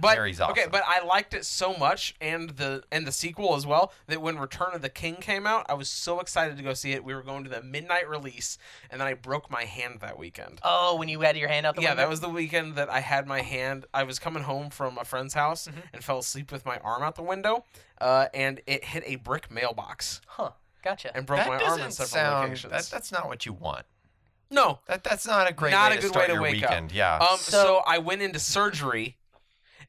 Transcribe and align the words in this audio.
But 0.00 0.14
Mary's 0.16 0.40
okay, 0.40 0.66
but 0.70 0.82
I 0.86 1.04
liked 1.04 1.34
it 1.34 1.44
so 1.44 1.74
much, 1.76 2.14
and 2.20 2.50
the 2.50 2.84
and 2.92 3.04
the 3.06 3.10
sequel 3.12 3.56
as 3.56 3.66
well. 3.66 3.92
That 4.06 4.22
when 4.22 4.38
Return 4.38 4.70
of 4.74 4.80
the 4.82 4.88
King 4.88 5.16
came 5.16 5.46
out, 5.46 5.66
I 5.68 5.74
was 5.74 5.88
so 5.88 6.20
excited 6.20 6.56
to 6.56 6.62
go 6.62 6.72
see 6.72 6.92
it. 6.92 7.02
We 7.02 7.14
were 7.14 7.22
going 7.22 7.42
to 7.44 7.50
the 7.50 7.62
midnight 7.62 8.08
release, 8.08 8.58
and 8.90 9.00
then 9.00 9.08
I 9.08 9.14
broke 9.14 9.50
my 9.50 9.64
hand 9.64 9.98
that 10.00 10.16
weekend. 10.18 10.60
Oh, 10.62 10.94
when 10.96 11.08
you 11.08 11.20
had 11.22 11.36
your 11.36 11.48
hand 11.48 11.66
out 11.66 11.74
the 11.74 11.82
yeah, 11.82 11.90
window. 11.90 12.02
that 12.04 12.08
was 12.08 12.20
the 12.20 12.28
weekend 12.28 12.76
that 12.76 12.88
I 12.88 13.00
had 13.00 13.26
my 13.26 13.40
hand. 13.42 13.86
I 13.92 14.04
was 14.04 14.18
coming 14.20 14.44
home 14.44 14.70
from 14.70 14.98
a 14.98 15.04
friend's 15.04 15.34
house 15.34 15.66
Mm-hmm. 15.66 15.80
and 15.92 16.04
fell 16.04 16.18
asleep 16.18 16.52
with 16.52 16.64
my 16.64 16.78
arm 16.78 17.02
out 17.02 17.16
the 17.16 17.22
window, 17.22 17.64
uh, 18.00 18.26
and 18.32 18.60
it 18.66 18.84
hit 18.84 19.02
a 19.06 19.16
brick 19.16 19.50
mailbox 19.50 20.20
Huh. 20.28 20.50
Gotcha. 20.84 21.10
and 21.16 21.26
broke 21.26 21.40
that 21.40 21.48
my 21.48 21.58
arm 21.58 21.80
in 21.80 21.90
several 21.90 22.06
sound. 22.08 22.44
locations. 22.44 22.70
That, 22.72 22.84
that's 22.90 23.10
not 23.10 23.26
what 23.26 23.44
you 23.44 23.52
want. 23.52 23.84
no, 24.50 24.78
That 24.86 25.04
that's 25.04 25.26
not 25.26 25.50
a 25.50 25.52
great 25.52 25.72
Not 25.72 25.90
way 25.90 25.96
a 25.98 26.00
to 26.00 26.02
good 26.06 26.10
start 26.12 26.22
way 26.22 26.26
to 26.28 26.32
your 26.34 26.42
wake 26.42 26.62
up. 26.62 26.70
weekend. 26.70 26.92
Yeah. 26.92 27.16
Um, 27.18 27.36
so, 27.38 27.50
So- 27.62 27.82
I 27.86 27.98
went 27.98 28.22
into 28.22 28.38
surgery 28.38 29.16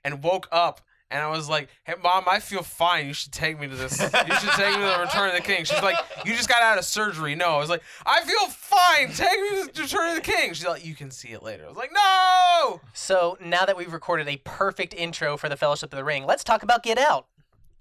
and 0.03 0.23
woke 0.23 0.47
up 0.51 0.81
and 1.11 1.21
I 1.23 1.29
was 1.29 1.49
like, 1.49 1.69
"Hey, 1.83 1.95
mom, 2.03 2.25
I 2.27 2.39
feel 2.39 2.61
fine. 2.61 3.07
You 3.07 3.13
should 3.13 3.31
take 3.31 3.59
me 3.59 3.67
to 3.67 3.75
this. 3.75 3.99
You 3.99 4.07
should 4.09 4.51
take 4.51 4.75
me 4.75 4.81
to 4.81 4.93
the 4.95 4.99
Return 5.05 5.29
of 5.29 5.35
the 5.35 5.41
King." 5.41 5.65
She's 5.65 5.81
like, 5.81 5.97
"You 6.25 6.35
just 6.35 6.49
got 6.49 6.61
out 6.61 6.77
of 6.77 6.85
surgery." 6.85 7.35
No, 7.35 7.55
I 7.55 7.57
was 7.57 7.69
like, 7.69 7.81
"I 8.05 8.21
feel 8.21 8.47
fine. 8.47 9.11
Take 9.13 9.39
me 9.41 9.49
to 9.49 9.71
the 9.73 9.81
Return 9.81 10.09
of 10.09 10.15
the 10.23 10.31
King." 10.31 10.53
She's 10.53 10.65
like, 10.67 10.85
"You 10.85 10.95
can 10.95 11.11
see 11.11 11.29
it 11.29 11.41
later." 11.41 11.65
I 11.65 11.67
was 11.67 11.77
like, 11.77 11.91
"No." 11.91 12.81
So 12.93 13.37
now 13.43 13.65
that 13.65 13.75
we've 13.75 13.91
recorded 13.91 14.27
a 14.27 14.37
perfect 14.37 14.93
intro 14.93 15.35
for 15.37 15.49
the 15.49 15.57
Fellowship 15.57 15.91
of 15.91 15.97
the 15.97 16.03
Ring, 16.03 16.25
let's 16.25 16.43
talk 16.43 16.61
about 16.63 16.83
Get 16.83 16.97
Out. 16.97 17.25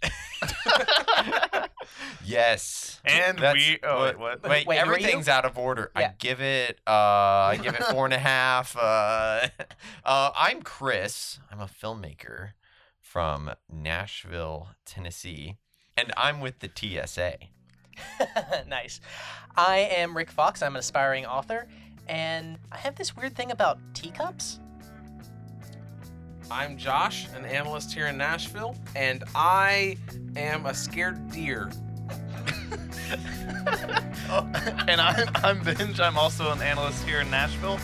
yes. 2.25 3.01
And 3.05 3.39
That's 3.39 3.55
we. 3.55 3.79
Oh, 3.83 4.03
wait, 4.03 4.19
what? 4.19 4.43
Wait, 4.43 4.67
Wait, 4.67 4.79
who 4.79 4.91
are 4.91 4.95
everything's 4.95 5.29
out 5.29 5.45
of 5.45 5.59
order. 5.59 5.91
I 5.95 6.13
give 6.19 6.41
it. 6.41 6.79
Uh, 6.87 6.91
I 6.91 7.59
give 7.63 7.75
it 7.75 7.83
four 7.91 8.05
and 8.05 8.15
a 8.15 8.19
half. 8.19 8.77
Uh, 8.77 9.49
uh, 10.05 10.31
I'm 10.37 10.63
Chris. 10.63 11.41
I'm 11.51 11.61
a 11.61 11.67
filmmaker 11.67 12.51
from 13.01 13.53
Nashville, 13.73 14.69
Tennessee, 14.85 15.57
and 15.97 16.13
I'm 16.17 16.41
with 16.41 16.61
the 16.61 16.71
TSA. 16.75 17.39
nice. 18.69 19.01
I 19.57 19.79
am 19.79 20.17
Rick 20.17 20.31
Fox. 20.31 20.63
I'm 20.63 20.77
an 20.77 20.81
aspiring 20.81 21.27
author, 21.27 21.67
and 22.07 22.59
I 22.71 22.79
have 22.79 22.95
this 22.95 23.17
weird 23.17 23.35
thing 23.35 23.51
about 23.51 23.79
teacups. 23.95 24.61
I'm 26.51 26.79
Josh, 26.79 27.29
an 27.37 27.45
analyst 27.45 27.93
here 27.93 28.07
in 28.07 28.17
Nashville, 28.17 28.75
and 28.97 29.23
I 29.35 29.99
am 30.35 30.65
a 30.65 30.73
scared 30.73 31.31
deer. 31.31 31.71
and 34.89 35.01
I'm, 35.01 35.29
I'm 35.37 35.63
Binge. 35.63 36.01
I'm 36.01 36.17
also 36.17 36.51
an 36.51 36.63
analyst 36.63 37.05
here 37.05 37.21
in 37.21 37.31
Nashville. 37.31 37.79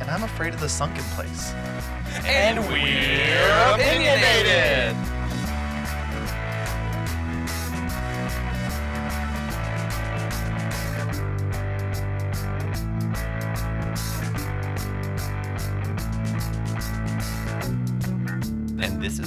And 0.00 0.10
I'm 0.10 0.22
afraid 0.22 0.54
of 0.54 0.60
the 0.60 0.68
sunken 0.68 1.02
place. 1.14 1.52
And 2.24 2.60
we're 2.68 3.74
opinionated. 3.74 4.94
And 4.94 5.25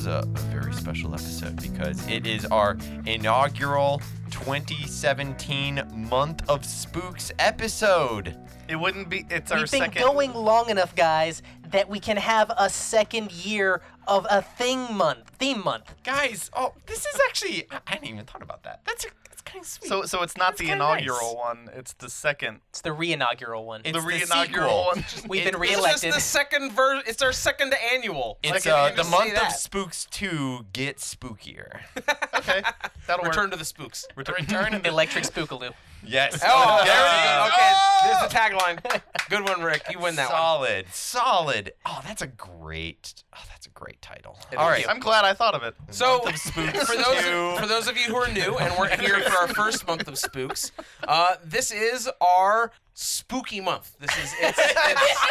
a, 0.09 0.19
a 0.19 0.39
very 0.51 0.73
special 0.73 1.13
episode 1.13 1.55
because 1.61 2.05
it 2.07 2.25
is 2.27 2.45
our 2.45 2.77
inaugural 3.05 4.01
2017 4.31 5.81
Month 6.09 6.49
of 6.49 6.65
Spooks 6.65 7.31
episode. 7.39 8.35
It 8.67 8.75
wouldn't 8.75 9.09
be. 9.09 9.25
It's 9.29 9.51
our 9.51 9.59
We've 9.59 9.71
been 9.71 9.81
second. 9.81 10.01
going 10.01 10.33
long 10.33 10.69
enough, 10.69 10.95
guys, 10.95 11.41
that 11.71 11.89
we 11.89 11.99
can 11.99 12.17
have 12.17 12.51
a 12.57 12.69
second 12.69 13.31
year 13.31 13.81
of 14.07 14.25
a 14.29 14.41
thing 14.41 14.93
month, 14.95 15.29
theme 15.37 15.63
month. 15.63 15.93
Guys, 16.03 16.49
oh, 16.53 16.73
this 16.85 16.99
is 16.99 17.19
actually, 17.27 17.65
I 17.71 17.79
I 17.87 17.91
hadn't 17.93 18.07
even 18.09 18.25
thought 18.25 18.41
about 18.41 18.63
that. 18.63 18.81
That's, 18.85 19.05
a, 19.05 19.09
that's 19.23 19.28
kind 19.49 19.61
of 19.63 19.67
sweet. 19.67 19.87
So, 19.89 20.03
so 20.03 20.21
it's 20.23 20.37
not 20.37 20.49
That's 20.51 20.59
the 20.61 20.65
kinda 20.67 20.83
inaugural 20.85 21.33
nice. 21.35 21.35
one. 21.35 21.69
It's 21.75 21.93
the 21.93 22.09
second. 22.09 22.61
It's 22.69 22.81
the 22.81 22.93
re-inaugural 22.93 23.65
one. 23.65 23.81
It's 23.83 23.91
the 23.95 24.01
the 24.01 24.07
re-inaugural 24.07 24.91
sequel. 24.93 25.01
one. 25.23 25.29
We've 25.29 25.43
been 25.51 25.55
It's 25.55 25.63
It's 25.63 25.69
just 25.71 26.03
reelected. 26.03 26.13
the 26.13 26.19
second 26.19 26.71
version. 26.73 27.03
It's 27.07 27.21
our 27.21 27.31
second 27.31 27.73
annual. 27.93 28.37
it's 28.43 28.65
Like, 28.65 28.67
uh, 28.67 28.85
you 28.91 28.95
the 28.95 28.97
just 28.97 29.09
say 29.11 29.17
month 29.17 29.29
of 29.33 29.39
that. 29.39 29.59
Spooks 29.59 30.05
2 30.11 30.65
Get 30.73 30.97
Spookier. 30.97 31.79
okay, 32.35 32.61
that'll 33.07 33.25
Return 33.25 33.45
work. 33.45 33.51
to 33.51 33.57
the 33.57 33.65
spooks. 33.65 34.05
Return. 34.15 34.35
Return 34.39 34.71
to 34.81 34.87
Electric 34.87 35.23
Spookaloo. 35.25 35.71
Yes. 36.05 36.41
Oh, 36.45 36.81
there 36.83 36.93
it 36.93 37.09
there 37.09 37.45
is. 37.45 37.53
Okay, 37.53 37.71
Oh! 37.75 38.01
there's 38.05 38.31
the 38.31 38.37
tagline. 38.37 39.01
Good 39.29 39.43
one, 39.43 39.61
Rick. 39.61 39.83
You 39.91 39.99
win 39.99 40.15
that 40.15 40.29
one. 40.29 40.37
solid, 40.39 40.85
solid. 40.91 41.73
Oh, 41.85 41.99
that's 42.05 42.21
a 42.21 42.27
great. 42.27 43.23
Oh, 43.35 43.39
that's 43.49 43.65
a 43.67 43.69
great 43.71 44.01
title. 44.01 44.37
It 44.51 44.57
All 44.57 44.67
is. 44.69 44.71
right. 44.71 44.89
I'm 44.89 44.99
glad 45.01 45.25
I 45.25 45.33
thought 45.33 45.53
of 45.55 45.63
it. 45.63 45.75
So, 45.91 46.19
of 46.27 46.37
Spooks 46.37 46.83
for 46.89 46.95
those 46.95 47.21
two. 47.21 47.55
for 47.59 47.67
those 47.67 47.87
of 47.87 47.97
you 47.97 48.03
who 48.05 48.15
are 48.15 48.31
new 48.31 48.57
and 48.57 48.73
we're 48.79 48.87
here 48.97 49.19
for 49.21 49.37
our 49.37 49.47
first 49.49 49.85
month 49.87 50.07
of 50.07 50.17
spooks, 50.17 50.71
uh, 51.07 51.35
this 51.43 51.71
is 51.71 52.09
our 52.21 52.71
spooky 52.93 53.59
month. 53.59 53.95
This 53.99 54.11
is 54.17 54.33
it's, 54.39 54.57
it's 54.59 55.25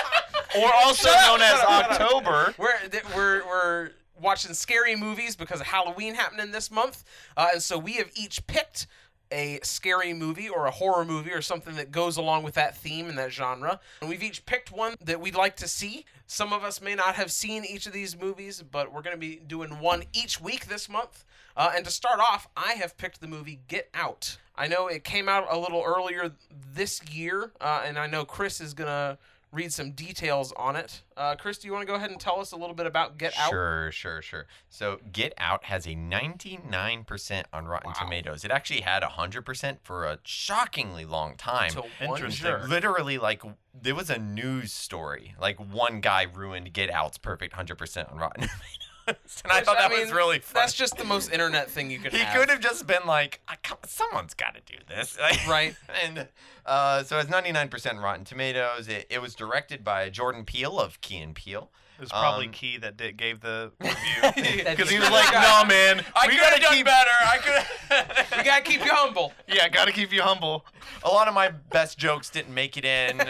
Or 0.58 0.72
also 0.74 1.08
up, 1.10 1.26
known 1.26 1.40
as 1.42 1.60
up. 1.60 1.90
October. 1.90 2.54
we're 2.58 2.78
th- 2.90 3.04
we're 3.14 3.46
we're 3.46 3.90
watching 4.20 4.52
scary 4.54 4.96
movies 4.96 5.36
because 5.36 5.60
of 5.60 5.66
Halloween 5.66 6.14
happening 6.14 6.50
this 6.52 6.70
month, 6.70 7.04
uh, 7.36 7.48
and 7.52 7.62
so 7.62 7.78
we 7.78 7.94
have 7.94 8.10
each 8.14 8.46
picked 8.46 8.86
a 9.30 9.60
scary 9.62 10.12
movie 10.12 10.48
or 10.48 10.66
a 10.66 10.70
horror 10.70 11.04
movie 11.04 11.32
or 11.32 11.42
something 11.42 11.76
that 11.76 11.90
goes 11.90 12.16
along 12.16 12.42
with 12.42 12.54
that 12.54 12.76
theme 12.76 13.08
and 13.08 13.18
that 13.18 13.32
genre. 13.32 13.80
And 14.00 14.08
we've 14.08 14.22
each 14.22 14.46
picked 14.46 14.72
one 14.72 14.94
that 15.04 15.20
we'd 15.20 15.34
like 15.34 15.56
to 15.56 15.68
see. 15.68 16.04
Some 16.26 16.52
of 16.52 16.64
us 16.64 16.80
may 16.80 16.94
not 16.94 17.14
have 17.14 17.32
seen 17.32 17.64
each 17.64 17.86
of 17.86 17.92
these 17.92 18.18
movies, 18.18 18.62
but 18.62 18.92
we're 18.92 19.02
going 19.02 19.16
to 19.16 19.20
be 19.20 19.36
doing 19.36 19.80
one 19.80 20.04
each 20.12 20.40
week 20.40 20.66
this 20.66 20.88
month. 20.88 21.24
Uh, 21.56 21.72
and 21.74 21.84
to 21.84 21.90
start 21.90 22.20
off, 22.20 22.48
I 22.56 22.74
have 22.74 22.96
picked 22.96 23.20
the 23.20 23.26
movie 23.26 23.60
Get 23.68 23.88
Out. 23.94 24.38
I 24.54 24.68
know 24.68 24.88
it 24.88 25.04
came 25.04 25.28
out 25.28 25.46
a 25.50 25.58
little 25.58 25.82
earlier 25.84 26.32
this 26.72 27.00
year, 27.10 27.52
uh, 27.60 27.82
and 27.84 27.98
I 27.98 28.06
know 28.06 28.24
Chris 28.24 28.60
is 28.60 28.74
going 28.74 28.88
to 28.88 29.18
read 29.52 29.72
some 29.72 29.92
details 29.92 30.52
on 30.56 30.76
it. 30.76 31.02
Uh, 31.16 31.34
Chris, 31.36 31.58
do 31.58 31.66
you 31.66 31.72
want 31.72 31.82
to 31.82 31.86
go 31.86 31.94
ahead 31.94 32.10
and 32.10 32.20
tell 32.20 32.38
us 32.40 32.52
a 32.52 32.56
little 32.56 32.74
bit 32.74 32.86
about 32.86 33.18
Get 33.18 33.34
Out? 33.38 33.50
Sure, 33.50 33.90
sure, 33.90 34.20
sure. 34.22 34.46
So 34.68 34.98
Get 35.10 35.32
Out 35.38 35.64
has 35.64 35.86
a 35.86 35.90
99% 35.94 37.44
on 37.52 37.66
Rotten 37.66 37.88
Wow. 37.90 37.94
Tomatoes. 38.04 38.44
It 38.44 38.50
actually 38.50 38.82
had 38.82 39.02
100% 39.02 39.78
for 39.82 40.04
a 40.04 40.18
shockingly 40.24 41.04
long 41.04 41.34
time. 41.36 41.70
To 41.70 41.84
Interesting. 42.00 42.68
Literally, 42.68 43.18
like, 43.18 43.42
there 43.80 43.94
was 43.94 44.10
a 44.10 44.18
news 44.18 44.72
story. 44.72 45.34
Like, 45.40 45.58
one 45.58 46.00
guy 46.00 46.26
ruined 46.32 46.72
Get 46.72 46.90
Out's 46.90 47.18
perfect 47.18 47.54
100% 47.54 48.12
on 48.12 48.18
Rotten 48.18 48.42
Tomatoes. 48.48 48.87
And 49.08 49.52
I 49.52 49.56
Which, 49.58 49.64
thought 49.64 49.78
that 49.78 49.90
mean, 49.90 50.00
was 50.00 50.12
really 50.12 50.38
funny. 50.38 50.60
That's 50.62 50.74
just 50.74 50.96
the 50.96 51.04
most 51.04 51.32
internet 51.32 51.70
thing 51.70 51.90
you 51.90 51.98
could 51.98 52.12
he 52.12 52.18
have. 52.18 52.38
could 52.38 52.50
have 52.50 52.60
just 52.60 52.86
been 52.86 53.06
like, 53.06 53.40
someone's 53.86 54.34
got 54.34 54.54
to 54.54 54.60
do 54.66 54.78
this. 54.88 55.16
Right. 55.48 55.74
and 56.04 56.28
uh, 56.66 57.02
so 57.04 57.18
it's 57.18 57.30
99% 57.30 58.02
Rotten 58.02 58.24
Tomatoes. 58.24 58.88
It, 58.88 59.06
it 59.10 59.20
was 59.22 59.34
directed 59.34 59.82
by 59.84 60.10
Jordan 60.10 60.44
Peele 60.44 60.78
of 60.78 61.00
Key 61.00 61.18
and 61.18 61.34
Peele. 61.34 61.70
It 61.96 62.02
was 62.02 62.10
probably 62.10 62.46
Um, 62.46 62.52
Key 62.52 62.76
that 62.78 62.96
did, 62.96 63.16
gave 63.16 63.40
the 63.40 63.72
review. 63.80 64.62
Because 64.64 64.88
he 64.88 64.98
was 65.00 65.10
like, 65.10 65.32
no, 65.32 65.64
man. 65.66 66.04
I 66.14 66.28
we 66.28 66.34
could 66.36 66.44
have 66.44 66.50
gotta 66.50 66.60
done 66.60 66.74
keep, 66.74 66.86
better. 66.86 67.10
I 67.26 67.38
could. 67.38 68.38
We 68.38 68.44
gotta 68.44 68.62
keep 68.62 68.84
you 68.84 68.92
humble. 68.92 69.32
Yeah, 69.48 69.68
gotta 69.68 69.90
keep 69.90 70.12
you 70.12 70.22
humble. 70.22 70.64
A 71.02 71.08
lot 71.08 71.26
of 71.26 71.34
my 71.34 71.48
best 71.48 71.98
jokes 71.98 72.30
didn't 72.30 72.54
make 72.54 72.76
it 72.76 72.84
in. 72.84 73.20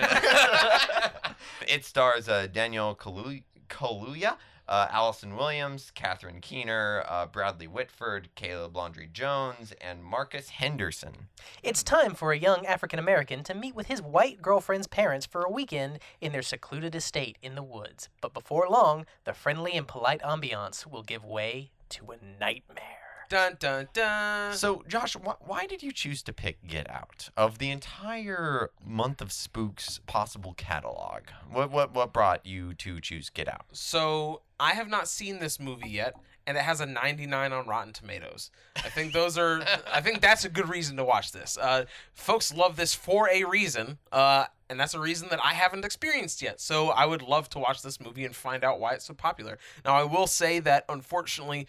it 1.67 1.85
stars 1.85 2.29
uh, 2.29 2.47
Daniel 2.53 2.95
Kalu- 2.95 3.43
Kaluuya, 3.69 4.37
uh, 4.69 4.87
Allison 4.91 5.35
Williams, 5.37 5.91
Catherine 5.95 6.41
Keener, 6.41 7.03
uh, 7.09 7.27
Bradley 7.27 7.67
Whitford, 7.67 8.29
Caleb 8.35 8.77
Landry 8.77 9.09
Jones, 9.13 9.73
and 9.81 10.05
Marcus 10.05 10.51
Henderson. 10.51 11.29
It's 11.63 11.83
time 11.83 12.15
for 12.15 12.33
a 12.33 12.39
young 12.39 12.67
African 12.67 12.99
American 12.99 13.43
to 13.45 13.55
meet 13.55 13.75
with 13.75 13.87
his 13.87 14.03
white 14.03 14.43
girlfriend's 14.43 14.87
parents 14.87 15.27
for 15.27 15.43
a 15.43 15.51
weekend 15.51 16.01
in 16.21 16.33
their 16.33 16.43
secluded 16.43 16.95
estate 16.95 17.39
in 17.43 17.55
the 17.55 17.63
woods. 17.63 18.09
But 18.21 18.35
before 18.35 18.69
long, 18.69 19.07
the 19.25 19.33
friendly 19.33 19.73
and 19.73 19.89
polite 19.89 20.23
ambiance 20.23 20.87
will 20.87 21.03
give 21.03 21.25
way 21.25 21.71
to 21.91 22.11
a 22.11 22.17
nightmare. 22.39 23.08
Dun 23.29 23.57
dun 23.59 23.89
dun. 23.93 24.55
So, 24.55 24.85
Josh, 24.89 25.15
wh- 25.15 25.47
why 25.47 25.67
did 25.67 25.83
you 25.83 25.93
choose 25.93 26.23
to 26.23 26.33
pick 26.33 26.67
Get 26.67 26.89
Out 26.91 27.29
of 27.37 27.59
the 27.59 27.71
entire 27.71 28.71
month 28.85 29.21
of 29.21 29.33
Spooks 29.33 30.01
possible 30.07 30.55
catalog? 30.55 31.25
What 31.51 31.71
what 31.71 31.93
what 31.93 32.13
brought 32.13 32.47
you 32.47 32.73
to 32.75 33.01
choose 33.01 33.29
Get 33.29 33.49
Out? 33.49 33.67
So 33.73 34.43
I 34.59 34.73
have 34.73 34.89
not 34.89 35.09
seen 35.09 35.41
this 35.41 35.61
movie 35.61 35.91
yet, 35.91 36.15
and 36.47 36.57
it 36.57 36.63
has 36.63 36.81
a 36.81 36.87
99 36.87 37.53
on 37.53 37.67
Rotten 37.67 37.93
Tomatoes. 37.93 38.51
I 38.77 38.89
think 38.89 39.13
those 39.13 39.37
are. 39.37 39.63
I 39.93 40.01
think 40.01 40.21
that's 40.23 40.45
a 40.47 40.49
good 40.49 40.69
reason 40.69 40.97
to 40.97 41.05
watch 41.05 41.33
this. 41.33 41.59
Uh, 41.61 41.85
folks 42.15 42.55
love 42.55 42.77
this 42.77 42.95
for 42.95 43.29
a 43.31 43.45
reason, 43.45 43.99
uh, 44.11 44.47
and 44.71 44.81
that's 44.81 44.95
a 44.95 45.01
reason 45.01 45.29
that 45.31 45.41
I 45.45 45.53
haven't 45.55 45.85
experienced 45.85 46.41
yet. 46.43 46.61
So 46.61 46.89
I 46.89 47.05
would 47.07 47.23
love 47.23 47.49
to 47.51 47.59
watch 47.59 47.83
this 47.83 48.01
movie 48.01 48.25
and 48.25 48.35
find 48.35 48.65
out 48.65 48.81
why 48.81 48.95
it's 48.95 49.05
so 49.05 49.15
popular. 49.15 49.59
Now 49.85 49.95
I 49.95 50.05
will 50.05 50.27
say 50.27 50.59
that 50.61 50.85
unfortunately, 50.89 51.67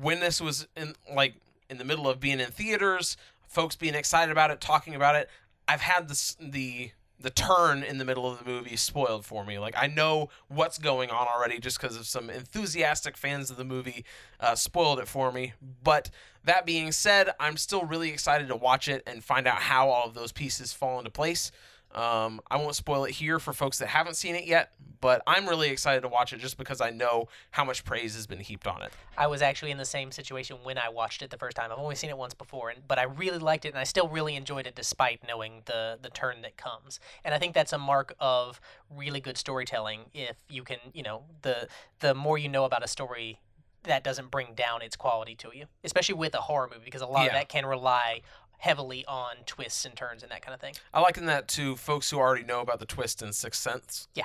when 0.00 0.20
this 0.20 0.40
was 0.40 0.66
in 0.76 0.94
like 1.12 1.34
in 1.68 1.78
the 1.78 1.84
middle 1.84 2.08
of 2.08 2.20
being 2.20 2.40
in 2.40 2.50
theaters, 2.50 3.16
folks 3.46 3.76
being 3.76 3.94
excited 3.94 4.32
about 4.32 4.50
it, 4.50 4.60
talking 4.60 4.94
about 4.94 5.16
it, 5.16 5.28
I've 5.66 5.80
had 5.80 6.08
this 6.08 6.36
the 6.40 6.90
the 7.20 7.30
turn 7.30 7.82
in 7.82 7.98
the 7.98 8.04
middle 8.04 8.30
of 8.30 8.38
the 8.38 8.44
movie 8.44 8.76
spoiled 8.76 9.24
for 9.24 9.44
me. 9.44 9.58
Like 9.58 9.74
I 9.76 9.86
know 9.86 10.30
what's 10.48 10.78
going 10.78 11.10
on 11.10 11.26
already 11.26 11.58
just 11.58 11.80
because 11.80 11.96
of 11.96 12.06
some 12.06 12.30
enthusiastic 12.30 13.16
fans 13.16 13.50
of 13.50 13.56
the 13.56 13.64
movie 13.64 14.04
uh, 14.38 14.54
spoiled 14.54 15.00
it 15.00 15.08
for 15.08 15.32
me. 15.32 15.54
But 15.82 16.10
that 16.44 16.64
being 16.64 16.92
said, 16.92 17.30
I'm 17.40 17.56
still 17.56 17.84
really 17.84 18.10
excited 18.10 18.48
to 18.48 18.56
watch 18.56 18.88
it 18.88 19.02
and 19.06 19.22
find 19.24 19.46
out 19.48 19.58
how 19.58 19.88
all 19.88 20.06
of 20.06 20.14
those 20.14 20.32
pieces 20.32 20.72
fall 20.72 20.98
into 20.98 21.10
place. 21.10 21.50
Um, 21.94 22.40
I 22.50 22.56
won't 22.56 22.74
spoil 22.74 23.04
it 23.04 23.12
here 23.12 23.38
for 23.38 23.52
folks 23.52 23.78
that 23.78 23.88
haven't 23.88 24.14
seen 24.14 24.34
it 24.34 24.44
yet, 24.44 24.72
but 25.00 25.22
I'm 25.26 25.48
really 25.48 25.70
excited 25.70 26.02
to 26.02 26.08
watch 26.08 26.32
it 26.32 26.38
just 26.38 26.58
because 26.58 26.80
I 26.80 26.90
know 26.90 27.28
how 27.50 27.64
much 27.64 27.84
praise 27.84 28.14
has 28.14 28.26
been 28.26 28.40
heaped 28.40 28.66
on 28.66 28.82
it. 28.82 28.92
I 29.16 29.26
was 29.26 29.40
actually 29.40 29.70
in 29.70 29.78
the 29.78 29.84
same 29.84 30.12
situation 30.12 30.58
when 30.62 30.76
I 30.76 30.90
watched 30.90 31.22
it 31.22 31.30
the 31.30 31.38
first 31.38 31.56
time. 31.56 31.72
I've 31.72 31.78
only 31.78 31.94
seen 31.94 32.10
it 32.10 32.18
once 32.18 32.34
before, 32.34 32.68
and, 32.70 32.86
but 32.86 32.98
I 32.98 33.04
really 33.04 33.38
liked 33.38 33.64
it, 33.64 33.70
and 33.70 33.78
I 33.78 33.84
still 33.84 34.08
really 34.08 34.36
enjoyed 34.36 34.66
it 34.66 34.74
despite 34.74 35.26
knowing 35.26 35.62
the 35.64 35.98
the 36.00 36.10
turn 36.10 36.42
that 36.42 36.56
comes. 36.56 37.00
And 37.24 37.34
I 37.34 37.38
think 37.38 37.54
that's 37.54 37.72
a 37.72 37.78
mark 37.78 38.14
of 38.20 38.60
really 38.94 39.20
good 39.20 39.38
storytelling. 39.38 40.06
If 40.12 40.36
you 40.50 40.64
can, 40.64 40.78
you 40.92 41.02
know, 41.02 41.22
the 41.42 41.68
the 42.00 42.14
more 42.14 42.36
you 42.36 42.48
know 42.48 42.64
about 42.64 42.84
a 42.84 42.88
story, 42.88 43.40
that 43.84 44.04
doesn't 44.04 44.30
bring 44.30 44.54
down 44.54 44.82
its 44.82 44.94
quality 44.96 45.34
to 45.36 45.50
you, 45.54 45.66
especially 45.84 46.16
with 46.16 46.34
a 46.34 46.40
horror 46.42 46.68
movie, 46.70 46.84
because 46.84 47.02
a 47.02 47.06
lot 47.06 47.26
of 47.26 47.32
that 47.32 47.48
can 47.48 47.64
rely 47.64 48.20
heavily 48.58 49.04
on 49.06 49.36
twists 49.46 49.84
and 49.84 49.94
turns 49.96 50.22
and 50.22 50.30
that 50.32 50.42
kind 50.42 50.54
of 50.54 50.60
thing. 50.60 50.74
I 50.92 51.00
liken 51.00 51.26
that 51.26 51.48
to 51.48 51.76
folks 51.76 52.10
who 52.10 52.18
already 52.18 52.44
know 52.44 52.60
about 52.60 52.78
the 52.80 52.86
twist 52.86 53.22
in 53.22 53.32
Sixth 53.32 53.60
Sense. 53.62 54.08
Yeah. 54.14 54.24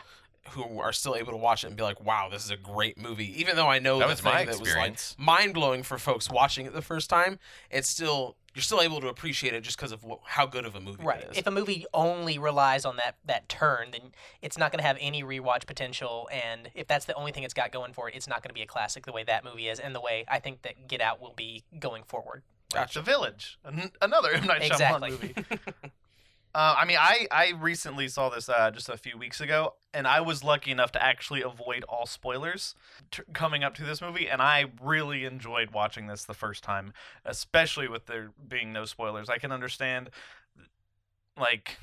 Who 0.50 0.80
are 0.80 0.92
still 0.92 1.16
able 1.16 1.32
to 1.32 1.38
watch 1.38 1.64
it 1.64 1.68
and 1.68 1.78
be 1.78 1.84
like, 1.84 2.02
"Wow, 2.04 2.28
this 2.30 2.44
is 2.44 2.52
a 2.52 2.58
great 2.58 2.98
movie." 2.98 3.40
Even 3.40 3.56
though 3.56 3.70
I 3.70 3.80
know 3.80 3.98
That 4.00 4.08
the 4.08 4.12
was 4.12 4.20
thing 4.20 4.34
my 4.34 4.40
that 4.44 4.50
was 4.50 4.60
like 4.60 4.68
experience. 4.68 5.16
mind 5.18 5.54
blowing 5.54 5.84
for 5.84 5.98
folks 5.98 6.30
watching 6.30 6.66
it 6.66 6.74
the 6.74 6.82
first 6.82 7.10
time, 7.10 7.40
it's 7.72 7.88
still 7.88 8.36
you're 8.54 8.62
still 8.62 8.82
able 8.82 9.00
to 9.02 9.08
appreciate 9.08 9.54
it 9.54 9.62
just 9.62 9.78
because 9.78 9.92
of 9.94 10.04
wh- 10.04 10.22
how 10.26 10.46
good 10.46 10.64
of 10.66 10.76
a 10.76 10.80
movie 10.82 11.02
Right. 11.04 11.22
it 11.24 11.32
is. 11.32 11.38
If 11.40 11.48
a 11.48 11.52
movie 11.52 11.86
only 11.94 12.38
relies 12.38 12.84
on 12.86 12.98
that 12.98 13.16
that 13.26 13.48
turn, 13.48 13.92
then 13.92 14.12
it's 14.42 14.58
not 14.58 14.72
going 14.72 14.80
to 14.82 14.86
have 14.86 14.98
any 15.00 15.24
rewatch 15.24 15.66
potential. 15.66 16.30
And 16.32 16.70
if 16.76 16.88
that's 16.88 17.06
the 17.06 17.14
only 17.16 17.32
thing 17.32 17.44
it's 17.44 17.54
got 17.54 17.72
going 17.72 17.94
for 17.94 18.10
it, 18.10 18.16
it's 18.16 18.28
not 18.28 18.44
going 18.44 18.50
to 18.50 18.54
be 18.54 18.62
a 18.62 18.68
classic 18.68 19.06
the 19.06 19.14
way 19.14 19.24
that 19.24 19.46
movie 19.46 19.70
is, 19.70 19.80
and 19.80 19.96
the 19.96 20.02
way 20.02 20.26
I 20.28 20.40
think 20.40 20.64
that 20.64 20.88
Get 20.90 21.00
Out 21.00 21.22
will 21.22 21.34
be 21.38 21.64
going 21.80 22.04
forward. 22.04 22.44
The 22.74 23.02
Village, 23.02 23.58
an- 23.64 23.92
another 24.02 24.32
M 24.32 24.46
Night 24.46 24.64
Exactly. 24.64 25.12
Movie. 25.12 25.36
Uh, 26.56 26.76
I 26.78 26.86
mean, 26.86 26.98
I, 27.00 27.26
I 27.32 27.54
recently 27.60 28.08
saw 28.08 28.30
this 28.30 28.48
uh, 28.48 28.70
just 28.70 28.88
a 28.88 28.96
few 28.96 29.18
weeks 29.18 29.42
ago, 29.42 29.74
and 29.92 30.06
I 30.08 30.22
was 30.22 30.44
lucky 30.44 30.70
enough 30.70 30.92
to 30.92 31.04
actually 31.04 31.42
avoid 31.42 31.84
all 31.90 32.06
spoilers 32.06 32.76
t- 33.10 33.24
coming 33.34 33.64
up 33.64 33.74
to 33.78 33.84
this 33.84 34.02
movie, 34.04 34.30
and 34.30 34.40
I 34.40 34.66
really 34.80 35.26
enjoyed 35.26 35.72
watching 35.72 36.06
this 36.06 36.26
the 36.26 36.36
first 36.36 36.64
time, 36.64 36.94
especially 37.26 37.88
with 37.88 38.06
there 38.06 38.34
being 38.48 38.72
no 38.72 38.86
spoilers. 38.86 39.30
I 39.30 39.40
can 39.40 39.52
understand, 39.52 40.12
like, 41.40 41.78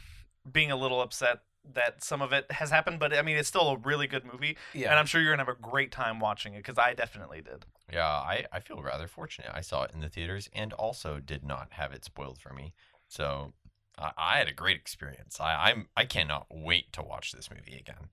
being 0.51 0.71
a 0.71 0.77
little 0.77 1.01
upset 1.03 1.41
that 1.75 2.03
some 2.03 2.23
of 2.23 2.33
it 2.33 2.51
has 2.51 2.71
happened, 2.71 2.99
but 2.99 3.15
I 3.17 3.23
mean, 3.23 3.37
it's 3.37 3.49
still 3.49 3.69
a 3.69 3.77
really 3.79 4.07
good 4.07 4.25
movie, 4.25 4.57
yeah. 4.75 4.91
and 4.91 4.99
I'm 4.99 5.07
sure 5.07 5.21
you're 5.21 5.33
gonna 5.33 5.45
have 5.45 5.57
a 5.57 5.61
great 5.61 5.93
time 5.93 6.21
watching 6.21 6.55
it 6.55 6.59
because 6.59 6.79
I 6.79 6.95
definitely 6.95 7.43
did. 7.43 7.67
Yeah, 7.93 8.07
I, 8.07 8.47
I 8.53 8.61
feel 8.61 8.83
rather 8.83 9.07
fortunate. 9.07 9.51
I 9.53 9.61
saw 9.61 9.85
it 9.85 9.93
in 9.93 10.01
the 10.01 10.09
theaters 10.09 10.49
and 10.53 10.73
also 10.73 11.21
did 11.21 11.45
not 11.45 11.69
have 11.73 11.93
it 11.93 12.05
spoiled 12.05 12.39
for 12.39 12.53
me. 12.53 12.73
So 13.09 13.53
I, 13.99 14.13
I 14.17 14.39
had 14.39 14.49
a 14.49 14.55
great 14.55 14.77
experience. 14.77 15.39
I, 15.41 15.71
I'm 15.71 15.89
I 15.97 16.05
cannot 16.05 16.47
wait 16.51 16.93
to 16.95 17.03
watch 17.03 17.33
this 17.33 17.51
movie 17.51 17.77
again. 17.79 18.09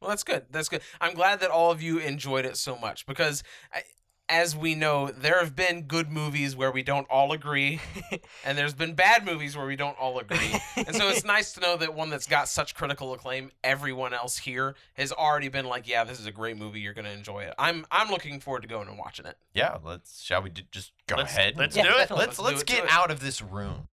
Well, 0.00 0.08
that's 0.08 0.24
good. 0.24 0.46
That's 0.50 0.68
good. 0.68 0.82
I'm 1.00 1.14
glad 1.14 1.38
that 1.40 1.50
all 1.50 1.70
of 1.70 1.80
you 1.80 1.98
enjoyed 1.98 2.44
it 2.44 2.56
so 2.56 2.76
much 2.76 3.06
because, 3.06 3.44
I, 3.72 3.82
as 4.28 4.56
we 4.56 4.74
know, 4.74 5.08
there 5.08 5.40
have 5.40 5.54
been 5.54 5.82
good 5.82 6.10
movies 6.10 6.56
where 6.56 6.70
we 6.70 6.82
don't 6.82 7.06
all 7.10 7.32
agree, 7.32 7.80
and 8.44 8.56
there's 8.56 8.72
been 8.72 8.94
bad 8.94 9.24
movies 9.26 9.56
where 9.56 9.66
we 9.66 9.76
don't 9.76 9.98
all 9.98 10.18
agree. 10.18 10.58
and 10.76 10.94
so 10.94 11.08
it's 11.08 11.24
nice 11.24 11.52
to 11.52 11.60
know 11.60 11.76
that 11.76 11.92
one 11.94 12.08
that's 12.08 12.26
got 12.26 12.48
such 12.48 12.74
critical 12.74 13.12
acclaim, 13.12 13.50
everyone 13.62 14.14
else 14.14 14.38
here 14.38 14.74
has 14.94 15.12
already 15.12 15.48
been 15.48 15.66
like, 15.66 15.86
"Yeah, 15.86 16.04
this 16.04 16.18
is 16.18 16.26
a 16.26 16.32
great 16.32 16.56
movie. 16.56 16.80
You're 16.80 16.94
gonna 16.94 17.10
enjoy 17.10 17.40
it." 17.42 17.54
I'm 17.58 17.84
I'm 17.90 18.08
looking 18.10 18.40
forward 18.40 18.62
to 18.62 18.68
going 18.68 18.88
and 18.88 18.96
watching 18.98 19.26
it. 19.26 19.36
Yeah, 19.54 19.78
let's 19.84 20.22
shall 20.22 20.42
we 20.42 20.50
d- 20.50 20.66
just 20.70 20.92
go 21.06 21.16
Let's- 21.16 21.32
ahead? 21.36 21.54
let's 21.58 21.76
Yeah, 21.76 21.82
do 21.84 21.88
it. 21.90 21.96
let's 21.98 22.10
Let's 22.10 22.38
let's 22.38 22.62
it, 22.62 22.66
get 22.68 22.84
out 22.90 23.10
of 23.10 23.20
this 23.20 23.42
room. 23.42 23.88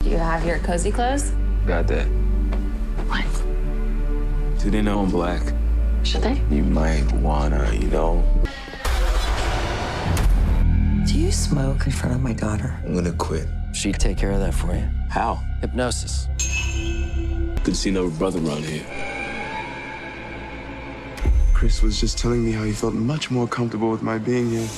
Do 0.00 0.10
you 0.10 0.18
have 0.18 0.44
your 0.44 0.58
cozy 0.58 0.90
clothes? 0.92 1.30
Got 1.66 1.86
that. 1.86 2.04
What? 3.06 3.24
Do 4.62 4.70
they 4.70 4.82
know 4.82 5.00
I'm 5.00 5.10
black? 5.10 5.40
Should 6.02 6.20
they? 6.22 6.42
You 6.50 6.62
might 6.64 7.10
wanna, 7.14 7.72
you 7.72 7.86
know. 7.88 8.22
Do 11.06 11.18
you 11.20 11.30
smoke 11.30 11.84
in 11.84 11.92
front 11.92 12.14
of 12.14 12.22
my 12.22 12.32
daughter? 12.32 12.80
I'm 12.82 12.94
gonna 12.94 13.12
quit. 13.12 13.46
She'd 13.74 14.00
take 14.00 14.16
care 14.16 14.30
of 14.30 14.40
that 14.40 14.54
for 14.54 14.74
you. 14.74 14.88
How? 15.10 15.34
Hypnosis. 15.60 16.28
Good 16.38 17.64
to 17.66 17.74
see 17.74 17.90
another 17.90 18.08
brother 18.08 18.38
around 18.38 18.64
here. 18.64 18.86
Chris 21.52 21.82
was 21.82 22.00
just 22.00 22.16
telling 22.16 22.44
me 22.44 22.52
how 22.52 22.64
he 22.64 22.72
felt 22.72 22.94
much 22.94 23.30
more 23.30 23.46
comfortable 23.46 23.90
with 23.90 24.02
my 24.02 24.16
being 24.16 24.50
here. 24.50 24.68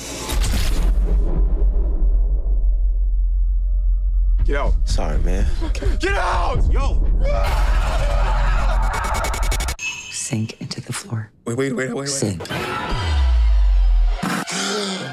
Get 4.45 4.57
out. 4.57 4.75
Sorry, 4.85 5.19
man. 5.19 5.47
Get 5.73 6.15
out! 6.15 6.73
Yo! 6.73 7.03
Sink 10.11 10.61
into 10.61 10.81
the 10.81 10.93
floor. 10.93 11.31
Wait, 11.45 11.57
wait, 11.57 11.73
wait, 11.73 11.89
wait, 11.89 11.97
wait. 11.97 12.09
Sink. 12.09 12.49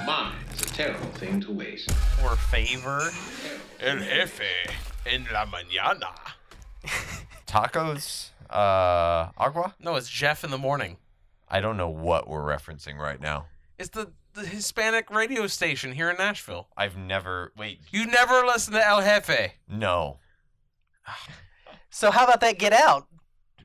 Mine 0.05 0.42
is 0.53 0.61
a 0.61 0.73
terrible 0.73 1.07
thing 1.11 1.41
to 1.41 1.51
waste. 1.51 1.89
Or 2.23 2.35
favor. 2.35 3.11
El 3.79 3.97
jefe 3.97 4.43
en 5.05 5.27
la 5.31 5.45
mañana. 5.45 6.13
Tacos, 7.47 8.29
uh, 8.49 9.29
agua. 9.37 9.75
No, 9.79 9.95
it's 9.95 10.09
Jeff 10.09 10.43
in 10.43 10.51
the 10.51 10.57
morning. 10.57 10.97
I 11.49 11.59
don't 11.61 11.77
know 11.77 11.89
what 11.89 12.27
we're 12.27 12.43
referencing 12.43 12.97
right 12.97 13.19
now. 13.19 13.47
It's 13.77 13.89
the 13.89 14.11
the 14.33 14.45
Hispanic 14.45 15.11
radio 15.11 15.45
station 15.45 15.91
here 15.91 16.09
in 16.09 16.17
Nashville. 16.17 16.67
I've 16.75 16.97
never 16.97 17.51
wait. 17.55 17.81
You 17.91 18.07
never 18.07 18.43
listen 18.45 18.73
to 18.73 18.85
El 18.85 19.01
Jefe. 19.01 19.51
No, 19.67 20.17
So 21.89 22.09
how 22.09 22.23
about 22.23 22.41
that 22.41 22.57
Get 22.57 22.73
Out? 22.73 23.07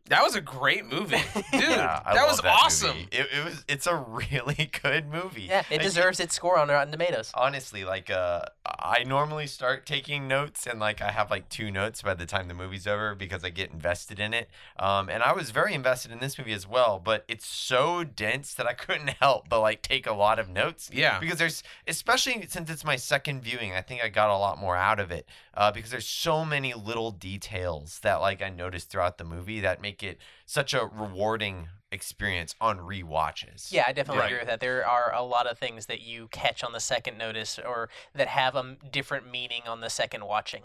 That 0.08 0.22
was 0.22 0.34
a 0.34 0.40
great 0.40 0.86
movie, 0.86 1.16
dude. 1.52 1.60
Yeah, 1.62 2.02
that 2.14 2.26
was 2.26 2.38
that 2.40 2.46
awesome. 2.64 2.96
It, 3.12 3.26
it 3.32 3.44
was. 3.44 3.64
It's 3.68 3.86
a 3.86 3.94
really 4.08 4.70
good 4.82 5.06
movie. 5.10 5.42
Yeah, 5.42 5.60
it 5.70 5.76
Like, 5.76 5.82
deserves 5.82 6.18
its 6.20 6.34
score 6.34 6.58
on 6.58 6.68
Rotten 6.68 6.90
Tomatoes. 6.92 7.30
honestly 7.34 7.84
like 7.84 8.10
uh 8.10 8.42
i 8.80 9.02
normally 9.04 9.46
start 9.46 9.84
taking 9.86 10.28
notes 10.28 10.66
and 10.66 10.78
like 10.80 11.00
i 11.02 11.10
have 11.10 11.30
like 11.30 11.48
two 11.48 11.70
notes 11.70 12.02
by 12.02 12.14
the 12.14 12.26
time 12.26 12.48
the 12.48 12.54
movie's 12.54 12.86
over 12.86 13.14
because 13.14 13.42
i 13.44 13.48
get 13.50 13.70
invested 13.72 14.18
in 14.20 14.32
it 14.34 14.48
um 14.78 15.08
and 15.08 15.22
i 15.22 15.32
was 15.32 15.50
very 15.50 15.74
invested 15.74 16.10
in 16.12 16.18
this 16.20 16.38
movie 16.38 16.52
as 16.52 16.66
well 16.66 17.00
but 17.02 17.24
it's 17.28 17.46
so 17.46 18.04
dense 18.04 18.54
that 18.54 18.66
i 18.66 18.72
couldn't 18.84 19.10
help 19.20 19.48
but 19.48 19.60
like 19.60 19.82
take 19.82 20.06
a 20.06 20.12
lot 20.12 20.38
of 20.38 20.48
notes 20.48 20.90
Yeah. 20.92 21.18
because 21.18 21.38
there's 21.38 21.62
especially 21.86 22.46
since 22.48 22.70
it's 22.70 22.84
my 22.84 22.96
second 22.96 23.42
viewing 23.42 23.72
i 23.72 23.80
think 23.80 24.02
i 24.02 24.08
got 24.08 24.30
a 24.30 24.36
lot 24.38 24.58
more 24.58 24.76
out 24.76 25.00
of 25.00 25.10
it 25.10 25.26
uh, 25.54 25.72
because 25.72 25.90
there's 25.90 26.06
so 26.06 26.44
many 26.44 26.72
little 26.72 27.10
details 27.10 27.98
that 28.02 28.20
like 28.20 28.42
i 28.42 28.48
noticed 28.48 28.90
throughout 28.90 29.18
the 29.18 29.24
movie 29.24 29.60
that 29.60 29.80
make 29.82 29.97
it 30.02 30.18
such 30.46 30.74
a 30.74 30.86
rewarding 30.86 31.68
experience 31.90 32.54
on 32.60 32.78
rewatches 32.80 33.72
Yeah, 33.72 33.84
I 33.86 33.92
definitely 33.92 34.20
Right. 34.20 34.26
agree 34.26 34.38
with 34.40 34.48
that. 34.48 34.60
There 34.60 34.86
are 34.86 35.12
a 35.14 35.22
lot 35.22 35.46
of 35.46 35.58
things 35.58 35.86
that 35.86 36.00
you 36.00 36.28
catch 36.28 36.62
on 36.62 36.72
the 36.72 36.80
second 36.80 37.16
notice 37.16 37.58
or 37.58 37.88
that 38.14 38.28
have 38.28 38.54
a 38.54 38.76
different 38.90 39.30
meaning 39.30 39.62
on 39.66 39.80
the 39.80 39.88
second 39.90 40.24
watching. 40.26 40.64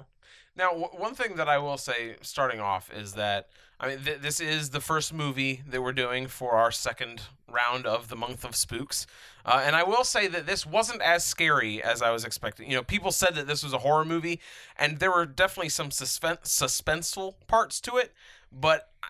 Now, 0.56 0.70
w- 0.70 0.88
one 0.90 1.16
thing 1.16 1.36
that 1.38 1.48
I 1.50 1.58
will 1.58 1.78
say, 1.78 2.18
starting 2.22 2.60
off, 2.60 2.92
is 2.94 3.14
that 3.14 3.50
I 3.80 3.88
mean, 3.88 4.04
th- 4.04 4.20
this 4.22 4.40
is 4.40 4.70
the 4.70 4.80
first 4.80 5.12
movie 5.14 5.62
that 5.68 5.82
we're 5.82 5.94
doing 5.94 6.28
for 6.28 6.52
our 6.54 6.72
second 6.72 7.24
round 7.50 7.86
of 7.86 8.08
the 8.08 8.16
month 8.16 8.46
of 8.46 8.56
spooks, 8.56 9.08
uh, 9.46 9.62
and 9.66 9.76
I 9.76 9.84
will 9.84 10.04
say 10.06 10.28
that 10.28 10.46
this 10.46 10.66
wasn't 10.66 11.02
as 11.02 11.26
scary 11.26 11.82
as 11.84 12.02
I 12.02 12.12
was 12.12 12.24
expecting. 12.24 12.70
You 12.70 12.78
know, 12.78 12.84
people 12.84 13.12
said 13.12 13.34
that 13.36 13.48
this 13.48 13.62
was 13.64 13.74
a 13.74 13.80
horror 13.80 14.06
movie, 14.06 14.40
and 14.78 15.00
there 15.00 15.12
were 15.12 15.26
definitely 15.26 15.70
some 15.70 15.90
suspen- 15.90 16.44
suspenseful 16.44 17.34
parts 17.48 17.80
to 17.82 17.98
it, 17.98 18.14
but. 18.52 18.90
I, 19.02 19.08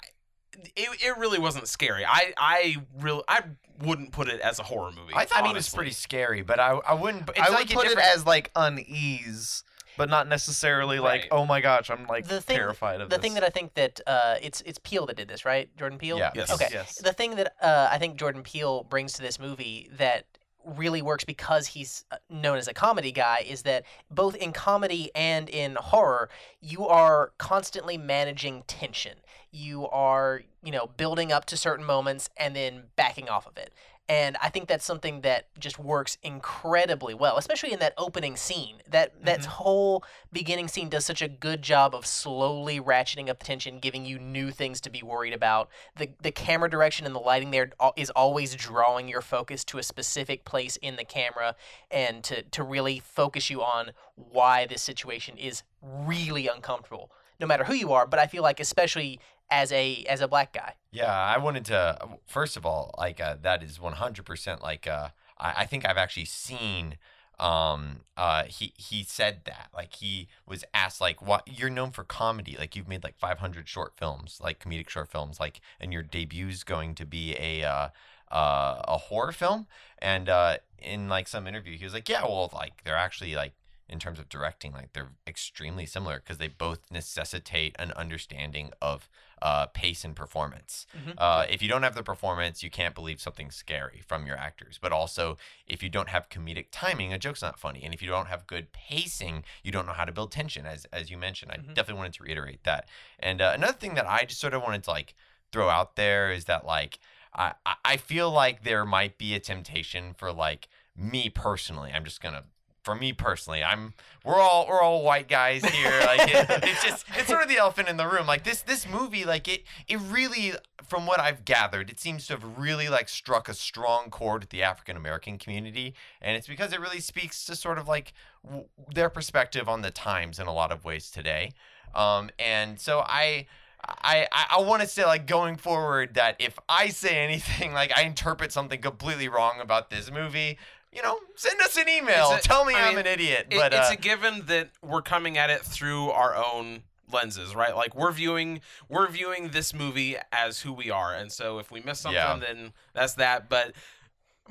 it, 0.75 0.89
it 1.03 1.17
really 1.17 1.39
wasn't 1.39 1.67
scary. 1.67 2.05
I 2.05 2.33
I 2.37 2.77
really 2.99 3.23
I 3.27 3.41
wouldn't 3.81 4.11
put 4.11 4.27
it 4.29 4.39
as 4.41 4.59
a 4.59 4.63
horror 4.63 4.91
movie. 4.91 5.13
I 5.15 5.25
thought 5.25 5.45
it 5.45 5.53
was 5.53 5.69
pretty 5.69 5.91
scary, 5.91 6.41
but 6.41 6.59
I 6.59 6.71
I 6.87 6.93
wouldn't. 6.93 7.29
It's 7.29 7.39
I 7.39 7.49
like 7.49 7.69
would 7.69 7.71
a 7.71 7.73
put 7.73 7.87
it 7.87 7.97
as 7.97 8.25
like 8.25 8.51
unease, 8.55 9.63
but 9.97 10.09
not 10.09 10.27
necessarily 10.27 10.99
like, 10.99 11.27
oh 11.31 11.45
my 11.45 11.61
gosh, 11.61 11.89
I'm 11.89 12.05
like 12.07 12.27
The 12.27 12.41
thing, 12.41 12.57
terrified 12.57 13.01
of 13.01 13.09
the 13.09 13.17
this. 13.17 13.21
thing 13.23 13.33
that 13.35 13.43
I 13.43 13.49
think 13.49 13.73
that 13.75 13.99
uh, 14.07 14.35
it's 14.41 14.61
it's 14.61 14.79
Peele 14.79 15.05
that 15.07 15.17
did 15.17 15.27
this, 15.27 15.45
right? 15.45 15.69
Jordan 15.77 15.97
Peele. 15.97 16.17
Yeah. 16.17 16.31
Yes. 16.35 16.51
Okay. 16.51 16.67
Yes. 16.71 16.95
The 16.97 17.13
thing 17.13 17.35
that 17.35 17.53
uh, 17.61 17.89
I 17.91 17.97
think 17.97 18.17
Jordan 18.17 18.43
Peele 18.43 18.83
brings 18.83 19.13
to 19.13 19.21
this 19.21 19.39
movie 19.39 19.89
that 19.97 20.25
really 20.65 21.01
works 21.01 21.23
because 21.23 21.67
he's 21.67 22.05
uh, 22.11 22.17
known 22.29 22.57
as 22.57 22.67
a 22.67 22.73
comedy 22.73 23.11
guy 23.11 23.45
is 23.47 23.63
that 23.63 23.83
both 24.09 24.35
in 24.35 24.51
comedy 24.51 25.11
and 25.15 25.49
in 25.49 25.75
horror, 25.75 26.29
you 26.61 26.87
are 26.87 27.31
constantly 27.37 27.97
managing 27.97 28.63
tension. 28.67 29.17
You 29.51 29.87
are, 29.89 30.41
you 30.63 30.71
know, 30.71 30.87
building 30.97 31.31
up 31.31 31.45
to 31.45 31.57
certain 31.57 31.85
moments 31.85 32.29
and 32.37 32.55
then 32.55 32.83
backing 32.95 33.29
off 33.29 33.45
of 33.45 33.57
it. 33.57 33.73
And 34.09 34.35
I 34.41 34.49
think 34.49 34.67
that's 34.67 34.83
something 34.83 35.21
that 35.21 35.47
just 35.57 35.79
works 35.79 36.17
incredibly 36.23 37.13
well, 37.13 37.37
especially 37.37 37.71
in 37.71 37.79
that 37.79 37.93
opening 37.97 38.35
scene. 38.35 38.77
That 38.89 39.23
that 39.23 39.39
mm-hmm. 39.39 39.49
whole 39.49 40.03
beginning 40.31 40.67
scene 40.67 40.89
does 40.89 41.05
such 41.05 41.21
a 41.21 41.29
good 41.29 41.61
job 41.61 41.95
of 41.95 42.05
slowly 42.05 42.81
ratcheting 42.81 43.29
up 43.29 43.39
the 43.39 43.45
tension, 43.45 43.79
giving 43.79 44.05
you 44.05 44.19
new 44.19 44.51
things 44.51 44.81
to 44.81 44.89
be 44.89 45.01
worried 45.03 45.33
about. 45.33 45.69
The 45.95 46.09
the 46.21 46.31
camera 46.31 46.69
direction 46.69 47.05
and 47.05 47.15
the 47.15 47.19
lighting 47.19 47.51
there 47.51 47.71
is 47.95 48.09
always 48.09 48.55
drawing 48.55 49.07
your 49.07 49.21
focus 49.21 49.63
to 49.65 49.77
a 49.77 49.83
specific 49.83 50.43
place 50.43 50.75
in 50.77 50.97
the 50.97 51.05
camera 51.05 51.55
and 51.89 52.25
to 52.25 52.41
to 52.43 52.61
really 52.61 52.99
focus 52.99 53.49
you 53.49 53.61
on 53.61 53.91
why 54.15 54.65
this 54.65 54.81
situation 54.81 55.37
is 55.37 55.63
really 55.81 56.49
uncomfortable 56.49 57.09
no 57.39 57.47
matter 57.47 57.65
who 57.65 57.73
you 57.73 57.91
are, 57.91 58.07
but 58.07 58.19
I 58.19 58.27
feel 58.27 58.41
like 58.41 58.59
especially 58.59 59.19
as 59.49 59.71
a 59.71 60.03
as 60.09 60.21
a 60.21 60.27
black 60.27 60.53
guy. 60.53 60.75
Yeah, 60.91 61.11
I 61.11 61.37
wanted 61.37 61.65
to. 61.65 61.97
First 62.25 62.57
of 62.57 62.65
all, 62.65 62.93
like 62.97 63.19
uh, 63.19 63.37
that 63.41 63.63
is 63.63 63.79
one 63.79 63.93
hundred 63.93 64.25
percent. 64.25 64.61
Like 64.61 64.87
uh, 64.87 65.09
I, 65.37 65.53
I 65.57 65.65
think 65.65 65.85
I've 65.87 65.97
actually 65.97 66.25
seen. 66.25 66.97
Um, 67.39 68.01
uh, 68.15 68.43
he 68.43 68.73
he 68.77 69.03
said 69.03 69.41
that 69.45 69.69
like 69.73 69.95
he 69.95 70.27
was 70.45 70.63
asked 70.71 71.01
like, 71.01 71.19
what 71.19 71.47
you're 71.47 71.69
known 71.69 71.91
for 71.91 72.03
comedy, 72.03 72.55
like 72.57 72.75
you've 72.75 72.87
made 72.87 73.03
like 73.03 73.17
five 73.17 73.39
hundred 73.39 73.67
short 73.67 73.93
films, 73.97 74.39
like 74.41 74.63
comedic 74.63 74.87
short 74.87 75.11
films, 75.11 75.39
like, 75.39 75.59
and 75.79 75.91
your 75.91 76.03
debut's 76.03 76.63
going 76.63 76.93
to 76.95 77.05
be 77.05 77.35
a 77.39 77.63
uh, 77.63 77.89
uh, 78.31 78.81
a 78.87 78.97
horror 78.97 79.31
film. 79.31 79.65
And 79.97 80.29
uh, 80.29 80.57
in 80.77 81.09
like 81.09 81.27
some 81.27 81.47
interview, 81.47 81.77
he 81.77 81.83
was 81.83 81.93
like, 81.93 82.07
yeah, 82.07 82.23
well, 82.23 82.51
like 82.53 82.83
they're 82.83 82.95
actually 82.95 83.33
like 83.33 83.53
in 83.89 83.99
terms 83.99 84.19
of 84.19 84.29
directing, 84.29 84.71
like 84.71 84.93
they're 84.93 85.11
extremely 85.27 85.85
similar 85.85 86.19
because 86.19 86.37
they 86.37 86.47
both 86.47 86.79
necessitate 86.91 87.75
an 87.79 87.91
understanding 87.93 88.71
of 88.81 89.09
uh, 89.43 89.65
pace 89.67 90.05
and 90.05 90.15
performance. 90.15 90.87
Mhm. 90.97 91.15
Uh, 91.17 91.45
if 91.49 91.61
you 91.61 91.67
don't 91.67 91.83
have 91.83 91.95
the 91.95 92.03
performance, 92.03 92.63
you 92.63 92.69
can't 92.69 92.95
believe 92.95 93.19
something 93.19 93.51
scary 93.51 94.01
from 94.07 94.25
your 94.25 94.37
actors. 94.37 94.79
But 94.81 94.91
also, 94.93 95.37
if 95.67 95.83
you 95.83 95.89
don't 95.89 96.07
have 96.09 96.29
comedic 96.29 96.67
timing, 96.71 97.11
a 97.13 97.19
joke's 97.19 97.41
not 97.41 97.59
funny. 97.59 97.83
And 97.83 97.93
if 97.93 98.01
you 98.01 98.07
don't 98.07 98.27
have 98.29 98.47
good 98.47 98.71
pacing, 98.71 99.43
you 99.61 99.71
don't 99.71 99.85
know 99.85 99.93
how 99.93 100.05
to 100.05 100.13
build 100.13 100.31
tension. 100.31 100.65
As 100.65 100.85
as 100.93 101.11
you 101.11 101.17
mentioned, 101.17 101.51
I 101.51 101.57
Mhm. 101.57 101.73
definitely 101.75 101.99
wanted 101.99 102.13
to 102.13 102.23
reiterate 102.23 102.63
that. 102.63 102.87
And 103.19 103.41
uh, 103.41 103.51
another 103.53 103.77
thing 103.77 103.95
that 103.95 104.07
I 104.07 104.23
just 104.25 104.39
sort 104.39 104.53
of 104.53 104.61
wanted 104.63 104.83
to 104.85 104.91
like 104.91 105.13
throw 105.51 105.69
out 105.69 105.95
there 105.97 106.31
is 106.31 106.45
that 106.45 106.65
like 106.65 106.99
I 107.35 107.53
I- 107.65 107.75
I 107.93 107.97
feel 107.97 108.31
like 108.31 108.63
there 108.63 108.85
might 108.85 109.17
be 109.17 109.35
a 109.35 109.39
temptation 109.41 110.13
for 110.13 110.31
like 110.31 110.69
me 110.95 111.29
personally. 111.29 111.91
I'm 111.91 112.05
just 112.05 112.21
gonna 112.21 112.45
for 112.83 112.95
me 112.95 113.13
personally, 113.13 113.63
I'm 113.63 113.93
we're 114.23 114.39
all 114.39 114.67
we're 114.67 114.81
all 114.81 115.03
white 115.03 115.27
guys 115.27 115.63
here. 115.63 116.01
Like 116.05 116.33
it, 116.33 116.49
it's 116.63 116.83
just 116.83 117.05
it's 117.17 117.27
sort 117.27 117.41
of 117.41 117.49
the 117.49 117.57
elephant 117.57 117.89
in 117.89 117.97
the 117.97 118.07
room. 118.07 118.27
Like 118.27 118.43
this 118.43 118.61
this 118.61 118.87
movie, 118.87 119.25
like 119.25 119.47
it 119.47 119.63
it 119.87 119.97
really, 119.97 120.53
from 120.87 121.05
what 121.05 121.19
I've 121.19 121.45
gathered, 121.45 121.89
it 121.89 121.99
seems 121.99 122.27
to 122.27 122.33
have 122.33 122.57
really 122.57 122.89
like 122.89 123.09
struck 123.09 123.47
a 123.49 123.53
strong 123.53 124.09
chord 124.09 124.43
with 124.43 124.49
the 124.49 124.63
African 124.63 124.97
American 124.97 125.37
community, 125.37 125.93
and 126.21 126.35
it's 126.35 126.47
because 126.47 126.73
it 126.73 126.79
really 126.79 126.99
speaks 126.99 127.45
to 127.45 127.55
sort 127.55 127.77
of 127.77 127.87
like 127.87 128.13
w- 128.43 128.65
their 128.93 129.09
perspective 129.09 129.67
on 129.69 129.81
the 129.81 129.91
times 129.91 130.39
in 130.39 130.47
a 130.47 130.53
lot 130.53 130.71
of 130.71 130.83
ways 130.85 131.09
today. 131.09 131.51
Um, 131.95 132.29
and 132.37 132.79
so 132.79 132.99
I. 133.05 133.47
I, 133.85 134.29
I, 134.31 134.45
I 134.51 134.61
want 134.61 134.81
to 134.81 134.87
say 134.87 135.03
like 135.03 135.27
going 135.27 135.57
forward 135.57 136.13
that 136.13 136.37
if 136.39 136.57
I 136.69 136.87
say 136.87 137.17
anything 137.17 137.73
like 137.73 137.91
I 137.97 138.03
interpret 138.03 138.53
something 138.53 138.79
completely 138.79 139.27
wrong 139.27 139.59
about 139.59 139.89
this 139.89 140.09
movie, 140.09 140.57
you 140.93 141.01
know, 141.01 141.17
send 141.35 141.59
us 141.61 141.77
an 141.77 141.89
email. 141.89 142.31
A- 142.31 142.39
Tell 142.39 142.65
me 142.65 142.75
I 142.75 142.87
I'm 142.89 142.95
mean, 142.95 142.99
an 142.99 143.07
idiot. 143.07 143.47
It- 143.49 143.57
but 143.57 143.73
it's 143.73 143.89
uh, 143.89 143.93
a 143.93 143.95
given 143.97 144.45
that 144.47 144.69
we're 144.81 145.01
coming 145.01 145.37
at 145.37 145.49
it 145.49 145.61
through 145.61 146.09
our 146.11 146.35
own 146.35 146.83
lenses, 147.11 147.53
right? 147.55 147.75
Like 147.75 147.95
we're 147.95 148.11
viewing 148.11 148.61
we're 148.89 149.07
viewing 149.07 149.49
this 149.49 149.73
movie 149.73 150.15
as 150.31 150.61
who 150.61 150.73
we 150.73 150.89
are, 150.89 151.13
and 151.13 151.31
so 151.31 151.59
if 151.59 151.71
we 151.71 151.79
miss 151.81 151.99
something, 151.99 152.15
Yeah. 152.17 152.37
then 152.37 152.73
that's 152.93 153.13
that. 153.15 153.49
But 153.49 153.73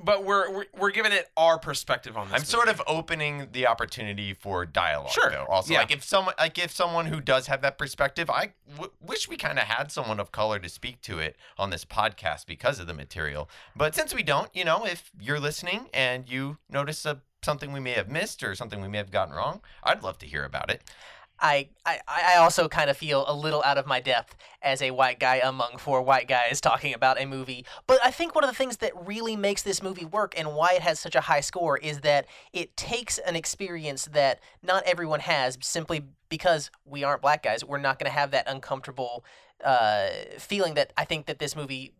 but 0.03 0.25
we're 0.25 0.51
we're, 0.51 0.65
we're 0.79 0.91
giving 0.91 1.13
it 1.13 1.31
our 1.37 1.59
perspective 1.59 2.17
on 2.17 2.29
this. 2.29 2.41
I'm 2.41 2.45
sort 2.45 2.69
of 2.69 2.81
opening 2.87 3.49
the 3.53 3.67
opportunity 3.67 4.33
for 4.33 4.65
dialogue. 4.65 5.11
Sure, 5.11 5.31
Though. 5.31 5.47
Also, 5.49 5.73
yeah. 5.73 5.81
like 5.81 5.91
if 5.91 6.03
someone, 6.03 6.35
like 6.39 6.59
if 6.59 6.71
someone 6.71 7.07
who 7.07 7.21
does 7.21 7.47
have 7.47 7.63
that 7.63 7.79
perspective, 7.79 8.31
I 8.31 8.53
w- 8.73 8.93
wish 9.01 9.29
we 9.29 9.37
kind 9.37 9.59
of 9.59 9.65
had 9.65 9.93
someone 9.93 10.19
of 10.21 10.33
color 10.33 10.59
to 10.59 10.69
speak 10.69 11.01
to 11.03 11.19
it 11.19 11.37
on 11.59 11.71
this 11.71 11.85
podcast 11.85 12.47
because 12.47 12.79
of 12.79 12.87
the 12.87 12.95
material. 12.95 13.49
But 13.77 13.95
since 13.95 14.15
we 14.15 14.23
don't, 14.23 14.55
you 14.55 14.65
know, 14.65 14.85
if 14.85 15.11
you're 15.21 15.41
listening 15.41 15.89
and 15.93 16.29
you 16.29 16.59
notice 16.71 17.05
a, 17.05 17.21
something 17.43 17.73
we 17.73 17.81
may 17.81 17.93
have 17.93 18.09
missed 18.09 18.43
or 18.43 18.55
something 18.55 18.81
we 18.81 18.89
may 18.89 18.99
have 18.99 19.11
gotten 19.11 19.35
wrong, 19.35 19.61
I'd 19.83 20.03
love 20.03 20.19
to 20.19 20.27
hear 20.27 20.45
about 20.45 20.71
it. 20.71 20.83
I, 21.43 21.69
I, 21.85 21.99
I 22.07 22.37
also 22.37 22.69
kind 22.69 22.89
of 22.89 22.97
feel 22.97 23.25
a 23.27 23.35
little 23.35 23.63
out 23.65 23.77
of 23.77 23.85
my 23.85 23.99
depth 24.01 24.37
as 24.63 24.81
a 24.81 24.93
white 24.93 25.19
guy 25.19 25.41
among 25.43 25.77
four 25.79 26.01
white 26.01 26.29
guys 26.29 26.61
talking 26.61 26.95
about 26.95 27.21
a 27.21 27.27
movie. 27.27 27.67
But 27.89 27.99
I 28.05 28.13
think 28.13 28.35
one 28.35 28.45
of 28.45 28.51
the 28.51 28.57
things 28.57 28.77
that 28.77 28.93
really 29.05 29.35
makes 29.35 29.63
this 29.63 29.83
movie 29.83 30.05
work 30.05 30.39
and 30.39 30.55
why 30.55 30.75
it 30.75 30.83
has 30.83 31.01
such 31.01 31.17
a 31.17 31.23
high 31.23 31.41
score 31.41 31.77
is 31.77 32.01
that 32.03 32.27
it 32.53 32.77
takes 32.77 33.19
an 33.19 33.35
experience 33.35 34.07
that 34.13 34.39
not 34.63 34.85
everyone 34.85 35.21
has 35.21 35.59
simply 35.61 36.05
because 36.29 36.71
we 36.85 37.03
aren't 37.03 37.23
black 37.23 37.43
guys. 37.43 37.65
We're 37.65 37.79
not 37.79 37.99
going 37.99 38.11
to 38.11 38.17
have 38.17 38.31
that 38.31 38.49
uncomfortable 38.49 39.25
uh, 39.65 40.09
feeling 40.39 40.75
that 40.75 40.93
I 40.97 41.05
think 41.05 41.27
that 41.27 41.41
this 41.41 41.57
movie 41.57 41.93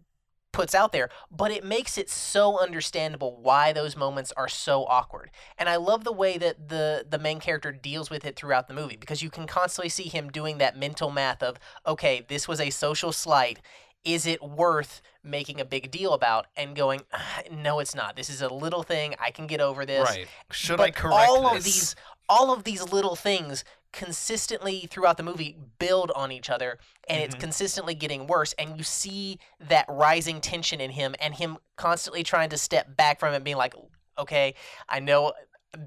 puts 0.53 0.75
out 0.75 0.93
there, 0.93 1.09
but 1.31 1.51
it 1.51 1.65
makes 1.65 1.97
it 1.99 2.09
so 2.11 2.59
understandable 2.61 3.39
why 3.41 3.73
those 3.73 3.97
moments 3.97 4.33
are 4.37 4.49
so 4.49 4.85
awkward. 4.85 5.31
And 5.59 5.69
I 5.69 5.77
love 5.77 6.05
the 6.05 6.13
way 6.13 6.39
that 6.39 6.69
the 6.69 7.07
the 7.09 7.19
main 7.19 7.41
character 7.41 7.73
deals 7.73 8.11
with 8.11 8.25
it 8.25 8.37
throughout 8.37 8.69
the 8.69 8.75
movie 8.75 8.97
because 8.97 9.23
you 9.23 9.31
can 9.31 9.47
constantly 9.47 9.89
see 9.89 10.05
him 10.09 10.31
doing 10.31 10.59
that 10.59 10.77
mental 10.77 11.11
math 11.11 11.43
of, 11.43 11.57
okay, 11.87 12.25
this 12.29 12.47
was 12.47 12.61
a 12.61 12.71
social 12.71 13.13
slight. 13.13 13.61
Is 14.05 14.27
it 14.27 14.43
worth 14.43 15.01
making 15.23 15.61
a 15.61 15.65
big 15.65 15.91
deal 15.93 16.13
about 16.13 16.47
and 16.57 16.75
going, 16.75 17.03
"Ah, 17.13 17.41
no, 17.53 17.79
it's 17.79 17.95
not. 17.95 18.17
This 18.17 18.29
is 18.29 18.43
a 18.43 18.49
little 18.49 18.83
thing. 18.83 19.15
I 19.21 19.31
can 19.31 19.47
get 19.47 19.61
over 19.61 19.87
this. 19.87 20.09
right. 20.09 20.27
Should 20.51 20.79
But 20.79 20.89
I 20.89 20.91
correct 20.91 21.29
all 21.29 21.43
this? 21.55 21.59
of 21.59 21.65
these 21.65 21.97
all 22.29 22.53
of 22.53 22.65
these 22.65 22.83
little 22.93 23.15
things 23.17 23.65
consistently 23.93 24.87
throughout 24.91 25.17
the 25.17 25.23
movie 25.23 25.57
build 25.79 26.11
on 26.17 26.33
each 26.33 26.49
other 26.49 26.79
and 27.09 27.23
it's 27.23 27.35
Mhm. 27.35 27.41
consistently 27.41 27.95
getting 27.95 28.27
worse 28.27 28.55
and 28.55 28.79
you 28.79 28.83
see 28.83 29.39
that 29.61 29.85
rising 29.89 30.41
tension 30.41 30.81
in 30.81 30.91
him 30.91 31.15
and 31.21 31.35
him 31.35 31.59
constantly 31.77 32.23
trying 32.23 32.49
to 32.49 32.57
step 32.57 32.97
back 32.97 33.21
from 33.21 33.35
it 33.35 33.45
being 33.45 33.57
like 33.59 33.75
okay 34.19 34.55
i 34.89 34.99
know 34.99 35.33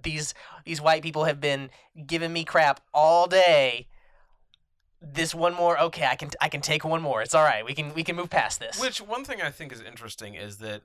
these 0.03 0.33
these 0.65 0.79
white 0.81 1.01
people 1.03 1.25
have 1.25 1.39
been 1.39 1.69
giving 2.07 2.33
me 2.33 2.43
crap 2.43 2.81
all 2.93 3.27
day. 3.27 3.87
This 5.01 5.35
one 5.35 5.53
more 5.53 5.79
okay 5.79 6.05
i 6.05 6.15
can 6.15 6.31
i 6.41 6.49
can 6.49 6.61
take 6.61 6.83
one 6.83 7.01
more. 7.01 7.21
It's 7.21 7.35
all 7.35 7.43
right. 7.43 7.63
We 7.63 7.75
can 7.75 7.93
we 7.93 8.03
can 8.03 8.15
move 8.15 8.29
past 8.31 8.59
this. 8.59 8.79
Which 8.79 8.99
one 8.99 9.23
thing 9.23 9.41
I 9.41 9.51
think 9.51 9.71
is 9.71 9.81
interesting 9.81 10.33
is 10.33 10.57
that 10.57 10.81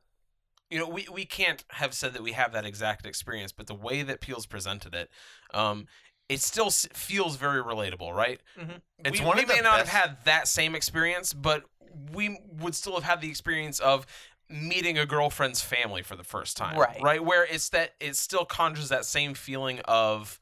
you 0.69 0.79
know 0.79 0.87
we, 0.87 1.09
we 1.11 1.25
can't 1.25 1.65
have 1.71 1.95
said 1.95 2.12
that 2.12 2.23
we 2.23 2.33
have 2.33 2.53
that 2.53 2.67
exact 2.67 3.07
experience, 3.07 3.53
but 3.53 3.67
the 3.67 3.75
way 3.75 4.03
that 4.03 4.21
Peele's 4.21 4.45
presented 4.45 4.95
it, 4.95 5.11
um, 5.55 5.87
it 6.31 6.41
still 6.41 6.71
feels 6.71 7.35
very 7.35 7.61
relatable, 7.61 8.15
right? 8.15 8.41
Mhm. 8.57 8.81
It's 9.05 9.19
we, 9.19 9.27
one 9.27 9.37
we 9.37 9.45
may 9.45 9.61
not 9.61 9.79
best- 9.79 9.91
have 9.91 10.09
had 10.11 10.25
that 10.27 10.47
same 10.47 10.77
experience, 10.77 11.33
but 11.33 11.65
we 12.13 12.39
would 12.53 12.77
still 12.77 12.95
have 12.95 13.03
had 13.03 13.21
the 13.21 13.29
experience 13.29 13.81
of 13.81 14.07
meeting 14.49 14.97
a 14.97 15.07
girlfriend's 15.07 15.61
family 15.61 16.03
for 16.03 16.15
the 16.15 16.23
first 16.23 16.57
time, 16.57 16.79
Right. 16.79 17.01
Right, 17.03 17.25
where 17.25 17.45
it's 17.45 17.69
that 17.71 17.95
it 17.99 18.15
still 18.17 18.45
conjures 18.45 18.89
that 18.91 19.05
same 19.05 19.35
feeling 19.35 19.81
of 19.87 20.39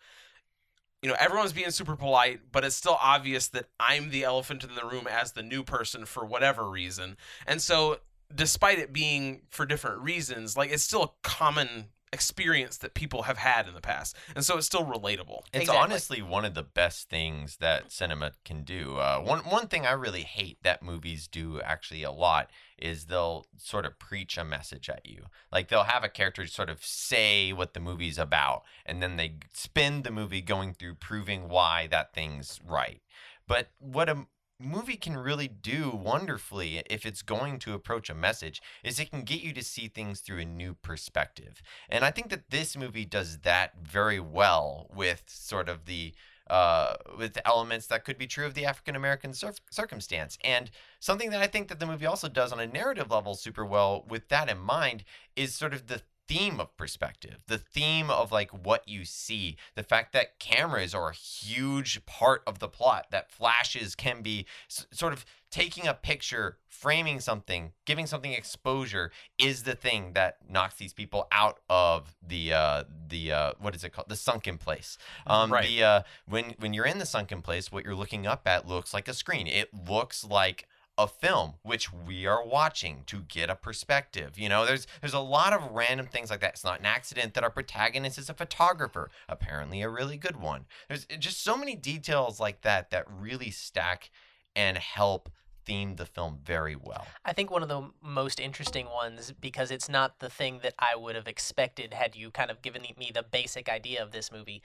you 1.00 1.08
know, 1.08 1.16
everyone's 1.18 1.52
being 1.52 1.70
super 1.70 1.94
polite, 1.94 2.40
but 2.50 2.64
it's 2.64 2.74
still 2.74 2.98
obvious 3.00 3.46
that 3.48 3.66
I'm 3.78 4.10
the 4.10 4.24
elephant 4.24 4.64
in 4.64 4.74
the 4.74 4.84
room 4.84 5.06
as 5.06 5.30
the 5.32 5.44
new 5.44 5.62
person 5.62 6.04
for 6.06 6.24
whatever 6.26 6.68
reason. 6.68 7.16
And 7.46 7.62
so, 7.62 8.00
despite 8.34 8.80
it 8.80 8.92
being 8.92 9.42
for 9.50 9.64
different 9.64 10.00
reasons, 10.02 10.56
like 10.56 10.70
it's 10.72 10.82
still 10.82 11.02
a 11.04 11.10
common 11.22 11.90
experience 12.12 12.76
that 12.78 12.94
people 12.94 13.22
have 13.22 13.38
had 13.38 13.68
in 13.68 13.74
the 13.74 13.80
past. 13.80 14.16
And 14.34 14.44
so, 14.44 14.56
it's 14.58 14.66
still 14.66 14.84
relatable. 14.84 15.40
It's 15.52 15.62
Exactly. 15.62 15.76
honestly 15.82 16.22
one 16.22 16.44
of 16.44 16.54
the 16.54 16.62
best 16.62 17.08
things 17.08 17.56
that 17.58 17.92
cinema 17.92 18.32
can 18.44 18.62
do. 18.62 18.96
Uh, 18.98 19.20
one 19.20 19.40
one 19.40 19.68
thing 19.68 19.86
I 19.86 19.92
really 19.92 20.22
hate 20.22 20.58
that 20.62 20.82
movies 20.82 21.28
do 21.28 21.60
actually 21.60 22.02
a 22.02 22.10
lot 22.10 22.50
is 22.78 23.06
they'll 23.06 23.46
sort 23.56 23.84
of 23.86 23.98
preach 23.98 24.38
a 24.38 24.44
message 24.44 24.88
at 24.88 25.04
you. 25.04 25.24
Like 25.50 25.68
they'll 25.68 25.84
have 25.84 26.04
a 26.04 26.08
character 26.08 26.46
sort 26.46 26.70
of 26.70 26.84
say 26.84 27.52
what 27.52 27.74
the 27.74 27.80
movie's 27.80 28.18
about, 28.18 28.62
and 28.86 29.02
then 29.02 29.16
they 29.16 29.34
spend 29.52 30.04
the 30.04 30.10
movie 30.10 30.40
going 30.40 30.74
through 30.74 30.94
proving 30.94 31.48
why 31.48 31.88
that 31.90 32.14
thing's 32.14 32.60
right. 32.64 33.00
But 33.46 33.70
what 33.78 34.08
a 34.08 34.26
movie 34.60 34.96
can 34.96 35.16
really 35.16 35.48
do 35.48 35.90
wonderfully 35.90 36.82
if 36.90 37.06
it's 37.06 37.22
going 37.22 37.58
to 37.60 37.74
approach 37.74 38.10
a 38.10 38.14
message 38.14 38.60
is 38.82 38.98
it 38.98 39.10
can 39.10 39.22
get 39.22 39.40
you 39.40 39.52
to 39.52 39.62
see 39.62 39.88
things 39.88 40.20
through 40.20 40.38
a 40.38 40.44
new 40.44 40.74
perspective. 40.74 41.62
And 41.88 42.04
I 42.04 42.10
think 42.10 42.28
that 42.30 42.50
this 42.50 42.76
movie 42.76 43.04
does 43.04 43.38
that 43.38 43.74
very 43.82 44.18
well 44.18 44.90
with 44.94 45.22
sort 45.26 45.68
of 45.68 45.84
the 45.86 46.12
uh, 46.50 46.94
with 47.18 47.38
elements 47.44 47.86
that 47.88 48.06
could 48.06 48.16
be 48.16 48.26
true 48.26 48.46
of 48.46 48.54
the 48.54 48.64
African 48.64 48.96
American 48.96 49.34
cir- 49.34 49.52
circumstance. 49.70 50.38
And 50.42 50.70
something 50.98 51.28
that 51.30 51.42
I 51.42 51.46
think 51.46 51.68
that 51.68 51.78
the 51.78 51.86
movie 51.86 52.06
also 52.06 52.28
does 52.28 52.52
on 52.52 52.60
a 52.60 52.66
narrative 52.66 53.10
level 53.10 53.34
super 53.34 53.66
well 53.66 54.04
with 54.08 54.28
that 54.28 54.50
in 54.50 54.58
mind 54.58 55.04
is 55.36 55.54
sort 55.54 55.74
of 55.74 55.88
the 55.88 56.00
theme 56.28 56.60
of 56.60 56.76
perspective, 56.76 57.38
the 57.46 57.58
theme 57.58 58.10
of 58.10 58.30
like 58.30 58.50
what 58.50 58.86
you 58.86 59.04
see, 59.04 59.56
the 59.74 59.82
fact 59.82 60.12
that 60.12 60.38
cameras 60.38 60.94
are 60.94 61.08
a 61.08 61.14
huge 61.14 62.04
part 62.06 62.42
of 62.46 62.58
the 62.58 62.68
plot, 62.68 63.06
that 63.10 63.30
flashes 63.32 63.94
can 63.94 64.20
be 64.22 64.46
s- 64.68 64.86
sort 64.92 65.12
of 65.14 65.24
taking 65.50 65.86
a 65.86 65.94
picture, 65.94 66.58
framing 66.68 67.18
something, 67.20 67.72
giving 67.86 68.06
something 68.06 68.32
exposure 68.32 69.10
is 69.38 69.62
the 69.62 69.74
thing 69.74 70.12
that 70.12 70.36
knocks 70.48 70.74
these 70.74 70.92
people 70.92 71.26
out 71.32 71.58
of 71.70 72.14
the 72.26 72.52
uh 72.52 72.84
the 73.08 73.32
uh 73.32 73.52
what 73.58 73.74
is 73.74 73.82
it 73.82 73.92
called? 73.94 74.08
The 74.10 74.16
sunken 74.16 74.58
place. 74.58 74.98
Um 75.26 75.50
Right. 75.50 75.66
the 75.66 75.82
uh 75.82 76.02
when 76.26 76.54
when 76.58 76.74
you're 76.74 76.84
in 76.86 76.98
the 76.98 77.06
sunken 77.06 77.40
place, 77.40 77.72
what 77.72 77.84
you're 77.84 77.94
looking 77.94 78.26
up 78.26 78.46
at 78.46 78.68
looks 78.68 78.92
like 78.92 79.08
a 79.08 79.14
screen. 79.14 79.46
It 79.46 79.70
looks 79.88 80.22
like 80.24 80.68
a 80.98 81.06
film 81.06 81.54
which 81.62 81.92
we 81.92 82.26
are 82.26 82.44
watching 82.44 83.04
to 83.06 83.20
get 83.20 83.48
a 83.48 83.54
perspective 83.54 84.36
you 84.36 84.48
know 84.48 84.66
there's 84.66 84.86
there's 85.00 85.14
a 85.14 85.20
lot 85.20 85.52
of 85.52 85.70
random 85.70 86.06
things 86.06 86.28
like 86.28 86.40
that 86.40 86.54
it's 86.54 86.64
not 86.64 86.80
an 86.80 86.86
accident 86.86 87.34
that 87.34 87.44
our 87.44 87.50
protagonist 87.50 88.18
is 88.18 88.28
a 88.28 88.34
photographer 88.34 89.08
apparently 89.28 89.80
a 89.80 89.88
really 89.88 90.16
good 90.16 90.36
one 90.36 90.66
there's 90.88 91.06
just 91.18 91.42
so 91.42 91.56
many 91.56 91.76
details 91.76 92.40
like 92.40 92.62
that 92.62 92.90
that 92.90 93.04
really 93.08 93.50
stack 93.50 94.10
and 94.56 94.76
help 94.76 95.30
theme 95.64 95.96
the 95.96 96.06
film 96.06 96.38
very 96.44 96.74
well 96.74 97.06
I 97.24 97.32
think 97.34 97.50
one 97.50 97.62
of 97.62 97.68
the 97.68 97.90
most 98.02 98.40
interesting 98.40 98.86
ones 98.86 99.34
because 99.38 99.70
it's 99.70 99.88
not 99.88 100.18
the 100.18 100.30
thing 100.30 100.60
that 100.62 100.74
I 100.78 100.96
would 100.96 101.14
have 101.14 101.28
expected 101.28 101.92
had 101.92 102.16
you 102.16 102.30
kind 102.30 102.50
of 102.50 102.62
given 102.62 102.82
me 102.98 103.10
the 103.14 103.22
basic 103.22 103.68
idea 103.68 104.02
of 104.02 104.10
this 104.10 104.32
movie. 104.32 104.62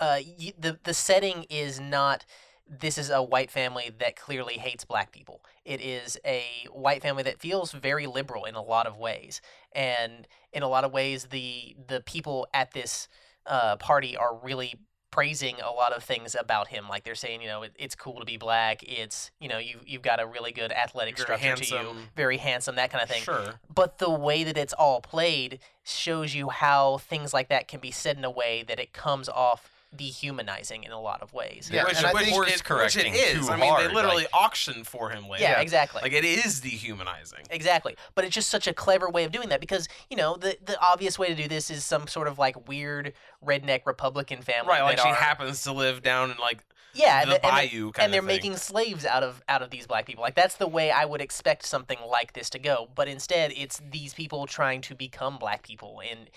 Uh, 0.00 0.20
the 0.58 0.78
the 0.82 0.94
setting 0.94 1.44
is 1.50 1.78
not. 1.78 2.24
This 2.72 2.98
is 2.98 3.10
a 3.10 3.20
white 3.20 3.50
family 3.50 3.90
that 3.98 4.14
clearly 4.14 4.54
hates 4.54 4.84
black 4.84 5.10
people. 5.10 5.44
It 5.64 5.80
is 5.80 6.16
a 6.24 6.44
white 6.70 7.02
family 7.02 7.24
that 7.24 7.40
feels 7.40 7.72
very 7.72 8.06
liberal 8.06 8.44
in 8.44 8.54
a 8.54 8.62
lot 8.62 8.86
of 8.86 8.96
ways, 8.96 9.40
and 9.72 10.28
in 10.52 10.62
a 10.62 10.68
lot 10.68 10.84
of 10.84 10.92
ways, 10.92 11.26
the 11.26 11.74
the 11.88 12.00
people 12.00 12.46
at 12.54 12.72
this 12.72 13.08
uh, 13.46 13.76
party 13.76 14.16
are 14.16 14.36
really 14.36 14.74
praising 15.10 15.56
a 15.60 15.70
lot 15.70 15.92
of 15.92 16.04
things 16.04 16.36
about 16.38 16.68
him. 16.68 16.88
Like 16.88 17.04
they're 17.04 17.14
saying, 17.14 17.42
you 17.42 17.48
know, 17.48 17.62
it, 17.62 17.72
it's 17.78 17.94
cool 17.94 18.20
to 18.20 18.24
be 18.24 18.36
black. 18.36 18.82
It's 18.82 19.30
you 19.40 19.48
know, 19.48 19.58
you 19.58 19.80
you've 19.84 20.02
got 20.02 20.20
a 20.20 20.26
really 20.26 20.52
good 20.52 20.72
athletic 20.72 21.16
Very 21.16 21.24
structure 21.38 21.56
to 21.56 21.74
you, 21.74 21.96
very 22.16 22.36
handsome, 22.36 22.76
that 22.76 22.90
kind 22.90 23.02
of 23.02 23.10
thing. 23.10 23.22
Sure. 23.22 23.54
But 23.72 23.98
the 23.98 24.10
way 24.10 24.44
that 24.44 24.56
it's 24.56 24.72
all 24.72 25.00
played 25.00 25.58
shows 25.82 26.34
you 26.34 26.50
how 26.50 26.98
things 26.98 27.34
like 27.34 27.48
that 27.48 27.68
can 27.68 27.80
be 27.80 27.90
said 27.90 28.16
in 28.16 28.24
a 28.24 28.30
way 28.30 28.64
that 28.68 28.78
it 28.78 28.92
comes 28.92 29.28
off 29.28 29.79
dehumanizing 29.94 30.84
in 30.84 30.92
a 30.92 31.00
lot 31.00 31.22
of 31.22 31.32
ways. 31.32 31.70
Yeah, 31.72 31.84
which, 31.84 31.96
and 31.96 32.06
I 32.06 32.12
which, 32.12 32.24
think- 32.24 32.32
it, 32.32 32.34
Course 32.34 32.46
which 32.46 32.56
it 32.60 32.64
correcting 32.64 33.14
is. 33.14 33.46
too 33.46 33.52
I 33.52 33.56
mean, 33.56 33.74
they 33.76 33.92
literally 33.92 34.24
like- 34.24 34.34
auction 34.34 34.84
for 34.84 35.10
him 35.10 35.28
later. 35.28 35.42
Yeah, 35.44 35.60
exactly. 35.60 36.00
Like 36.02 36.12
it 36.12 36.24
is 36.24 36.60
dehumanizing. 36.60 37.46
Exactly. 37.50 37.96
But 38.14 38.24
it's 38.24 38.34
just 38.34 38.50
such 38.50 38.66
a 38.66 38.72
clever 38.72 39.08
way 39.10 39.24
of 39.24 39.32
doing 39.32 39.48
that 39.48 39.60
because, 39.60 39.88
you 40.08 40.16
know, 40.16 40.36
the 40.36 40.56
the 40.64 40.80
obvious 40.80 41.18
way 41.18 41.28
to 41.28 41.34
do 41.34 41.48
this 41.48 41.70
is 41.70 41.84
some 41.84 42.06
sort 42.06 42.28
of 42.28 42.38
like 42.38 42.68
weird 42.68 43.12
redneck 43.44 43.86
Republican 43.86 44.42
family. 44.42 44.68
Right, 44.70 44.82
like 44.82 44.98
she 44.98 45.08
are- 45.08 45.14
happens 45.14 45.62
to 45.64 45.72
live 45.72 46.02
down 46.02 46.30
in 46.30 46.36
like 46.38 46.64
yeah, 46.92 47.24
the 47.24 47.34
and, 47.36 47.44
and, 47.44 47.52
bayou 47.70 47.92
kind 47.92 48.04
and 48.04 48.12
they're 48.12 48.20
thing. 48.20 48.26
making 48.26 48.56
slaves 48.56 49.04
out 49.04 49.22
of 49.22 49.42
out 49.48 49.62
of 49.62 49.70
these 49.70 49.86
black 49.86 50.06
people. 50.06 50.22
Like 50.22 50.34
that's 50.34 50.56
the 50.56 50.66
way 50.66 50.90
I 50.90 51.04
would 51.04 51.20
expect 51.20 51.64
something 51.64 51.98
like 52.08 52.32
this 52.32 52.50
to 52.50 52.58
go. 52.58 52.88
But 52.96 53.06
instead, 53.06 53.52
it's 53.56 53.80
these 53.92 54.12
people 54.12 54.46
trying 54.46 54.80
to 54.82 54.94
become 54.96 55.38
black 55.38 55.62
people 55.62 56.00
and 56.08 56.30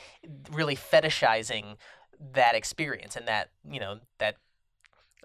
really 0.51 0.75
fetishizing 0.75 1.77
that 2.33 2.55
experience 2.55 3.15
and 3.15 3.27
that 3.27 3.49
you 3.69 3.79
know 3.79 3.99
that 4.19 4.35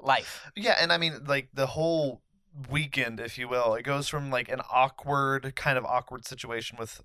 life. 0.01 0.51
Yeah, 0.57 0.77
and 0.81 0.93
I 0.93 0.99
mean 0.99 1.25
like 1.27 1.49
the 1.55 1.67
whole 1.69 2.23
weekend, 2.71 3.21
if 3.21 3.39
you 3.39 3.49
will, 3.49 3.75
it 3.75 3.83
goes 3.83 4.09
from 4.09 4.31
like 4.31 4.49
an 4.49 4.61
awkward 4.71 5.55
kind 5.57 5.79
of 5.79 5.85
awkward 5.85 6.27
situation 6.27 6.77
with 6.79 7.03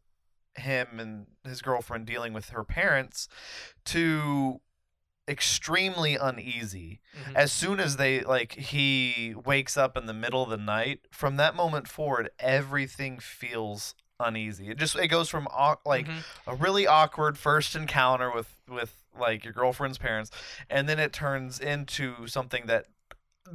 him 0.55 0.99
and 0.99 1.27
his 1.43 1.61
girlfriend 1.61 2.05
dealing 2.05 2.33
with 2.33 2.49
her 2.49 2.63
parents 2.63 3.27
to 3.85 4.61
extremely 5.27 6.15
uneasy 6.15 6.99
Mhm. 7.17 7.35
as 7.35 7.51
soon 7.51 7.79
as 7.79 7.95
they 7.95 8.21
like 8.21 8.53
he 8.55 9.33
wakes 9.45 9.77
up 9.77 9.95
in 9.95 10.05
the 10.05 10.13
middle 10.13 10.43
of 10.43 10.49
the 10.49 10.57
night 10.57 10.99
from 11.11 11.37
that 11.37 11.55
moment 11.55 11.87
forward 11.87 12.29
everything 12.39 13.19
feels 13.19 13.95
uneasy. 14.23 14.69
It 14.69 14.77
just 14.77 14.95
it 14.95 15.07
goes 15.09 15.29
from 15.29 15.47
like 15.85 16.07
Mhm. 16.07 16.23
a 16.47 16.55
really 16.55 16.87
awkward 16.87 17.37
first 17.37 17.75
encounter 17.75 18.31
with 18.31 18.55
with 18.67 18.93
like 19.19 19.43
your 19.43 19.53
girlfriend's 19.53 19.97
parents 19.99 20.31
and 20.69 20.89
then 20.89 20.97
it 20.97 21.13
turns 21.13 21.59
into 21.59 22.25
something 22.27 22.65
that 22.65 22.85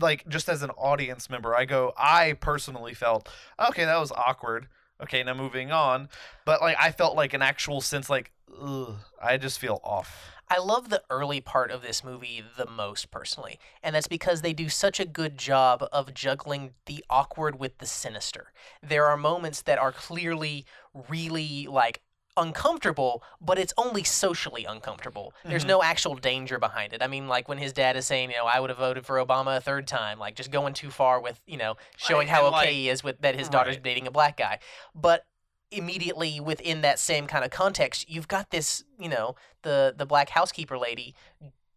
like 0.01 0.29
just 0.29 0.49
as 0.49 0.63
an 0.63 0.71
audience 0.71 1.29
member 1.29 1.53
i 1.57 1.65
go 1.65 1.93
i 1.97 2.35
personally 2.35 2.95
felt 2.95 3.29
okay 3.59 3.85
that 3.85 3.99
was 3.99 4.13
awkward. 4.13 4.69
Okay 5.03 5.23
now 5.23 5.35
moving 5.35 5.71
on. 5.73 6.09
But 6.45 6.61
like 6.61 6.77
i 6.79 6.91
felt 6.93 7.17
like 7.17 7.33
an 7.35 7.43
actual 7.43 7.81
sense 7.81 8.09
like 8.11 8.31
ugh, 8.61 8.97
i 9.23 9.37
just 9.37 9.59
feel 9.59 9.81
off 9.83 10.33
I 10.51 10.59
love 10.59 10.89
the 10.89 11.03
early 11.11 11.41
part 11.41 11.71
of 11.71 11.83
this 11.83 12.03
movie 12.03 12.43
the 12.57 12.67
most 12.67 13.11
personally, 13.11 13.59
and 13.83 13.95
that's 13.95 14.09
because 14.09 14.41
they 14.43 14.53
do 14.53 14.69
such 14.69 14.99
a 14.99 15.05
good 15.05 15.37
job 15.37 15.87
of 15.93 16.15
juggling 16.15 16.75
the 16.87 17.05
awkward 17.11 17.59
with 17.59 17.79
the 17.79 17.87
sinister. 17.87 18.53
There 18.83 19.07
are 19.07 19.17
moments 19.17 19.63
that 19.63 19.79
are 19.79 19.93
clearly 19.93 20.65
really 21.09 21.67
like 21.69 22.01
uncomfortable, 22.37 23.23
but 23.41 23.59
it's 23.59 23.75
only 23.77 24.05
socially 24.05 24.65
uncomfortable. 24.65 25.35
There's 25.45 25.65
Mhm. 25.65 25.69
no 25.69 25.83
actual 25.83 26.15
danger 26.15 26.59
behind 26.59 26.93
it. 26.93 27.03
I 27.03 27.09
mean, 27.09 27.27
like 27.27 27.49
when 27.49 27.59
his 27.59 27.73
dad 27.73 27.97
is 27.97 28.07
saying, 28.07 28.31
you 28.31 28.37
know, 28.37 28.47
I 28.47 28.61
would 28.61 28.71
have 28.71 28.79
voted 28.79 29.05
for 29.05 29.17
Obama 29.17 29.57
a 29.57 29.61
third 29.61 29.89
time, 29.89 30.19
like 30.21 30.37
just 30.37 30.53
going 30.53 30.73
too 30.73 30.91
far 30.91 31.21
with, 31.21 31.41
you 31.47 31.57
know, 31.57 31.77
showing 31.97 32.29
how 32.29 32.43
okay 32.47 32.51
like- 32.53 32.69
he 32.69 32.89
is 32.89 33.03
with 33.03 33.21
that 33.23 33.35
his 33.35 33.49
daughter's 33.49 33.75
Right. 33.77 33.83
dating 33.83 34.07
a 34.07 34.13
black 34.13 34.37
guy. 34.37 34.61
But 34.95 35.27
immediately 35.71 36.41
within 36.41 36.81
that 36.83 36.99
same 36.99 37.27
kind 37.27 37.45
of 37.45 37.51
context, 37.51 38.09
you've 38.09 38.29
got 38.29 38.51
this, 38.51 38.85
you 38.99 39.09
know, 39.09 39.35
the 39.63 39.95
the 39.97 40.07
black 40.07 40.31
housekeeper 40.31 40.79
lady 40.79 41.15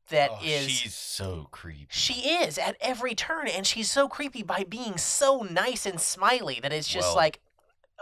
that 0.09 0.31
is 0.43 0.63
Oh, 0.63 0.67
she's 0.67 0.93
so 0.95 1.47
creepy 1.51 1.87
she 1.89 2.13
is 2.29 2.57
at 2.57 2.75
every 2.81 3.15
turn 3.15 3.47
and 3.47 3.65
she's 3.65 3.89
so 3.89 4.09
creepy 4.09 4.43
by 4.43 4.63
being 4.63 4.97
so 4.97 5.41
nice 5.49 5.85
and 5.85 6.01
smiley 6.01 6.59
that 6.61 6.73
it's 6.73 6.87
just 6.87 7.09
Well, 7.09 7.15
like 7.15 7.39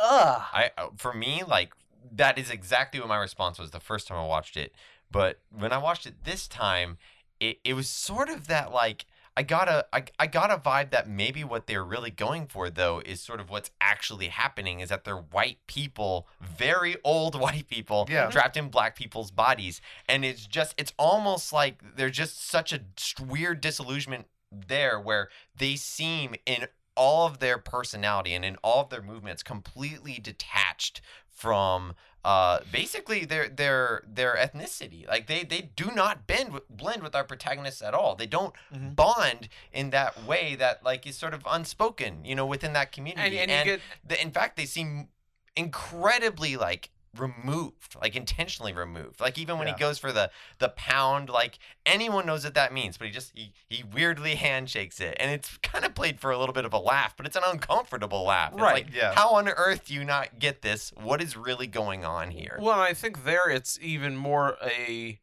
ugh. 0.02 0.41
I 0.52 0.71
uh, 0.78 0.88
for 0.97 1.13
me 1.13 1.43
like 1.47 1.73
that 2.12 2.38
is 2.38 2.49
exactly 2.49 2.99
what 2.99 3.10
my 3.10 3.17
response 3.17 3.60
was 3.60 3.71
the 3.71 3.80
first 3.80 4.08
time 4.08 4.17
I 4.17 4.25
watched 4.25 4.58
it. 4.58 4.73
But 5.12 5.39
when 5.52 5.71
I 5.71 5.78
watched 5.78 6.06
it 6.06 6.23
this 6.23 6.47
time, 6.47 6.97
it, 7.39 7.60
it 7.63 7.73
was 7.73 7.88
sort 7.89 8.30
of 8.30 8.47
that 8.47 8.71
like 8.71 9.06
I 9.39 9.43
got 9.43 9.69
a 9.69 9.86
I, 9.93 10.04
I 10.19 10.28
got 10.28 10.52
a 10.52 10.58
vibe 10.58 10.91
that 10.91 11.08
maybe 11.08 11.45
what 11.45 11.65
they're 11.65 11.84
really 11.95 12.12
going 12.12 12.45
for 12.47 12.69
though 12.69 13.02
is 13.06 13.21
sort 13.21 13.39
of 13.39 13.49
what's 13.49 13.71
actually 13.80 14.28
happening 14.28 14.82
is 14.82 14.89
that 14.89 15.06
they're 15.06 15.15
white 15.38 15.60
people, 15.65 16.28
very 16.41 16.97
old 17.06 17.39
white 17.45 17.69
people 17.69 18.06
Yeah. 18.10 18.30
trapped 18.30 18.58
in 18.58 18.67
black 18.67 18.97
people's 18.97 19.32
bodies 19.32 19.80
and 20.10 20.25
it's 20.25 20.45
just 20.45 20.73
it's 20.78 20.91
almost 20.99 21.54
like 21.54 21.82
there's 21.95 22.17
just 22.17 22.45
such 22.49 22.73
a 22.73 22.82
weird 23.23 23.62
disillusionment 23.62 24.25
there 24.52 24.99
where 24.99 25.30
they 25.56 25.78
seem 25.78 26.36
in 26.45 26.67
all 26.97 27.25
of 27.25 27.39
their 27.39 27.58
personality 27.58 28.34
and 28.34 28.43
in 28.43 28.58
all 28.62 28.82
of 28.82 28.89
their 28.89 29.02
movements 29.02 29.41
completely 29.41 30.19
detached 30.21 30.99
from 31.30 31.93
uh 32.25 32.60
basically 32.71 33.23
their 33.25 33.47
their 33.47 34.03
their 34.05 34.36
ethnicity. 34.36 35.08
Like 35.08 35.27
they 35.27 35.43
they 35.43 35.62
do 35.75 35.91
not 35.95 36.27
bend 36.27 36.51
with, 36.53 36.67
blend 36.69 37.01
with 37.01 37.15
our 37.15 37.23
protagonists 37.23 37.82
at 37.82 37.93
all. 37.93 38.15
They 38.15 38.27
don't 38.27 38.53
Mhm. 38.73 38.95
bond 38.95 39.47
in 39.71 39.91
that 39.91 40.23
way 40.25 40.55
that 40.55 40.84
like 40.84 41.08
is 41.08 41.17
sort 41.17 41.34
of 41.34 41.43
unspoken 41.49 42.25
you 42.25 42.36
know 42.36 42.45
within 42.45 42.73
that 42.73 42.91
community. 42.91 43.39
And, 43.39 43.49
and 43.51 43.67
you 43.67 43.73
get 43.77 43.82
the, 44.05 44.21
in 44.21 44.32
fact 44.32 44.58
they 44.58 44.65
seem 44.65 45.08
incredibly 45.55 46.58
like 46.58 46.89
removed 47.17 47.95
like 48.02 48.15
intentionally 48.15 48.72
removed. 48.74 49.19
Like 49.19 49.38
even 49.38 49.58
when 49.58 49.67
Yeah. 49.67 49.74
he 49.74 49.80
goes 49.80 49.98
for 49.98 50.12
the 50.12 50.30
the 50.60 50.69
pound 50.69 51.30
like 51.30 51.58
anyone 51.86 52.26
knows 52.26 52.43
what 52.43 52.54
that 52.54 52.72
means 52.72 52.98
but 52.98 53.08
he 53.08 53.13
just 53.13 53.32
he, 53.34 53.54
he 53.67 53.84
weirdly 53.84 54.36
handshakes 54.48 55.00
it. 55.00 55.17
And 55.19 55.32
it's 55.32 55.58
kind 55.63 55.86
of 55.86 55.95
played 55.95 56.19
for 56.19 56.32
a 56.32 56.38
little 56.38 56.54
bit 56.54 56.65
of 56.65 56.74
a 56.74 56.78
laugh 56.80 57.15
but 57.17 57.26
it's 57.26 57.36
an 57.36 57.43
uncomfortable 57.48 58.24
laugh. 58.24 58.54
It's 58.54 58.62
Right, 58.62 58.86
like, 58.86 58.93
yeah. 58.95 59.13
how 59.15 59.30
on 59.36 59.48
earth 59.50 59.88
do 59.88 59.93
you 59.93 60.04
not 60.06 60.39
get 60.39 60.62
this? 60.62 60.91
What 61.02 61.22
is 61.22 61.36
really 61.36 61.67
going 61.67 62.06
on 62.06 62.32
here? 62.32 62.58
Well, 62.62 62.80
I 62.80 62.93
think 62.93 63.24
there 63.24 63.50
it's 63.50 63.80
even 63.82 64.15
more 64.15 64.58
a 64.63 65.19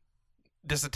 dis 0.67 0.89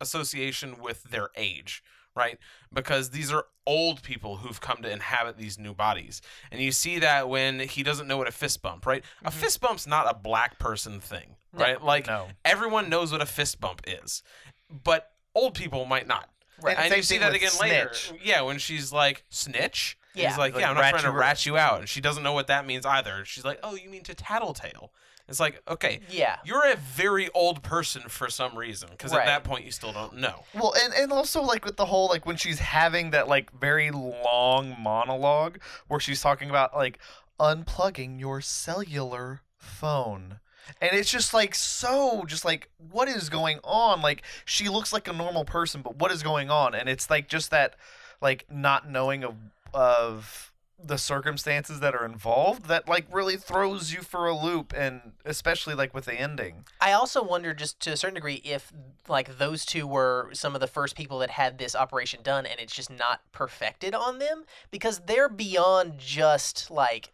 disassociation 0.00 0.78
with 0.80 1.04
their 1.04 1.30
age, 1.36 1.82
right? 2.14 2.38
Because 2.72 3.10
these 3.10 3.32
are 3.32 3.46
old 3.66 4.02
people 4.02 4.38
who've 4.38 4.60
come 4.60 4.82
to 4.82 4.90
inhabit 4.90 5.36
these 5.36 5.58
new 5.58 5.74
bodies. 5.74 6.20
And 6.50 6.60
you 6.60 6.72
see 6.72 6.98
that 6.98 7.28
when 7.28 7.60
he 7.60 7.82
doesn't 7.82 8.08
know 8.08 8.16
what 8.16 8.28
a 8.28 8.32
fist 8.32 8.62
bump, 8.62 8.86
right? 8.86 9.04
A 9.22 9.30
mm-hmm. 9.30 9.38
fist 9.38 9.60
bump's 9.60 9.86
not 9.86 10.10
a 10.10 10.14
black 10.14 10.58
person 10.58 11.00
thing, 11.00 11.36
No. 11.52 11.60
right? 11.64 11.82
Like 11.82 12.06
no 12.06 12.28
everyone 12.44 12.88
knows 12.88 13.12
what 13.12 13.22
a 13.22 13.26
fist 13.26 13.60
bump 13.60 13.82
is. 13.86 14.22
But 14.68 15.10
old 15.34 15.54
people 15.54 15.84
might 15.84 16.06
not. 16.06 16.28
Right. 16.62 16.76
And 16.76 16.90
Same 16.90 16.96
you 16.98 17.02
see 17.02 17.18
that 17.18 17.32
with 17.32 17.42
again 17.42 17.52
later. 17.60 17.92
Yeah, 18.22 18.42
when 18.42 18.58
she's 18.58 18.92
like, 18.92 19.24
snitch? 19.30 19.96
Yeah. 20.14 20.28
He's 20.28 20.38
like, 20.38 20.54
Like, 20.54 20.62
yeah, 20.62 20.70
I'm 20.70 20.76
not 20.76 20.90
trying 20.90 21.04
to 21.04 21.10
rat 21.10 21.46
you 21.46 21.56
out. 21.56 21.80
And 21.80 21.88
she 21.88 22.00
doesn't 22.00 22.22
know 22.22 22.32
what 22.32 22.48
that 22.48 22.66
means 22.66 22.84
either. 22.84 23.24
She's 23.24 23.44
like, 23.44 23.60
oh, 23.62 23.76
you 23.76 23.88
mean 23.88 24.02
to 24.04 24.14
tattletale. 24.14 24.92
It's 25.30 25.40
like, 25.40 25.62
okay, 25.68 26.00
Yeah. 26.10 26.36
you're 26.44 26.66
a 26.70 26.76
very 26.76 27.30
old 27.30 27.62
person 27.62 28.02
for 28.02 28.28
some 28.28 28.58
reason, 28.58 28.88
because 28.90 29.12
Right. 29.12 29.20
at 29.20 29.26
that 29.26 29.44
point 29.44 29.64
you 29.64 29.70
still 29.70 29.92
don't 29.92 30.16
know. 30.16 30.44
Well, 30.52 30.74
and, 30.84 30.92
and 30.92 31.12
also 31.12 31.40
like 31.40 31.64
with 31.64 31.76
the 31.76 31.86
whole 31.86 32.08
like 32.08 32.26
when 32.26 32.36
she's 32.36 32.58
having 32.58 33.10
that 33.12 33.28
like 33.28 33.50
very 33.58 33.90
long 33.92 34.76
monologue 34.78 35.60
where 35.86 36.00
she's 36.00 36.20
talking 36.20 36.50
about 36.50 36.74
like 36.74 36.98
unplugging 37.38 38.18
your 38.20 38.40
cellular 38.40 39.40
phone. 39.56 40.40
and 40.80 40.90
it's 40.92 41.10
just 41.10 41.32
like 41.32 41.54
so 41.54 42.24
just 42.26 42.44
like 42.44 42.68
what 42.90 43.08
is 43.08 43.28
going 43.28 43.58
on 43.64 44.00
like 44.02 44.22
she 44.44 44.68
looks 44.68 44.92
like 44.92 45.08
a 45.08 45.12
normal 45.12 45.44
person 45.44 45.80
but 45.82 45.96
what 45.96 46.10
is 46.12 46.22
going 46.22 46.48
on 46.50 46.74
and 46.74 46.88
it's 46.88 47.08
like 47.10 47.28
just 47.28 47.50
that 47.50 47.74
like 48.20 48.44
not 48.50 48.88
knowing 48.88 49.24
of 49.24 49.34
of 49.74 50.49
the 50.82 50.98
circumstances 50.98 51.80
that 51.80 51.94
are 51.94 52.04
involved 52.04 52.66
that 52.66 52.88
like 52.88 53.06
really 53.12 53.36
throws 53.36 53.92
you 53.92 54.00
for 54.00 54.26
a 54.26 54.34
loop 54.36 54.72
and 54.76 55.12
especially 55.24 55.74
like 55.74 55.92
with 55.92 56.06
the 56.06 56.14
ending 56.14 56.64
I 56.80 56.92
also 56.92 57.22
wonder, 57.22 57.52
just 57.52 57.80
to 57.80 57.92
a 57.92 57.96
certain 57.96 58.14
degree, 58.14 58.40
if 58.44 58.72
like 59.08 59.38
those 59.38 59.64
two 59.64 59.86
were 59.86 60.30
some 60.32 60.54
of 60.54 60.60
the 60.60 60.66
first 60.66 60.96
people 60.96 61.18
that 61.18 61.30
had 61.30 61.58
this 61.58 61.74
operation 61.74 62.20
done, 62.22 62.46
and 62.46 62.58
it's 62.58 62.74
just 62.74 62.90
not 62.90 63.20
perfected 63.32 63.94
on 63.94 64.18
them 64.18 64.44
because 64.70 65.00
they're 65.00 65.28
beyond 65.28 65.98
just 65.98 66.70
like 66.70 67.10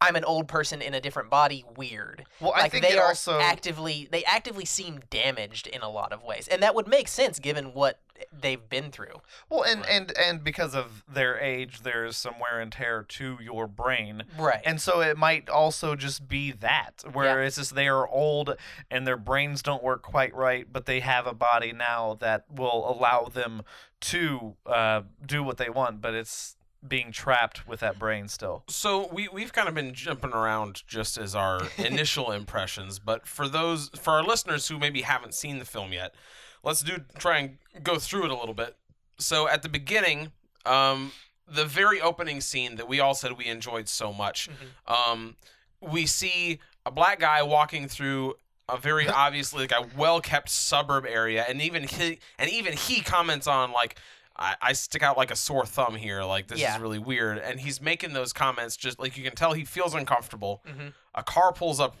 I'm 0.00 0.14
an 0.16 0.24
old 0.24 0.46
person 0.46 0.80
in 0.80 0.94
a 0.94 1.00
different 1.00 1.30
body. 1.30 1.64
Weird. 1.76 2.24
well 2.40 2.52
i 2.54 2.62
like 2.62 2.72
think 2.72 2.86
they 2.86 2.96
are 2.96 3.08
also 3.08 3.40
actively 3.40 4.08
they 4.10 4.24
actively 4.24 4.64
seem 4.64 5.00
damaged 5.10 5.66
in 5.66 5.80
a 5.80 5.88
lot 5.88 6.12
of 6.12 6.22
ways, 6.22 6.48
and 6.48 6.62
that 6.62 6.74
would 6.74 6.88
make 6.88 7.08
sense 7.08 7.38
given 7.38 7.72
what 7.72 8.00
they've 8.32 8.68
been 8.68 8.90
through. 8.90 9.20
well 9.48 9.62
and 9.62 9.84
and 9.86 10.16
and 10.18 10.42
because 10.44 10.74
of 10.74 11.04
their 11.12 11.38
age 11.38 11.80
there's 11.82 12.16
some 12.16 12.34
wear 12.40 12.60
and 12.60 12.72
tear 12.72 13.04
to 13.08 13.38
your 13.40 13.66
brain 13.66 14.24
Right. 14.38 14.60
And 14.64 14.80
so 14.80 15.00
it 15.00 15.16
might 15.16 15.48
also 15.48 15.94
just 15.96 16.28
be 16.28 16.52
that, 16.52 17.02
where 17.12 17.40
Yeah. 17.40 17.46
it's 17.46 17.56
just 17.56 17.74
they 17.74 17.88
are 17.88 18.08
old 18.08 18.56
and 18.90 19.06
their 19.06 19.16
brains 19.16 19.62
don't 19.62 19.82
work 19.82 20.02
quite 20.02 20.34
right, 20.34 20.66
but 20.72 20.86
they 20.86 21.00
have 21.00 21.26
a 21.26 21.34
body 21.34 21.72
now 21.72 22.14
that 22.20 22.44
will 22.50 22.88
allow 22.90 23.24
them 23.24 23.62
to 24.00 24.54
uh, 24.66 25.02
do 25.24 25.42
what 25.42 25.56
they 25.58 25.68
want, 25.70 26.00
but 26.00 26.14
it's 26.14 26.56
being 26.86 27.10
trapped 27.10 27.66
with 27.66 27.80
that 27.80 27.98
brain 27.98 28.28
still. 28.28 28.62
So 28.68 29.08
we 29.12 29.26
we've 29.28 29.52
kind 29.52 29.68
of 29.68 29.74
been 29.74 29.92
jumping 29.94 30.32
around 30.32 30.82
just 30.86 31.18
as 31.18 31.34
our 31.34 31.62
initial 31.78 32.30
impressions, 32.30 32.98
but 33.00 33.26
for 33.26 33.48
those 33.48 33.90
for 33.98 34.12
our 34.12 34.22
listeners 34.22 34.68
who 34.68 34.78
maybe 34.78 35.02
haven't 35.02 35.34
seen 35.34 35.58
the 35.58 35.64
film 35.64 35.92
yet, 35.92 36.14
let's 36.62 36.80
do 36.82 36.98
try 37.18 37.38
and 37.38 37.58
go 37.82 37.98
through 37.98 38.24
it 38.24 38.30
a 38.30 38.34
little 38.36 38.54
bit. 38.54 38.76
So 39.18 39.48
at 39.48 39.62
the 39.62 39.68
beginning, 39.68 40.32
um, 40.66 41.12
the 41.46 41.64
very 41.64 42.00
opening 42.00 42.40
scene 42.40 42.76
that 42.76 42.88
we 42.88 43.00
all 43.00 43.14
said 43.14 43.32
we 43.38 43.46
enjoyed 43.46 43.88
so 43.88 44.12
much, 44.12 44.48
um, 44.86 45.36
we 45.80 46.06
see 46.06 46.58
a 46.84 46.90
black 46.90 47.20
guy 47.20 47.42
walking 47.42 47.88
through 47.88 48.34
a 48.68 48.76
very 48.76 49.08
obviously 49.26 49.60
like 49.66 49.72
a 49.72 49.86
well 49.96 50.20
kept 50.20 50.50
suburb 50.50 51.04
area, 51.06 51.44
and 51.48 51.60
even 51.62 51.84
he 51.84 52.18
and 52.38 52.50
even 52.50 52.72
he 52.74 53.00
comments 53.00 53.46
on 53.46 53.72
like. 53.72 53.98
I, 54.40 54.54
I 54.62 54.72
stick 54.74 55.02
out 55.02 55.16
like 55.16 55.32
a 55.32 55.36
sore 55.36 55.66
thumb 55.66 55.96
here. 55.96 56.22
Like 56.22 56.46
this 56.46 56.60
Yeah. 56.60 56.76
is 56.76 56.80
really 56.80 57.00
weird, 57.00 57.38
and 57.38 57.58
he's 57.58 57.80
making 57.80 58.12
those 58.12 58.32
comments 58.32 58.76
just 58.76 59.00
like 59.00 59.16
you 59.16 59.24
can 59.24 59.34
tell 59.34 59.52
he 59.52 59.64
feels 59.64 59.94
uncomfortable. 59.94 60.62
Mhm. 60.64 60.92
A 61.16 61.24
car 61.24 61.52
pulls 61.52 61.80
up, 61.80 61.96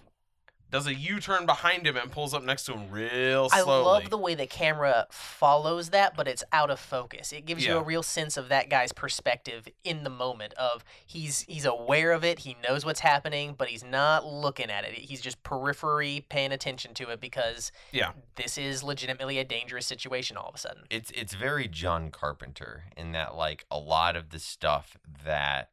does 0.70 0.86
a 0.86 0.94
U 0.94 1.18
turn 1.20 1.46
behind 1.46 1.86
him, 1.86 1.96
and 1.96 2.10
pulls 2.10 2.34
up 2.34 2.42
next 2.42 2.64
to 2.64 2.74
him 2.74 2.90
real 2.90 3.48
slowly. 3.48 3.50
I 3.50 3.62
love 3.62 4.10
the 4.10 4.18
way 4.18 4.34
the 4.34 4.46
camera 4.46 5.06
follows 5.10 5.90
that, 5.90 6.16
but 6.16 6.28
it's 6.28 6.44
out 6.52 6.70
of 6.70 6.78
focus. 6.78 7.32
It 7.32 7.46
gives 7.46 7.64
you 7.64 7.76
a 7.76 7.82
real 7.82 8.02
sense 8.02 8.36
of 8.36 8.48
that 8.50 8.68
guy's 8.68 8.92
perspective 8.92 9.66
in 9.84 10.04
the 10.04 10.10
moment 10.10 10.52
of 10.54 10.84
he's 11.06 11.42
he's 11.42 11.64
aware 11.64 12.12
of 12.12 12.24
it, 12.24 12.40
he 12.40 12.56
knows 12.68 12.84
what's 12.84 13.00
happening, 13.00 13.54
but 13.56 13.68
he's 13.68 13.84
not 13.84 14.26
looking 14.26 14.70
at 14.70 14.84
it. 14.84 14.92
He's 14.92 15.20
just 15.20 15.42
periphery 15.42 16.24
paying 16.28 16.52
attention 16.52 16.94
to 16.94 17.08
it 17.10 17.20
because 17.20 17.72
Yeah. 17.92 18.12
this 18.36 18.58
is 18.58 18.82
legitimately 18.82 19.38
a 19.38 19.44
dangerous 19.44 19.86
situation 19.86 20.36
all 20.36 20.48
of 20.48 20.54
a 20.54 20.58
sudden. 20.58 20.84
it's 20.90 21.10
it's 21.12 21.34
very 21.34 21.68
John 21.68 22.10
Carpenter 22.10 22.84
in 22.96 23.12
that 23.12 23.34
like 23.34 23.64
a 23.70 23.78
lot 23.78 24.16
of 24.16 24.30
the 24.30 24.38
stuff 24.38 24.96
that 25.24 25.70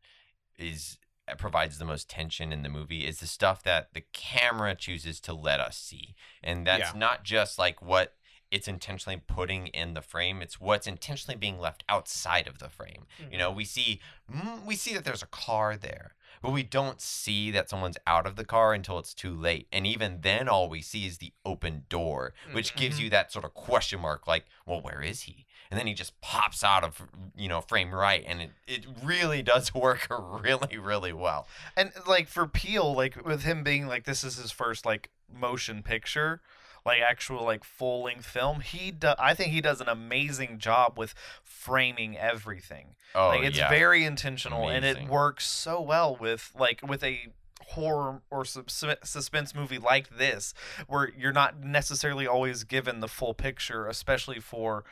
is 0.58 0.98
provides 1.38 1.78
the 1.80 1.86
most 1.86 2.10
tension 2.10 2.52
in 2.52 2.62
the 2.64 2.70
movie 2.70 3.06
is 3.06 3.20
the 3.20 3.28
stuff 3.28 3.64
that 3.64 3.94
the 3.94 4.04
camera 4.14 4.76
chooses 4.76 5.20
to 5.22 5.34
let 5.34 5.60
us 5.60 5.78
see. 5.78 6.16
And 6.44 6.66
that's 6.66 6.94
Yeah. 6.94 7.00
not 7.00 7.24
just 7.24 7.58
like 7.58 7.82
what 7.82 8.16
it's 8.52 8.68
intentionally 8.68 9.20
putting 9.26 9.68
in 9.68 9.96
the 9.96 10.02
frame, 10.02 10.42
it's 10.42 10.62
what's 10.62 10.86
intentionally 10.88 11.36
being 11.36 11.60
left 11.60 11.84
outside 11.90 12.48
of 12.48 12.60
the 12.60 12.70
frame. 12.70 13.08
You 13.32 13.38
know, 13.40 13.52
we 13.52 13.66
see 13.66 14.00
mm, 14.32 14.64
we 14.64 14.76
see 14.76 14.94
that 14.94 15.04
there's 15.04 15.24
a 15.24 15.28
car 15.28 15.76
there. 15.76 16.16
But 16.42 16.52
we 16.52 16.64
don't 16.64 17.02
see 17.02 17.50
that 17.52 17.70
someone's 17.70 17.98
out 18.06 18.28
of 18.28 18.36
the 18.36 18.46
car 18.46 18.74
until 18.74 19.00
it's 19.00 19.14
too 19.14 19.34
late. 19.34 19.68
And 19.72 19.88
even 19.88 20.20
then 20.22 20.48
all 20.48 20.70
we 20.70 20.82
see 20.82 21.08
is 21.08 21.18
the 21.18 21.34
open 21.46 21.86
door, 21.90 22.34
which 22.52 22.76
gives 22.76 23.00
you 23.00 23.10
that 23.10 23.32
sort 23.32 23.46
of 23.46 23.54
question 23.54 24.02
mark 24.02 24.28
like, 24.28 24.46
well, 24.66 24.82
where 24.82 25.02
is 25.02 25.24
he? 25.24 25.45
And 25.72 25.80
then 25.80 25.88
he 25.88 25.94
just 25.94 26.20
pops 26.22 26.64
out 26.64 26.84
of 26.84 27.02
you 27.36 27.50
know 27.50 27.62
frame 27.62 27.94
right 27.94 28.24
and 28.26 28.42
it, 28.42 28.52
it 28.68 28.86
really 29.04 29.42
does 29.42 29.74
work 29.74 30.08
really, 30.10 30.78
really 30.78 31.14
well. 31.14 31.48
And 31.76 31.92
like 32.08 32.28
for 32.28 32.48
Peele, 32.48 32.94
like 32.94 33.26
with 33.26 33.44
him 33.44 33.64
being 33.64 33.88
like 33.88 34.06
this 34.06 34.24
is 34.24 34.38
his 34.38 34.52
first 34.52 34.86
like 34.86 35.10
motion 35.34 35.84
picture, 35.84 36.42
like 36.86 37.02
actual 37.02 37.44
like 37.44 37.64
full 37.64 38.04
length 38.04 38.26
film, 38.26 38.62
he 38.62 38.92
do- 38.92 39.16
I 39.18 39.34
think 39.34 39.52
he 39.52 39.62
does 39.62 39.82
an 39.82 39.90
amazing 39.90 40.60
job 40.60 40.98
with 40.98 41.14
framing 41.44 42.18
everything. 42.18 42.96
Oh, 43.16 43.30
like 43.30 43.44
it's 43.44 43.58
yeah. 43.58 43.70
very 43.70 44.04
intentional 44.04 44.70
and 44.70 44.86
it 44.86 45.08
works 45.08 45.48
so 45.48 45.82
well 45.82 46.16
with 46.16 46.52
like 46.58 46.82
with 46.88 47.04
a 47.04 47.28
horror 47.70 48.22
or 48.30 48.46
suspense 48.46 49.56
movie 49.56 49.80
like 49.80 50.18
this 50.18 50.54
where 50.88 51.10
you're 51.18 51.34
not 51.34 51.64
necessarily 51.64 52.28
always 52.28 52.64
given 52.64 53.00
the 53.00 53.08
full 53.08 53.34
picture 53.34 53.88
especially 53.88 54.40
for 54.40 54.84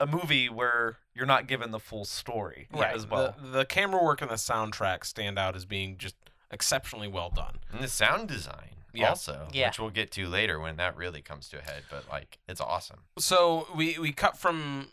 a 0.00 0.06
movie 0.06 0.48
where 0.48 0.98
you're 1.14 1.26
not 1.26 1.46
given 1.46 1.70
the 1.70 1.78
full 1.80 2.04
story 2.04 2.68
right. 2.72 2.94
as 2.94 3.06
well 3.06 3.34
The, 3.40 3.48
the 3.48 3.64
camera 3.64 4.02
work 4.02 4.20
and 4.20 4.30
the 4.30 4.34
soundtrack 4.34 5.04
stand 5.04 5.38
out 5.38 5.56
as 5.56 5.64
being 5.64 5.96
just 5.96 6.14
exceptionally 6.50 7.08
well 7.08 7.30
done. 7.30 7.56
And 7.72 7.82
the 7.82 7.88
sound 7.88 8.28
design 8.28 8.76
Yeah. 8.92 9.08
also, 9.10 9.48
Yeah. 9.52 9.68
which 9.68 9.78
we'll 9.78 9.90
get 9.90 10.10
to 10.12 10.26
later 10.28 10.60
when 10.60 10.76
that 10.76 10.96
really 10.96 11.22
comes 11.22 11.48
to 11.48 11.58
a 11.58 11.62
head, 11.62 11.84
but 11.90 12.08
like 12.08 12.38
it's 12.48 12.60
awesome. 12.60 13.00
So 13.18 13.68
we 13.74 13.98
we 13.98 14.12
cut 14.12 14.36
from 14.36 14.88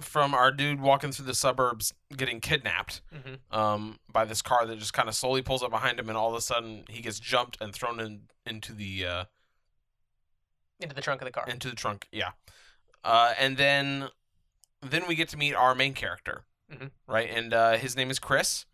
from 0.00 0.32
our 0.32 0.50
dude 0.50 0.80
walking 0.80 1.12
through 1.12 1.26
the 1.26 1.34
suburbs 1.34 1.92
getting 2.16 2.40
kidnapped 2.40 3.02
Mhm. 3.14 3.38
um, 3.54 3.98
by 4.10 4.24
this 4.24 4.40
car 4.40 4.64
that 4.64 4.78
just 4.78 4.94
kind 4.94 5.06
of 5.08 5.14
slowly 5.14 5.42
pulls 5.42 5.62
up 5.62 5.70
behind 5.70 5.98
him, 6.00 6.08
and 6.08 6.16
all 6.16 6.30
of 6.30 6.34
a 6.34 6.40
sudden 6.40 6.84
he 6.88 7.02
gets 7.02 7.20
jumped 7.20 7.58
and 7.60 7.74
thrown 7.74 8.00
in 8.00 8.28
into 8.46 8.72
the 8.72 9.04
uh, 9.06 9.24
Into 10.80 10.94
the 10.94 11.02
trunk 11.02 11.20
of 11.20 11.26
the 11.26 11.30
car. 11.32 11.44
into 11.46 11.68
the 11.70 11.76
trunk. 11.76 12.08
Yeah, 12.10 12.30
uh, 13.04 13.34
and 13.38 13.56
then 13.56 14.08
then 14.82 15.04
we 15.08 15.14
get 15.14 15.28
to 15.30 15.36
meet 15.36 15.54
our 15.54 15.74
main 15.74 15.94
character, 15.94 16.44
Mhm. 16.70 16.90
right? 17.06 17.30
And 17.30 17.54
uh, 17.54 17.76
his 17.78 17.96
name 17.96 18.10
is 18.10 18.18
Chris. 18.18 18.66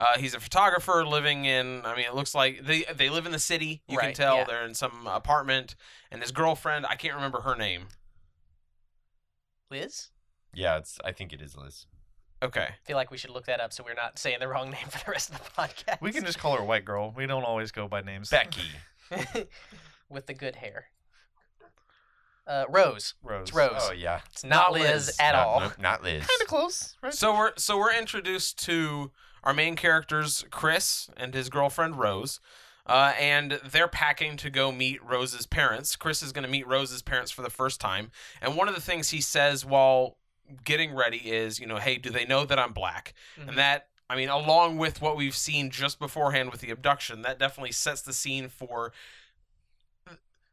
Uh, 0.00 0.18
he's 0.18 0.34
a 0.34 0.40
photographer 0.40 1.04
living 1.04 1.44
in. 1.44 1.82
I 1.84 1.94
mean, 1.94 2.06
it 2.06 2.14
looks 2.14 2.34
like 2.34 2.64
they 2.64 2.84
they 2.94 3.10
live 3.10 3.26
in 3.26 3.32
the 3.32 3.38
city. 3.38 3.82
You 3.86 3.98
can 3.98 4.14
tell 4.14 4.36
yeah. 4.36 4.44
they're 4.44 4.64
in 4.64 4.74
some 4.74 5.06
apartment, 5.06 5.74
and 6.10 6.22
his 6.22 6.32
girlfriend. 6.32 6.86
I 6.86 6.94
can't 6.94 7.14
remember 7.14 7.42
her 7.42 7.54
name. 7.54 7.88
Liz? 9.70 10.08
Yeah, 10.54 10.78
it's 10.78 10.98
I 11.04 11.12
think 11.12 11.32
it 11.32 11.40
is 11.42 11.56
Liz. 11.56 11.86
Okay. 12.42 12.62
I 12.70 12.74
feel 12.86 12.96
like 12.96 13.10
we 13.10 13.18
should 13.18 13.30
look 13.30 13.44
that 13.46 13.60
up 13.60 13.70
so 13.72 13.84
we're 13.84 13.92
not 13.94 14.18
saying 14.18 14.38
the 14.40 14.48
wrong 14.48 14.70
name 14.70 14.86
for 14.88 15.04
the 15.04 15.10
rest 15.10 15.28
of 15.30 15.36
the 15.44 15.50
podcast. 15.50 16.00
we 16.00 16.10
can 16.12 16.24
just 16.24 16.38
call 16.38 16.56
her 16.56 16.64
white 16.64 16.86
girl 16.86 17.12
we 17.14 17.26
don't 17.26 17.44
always 17.44 17.70
go 17.70 17.86
by 17.86 18.00
names 18.00 18.30
Becky. 18.30 18.62
with 20.08 20.26
the 20.26 20.32
good 20.34 20.56
hair. 20.56 20.86
Uh, 22.50 22.64
Rose. 22.68 23.14
Rose 23.22 23.42
It's 23.48 23.54
Rose. 23.54 23.70
Oh 23.80 23.92
yeah. 23.92 24.20
It's 24.32 24.42
not, 24.42 24.70
Not 24.70 24.72
Liz, 24.72 24.82
Liz. 25.06 25.16
at 25.20 25.32
Not- 25.32 25.46
all. 25.46 25.60
nope, 25.60 25.78
not 25.78 26.02
Liz. 26.02 26.18
kind 26.26 26.40
of 26.42 26.48
close 26.48 26.96
right 27.02 27.14
So 27.14 27.32
we're 27.32 27.52
so 27.56 27.78
we're 27.78 27.94
introduced 27.94 28.58
to 28.64 29.12
our 29.44 29.54
main 29.54 29.76
characters, 29.76 30.44
Chris 30.50 31.08
and 31.16 31.32
his 31.32 31.48
girlfriend 31.48 31.96
Rose, 31.98 32.40
uh, 32.86 33.12
and 33.18 33.52
they're 33.64 33.88
packing 33.88 34.36
to 34.38 34.50
go 34.50 34.72
meet 34.72 35.02
Rose's 35.02 35.46
parents. 35.46 35.94
Chris 35.96 36.22
is 36.22 36.32
going 36.32 36.44
to 36.44 36.50
meet 36.50 36.66
Rose's 36.66 37.02
parents 37.02 37.30
for 37.30 37.42
the 37.42 37.50
first 37.50 37.80
time, 37.80 38.10
and 38.42 38.56
one 38.56 38.68
of 38.68 38.74
the 38.74 38.80
things 38.82 39.10
he 39.10 39.20
says 39.20 39.64
while 39.64 40.16
getting 40.64 40.92
ready 40.94 41.18
is, 41.18 41.60
you 41.60 41.66
know, 41.66 41.76
hey, 41.76 41.96
do 41.96 42.10
they 42.10 42.24
know 42.26 42.44
that 42.44 42.58
I'm 42.58 42.72
black? 42.72 43.14
Mhm. 43.38 43.48
And 43.50 43.58
that, 43.58 43.86
I 44.10 44.16
mean, 44.16 44.28
along 44.28 44.76
with 44.78 45.00
what 45.00 45.16
we've 45.16 45.36
seen 45.36 45.70
just 45.70 46.00
beforehand 46.00 46.50
with 46.50 46.60
the 46.60 46.70
abduction, 46.72 47.22
that 47.22 47.38
definitely 47.38 47.70
sets 47.72 48.02
the 48.02 48.12
scene 48.12 48.48
for. 48.48 48.92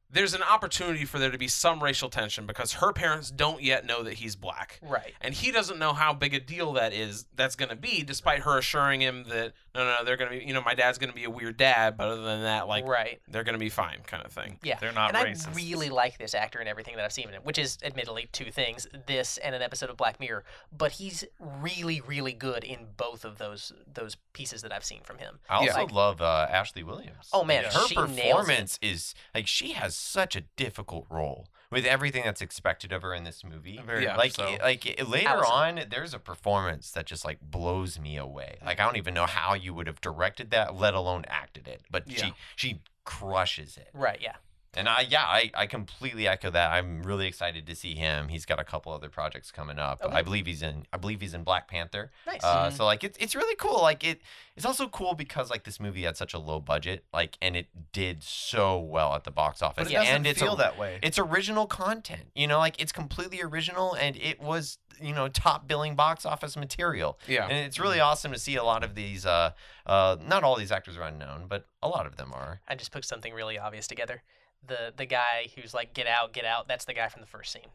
There's 0.09 0.33
an 0.33 0.41
opportunity 0.41 1.03
for 1.05 1.19
there 1.19 1.31
to 1.31 1.37
be 1.37 1.47
some 1.49 1.83
racial 1.83 2.09
tension 2.09 2.45
because 2.45 2.73
her 2.73 2.93
parents 2.93 3.29
don't 3.29 3.61
yet 3.61 3.85
know 3.85 4.03
that 4.03 4.13
he's 4.15 4.35
black 4.35 4.79
Right. 4.81 5.13
and 5.21 5.33
he 5.33 5.51
doesn't 5.51 5.77
know 5.79 5.93
how 5.93 6.13
big 6.13 6.33
a 6.33 6.39
deal 6.39 6.73
that 6.73 6.93
is 6.93 7.25
that's 7.35 7.55
going 7.55 7.69
to 7.69 7.75
be 7.75 8.03
despite 8.03 8.39
her 8.41 8.57
assuring 8.57 9.01
him 9.01 9.25
that 9.29 9.53
no 9.75 9.83
no, 9.83 9.95
no 9.99 10.05
they're 10.05 10.15
going 10.17 10.31
to 10.31 10.39
be 10.39 10.45
you 10.45 10.53
know 10.53 10.61
my 10.61 10.73
dad's 10.75 10.97
going 10.97 11.09
to 11.09 11.15
be 11.15 11.25
a 11.25 11.29
weird 11.29 11.57
dad 11.57 11.97
but 11.97 12.07
other 12.07 12.21
than 12.23 12.43
that 12.43 12.67
like 12.67 12.85
right. 12.87 13.19
they're 13.27 13.43
going 13.43 13.53
to 13.53 13.59
be 13.59 13.69
fine 13.69 13.97
kind 14.07 14.23
of 14.25 14.31
thing 14.31 14.57
Yeah. 14.63 14.77
They're 14.79 14.93
not 14.93 15.13
and 15.15 15.27
racist. 15.27 15.49
I 15.49 15.53
really 15.55 15.89
like 15.89 16.17
this 16.17 16.33
actor 16.33 16.59
and 16.59 16.69
everything 16.69 16.95
that 16.95 17.03
I've 17.05 17.11
seen 17.11 17.27
in 17.27 17.33
it, 17.33 17.43
which 17.45 17.57
is 17.57 17.77
admittedly 17.83 18.29
two 18.31 18.51
things: 18.51 18.87
this 19.07 19.37
and 19.39 19.53
an 19.55 19.61
episode 19.61 19.89
of 19.89 19.97
Black 19.97 20.19
Mirror. 20.19 20.43
But 20.75 20.93
he's 20.93 21.23
really, 21.39 22.01
really 22.01 22.33
good 22.33 22.63
in 22.63 22.87
both 22.97 23.25
of 23.25 23.37
those 23.37 23.73
those 23.93 24.15
pieces 24.33 24.61
that 24.61 24.71
I've 24.71 24.83
seen 24.85 25.01
from 25.03 25.17
him. 25.17 25.39
I 25.49 25.55
also 25.57 25.73
Like- 25.81 25.91
love 25.91 26.21
uh, 26.21 26.47
Ashley 26.49 26.83
Williams. 26.83 27.29
Oh, 27.33 27.43
man, 27.43 27.63
Like, 27.63 27.73
her 27.73 27.87
she 27.87 27.95
nails 27.95 28.09
it. 28.17 28.31
performance 28.31 28.79
is 28.81 29.15
like 29.33 29.47
she 29.47 29.71
has 29.73 29.95
such 29.97 30.35
a 30.35 30.41
difficult 30.55 31.05
role 31.09 31.47
with 31.69 31.85
everything 31.85 32.23
that's 32.23 32.41
expected 32.41 32.93
of 32.93 33.01
her 33.01 33.13
in 33.13 33.23
this 33.25 33.43
movie. 33.43 33.77
Uh, 33.77 33.83
very 33.83 34.03
Yeah. 34.03 34.15
like 34.15 34.31
so. 34.33 34.55
like 34.61 34.85
later 35.05 35.27
Allison. 35.27 35.79
on, 35.79 35.85
there's 35.89 36.13
a 36.13 36.19
performance 36.19 36.91
that 36.91 37.05
just 37.05 37.25
like 37.25 37.39
blows 37.41 37.99
me 37.99 38.15
away. 38.17 38.57
Like 38.65 38.79
I 38.79 38.85
don't 38.85 38.97
even 38.97 39.13
know 39.13 39.25
how 39.25 39.53
you 39.53 39.73
would 39.73 39.87
have 39.87 39.99
directed 39.99 40.51
that, 40.51 40.75
let 40.75 40.93
alone 40.93 41.25
acted 41.27 41.67
it. 41.67 41.81
But 41.91 42.09
Yeah. 42.09 42.17
she 42.27 42.33
she 42.55 42.81
crushes 43.03 43.77
it. 43.77 43.89
Right. 43.93 44.19
Yeah. 44.21 44.35
And 44.77 44.87
I, 44.87 45.07
yeah, 45.09 45.23
I, 45.23 45.51
I 45.55 45.65
completely 45.65 46.27
echo 46.27 46.51
that. 46.51 46.71
I'm 46.71 47.01
really 47.01 47.25
excited 47.27 47.65
to 47.65 47.75
see 47.75 47.95
him. 47.95 48.27
He's 48.27 48.45
got 48.45 48.59
a 48.59 48.63
couple 48.63 48.93
other 48.93 49.09
projects 49.09 49.51
coming 49.51 49.79
up. 49.79 50.01
Okay. 50.03 50.15
I 50.15 50.21
believe 50.21 50.45
he's 50.45 50.61
in. 50.61 50.85
I 50.93 50.97
believe 50.97 51.19
he's 51.19 51.33
in 51.33 51.43
Black 51.43 51.67
Panther. 51.67 52.11
Nice. 52.27 52.43
Uh, 52.43 52.69
so 52.69 52.85
like 52.85 53.03
it's 53.03 53.17
it's 53.19 53.35
really 53.35 53.55
cool. 53.55 53.81
Like 53.81 54.03
it 54.03 54.21
it's 54.55 54.65
also 54.65 54.87
cool 54.87 55.15
because 55.15 55.49
like 55.49 55.63
this 55.63 55.79
movie 55.79 56.03
had 56.03 56.15
such 56.15 56.33
a 56.33 56.39
low 56.39 56.59
budget, 56.59 57.05
like 57.11 57.37
and 57.41 57.55
it 57.55 57.67
did 57.91 58.23
so 58.23 58.79
well 58.79 59.15
at 59.15 59.23
the 59.23 59.31
box 59.31 59.61
office. 59.61 59.85
But 59.85 59.91
it 59.91 59.95
doesn't 59.95 60.15
and 60.15 60.27
it's 60.27 60.39
feel 60.39 60.53
a- 60.53 60.57
that 60.57 60.77
way. 60.77 60.99
It's 61.01 61.17
original 61.17 61.65
content. 61.65 62.27
You 62.35 62.47
know, 62.47 62.59
like 62.59 62.79
it's 62.79 62.91
completely 62.91 63.41
original 63.41 63.95
and 63.95 64.15
it 64.17 64.39
was 64.39 64.77
you 65.01 65.13
know 65.13 65.27
top 65.27 65.67
billing 65.67 65.95
box 65.95 66.25
office 66.25 66.55
material. 66.55 67.19
Yeah. 67.27 67.47
And 67.47 67.65
it's 67.65 67.79
really 67.79 67.99
awesome 67.99 68.31
to 68.31 68.39
see 68.39 68.55
a 68.55 68.63
lot 68.63 68.83
of 68.83 68.95
these. 68.95 69.25
Uh, 69.25 69.51
uh, 69.85 70.17
not 70.27 70.43
all 70.43 70.55
these 70.55 70.71
actors 70.71 70.97
are 70.97 71.03
unknown, 71.03 71.45
but 71.47 71.65
a 71.81 71.87
lot 71.87 72.05
of 72.05 72.17
them 72.17 72.31
are. 72.33 72.61
I 72.67 72.75
just 72.75 72.91
put 72.91 73.05
something 73.05 73.33
really 73.33 73.57
obvious 73.57 73.87
together. 73.87 74.21
The 74.65 74.93
the 74.95 75.05
guy 75.05 75.49
who's 75.55 75.73
like, 75.73 75.93
"Get 75.93 76.07
out, 76.07 76.33
get 76.33 76.45
out." 76.45 76.67
That's 76.67 76.85
the 76.85 76.93
guy 76.93 77.09
from 77.09 77.21
the 77.21 77.27
first 77.27 77.51
scene. 77.51 77.69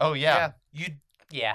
Oh 0.00 0.14
yeah. 0.14 0.52
You 0.72 0.86
Yeah. 1.30 1.54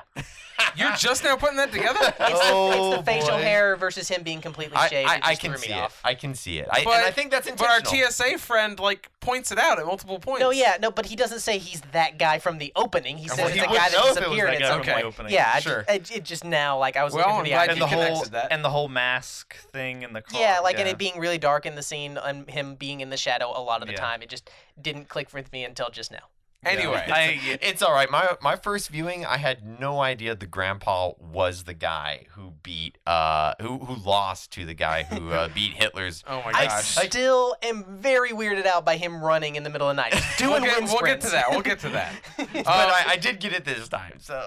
you're 0.77 0.93
just 0.95 1.23
now 1.23 1.35
putting 1.35 1.57
that 1.57 1.71
together. 1.71 1.99
It's, 2.01 2.17
the, 2.17 2.25
it's 2.27 2.39
Oh, 2.43 2.97
the 2.97 3.03
facial 3.03 3.29
boy. 3.31 3.41
hair 3.41 3.75
versus 3.75 4.07
him 4.07 4.23
being 4.23 4.39
completely 4.39 4.77
I, 4.77 4.88
shaved. 4.88 5.09
I, 5.09 5.15
it 5.17 5.21
I 5.25 5.35
can 5.35 5.51
threw 5.51 5.59
me 5.61 5.67
see 5.67 5.73
it. 5.73 5.77
off. 5.79 5.99
I 6.03 6.15
can 6.15 6.33
see 6.33 6.59
it. 6.59 6.67
I, 6.71 6.83
But- 6.85 6.93
and 6.95 7.05
I 7.05 7.11
think 7.11 7.31
that's 7.31 7.47
intentional. 7.47 7.81
But 7.91 7.93
our. 8.07 8.09
TSA 8.11 8.38
friend 8.38 8.79
like 8.79 9.09
points 9.19 9.51
it 9.51 9.57
out 9.57 9.79
at 9.79 9.85
multiple 9.85 10.17
points. 10.19 10.39
No, 10.41 10.51
yeah, 10.51 10.77
no, 10.79 10.91
but 10.91 11.07
he 11.07 11.15
doesn't 11.17 11.39
say 11.41 11.57
he's 11.57 11.81
that 11.91 12.17
guy 12.17 12.39
from 12.39 12.57
the 12.57 12.71
opening. 12.75 13.17
He 13.17 13.27
says 13.27 13.38
Well, 13.38 13.47
it's 13.47 13.55
he 13.55 13.61
the 13.61 13.67
would 13.69 13.77
guy 13.77 13.89
that 13.89 13.97
if 13.97 14.11
it 14.11 14.19
disappeared 14.19 14.49
that 14.49 14.61
at 14.61 14.67
some 14.67 14.83
from 14.83 14.93
point. 14.93 15.05
opening. 15.05 15.33
Yeah, 15.33 15.51
I 15.53 15.59
Sure. 15.59 15.81
ju- 15.88 15.93
it, 15.93 16.11
it 16.17 16.23
just 16.23 16.45
now 16.45 16.79
like 16.79 16.95
I 16.95 17.03
was 17.03 17.13
Well, 17.13 17.21
looking 17.21 17.33
for 17.33 17.38
I'm 17.39 17.43
the 17.43 17.49
glad 17.49 17.69
idea. 17.69 17.73
and 17.73 17.81
the 17.81 17.85
you 17.85 17.95
whole 17.95 18.05
connected 18.05 18.31
that. 18.33 18.51
and 18.51 18.63
the 18.63 18.69
whole 18.69 18.88
mask 18.88 19.55
thing 19.71 20.03
in 20.03 20.13
the 20.13 20.21
car. 20.21 20.39
Yeah, 20.39 20.59
like 20.61 20.79
and 20.79 20.88
it 20.88 20.97
being 20.97 21.19
really 21.19 21.38
dark 21.38 21.65
in 21.65 21.75
the 21.75 21.83
scene 21.83 22.17
and 22.17 22.49
him 22.49 22.75
being 22.75 23.01
in 23.01 23.09
the 23.09 23.17
shadow 23.17 23.51
a 23.53 23.59
lot 23.61 23.81
of 23.81 23.88
the 23.88 23.93
Yeah. 23.93 23.99
time. 23.99 24.21
It 24.21 24.29
just 24.29 24.49
didn't 24.81 25.09
click 25.09 25.33
with 25.33 25.51
me 25.51 25.65
until 25.65 25.89
just 25.89 26.11
now. 26.11 26.19
Anyway, 26.63 27.03
I, 27.11 27.39
It's 27.61 27.81
all 27.81 27.93
right. 27.93 28.09
My 28.09 28.35
my 28.41 28.55
first 28.55 28.89
viewing, 28.89 29.25
I 29.25 29.37
had 29.37 29.79
no 29.79 29.99
idea 29.99 30.35
the 30.35 30.47
grandpa 30.47 31.11
was 31.19 31.63
the 31.65 31.73
guy 31.73 32.25
who 32.31 32.53
beat 32.63 32.97
uh 33.05 33.53
who 33.61 33.79
who 33.79 33.95
lost 33.95 34.51
to 34.53 34.65
the 34.65 34.73
guy 34.73 35.03
who 35.03 35.29
uh, 35.31 35.47
beat 35.53 35.73
Hitler's. 35.73 36.23
oh 36.27 36.41
my 36.43 36.51
gosh! 36.51 36.97
I 36.97 37.07
still 37.07 37.55
am 37.61 37.83
very 37.99 38.31
weirded 38.31 38.65
out 38.65 38.83
by 38.83 38.97
him 38.97 39.23
running 39.23 39.55
in 39.55 39.63
the 39.63 39.69
middle 39.69 39.89
of 39.89 39.95
the 39.95 40.01
night, 40.01 40.15
doing 40.37 40.61
we'll, 40.61 40.79
get, 40.79 40.83
we'll 40.83 41.01
get 41.01 41.21
to 41.21 41.29
that. 41.29 41.51
We'll 41.51 41.61
get 41.61 41.79
to 41.79 41.89
that. 41.89 42.13
but 42.37 42.67
Uh, 42.67 42.71
I, 42.71 43.03
I 43.09 43.17
did 43.17 43.39
get 43.39 43.53
it 43.53 43.65
this 43.65 43.87
time. 43.87 44.19
So 44.19 44.43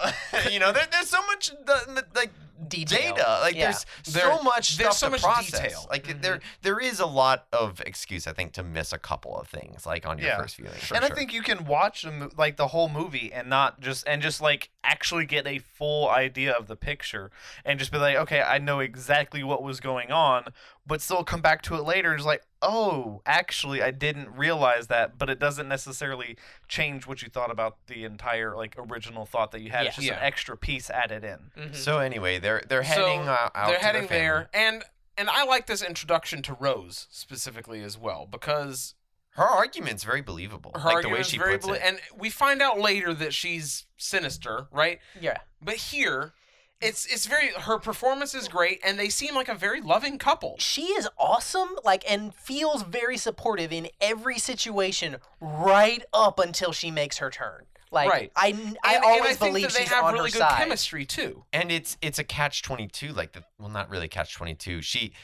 you 0.51 0.59
know, 0.59 0.73
there, 0.73 0.87
there's 0.91 1.09
so 1.09 1.25
much 1.27 1.51
the, 1.51 1.83
the, 1.87 2.05
like 2.15 2.31
Detail. 2.67 3.15
data. 3.15 3.39
Like 3.41 3.55
Yeah. 3.55 3.65
there's 3.71 3.87
There- 4.05 4.37
so 4.37 4.43
much 4.43 4.77
there's 4.77 4.97
stuff 4.97 4.97
so 4.97 5.07
to 5.07 5.11
much 5.13 5.23
process. 5.23 5.61
detail. 5.63 5.87
Like 5.91 6.21
there 6.23 6.37
mm-hmm. 6.39 6.45
there 6.63 6.81
is 6.81 6.99
a 6.99 7.07
lot 7.07 7.47
of 7.53 7.81
excuse 7.87 8.27
I 8.27 8.33
think 8.33 8.53
to 8.55 8.63
miss 8.65 8.93
a 8.93 8.99
couple 8.99 9.37
of 9.39 9.47
things 9.49 9.87
like 9.87 10.07
on 10.07 10.19
your 10.19 10.29
Yeah. 10.29 10.39
first 10.39 10.57
viewing. 10.57 10.73
for 10.73 10.95
and 10.95 11.05
sure. 11.05 11.13
I 11.13 11.15
think 11.17 11.33
you 11.33 11.43
can 11.43 11.65
watch 11.67 12.05
a 12.05 12.11
mo- 12.11 12.31
like 12.37 12.57
the 12.57 12.69
whole 12.69 12.89
movie 12.89 13.33
and 13.33 13.49
not 13.49 13.81
just 13.81 14.07
and 14.09 14.21
just 14.21 14.41
like 14.41 14.71
actually 14.83 15.27
get 15.27 15.47
a 15.47 15.59
full 15.59 16.09
idea 16.09 16.53
of 16.53 16.67
the 16.67 16.77
picture 16.77 17.31
and 17.65 17.79
just 17.79 17.93
be 17.93 17.99
like, 17.99 18.17
okay, 18.17 18.41
I 18.43 18.59
know 18.59 18.81
exactly 18.81 19.45
what 19.45 19.63
was 19.63 19.81
going 19.81 20.11
on, 20.11 20.47
but 20.87 21.01
still 21.01 21.23
come 21.25 21.41
back 21.43 21.63
to 21.63 21.75
it 21.77 21.83
later 21.83 22.11
and 22.11 22.19
just 22.19 22.27
like, 22.27 22.43
oh, 22.63 23.23
actually, 23.27 23.83
I 23.83 23.91
didn't 23.91 24.31
realize 24.35 24.89
that, 24.89 25.17
but 25.19 25.31
it 25.31 25.39
doesn't 25.39 25.69
necessarily 25.69 26.37
change 26.67 27.07
what 27.07 27.23
you 27.23 27.29
thought 27.29 27.51
about 27.51 27.77
the 27.87 28.05
entire 28.05 28.57
like 28.57 28.75
original 28.79 29.27
thought 29.27 29.53
that 29.53 29.61
you 29.61 29.71
had. 29.71 29.87
It's 29.87 29.99
Yeah. 29.99 30.05
just 30.11 30.19
an 30.21 30.25
extra 30.27 30.57
piece 30.57 30.91
added 30.91 31.25
in. 31.25 31.51
Mhm. 31.57 31.75
So 31.77 31.99
anyway, 31.99 32.39
they're 32.39 32.63
they're 32.69 32.83
heading 32.83 33.29
uh, 33.29 33.51
out. 33.55 33.69
they're 33.69 33.79
to 33.79 33.85
heading 33.85 34.07
their 34.09 34.19
there, 34.19 34.51
and 34.53 34.85
and 35.17 35.29
I 35.31 35.45
like 35.45 35.67
this 35.67 35.83
introduction 35.83 36.43
to 36.43 36.55
Rose 36.55 37.07
specifically 37.11 37.83
as 37.83 37.97
well 37.99 38.27
because 38.27 38.95
Her 39.31 39.45
argument's 39.45 40.03
very 40.05 40.21
believable. 40.23 40.73
her 40.75 40.81
like 40.81 41.03
the 41.03 41.09
way 41.09 41.19
argument's 41.19 41.29
she 41.31 41.39
very 41.39 41.53
puts 41.55 41.67
bel- 41.67 41.75
it. 41.77 41.83
and 41.85 42.01
we 42.17 42.31
find 42.31 42.61
out 42.63 42.79
later 42.79 43.15
that 43.15 43.35
she's 43.35 43.87
sinister, 43.97 44.67
right? 44.73 45.01
Yeah. 45.21 45.39
But 45.63 45.77
here, 45.77 46.35
it's 46.81 47.07
it's 47.07 47.27
very 47.27 47.49
her 47.53 47.79
performance 47.79 48.35
is 48.35 48.49
great, 48.49 48.81
and 48.85 48.99
they 48.99 49.09
seem 49.09 49.35
like 49.35 49.49
a 49.49 49.55
very 49.55 49.81
loving 49.81 50.19
couple. 50.19 50.57
She 50.59 50.83
is 50.87 51.09
awesome, 51.19 51.71
like, 51.85 52.09
and 52.11 52.35
feels 52.35 52.83
very 52.83 53.17
supportive 53.17 53.73
in 53.73 53.89
every 54.01 54.39
situation, 54.39 55.17
right 55.41 56.03
up 56.13 56.39
until 56.39 56.73
she 56.73 56.91
makes 56.91 57.19
her 57.19 57.31
turn. 57.31 57.65
Like, 57.91 58.11
Right. 58.11 58.31
I, 58.37 58.47
I 58.47 58.49
And- 58.49 58.61
and 58.61 58.79
I 58.85 58.97
always 58.97 59.39
think 59.39 59.53
believe 59.55 59.69
that 59.69 59.73
they 59.73 59.81
she's 59.85 59.89
have 59.93 60.05
on 60.05 60.13
really 60.15 60.31
her 60.31 60.35
good 60.35 60.39
side. 60.41 60.59
chemistry 60.59 61.07
too. 61.07 61.45
and 61.53 61.73
it's 61.73 61.97
it's 62.03 62.19
a 62.19 62.25
catch 62.25 62.63
22 62.63 63.13
like 63.13 63.33
the 63.33 63.43
well 63.59 63.71
not 63.71 63.89
really 63.89 64.09
catch 64.09 64.35
22 64.35 64.83
she 64.83 65.15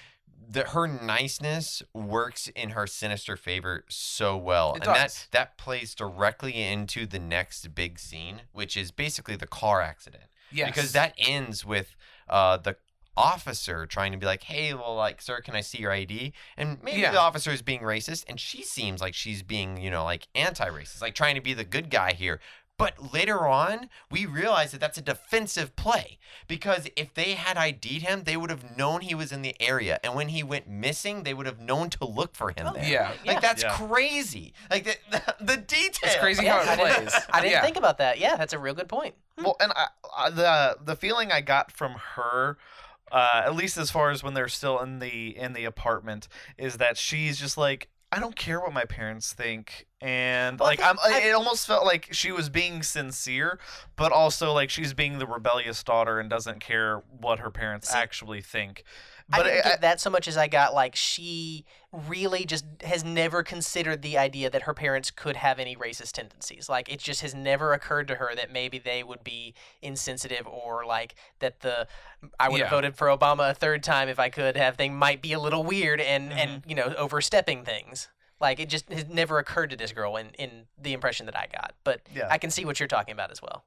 the, 0.47 0.62
her 0.69 0.87
niceness 0.87 1.83
works 1.95 2.49
in 2.49 2.71
her 2.71 2.87
sinister 2.87 3.37
favor 3.37 3.85
so 3.90 4.37
well 4.38 4.71
It 4.73 4.77
and 4.77 4.85
does. 4.85 4.95
that 4.95 5.29
that 5.33 5.59
plays 5.59 5.95
directly 5.95 6.55
into 6.62 7.07
the 7.07 7.19
next 7.19 7.75
big 7.75 7.99
scene 7.99 8.43
which 8.53 8.77
is 8.79 8.90
basically 8.90 9.37
the 9.37 9.47
car 9.47 9.83
accident 9.83 10.25
Yes, 10.55 10.69
because 10.69 10.93
that 10.93 11.14
ends 11.19 11.64
with 11.64 11.95
uh 12.29 12.57
the 12.59 12.77
officer 13.17 13.87
trying 13.87 14.11
to 14.11 14.19
be 14.19 14.27
like 14.27 14.43
hey 14.43 14.75
well 14.75 14.97
like 14.97 15.23
sir 15.23 15.40
can 15.40 15.55
i 15.55 15.61
see 15.61 15.79
your 15.79 15.93
id 15.93 16.33
and 16.57 16.83
maybe 16.83 17.01
Yeah. 17.01 17.12
the 17.12 17.21
officer 17.21 17.53
is 17.53 17.62
being 17.62 17.81
racist 17.81 18.25
and 18.29 18.40
she 18.40 18.62
seems 18.64 19.01
like 19.01 19.14
she's 19.14 19.43
being 19.45 19.81
you 19.81 19.88
know 19.90 20.03
like 20.03 20.27
anti-racist 20.35 21.01
like 21.01 21.14
trying 21.14 21.37
to 21.37 21.40
be 21.40 21.55
the 21.55 21.62
good 21.64 21.90
guy 21.90 22.12
here 22.12 22.40
but 22.77 23.13
later 23.13 23.47
on, 23.47 23.89
we 24.11 24.27
realize 24.27 24.73
that 24.73 24.81
that's 24.81 24.99
a 24.99 25.03
defensive 25.03 25.77
play 25.77 26.19
because 26.49 26.89
if 26.97 27.15
they 27.15 27.35
had 27.35 27.57
ID'd 27.57 28.03
him, 28.03 28.25
they 28.25 28.37
would 28.37 28.51
have 28.51 28.77
known 28.77 29.01
he 29.03 29.15
was 29.15 29.31
in 29.31 29.43
the 29.43 29.55
area, 29.61 30.01
and 30.03 30.15
when 30.15 30.29
he 30.29 30.43
went 30.43 30.69
missing, 30.69 31.23
they 31.23 31.35
would 31.35 31.47
have 31.47 31.61
known 31.61 31.89
to 31.91 32.05
look 32.05 32.35
for 32.35 32.51
him 32.51 32.67
Oh, 32.67 32.73
there. 32.73 32.85
Yeah. 32.85 33.13
like 33.25 33.41
that's 33.41 33.63
Yeah. 33.63 33.71
crays 33.77 34.35
Like 34.71 34.85
the, 34.85 34.97
the, 35.11 35.35
the 35.45 35.57
detail. 35.57 36.01
It's 36.11 36.17
crazy 36.17 36.45
Yeah, 36.45 36.65
how 36.65 36.73
I 36.83 36.89
it 36.89 36.95
didn't. 36.99 37.15
I 37.33 37.41
didn't 37.41 37.53
yeah. 37.53 37.63
think 37.63 37.77
about 37.77 37.99
that. 37.99 38.19
Yeah, 38.19 38.37
that's 38.37 38.53
a 38.53 38.59
real 38.59 38.75
good 38.75 38.89
point. 38.89 39.15
Well, 39.39 39.57
and 39.61 39.73
I, 39.75 39.87
I, 40.17 40.31
the 40.31 40.79
the 40.85 40.97
feeling 40.97 41.31
I 41.33 41.41
got 41.41 41.71
from 41.71 41.93
her, 42.15 42.57
uh, 43.13 43.43
at 43.45 43.55
least 43.55 43.77
as 43.77 43.91
far 43.91 44.11
as 44.11 44.23
when 44.23 44.35
they're 44.35 44.49
still 44.49 44.81
in 44.81 44.99
the 44.99 45.37
in 45.37 45.53
the 45.53 45.65
apartment, 45.65 46.27
is 46.59 46.77
that 46.79 46.97
she's 46.97 47.39
just 47.39 47.57
like, 47.57 47.89
I 48.13 48.21
don't 48.21 48.37
care 48.37 48.61
what 48.61 48.73
my 48.73 48.85
parents 48.85 49.33
think, 49.33 49.87
and 50.05 50.61
Well, 50.61 50.69
like 50.69 50.83
I'm. 50.83 50.99
I- 51.03 51.23
it 51.23 51.33
almost 51.33 51.67
felt 51.67 51.85
like 51.87 52.09
she 52.12 52.31
was 52.31 52.51
being 52.51 52.83
sincere, 52.83 53.59
but 53.97 54.12
also 54.12 54.53
like 54.53 54.69
she's 54.69 54.93
being 54.93 55.19
the 55.19 55.27
rebellious 55.27 55.83
daughter 55.83 56.21
and 56.21 56.29
doesn't 56.29 56.61
care 56.61 57.03
what 57.21 57.38
her 57.38 57.51
parents 57.51 57.90
See, 57.90 57.99
actually 57.99 58.43
think. 58.43 58.85
I 59.33 59.38
But 59.38 59.43
didn't 59.45 59.64
I- 59.67 59.69
get 59.71 59.81
that 59.81 60.01
so 60.03 60.11
much 60.11 60.29
as 60.29 60.37
I 60.37 60.47
got 60.47 60.75
like 60.75 60.95
she 60.95 61.64
really 61.90 62.45
just 62.45 62.67
has 62.83 63.03
never 63.03 63.43
considered 63.43 64.03
the 64.03 64.19
idea 64.19 64.51
that 64.51 64.62
her 64.62 64.75
parents 64.75 65.11
could 65.11 65.37
have 65.37 65.59
any 65.59 65.75
racist 65.75 66.12
tendencies. 66.12 66.69
Like 66.69 66.93
it 66.93 66.99
just 66.99 67.23
has 67.23 67.35
never 67.35 67.73
occurred 67.73 68.07
to 68.09 68.17
her 68.17 68.35
that 68.35 68.53
maybe 68.53 68.79
they 68.79 69.03
would 69.03 69.25
be 69.25 69.55
insensitive 69.81 70.47
or 70.47 70.85
like 70.85 71.14
that 71.38 71.61
the 71.61 71.87
I 72.38 72.51
would 72.51 72.61
have 72.61 72.67
Yeah. 72.67 72.77
voted 72.77 72.97
for 72.97 73.07
Obama 73.07 73.51
a 73.51 73.55
third 73.55 73.83
time 73.83 74.11
if 74.11 74.19
I 74.19 74.29
could 74.29 74.59
have 74.59 74.77
thing 74.77 74.95
might 74.95 75.23
be 75.23 75.33
a 75.33 75.40
little 75.40 75.64
weird 75.64 76.03
and 76.03 76.31
and 76.31 76.61
mm-hmm. 76.61 76.69
you 76.69 76.77
know 76.77 76.93
overstepping 76.99 77.64
things. 77.64 78.09
Like 78.45 78.61
it 78.61 78.69
just 78.69 78.91
has 78.93 79.09
never 79.09 79.39
occurred 79.39 79.71
to 79.71 79.77
this 79.77 79.93
girl 79.93 80.17
in 80.17 80.29
in 80.39 80.67
the 80.81 80.93
impression 80.93 81.27
that 81.27 81.37
I 81.37 81.47
got. 81.51 81.75
But 81.83 82.03
Yeah. 82.15 82.29
I 82.31 82.39
can 82.39 82.51
see 82.51 82.65
what 82.65 82.79
you're 82.79 82.87
talking 82.87 83.13
about 83.13 83.31
as 83.31 83.41
well. 83.43 83.65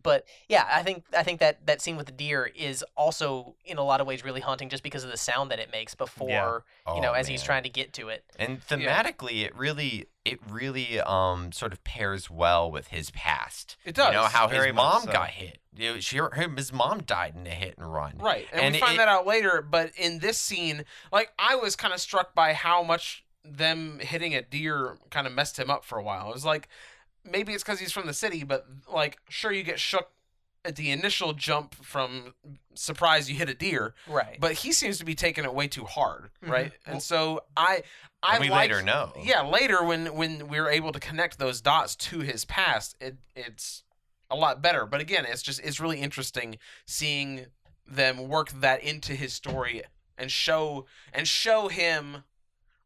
But 0.00 0.24
yeah, 0.48 0.68
I 0.70 0.82
think 0.82 1.04
I 1.16 1.22
think 1.24 1.40
that 1.40 1.66
that 1.66 1.82
scene 1.82 1.96
with 1.96 2.06
the 2.06 2.12
deer 2.12 2.50
is 2.54 2.84
also 2.96 3.56
in 3.64 3.76
a 3.76 3.82
lot 3.82 4.00
of 4.00 4.06
ways 4.06 4.24
really 4.24 4.40
haunting 4.40 4.68
just 4.68 4.82
because 4.84 5.02
of 5.02 5.10
the 5.10 5.16
sound 5.16 5.50
that 5.50 5.58
it 5.58 5.72
makes 5.72 5.94
before 5.96 6.64
you 6.94 7.00
know 7.00 7.10
Oh, 7.10 7.14
as 7.14 7.26
he's 7.26 7.42
trying 7.42 7.64
to 7.64 7.68
get 7.68 7.92
to 7.94 8.08
it. 8.08 8.24
And 8.38 8.64
thematically, 8.64 9.44
it 9.44 9.56
really, 9.56 10.06
it 10.24 10.38
really, 10.48 11.00
um, 11.00 11.50
sort 11.50 11.72
of 11.72 11.82
pairs 11.82 12.30
well 12.30 12.70
with 12.70 12.88
his 12.88 13.10
past. 13.10 13.76
It 13.84 13.96
does. 13.96 14.08
You 14.08 14.12
know 14.12 14.24
how 14.24 14.46
very 14.46 14.68
his 14.68 14.76
mom 14.76 15.02
so. 15.02 15.12
got 15.12 15.30
hit. 15.30 15.58
You 15.74 16.00
she, 16.00 16.18
her, 16.18 16.30
his 16.56 16.72
mom 16.72 17.02
died 17.02 17.34
in 17.36 17.46
a 17.46 17.50
hit 17.50 17.76
and 17.76 17.92
run. 17.92 18.18
Right, 18.18 18.46
and, 18.52 18.60
And 18.60 18.74
we 18.74 18.80
find 18.80 18.98
that 18.98 19.08
out 19.08 19.26
later. 19.26 19.60
But 19.60 19.90
in 19.96 20.20
this 20.20 20.38
scene, 20.38 20.84
like 21.10 21.32
I 21.36 21.56
was 21.56 21.74
kind 21.74 21.92
of 21.92 22.00
struck 22.00 22.32
by 22.34 22.52
how 22.52 22.84
much 22.84 23.24
them 23.44 23.98
hitting 24.00 24.34
a 24.34 24.42
deer 24.42 24.98
kind 25.10 25.26
of 25.26 25.32
messed 25.32 25.58
him 25.58 25.70
up 25.70 25.84
for 25.84 25.98
a 25.98 26.02
while. 26.02 26.28
It 26.30 26.34
was 26.34 26.44
like 26.44 26.68
maybe 27.24 27.52
it's 27.52 27.62
because 27.62 27.80
he's 27.80 27.92
from 27.92 28.06
the 28.06 28.14
city, 28.14 28.44
but 28.44 28.66
like 28.92 29.18
sure 29.28 29.52
you 29.52 29.62
get 29.62 29.78
shook 29.80 30.10
at 30.64 30.76
the 30.76 30.90
initial 30.90 31.32
jump 31.32 31.74
from 31.74 32.34
surprise 32.74 33.30
you 33.30 33.36
hit 33.36 33.48
a 33.48 33.54
deer, 33.54 33.94
Right. 34.06 34.36
but 34.38 34.52
he 34.52 34.72
seems 34.72 34.98
to 34.98 35.06
be 35.06 35.14
taking 35.14 35.44
it 35.44 35.54
way 35.54 35.68
too 35.68 35.86
hard, 35.86 36.30
Mhm. 36.44 36.50
right? 36.50 36.72
And 36.84 37.02
so 37.02 37.44
I, 37.56 37.82
I 38.22 38.34
And 38.34 38.40
we 38.44 38.50
liked- 38.50 38.70
later 38.70 38.82
know. 38.82 39.14
Yeah, 39.22 39.40
later 39.40 39.82
when 39.82 40.14
when 40.14 40.48
we 40.48 40.60
were 40.60 40.68
able 40.68 40.92
to 40.92 41.00
connect 41.00 41.38
those 41.38 41.62
dots 41.62 41.96
to 41.96 42.20
his 42.20 42.44
past, 42.44 42.94
it 43.00 43.16
it's 43.34 43.84
a 44.30 44.36
lot 44.36 44.60
better. 44.60 44.84
But 44.84 45.00
again, 45.00 45.24
it's 45.24 45.42
just 45.42 45.60
it's 45.60 45.80
really 45.80 46.00
interesting 46.00 46.58
seeing 46.86 47.46
them 47.86 48.28
work 48.28 48.50
that 48.50 48.82
into 48.82 49.14
his 49.14 49.32
story 49.32 49.82
and 50.18 50.30
show 50.30 50.86
and 51.12 51.26
show 51.26 51.68
him 51.68 52.24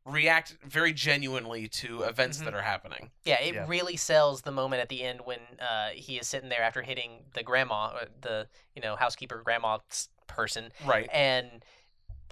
react 0.04 0.56
very 0.62 0.92
genuinely 0.92 1.66
to 1.66 2.02
events 2.02 2.38
Mhm. 2.38 2.44
that 2.44 2.54
are 2.54 2.62
happening. 2.62 3.10
Yeah, 3.24 3.40
it 3.40 3.54
Yeah. 3.54 3.64
really 3.66 3.96
sells 3.96 4.42
the 4.42 4.52
moment 4.52 4.82
at 4.82 4.88
the 4.88 5.02
end 5.02 5.22
when 5.22 5.40
uh, 5.58 5.90
he 5.90 6.18
is 6.18 6.28
sitting 6.28 6.50
there 6.50 6.62
after 6.62 6.82
hitting 6.82 7.24
the 7.32 7.42
grandma, 7.42 7.86
uh, 7.86 8.04
the 8.20 8.48
you 8.74 8.82
know 8.82 8.96
housekeeper 8.96 9.40
grandma 9.42 9.78
person, 10.26 10.72
Right. 10.84 11.08
and 11.12 11.64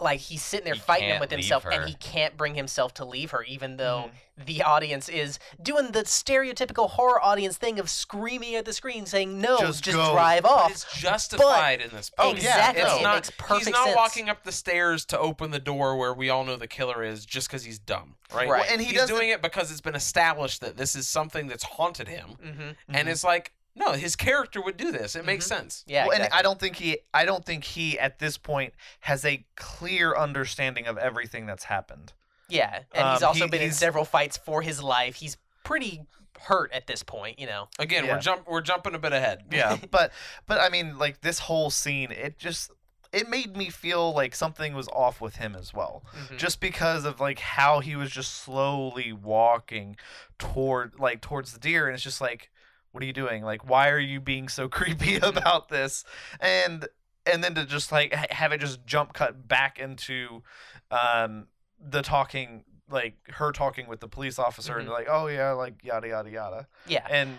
like 0.03 0.21
he's 0.21 0.43
sitting 0.43 0.65
there 0.65 0.75
He 0.75 0.81
fighting 0.81 1.09
can't 1.09 1.21
with 1.21 1.31
himself, 1.31 1.65
her. 1.65 1.71
and 1.71 1.89
he 1.89 1.95
can't 1.95 2.37
bring 2.37 2.55
himself 2.55 2.95
to 2.95 3.05
leave 3.05 3.31
her, 3.31 3.43
even 3.45 3.77
though 3.77 4.11
Mm-hmm. 4.39 4.45
the 4.47 4.63
audience 4.63 5.09
is 5.11 5.39
doing 5.63 5.93
the 5.93 6.05
stereotypical 6.05 6.89
horror 6.91 7.23
audience 7.23 7.59
thing 7.59 7.79
of 7.79 7.91
screaming 7.91 8.55
at 8.55 8.65
the 8.65 8.73
screen, 8.73 9.05
saying, 9.07 9.41
"No, 9.41 9.59
Just 9.59 9.85
just, 9.85 9.97
go." 9.97 10.13
drive 10.13 10.43
But 10.45 10.51
off." 10.53 10.71
it's 10.71 10.99
justified 10.99 11.81
in 11.83 11.91
this. 11.91 12.11
Oh, 12.19 12.31
movie. 12.33 12.43
yeah, 12.43 12.71
exactly. 12.71 12.83
no. 12.83 12.89
It's 12.89 13.01
It 13.01 13.03
not, 13.03 13.15
makes 13.17 13.31
perfect 13.31 13.67
he's 13.67 13.73
not 13.75 13.85
sense. 13.85 13.97
walking 13.97 14.29
up 14.31 14.43
the 14.45 14.53
stairs 14.53 15.05
to 15.07 15.19
open 15.19 15.51
the 15.51 15.59
door 15.59 15.97
where 15.97 16.15
we 16.15 16.31
all 16.31 16.45
know 16.45 16.57
the 16.57 16.67
killer 16.67 17.03
is 17.05 17.27
just 17.27 17.49
because 17.49 17.65
he's 17.65 17.79
dumb, 17.79 18.15
right? 18.35 18.49
Right. 18.49 18.61
Well, 18.63 18.65
and 18.71 18.81
he 18.81 18.93
he's 18.95 19.05
doing 19.07 19.29
it 19.29 19.43
because 19.43 19.71
it's 19.71 19.81
been 19.83 19.95
established 19.95 20.61
that 20.63 20.77
this 20.79 20.97
is 20.97 21.07
something 21.07 21.47
that's 21.47 21.65
haunted 21.65 22.09
him, 22.09 22.31
hmm 22.43 22.71
and 22.89 23.09
it's 23.09 23.25
like, 23.25 23.53
no, 23.75 23.93
his 23.93 24.17
character 24.17 24.61
would 24.63 24.77
do 24.77 24.93
this. 24.93 25.17
It 25.17 25.25
makes 25.25 25.47
Mhm. 25.47 25.49
sense. 25.49 25.85
Yeah, 25.87 26.03
well, 26.07 26.11
exactly. 26.13 26.25
and 26.27 26.35
I 26.39 26.43
don't 26.43 26.61
think 26.61 26.77
he 26.77 26.99
I 27.15 27.25
don't 27.25 27.45
think 27.45 27.65
he 27.65 27.99
at 27.99 28.19
this 28.19 28.37
point 28.39 28.75
has 29.01 29.25
a 29.25 29.45
clear 29.57 30.15
understanding 30.17 30.87
of 30.87 30.99
everything 30.99 31.47
that's 31.47 31.65
happened. 31.65 32.13
yeah, 32.49 32.81
and 32.93 33.09
he's 33.13 33.23
um, 33.23 33.29
also 33.29 33.45
he- 33.45 33.51
been 33.51 33.63
in 33.63 33.73
several 33.73 34.05
fights 34.05 34.37
for 34.37 34.61
his 34.63 34.83
life. 34.83 35.17
He's 35.17 35.39
pretty 35.65 36.03
hurt 36.43 36.73
at 36.73 36.87
this 36.89 37.03
point, 37.03 37.39
you 37.39 37.47
know. 37.47 37.69
Again, 37.79 38.05
Yeah. 38.05 38.15
we're 38.17 38.21
jump 38.21 38.47
we're 38.49 38.61
jumping 38.61 38.95
a 38.95 38.99
bit 38.99 39.13
ahead. 39.13 39.45
Yeah, 39.51 39.77
but 39.91 40.13
but 40.47 40.61
I 40.61 40.69
mean 40.69 40.99
like 40.99 41.21
this 41.23 41.39
whole 41.39 41.71
scene 41.71 42.11
it 42.13 42.39
just 42.39 42.71
it 43.13 43.29
made 43.29 43.57
me 43.57 43.69
feel 43.71 44.13
like 44.13 44.35
something 44.35 44.75
was 44.75 44.89
off 44.89 45.21
with 45.21 45.37
him 45.37 45.55
as 45.55 45.73
well. 45.75 46.03
Mhm. 46.17 46.39
Just 46.39 46.61
because 46.61 47.05
of 47.05 47.21
like 47.21 47.39
how 47.39 47.81
he 47.81 47.95
was 47.97 48.11
just 48.11 48.35
slowly 48.35 49.13
walking 49.13 49.97
toward 50.39 50.99
like 50.99 51.21
towards 51.21 51.53
the 51.53 51.59
deer 51.59 51.87
and 51.87 51.95
it's 51.95 52.03
just 52.05 52.21
like 52.21 52.51
what 52.93 53.03
are 53.03 53.07
you 53.07 53.13
doing? 53.13 53.43
Like 53.43 53.69
why 53.69 53.89
are 53.91 53.99
you 53.99 54.21
being 54.21 54.49
so 54.49 54.69
creepy 54.79 55.17
about 55.17 55.69
this? 55.69 56.05
And 56.41 56.87
and 57.27 57.43
then 57.43 57.55
to 57.57 57.65
just 57.67 57.93
like 57.93 58.13
have 58.15 58.53
it 58.53 58.59
just 58.59 58.85
jump 58.87 59.13
cut 59.13 59.49
back 59.49 59.79
into 59.79 60.43
um 60.91 61.47
the 61.81 62.03
talking 62.03 62.65
like 62.91 63.15
her 63.31 63.53
talking 63.53 63.87
with 63.89 64.01
the 64.01 64.09
police 64.09 64.39
officer 64.39 64.79
and 64.79 64.89
Mhm. 64.89 64.93
like 64.93 65.07
oh 65.11 65.27
yeah 65.29 65.53
like 65.53 65.83
yada 65.83 66.09
yada 66.09 66.31
yada 66.31 66.69
Yeah, 66.87 67.07
and 67.09 67.39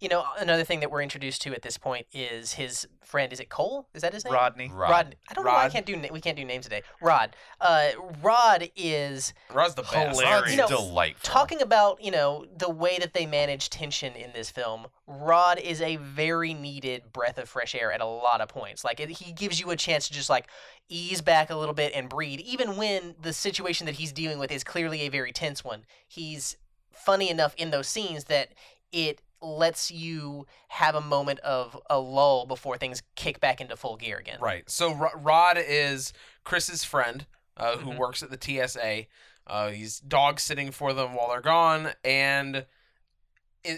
you 0.00 0.08
know, 0.08 0.24
another 0.38 0.64
thing 0.64 0.80
that 0.80 0.90
we're 0.90 1.02
introduced 1.02 1.40
to 1.42 1.54
at 1.54 1.62
this 1.62 1.78
point 1.78 2.06
is 2.12 2.54
his 2.54 2.86
friend. 3.02 3.32
Is 3.32 3.40
it 3.40 3.48
Cole? 3.48 3.88
Is 3.94 4.02
that 4.02 4.12
his 4.12 4.24
name? 4.24 4.34
Rodney 4.34 4.68
Rod. 4.72 4.90
Rod. 4.90 5.16
I 5.30 5.34
don't 5.34 5.44
know 5.44 5.52
why 5.52 5.64
I 5.64 5.68
can't 5.70 5.86
do 5.86 5.96
na- 5.96 6.08
we 6.10 6.20
can't 6.20 6.36
do 6.36 6.44
names 6.44 6.64
today. 6.64 6.82
Rod. 7.00 7.34
Uh, 7.60 7.90
Rod 8.22 8.68
is 8.76 9.32
Rod's 9.52 9.74
the 9.74 9.82
best. 9.82 9.94
Hilarious. 9.94 10.24
Rod's 10.24 10.50
You 10.50 10.56
know, 10.58 10.66
delightful. 10.68 11.32
talking 11.32 11.62
about 11.62 12.02
you 12.02 12.10
know 12.10 12.44
the 12.56 12.68
way 12.68 12.98
that 12.98 13.14
they 13.14 13.24
manage 13.24 13.70
tension 13.70 14.14
in 14.14 14.32
this 14.34 14.50
film. 14.50 14.86
Rod 15.06 15.58
is 15.58 15.80
a 15.80 15.96
very 15.96 16.54
needed 16.54 17.12
breath 17.12 17.38
of 17.38 17.48
fresh 17.48 17.74
air 17.74 17.92
at 17.92 18.00
a 18.00 18.06
lot 18.06 18.40
of 18.40 18.48
points. 18.48 18.84
Like 18.84 19.00
it, 19.00 19.08
he 19.10 19.32
gives 19.32 19.60
you 19.60 19.70
a 19.70 19.76
chance 19.76 20.08
to 20.08 20.14
just 20.14 20.28
like 20.28 20.48
ease 20.88 21.20
back 21.22 21.50
a 21.50 21.56
little 21.56 21.74
bit 21.74 21.92
and 21.94 22.08
breathe, 22.08 22.40
even 22.40 22.76
when 22.76 23.14
the 23.22 23.32
situation 23.32 23.86
that 23.86 23.94
he's 23.94 24.12
dealing 24.12 24.38
with 24.38 24.50
is 24.50 24.64
clearly 24.64 25.02
a 25.02 25.08
very 25.08 25.32
tense 25.32 25.64
one. 25.64 25.84
He's 26.06 26.56
funny 26.92 27.30
enough 27.30 27.54
in 27.56 27.70
those 27.70 27.86
scenes 27.86 28.24
that 28.24 28.48
it 28.92 29.20
lets 29.44 29.90
you 29.90 30.46
have 30.68 30.94
a 30.94 31.00
moment 31.00 31.38
of 31.40 31.80
a 31.90 31.98
lull 31.98 32.46
before 32.46 32.76
things 32.78 33.02
kick 33.14 33.40
back 33.40 33.60
into 33.60 33.76
full 33.76 33.96
gear 33.96 34.16
again. 34.18 34.38
Right. 34.40 34.68
So 34.68 34.92
Ro- 34.94 35.10
Rod 35.16 35.58
is 35.58 36.12
Chris's 36.44 36.84
friend, 36.84 37.26
uh, 37.56 37.76
who 37.76 37.92
Mhm. 37.92 37.98
works 37.98 38.22
at 38.22 38.30
the 38.30 38.36
TSA. 38.38 39.06
Uh, 39.46 39.68
he's 39.70 40.00
dog 40.00 40.40
sitting 40.40 40.70
for 40.70 40.92
them 40.92 41.14
while 41.14 41.28
they're 41.28 41.40
gone, 41.40 41.92
and 42.02 42.66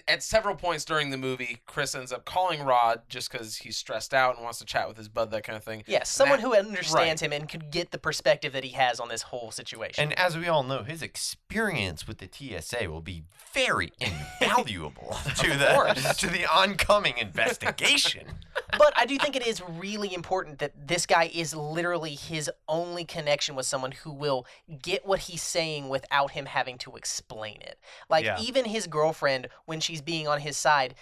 at 0.09 0.23
several 0.23 0.55
points 0.55 0.85
during 0.85 1.11
the 1.11 1.17
movie, 1.17 1.59
Chris 1.67 1.95
ends 1.95 2.13
up 2.13 2.25
calling 2.25 2.63
Rod 2.63 3.03
just 3.09 3.31
because 3.31 3.57
he's 3.57 3.77
stressed 3.77 4.13
out 4.13 4.35
and 4.37 4.43
wants 4.45 4.59
to 4.59 4.65
chat 4.65 4.89
with 4.89 4.97
his 4.97 5.09
bud, 5.09 5.31
that 5.31 5.45
kind 5.45 5.57
of 5.57 5.63
thing. 5.65 5.85
Yes, 5.87 6.09
someone 6.09 6.41
That- 6.41 6.47
who 6.47 6.55
understands 6.57 7.23
him 7.23 7.33
and 7.33 7.49
could 7.49 7.71
get 7.71 7.91
the 7.93 7.99
perspective 7.99 8.53
that 8.53 8.65
he 8.65 8.71
has 8.71 8.99
on 9.01 9.09
this 9.09 9.23
whole 9.23 9.51
situation. 9.51 10.03
And 10.03 10.19
as 10.19 10.37
we 10.37 10.49
all 10.49 10.63
know, 10.63 10.83
his 10.83 11.03
experience 11.03 12.07
with 12.09 12.19
the 12.19 12.29
TSA 12.31 12.89
will 12.91 13.01
be 13.01 13.23
very 13.55 13.93
invaluable 14.01 15.17
to 15.37 15.51
the 15.57 15.73
course. 15.75 16.17
to 16.19 16.27
the 16.27 16.47
oncoming 16.47 17.19
investigation. 17.19 18.27
but 18.79 18.93
I 18.97 19.07
do 19.07 19.19
think 19.19 19.37
it 19.37 19.47
is 19.47 19.63
really 19.69 20.13
important 20.15 20.59
that 20.59 20.89
this 20.89 21.07
guy 21.07 21.31
is 21.33 21.55
literally 21.55 22.15
his 22.15 22.51
only 22.69 23.05
connection 23.05 23.55
with 23.55 23.67
someone 23.67 23.93
who 23.93 24.13
will 24.13 24.47
get 24.83 25.07
what 25.07 25.21
he's 25.21 25.43
saying 25.43 25.89
without 25.89 26.33
him 26.33 26.47
having 26.47 26.79
to 26.79 26.97
explain 26.97 27.61
it. 27.63 27.79
Like 28.09 28.25
Yeah. 28.25 28.39
even 28.41 28.65
his 28.65 28.87
girlfriend, 28.87 29.49
when 29.67 29.76
she's 29.81 30.03
being 30.03 30.29
on 30.29 30.41
his 30.41 30.57
side, 30.57 30.95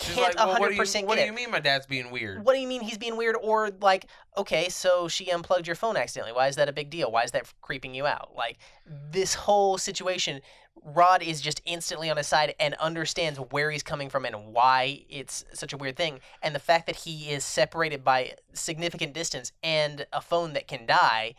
She's 0.00 0.14
can't 0.14 0.34
like, 0.34 0.46
well, 0.46 0.54
hundred 0.54 0.78
what 0.78 0.86
do 0.86 0.98
you, 0.98 1.06
what 1.06 1.18
do 1.18 1.24
you 1.24 1.32
mean 1.32 1.50
my 1.50 1.60
dad's 1.60 1.86
being 1.86 2.10
weird? 2.10 2.44
What 2.44 2.54
do 2.54 2.60
you 2.60 2.66
mean 2.66 2.80
he's 2.80 2.96
being 2.96 3.16
weird? 3.16 3.36
Or 3.40 3.70
like, 3.80 4.06
okay, 4.36 4.68
so 4.68 5.08
she 5.08 5.30
unplugged 5.30 5.66
your 5.66 5.76
phone 5.76 5.96
accidentally. 5.96 6.32
Why 6.32 6.48
is 6.48 6.56
that 6.56 6.68
a 6.68 6.72
big 6.72 6.90
deal? 6.90 7.12
Why 7.12 7.22
is 7.22 7.32
that 7.32 7.52
creeping 7.60 7.94
you 7.94 8.06
out? 8.06 8.30
Like 8.34 8.58
this 8.86 9.34
whole 9.34 9.76
situation, 9.76 10.40
Rod 10.82 11.22
is 11.22 11.40
just 11.40 11.60
instantly 11.66 12.08
on 12.08 12.16
his 12.16 12.26
side 12.26 12.54
and 12.58 12.74
understands 12.74 13.38
where 13.50 13.70
he's 13.70 13.82
coming 13.82 14.08
from 14.08 14.24
and 14.24 14.54
why 14.54 15.04
it's 15.10 15.44
such 15.52 15.74
a 15.74 15.76
weird 15.76 15.96
thing. 15.96 16.20
And 16.42 16.54
the 16.54 16.60
fact 16.60 16.86
that 16.86 16.96
he 16.96 17.30
is 17.30 17.44
separated 17.44 18.02
by 18.02 18.34
significant 18.54 19.12
distance 19.12 19.52
and 19.62 20.06
a 20.12 20.22
phone 20.22 20.54
that 20.54 20.66
can 20.66 20.86
die 20.86 21.34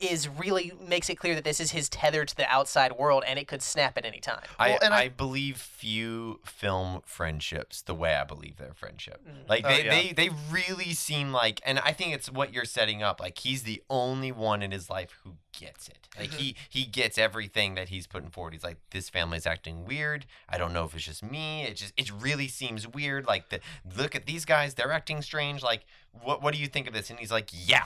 is 0.00 0.28
really 0.28 0.72
makes 0.86 1.10
it 1.10 1.16
clear 1.16 1.34
that 1.34 1.42
this 1.44 1.58
is 1.60 1.72
his 1.72 1.88
tether 1.88 2.24
to 2.24 2.36
the 2.36 2.46
outside 2.48 2.92
world 2.92 3.24
and 3.26 3.36
it 3.38 3.48
could 3.48 3.60
snap 3.62 3.98
at 3.98 4.04
any 4.04 4.20
time. 4.20 4.40
I, 4.58 4.68
Well, 4.70 4.78
and 4.82 4.94
I, 4.94 5.02
I- 5.02 5.08
believe 5.08 5.56
few 5.56 6.40
film 6.44 7.02
friendships 7.04 7.82
the 7.82 7.94
way 7.94 8.14
I 8.14 8.24
believe 8.24 8.56
their 8.58 8.74
friendship. 8.74 9.20
Mhm. 9.26 9.48
Like 9.48 9.64
Oh, 9.64 9.68
they, 9.68 9.84
yeah. 9.84 9.90
they 9.90 10.12
they 10.12 10.30
really 10.50 10.92
seem 10.94 11.32
like 11.32 11.60
and 11.66 11.78
I 11.80 11.92
think 11.92 12.14
it's 12.14 12.30
what 12.30 12.52
you're 12.52 12.64
setting 12.64 13.02
up. 13.02 13.18
Like 13.20 13.38
he's 13.38 13.64
the 13.64 13.82
only 13.90 14.30
one 14.32 14.62
in 14.62 14.70
his 14.70 14.88
life 14.88 15.16
who 15.24 15.34
gets 15.52 15.88
it. 15.88 16.08
Like 16.18 16.32
he 16.34 16.54
he 16.68 16.84
gets 16.84 17.18
everything 17.18 17.74
that 17.74 17.88
he's 17.88 18.06
putting 18.06 18.30
forward. 18.30 18.52
He's 18.52 18.62
like, 18.64 18.78
This 18.90 19.08
family's 19.08 19.46
acting 19.46 19.84
weird. 19.84 20.26
I 20.48 20.58
don't 20.58 20.72
know 20.72 20.84
if 20.84 20.94
it's 20.94 21.04
just 21.04 21.24
me. 21.24 21.64
It 21.64 21.74
just 21.74 21.92
it 21.96 22.10
really 22.12 22.46
seems 22.48 22.86
weird. 22.86 23.26
Like 23.26 23.48
the 23.48 23.58
look 23.96 24.14
at 24.14 24.26
these 24.26 24.44
guys, 24.44 24.74
they're 24.74 24.92
acting 24.92 25.22
strange. 25.22 25.62
Like 25.62 25.84
what 26.22 26.42
what 26.42 26.54
do 26.54 26.60
you 26.60 26.66
think 26.68 26.86
of 26.86 26.94
this? 26.94 27.10
And 27.10 27.18
he's 27.18 27.30
like, 27.32 27.50
Yeah, 27.52 27.84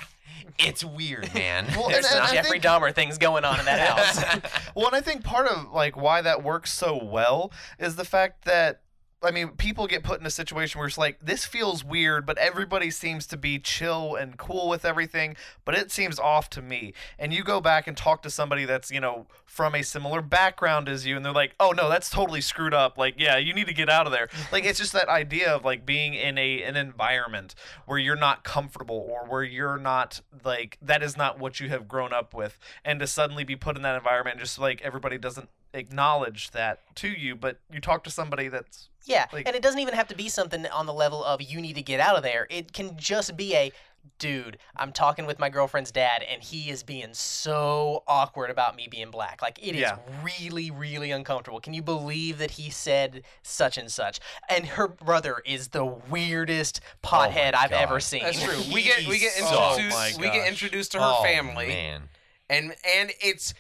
it's 0.59 0.85
weird, 0.85 1.33
man. 1.35 1.67
Well, 1.77 1.89
There's 1.89 2.05
and- 2.05 2.07
some 2.07 2.19
and 2.23 2.29
I 2.29 2.33
Jeffrey 2.35 2.61
think- 2.61 2.65
Dahmer 2.65 2.95
things 2.95 3.19
going 3.19 3.45
on 3.45 3.59
in 3.59 3.65
that 3.65 3.81
house. 3.89 4.41
Well, 4.75 4.87
and 4.87 4.95
I 4.97 5.01
think 5.01 5.25
part 5.25 5.47
of 5.49 5.71
like 5.73 5.97
why 5.97 6.23
that 6.23 6.43
works 6.43 6.73
so 6.73 7.03
well 7.03 7.51
is 7.79 7.97
the 7.97 8.05
fact 8.05 8.45
that 8.45 8.81
I 9.25 9.31
mean, 9.31 9.49
people 9.51 9.87
get 9.87 10.03
put 10.03 10.21
in 10.21 10.27
a 10.27 10.31
situation 10.31 10.79
where 10.79 10.89
it's 10.89 10.99
like 10.99 11.21
this 11.21 11.45
feels 11.45 11.85
weird, 11.85 12.27
but 12.27 12.37
mm-hmm. 12.37 12.49
everybody 12.49 12.91
seems 12.91 13.27
to 13.29 13.37
be 13.37 13.59
chill 13.59 14.15
and 14.15 14.37
cool 14.37 14.69
with 14.69 14.85
everything, 14.85 15.37
but 15.65 15.75
it 15.75 15.91
seems 15.91 16.19
off 16.19 16.51
to 16.51 16.63
me. 16.63 16.93
And 17.19 17.33
you 17.33 17.45
go 17.45 17.61
back 17.61 17.87
and 17.87 17.97
talk 17.97 18.23
to 18.23 18.31
somebody 18.31 18.65
that's, 18.65 18.91
you 18.91 19.01
know, 19.01 19.27
from 19.47 19.75
a 19.75 19.83
similar 19.83 20.23
background 20.23 20.89
as 20.89 21.07
you 21.07 21.17
and 21.17 21.25
they're 21.25 21.33
like, 21.33 21.55
"Oh 21.61 21.73
no, 21.73 21.89
that's 21.89 22.11
totally 22.11 22.41
screwed 22.41 22.75
up. 22.75 22.97
Like, 22.99 23.15
yeah, 23.19 23.37
you 23.37 23.53
need 23.55 23.67
to 23.67 23.75
get 23.75 23.89
out 23.89 24.07
of 24.07 24.13
there." 24.13 24.29
Like 24.51 24.65
it's 24.65 24.79
just 24.79 24.93
that 24.93 25.09
idea 25.09 25.51
of 25.55 25.65
like 25.65 25.87
being 25.87 26.15
in 26.15 26.37
a 26.37 26.63
an 26.63 26.77
environment 26.77 27.55
where 27.87 27.99
you're 27.99 28.17
not 28.17 28.45
comfortable 28.45 29.09
or 29.11 29.27
where 29.27 29.43
you're 29.43 29.79
not 29.79 30.21
like 30.45 30.79
that 30.83 31.03
is 31.03 31.17
not 31.17 31.39
what 31.39 31.59
you 31.61 31.69
have 31.69 31.89
grown 31.89 32.13
up 32.13 32.35
with 32.35 32.59
and 32.85 33.01
to 33.01 33.07
suddenly 33.07 33.45
be 33.45 33.57
put 33.57 33.77
in 33.77 33.83
that 33.83 33.97
environment 33.97 34.39
just 34.39 34.59
like 34.59 34.83
everybody 34.83 35.17
doesn't 35.17 35.49
acknowledge 35.75 36.51
that 36.53 36.81
to 36.97 37.09
you 37.09 37.35
but 37.35 37.59
you 37.73 37.81
talk 37.81 38.05
to 38.05 38.11
somebody 38.11 38.49
that's 38.49 38.89
Yeah, 39.05 39.27
Like- 39.33 39.47
and 39.47 39.57
it 39.57 39.63
doesn't 39.63 39.81
even 39.81 39.95
have 39.95 40.09
to 40.09 40.15
be 40.17 40.29
something 40.29 40.67
on 40.67 40.87
the 40.87 40.93
level 40.93 41.25
of 41.25 41.43
you 41.43 41.61
need 41.61 41.75
to 41.75 41.83
get 41.83 41.99
out 42.01 42.17
of 42.17 42.23
there. 42.23 42.47
It 42.51 42.73
can 42.73 42.97
just 42.97 43.37
be 43.37 43.55
a 43.57 43.73
dude, 44.19 44.59
I'm 44.77 44.93
talking 44.93 45.27
with 45.27 45.39
my 45.39 45.49
girlfriend's 45.49 45.93
dad 45.93 46.25
and 46.29 46.43
he 46.43 46.71
is 46.71 46.83
being 46.83 47.15
so 47.15 48.03
awkward 48.09 48.51
about 48.51 48.75
me 48.77 48.89
being 48.91 49.11
black. 49.11 49.41
Like 49.43 49.59
it 49.61 49.75
is 49.75 49.81
Yeah. 49.83 49.97
really 50.23 50.71
really 50.71 51.11
uncomfortable. 51.13 51.61
Can 51.61 51.73
you 51.75 51.83
believe 51.83 52.39
that 52.39 52.53
he 52.53 52.69
said 52.71 53.23
such 53.43 53.79
and 53.79 53.91
such? 53.91 54.19
And 54.49 54.67
her 54.67 54.89
brother 54.89 55.41
is 55.45 55.69
the 55.69 55.85
weirdest 55.85 56.81
pothead 57.03 57.55
I've 57.55 57.73
ever 57.73 58.01
seen. 58.01 58.23
That's 58.25 58.43
true. 58.43 58.61
We 58.73 58.83
get 58.89 59.07
we 59.07 59.19
get 59.19 59.33
He's 59.35 59.49
so- 59.49 59.71
introduced 59.71 60.17
Oh 60.19 60.21
we 60.21 60.31
get 60.31 60.49
introduced 60.49 60.93
to 60.93 60.99
her 60.99 61.15
Oh, 61.19 61.23
family. 61.23 61.69
Man. 61.69 62.09
and 62.51 62.75
and 62.97 63.13
it's 63.21 63.55
ma- 63.55 63.59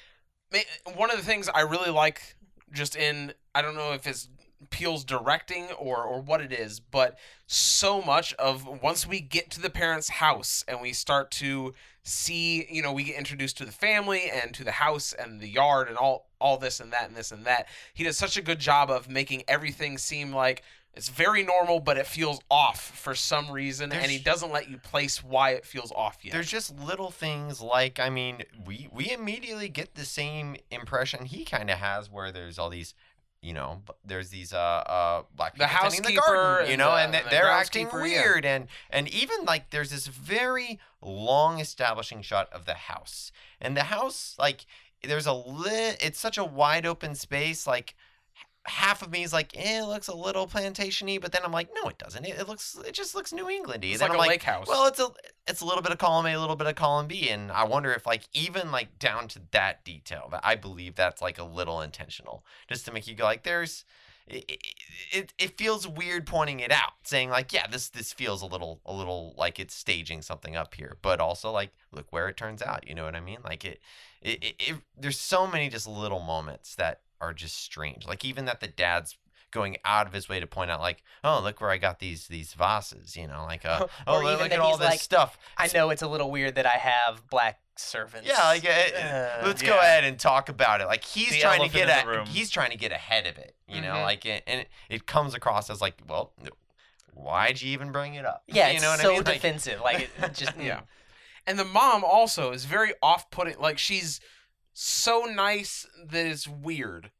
one 0.94 1.10
of 1.10 1.16
the 1.16 1.24
things 1.24 1.48
I 1.48 1.60
really 1.62 1.90
like 1.90 2.36
just 2.72 2.96
in 2.96 3.32
I 3.54 3.62
don't 3.62 3.74
know 3.74 3.92
if 3.92 4.06
it's 4.06 4.28
Peele's 4.70 5.04
directing 5.04 5.66
or 5.78 6.02
or 6.04 6.20
what 6.20 6.40
it 6.40 6.52
is, 6.52 6.80
but 6.80 7.18
so 7.46 8.00
much 8.00 8.32
of 8.34 8.66
once 8.82 9.06
we 9.06 9.20
get 9.20 9.50
to 9.50 9.60
the 9.60 9.70
parents' 9.70 10.08
house 10.08 10.64
and 10.68 10.80
we 10.80 10.92
start 10.92 11.30
to 11.32 11.74
see, 12.04 12.66
you 12.70 12.82
know, 12.82 12.92
we 12.92 13.04
get 13.04 13.16
introduced 13.16 13.58
to 13.58 13.64
the 13.64 13.72
family 13.72 14.30
and 14.30 14.54
to 14.54 14.64
the 14.64 14.72
house 14.72 15.12
and 15.12 15.40
the 15.40 15.48
yard 15.48 15.88
and 15.88 15.96
all 15.96 16.28
all 16.40 16.56
this 16.56 16.80
and 16.80 16.92
that 16.92 17.08
and 17.08 17.16
this 17.16 17.32
and 17.32 17.44
that. 17.44 17.66
He 17.94 18.04
does 18.04 18.18
such 18.18 18.36
a 18.36 18.42
good 18.42 18.58
job 18.58 18.90
of 18.90 19.08
making 19.08 19.44
everything 19.48 19.98
seem 19.98 20.32
like 20.32 20.62
it's 20.94 21.08
very 21.08 21.42
normal, 21.42 21.80
but 21.80 21.96
it 21.96 22.06
feels 22.06 22.40
off 22.50 22.80
for 22.80 23.14
some 23.14 23.50
reason, 23.50 23.92
and 23.92 24.10
he 24.10 24.18
doesn't 24.18 24.52
let 24.52 24.68
you 24.68 24.76
place 24.78 25.24
why 25.24 25.50
it 25.50 25.64
feels 25.64 25.90
off 25.92 26.18
yet. 26.22 26.32
There's 26.32 26.50
just 26.50 26.78
little 26.78 27.10
things 27.10 27.60
like 27.62 27.98
I 27.98 28.10
mean, 28.10 28.42
we 28.66 28.88
we 28.92 29.10
immediately 29.10 29.68
get 29.68 29.94
the 29.94 30.04
same 30.04 30.56
impression 30.70 31.24
he 31.24 31.44
kind 31.44 31.70
of 31.70 31.78
has, 31.78 32.10
where 32.10 32.30
there's 32.30 32.58
all 32.58 32.68
these 32.70 32.94
you 33.40 33.52
know, 33.52 33.82
there's 34.04 34.28
these 34.28 34.52
uh 34.52 34.56
uh 34.56 35.22
black 35.34 35.54
The 35.54 35.64
people 35.64 35.66
the 35.66 35.74
housekeeper 35.74 36.20
garden, 36.26 36.70
you 36.70 36.76
know, 36.76 36.90
the- 36.92 36.96
and, 36.98 37.14
the 37.14 37.22
they're 37.30 37.48
acting 37.48 37.88
groundskeeper, 37.88 38.10
yeah. 38.10 38.22
weird, 38.22 38.44
and 38.44 38.68
and 38.90 39.08
even 39.08 39.44
like 39.44 39.70
there's 39.70 39.90
this 39.90 40.06
very 40.06 40.78
long 41.00 41.58
establishing 41.58 42.22
shot 42.22 42.52
of 42.52 42.66
the 42.66 42.74
house, 42.74 43.32
and 43.60 43.76
the 43.76 43.84
house 43.84 44.36
like 44.38 44.66
there's 45.02 45.26
a 45.26 45.32
lit, 45.32 45.96
it's 46.00 46.20
such 46.20 46.38
a 46.38 46.44
wide 46.44 46.86
open 46.86 47.14
space, 47.16 47.66
like 47.66 47.96
half 48.64 49.02
of 49.02 49.10
me 49.10 49.22
is 49.22 49.32
like, 49.32 49.56
eh, 49.56 49.80
it 49.80 49.86
looks 49.86 50.08
a 50.08 50.14
little 50.14 50.46
plantation-y, 50.46 51.18
but 51.20 51.32
then 51.32 51.42
I'm 51.44 51.52
like, 51.52 51.68
no, 51.74 51.88
it 51.88 51.98
doesn't. 51.98 52.24
It, 52.24 52.38
it 52.38 52.48
looks, 52.48 52.78
it 52.86 52.92
just 52.92 53.14
looks 53.14 53.32
New 53.32 53.46
Englandy. 53.46 53.90
It's 53.90 54.00
then 54.00 54.10
like 54.10 54.18
I'm 54.18 54.24
a 54.24 54.28
lake 54.28 54.42
house. 54.42 54.66
Well, 54.68 54.86
it's 54.86 55.00
a, 55.00 55.08
it's 55.48 55.60
a 55.60 55.64
little 55.64 55.82
bit 55.82 55.92
of 55.92 55.98
column 55.98 56.26
A, 56.26 56.34
a 56.34 56.40
little 56.40 56.56
bit 56.56 56.68
of 56.68 56.74
column 56.76 57.08
B, 57.08 57.28
and 57.28 57.50
I 57.50 57.64
wonder 57.64 57.92
if 57.92 58.06
like 58.06 58.22
even 58.32 58.70
like 58.70 58.98
down 58.98 59.28
to 59.28 59.40
that 59.50 59.84
detail, 59.84 60.28
that 60.30 60.42
I 60.44 60.54
believe 60.54 60.94
that's 60.94 61.20
like 61.20 61.38
a 61.38 61.44
little 61.44 61.80
intentional, 61.80 62.44
just 62.68 62.84
to 62.86 62.92
make 62.92 63.06
you 63.06 63.14
go 63.14 63.24
like, 63.24 63.42
there's. 63.42 63.84
It, 64.28 64.62
it, 65.10 65.34
it 65.36 65.58
feels 65.58 65.86
weird 65.86 66.26
pointing 66.26 66.60
it 66.60 66.70
out 66.70 66.92
saying 67.02 67.28
like 67.28 67.52
yeah 67.52 67.66
this 67.66 67.88
this 67.88 68.12
feels 68.12 68.40
a 68.40 68.46
little 68.46 68.80
a 68.86 68.92
little 68.92 69.34
like 69.36 69.58
it's 69.58 69.74
staging 69.74 70.22
something 70.22 70.54
up 70.54 70.74
here 70.74 70.96
but 71.02 71.18
also 71.18 71.50
like 71.50 71.72
look 71.90 72.06
where 72.10 72.28
it 72.28 72.36
turns 72.36 72.62
out 72.62 72.88
you 72.88 72.94
know 72.94 73.04
what 73.04 73.16
i 73.16 73.20
mean 73.20 73.38
like 73.44 73.64
it 73.64 73.80
it, 74.22 74.42
it, 74.42 74.54
it 74.60 74.76
there's 74.96 75.18
so 75.18 75.48
many 75.48 75.68
just 75.68 75.88
little 75.88 76.20
moments 76.20 76.76
that 76.76 77.00
are 77.22 77.32
just 77.32 77.56
strange 77.56 78.06
like 78.06 78.24
even 78.24 78.44
that 78.44 78.60
the 78.60 78.66
dad's 78.68 79.16
going 79.50 79.76
out 79.84 80.06
of 80.06 80.12
his 80.14 80.28
way 80.28 80.40
to 80.40 80.46
point 80.46 80.70
out 80.70 80.80
like 80.80 81.02
oh 81.24 81.40
look 81.42 81.60
where 81.60 81.70
i 81.70 81.76
got 81.78 81.98
these 81.98 82.26
these 82.26 82.52
vases 82.54 83.16
you 83.16 83.26
know 83.26 83.44
like 83.46 83.64
uh, 83.64 83.86
oh 84.06 84.16
Or 84.18 84.24
look 84.24 84.50
at 84.50 84.58
all 84.58 84.76
this 84.76 84.88
like, 84.90 85.00
stuff 85.00 85.38
I 85.56 85.68
know 85.74 85.90
it's 85.90 86.02
a 86.02 86.08
little 86.08 86.30
weird 86.30 86.54
that 86.56 86.66
I 86.66 86.78
have 86.78 87.28
black 87.30 87.60
servants. 87.76 88.28
yeah, 88.28 88.42
like, 88.44 88.64
uh, 88.64 88.68
Uh, 88.98 89.42
let's 89.46 89.62
go 89.62 89.78
ahead 89.78 90.04
and 90.04 90.18
talk 90.18 90.48
about 90.48 90.80
it. 90.82 90.86
Like 90.86 91.04
he's 91.04 91.30
The 91.30 91.40
trying 91.40 91.62
to 91.62 91.68
get 91.68 91.88
a, 91.88 92.24
he's 92.26 92.50
trying 92.50 92.70
to 92.70 92.76
get 92.76 92.92
ahead 92.92 93.26
of 93.26 93.36
it, 93.38 93.54
you 93.68 93.80
know, 93.80 93.94
Mhm. 93.94 94.02
like 94.02 94.26
it, 94.26 94.42
and 94.46 94.60
it, 94.60 94.68
it 94.90 95.06
comes 95.06 95.34
across 95.34 95.70
as 95.70 95.80
like, 95.80 95.94
well, 96.08 96.32
why'd 97.14 97.60
you 97.60 97.70
even 97.72 97.92
bring 97.92 98.14
it 98.14 98.24
up? 98.24 98.42
yeah, 98.48 98.68
you 98.68 98.74
it's 98.74 98.82
know 98.82 98.90
what 98.90 99.00
so 99.00 99.10
I 99.10 99.14
mean? 99.16 99.24
Like, 99.24 99.34
defensive. 99.34 99.80
Like, 99.80 100.00
it, 100.02 100.10
it 100.22 100.34
just 100.34 100.56
Yeah. 100.60 100.80
And 101.46 101.58
the 101.58 101.64
mom 101.64 102.04
also 102.04 102.52
is 102.52 102.64
very 102.64 102.92
off-putting. 103.02 103.58
Like 103.58 103.78
she's 103.78 104.20
so 104.72 105.22
nice 105.24 105.86
that 106.10 106.26
it's 106.26 106.46
weird. 106.48 107.10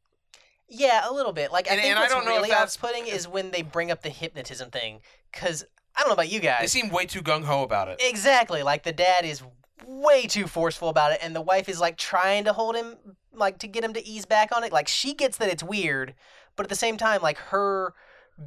Yeah, 0.69 1.09
a 1.09 1.13
little 1.13 1.33
bit. 1.33 1.53
Like 1.53 1.69
I 1.69 1.73
And- 1.75 1.81
think 1.83 1.97
I 1.97 2.01
what's 2.01 2.13
don't 2.13 2.25
know 2.25 2.33
if 2.37 2.43
really 2.43 2.53
off-putting 2.53 3.07
is 3.07 3.29
when 3.29 3.51
they 3.51 3.63
bring 3.63 3.91
up 3.91 4.03
the 4.03 4.09
hypnotism 4.11 4.71
thing. 4.71 5.01
Because 5.31 5.65
I 5.95 6.01
don't 6.01 6.09
know 6.09 6.15
about 6.15 6.31
you 6.31 6.41
guys. 6.41 6.61
They 6.63 6.67
seem 6.81 6.89
way 6.91 7.05
too 7.07 7.23
gung 7.23 7.45
ho 7.45 7.63
about 7.63 7.89
it. 7.89 8.01
Exactly. 8.03 8.63
Like 8.63 8.83
the 8.83 8.93
dad 8.93 9.25
is 9.25 9.43
way 9.87 10.27
too 10.27 10.47
forceful 10.47 10.89
about 10.89 11.13
it, 11.13 11.19
and 11.23 11.35
the 11.37 11.41
wife 11.41 11.69
is 11.69 11.81
like 11.81 11.97
trying 11.99 12.45
to 12.45 12.53
hold 12.53 12.77
him, 12.77 12.97
like 13.33 13.59
to 13.59 13.67
get 13.67 13.85
him 13.85 13.93
to 13.95 14.07
ease 14.07 14.25
back 14.25 14.55
on 14.55 14.65
it. 14.65 14.73
Like 14.73 14.89
she 14.89 15.13
gets 15.13 15.37
that 15.39 15.51
it's 15.51 15.63
weird, 15.63 16.15
but 16.57 16.65
at 16.65 16.71
the 16.71 16.77
same 16.77 16.97
time, 16.97 17.21
like 17.21 17.37
her 17.39 17.93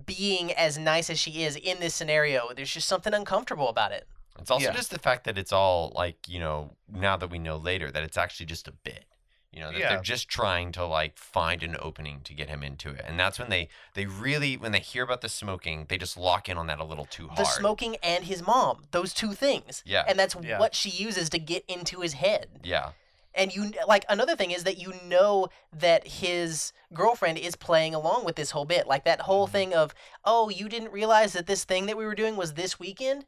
being 0.06 0.51
as 0.53 0.78
nice 0.80 1.10
as 1.12 1.20
she 1.20 1.43
is 1.43 1.56
in 1.56 1.80
this 1.80 1.93
scenario, 1.93 2.49
there's 2.56 2.74
just 2.74 2.88
something 2.88 3.14
uncomfortable 3.14 3.70
about 3.70 3.91
it. 3.91 4.08
It's 4.40 4.52
also 4.52 4.66
Yeah. 4.66 4.74
just 4.74 4.92
the 4.92 5.00
fact 5.00 5.24
that 5.26 5.38
it's 5.38 5.52
all 5.52 5.92
like, 5.96 6.28
you 6.28 6.40
know, 6.40 6.76
now 6.90 7.18
that 7.18 7.30
we 7.30 7.40
know 7.40 7.58
later 7.58 7.92
that 7.92 8.04
it's 8.04 8.18
actually 8.18 8.46
just 8.48 8.68
a 8.68 8.72
bit. 8.72 9.06
You 9.52 9.62
know, 9.62 9.72
that 9.72 9.80
Yeah. 9.80 9.90
they're 9.94 10.02
just 10.02 10.28
trying 10.28 10.74
to 10.74 10.86
like 10.86 11.18
find 11.18 11.64
an 11.64 11.78
opening 11.80 12.20
to 12.24 12.34
get 12.34 12.50
him 12.50 12.62
into 12.62 12.90
it. 12.90 13.06
And 13.08 13.18
that's 13.18 13.40
when 13.40 13.50
they 13.50 13.70
they 13.94 14.06
really 14.06 14.58
when 14.58 14.74
they 14.74 14.82
hear 14.82 15.04
about 15.04 15.22
the 15.22 15.30
smoking, 15.30 15.86
they 15.88 15.98
just 15.98 16.18
lock 16.18 16.50
in 16.50 16.58
on 16.58 16.68
that 16.68 16.80
a 16.80 16.84
little 16.84 17.06
too 17.06 17.28
hard. 17.28 17.40
The 17.40 17.46
smoking 17.46 17.96
and 18.04 18.26
his 18.26 18.46
mom, 18.46 18.84
those 18.92 19.14
two 19.14 19.34
things. 19.34 19.82
Yeah. 19.86 20.04
And 20.08 20.20
that's 20.20 20.36
Yeah. 20.42 20.60
what 20.60 20.76
she 20.76 20.90
uses 20.90 21.30
to 21.30 21.40
get 21.40 21.64
into 21.70 22.02
his 22.02 22.14
head. 22.14 22.60
Yeah. 22.64 22.92
and 23.38 23.54
you 23.54 23.74
like 23.86 24.06
another 24.08 24.34
thing 24.34 24.52
is 24.52 24.64
that 24.64 24.78
you 24.78 24.94
know 25.06 25.50
that 25.74 26.08
his 26.08 26.72
girlfriend 26.94 27.38
is 27.38 27.56
playing 27.58 27.94
along 27.94 28.24
with 28.24 28.38
this 28.38 28.52
whole 28.52 28.64
bit 28.64 28.88
like 28.88 29.04
that 29.04 29.20
whole 29.22 29.46
mm-hmm. 29.46 29.52
thing 29.52 29.74
of 29.74 29.94
oh 30.24 30.48
you 30.48 30.70
didn't 30.70 30.90
realize 30.92 31.34
that 31.34 31.46
this 31.46 31.66
thing 31.66 31.86
that 31.86 31.98
we 31.98 32.06
were 32.06 32.16
doing 32.16 32.38
was 32.38 32.54
this 32.54 32.80
weekend 32.80 33.26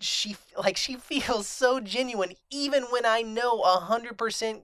she 0.00 0.36
like 0.56 0.76
she 0.76 0.94
feels 0.94 1.46
so 1.46 1.80
genuine 1.80 2.32
even 2.50 2.84
when 2.84 3.04
i 3.04 3.22
know 3.22 3.60
a 3.62 3.80
hundred 3.80 4.16
percent 4.16 4.62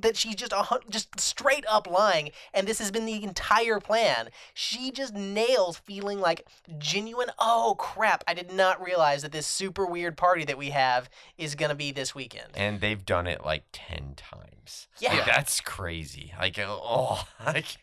that 0.00 0.16
she's 0.16 0.34
just 0.34 0.52
a 0.52 0.80
just 0.90 1.18
straight 1.18 1.64
up 1.68 1.88
lying 1.88 2.30
and 2.52 2.66
this 2.66 2.78
has 2.78 2.90
been 2.90 3.06
the 3.06 3.22
entire 3.22 3.78
plan 3.80 4.28
she 4.52 4.90
just 4.90 5.14
nails 5.14 5.78
feeling 5.78 6.20
like 6.20 6.46
genuine 6.78 7.28
oh 7.38 7.76
crap 7.78 8.24
i 8.26 8.34
did 8.34 8.52
not 8.52 8.82
realize 8.82 9.22
that 9.22 9.32
this 9.32 9.46
super 9.46 9.86
weird 9.86 10.16
party 10.16 10.44
that 10.44 10.58
we 10.58 10.70
have 10.70 11.08
is 11.38 11.54
gonna 11.54 11.74
be 11.74 11.92
this 11.92 12.14
weekend 12.14 12.48
And 12.56 12.80
they've 12.80 13.04
done 13.04 13.26
it 13.26 13.44
like 13.44 13.64
10 13.72 14.14
times. 14.16 14.88
Yeah. 14.98 15.14
Like, 15.14 15.26
that's 15.26 15.60
crazy. 15.60 16.32
Like 16.38 16.58
oh, 16.60 17.24
like 17.46 17.76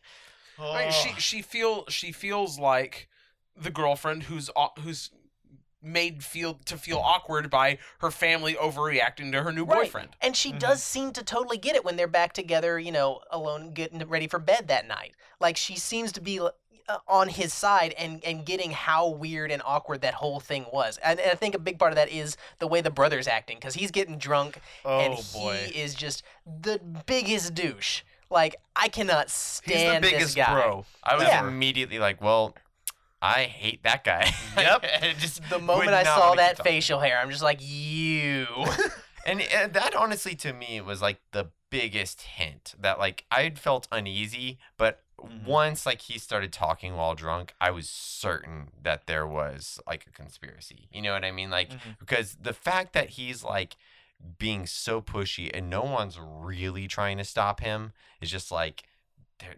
I 0.60 0.84
mean, 0.84 0.92
she 0.92 1.14
she 1.20 1.42
feel 1.42 1.86
she 1.88 2.12
feels 2.12 2.60
like 2.60 3.08
the 3.56 3.72
girlfriend 3.72 4.24
who's 4.24 4.50
uh, 4.56 4.68
who's 4.80 5.10
made 5.84 6.24
feel 6.24 6.56
to 6.66 6.78
feel 6.78 6.98
awkward 6.98 7.50
by 7.50 7.78
her 8.00 8.10
family 8.10 8.56
overreacting 8.56 9.32
to 9.34 9.44
her 9.44 9.52
new 9.52 9.66
Right. 9.66 9.82
boyfriend. 9.84 10.10
And 10.22 10.36
she 10.36 10.52
does 10.52 10.82
seem 10.84 11.12
to 11.14 11.24
totally 11.24 11.58
get 11.58 11.76
it 11.76 11.84
when 11.84 11.96
they're 11.98 12.08
back 12.08 12.34
together, 12.34 12.80
you 12.80 12.92
know, 12.92 13.22
alone, 13.30 13.74
getting 13.74 14.00
ready 14.08 14.28
for 14.28 14.40
bed 14.40 14.68
that 14.70 14.88
night. 14.88 15.14
Like 15.40 15.58
she 15.58 15.76
seems 15.76 16.12
to 16.14 16.22
be 16.22 16.40
uh, 16.40 16.50
on 17.08 17.30
his 17.30 17.54
side 17.54 17.94
and 17.98 18.24
and 18.24 18.46
getting 18.46 18.72
how 18.72 19.08
weird 19.10 19.52
and 19.52 19.62
awkward 19.66 20.02
that 20.02 20.14
whole 20.16 20.40
thing 20.40 20.66
was. 20.72 20.98
And, 21.04 21.20
and 21.20 21.32
I 21.32 21.36
think 21.36 21.56
a 21.56 21.60
big 21.60 21.80
part 21.80 21.92
of 21.92 21.96
that 21.98 22.10
is 22.12 22.38
the 22.60 22.68
way 22.68 22.82
the 22.82 22.90
brother's 22.92 23.28
acting 23.28 23.58
because 23.58 23.74
he's 23.74 23.92
getting 23.92 24.18
drunk 24.18 24.60
and 24.86 25.14
Oh, 25.18 25.22
boy. 25.34 25.68
he 25.68 25.80
is 25.80 25.96
just 25.96 26.24
the 26.62 26.80
biggest 27.06 27.54
douche. 27.56 28.02
Like 28.30 28.56
I 28.76 28.88
cannot 28.88 29.30
stand 29.30 29.80
He's 29.80 29.94
the 29.96 30.00
biggest 30.02 30.36
this 30.36 30.46
guy. 30.46 30.54
bro. 30.54 30.86
I 31.04 31.16
was 31.16 31.28
Yeah. 31.28 31.48
immediately 31.48 32.00
like, 32.00 32.22
well, 32.22 32.56
I 33.24 33.44
hate 33.44 33.84
that 33.84 34.04
guy. 34.04 34.32
Yep. 34.58 34.86
And 35.02 35.18
just 35.18 35.48
The 35.50 35.58
moment 35.60 35.90
I 35.92 36.04
saw 36.04 36.36
that 36.36 36.62
facial 36.64 37.00
hair, 37.00 37.18
I'm 37.20 37.30
just 37.32 37.42
like, 37.44 37.60
you. 37.62 38.48
And, 39.26 39.40
and 39.40 39.74
that 39.74 39.96
honestly 39.96 40.36
to 40.36 40.52
me 40.52 40.82
was 40.82 41.02
like 41.02 41.22
the 41.32 41.48
biggest 41.70 42.24
hint 42.24 42.76
that 42.78 43.00
like 43.00 43.24
I'd 43.32 43.58
felt 43.58 43.88
uneasy, 43.92 44.60
but 44.78 45.00
Mhm. 45.22 45.46
once 45.46 45.86
like 45.86 46.02
he 46.02 46.20
started 46.20 46.52
talking 46.52 46.98
while 46.98 47.16
drunk, 47.16 47.54
I 47.62 47.72
was 47.72 47.88
certain 47.88 48.72
that 48.82 49.08
there 49.08 49.26
was 49.26 49.80
like 49.88 50.06
a 50.06 50.12
conspiracy. 50.12 50.90
You 50.92 51.02
know 51.02 51.14
what 51.14 51.24
I 51.24 51.32
mean? 51.32 51.50
Like 51.50 51.70
Mhm. 51.70 51.98
because 52.00 52.36
the 52.42 52.52
fact 52.54 52.92
that 52.94 53.12
he's 53.12 53.42
like 53.46 53.78
being 54.38 54.68
so 54.68 55.02
pushy 55.02 55.50
and 55.54 55.70
no 55.70 55.84
one's 55.84 56.20
really 56.20 56.90
trying 56.90 57.18
to 57.20 57.24
stop 57.24 57.62
him 57.62 57.94
is 58.20 58.30
just 58.30 58.52
like 58.52 58.84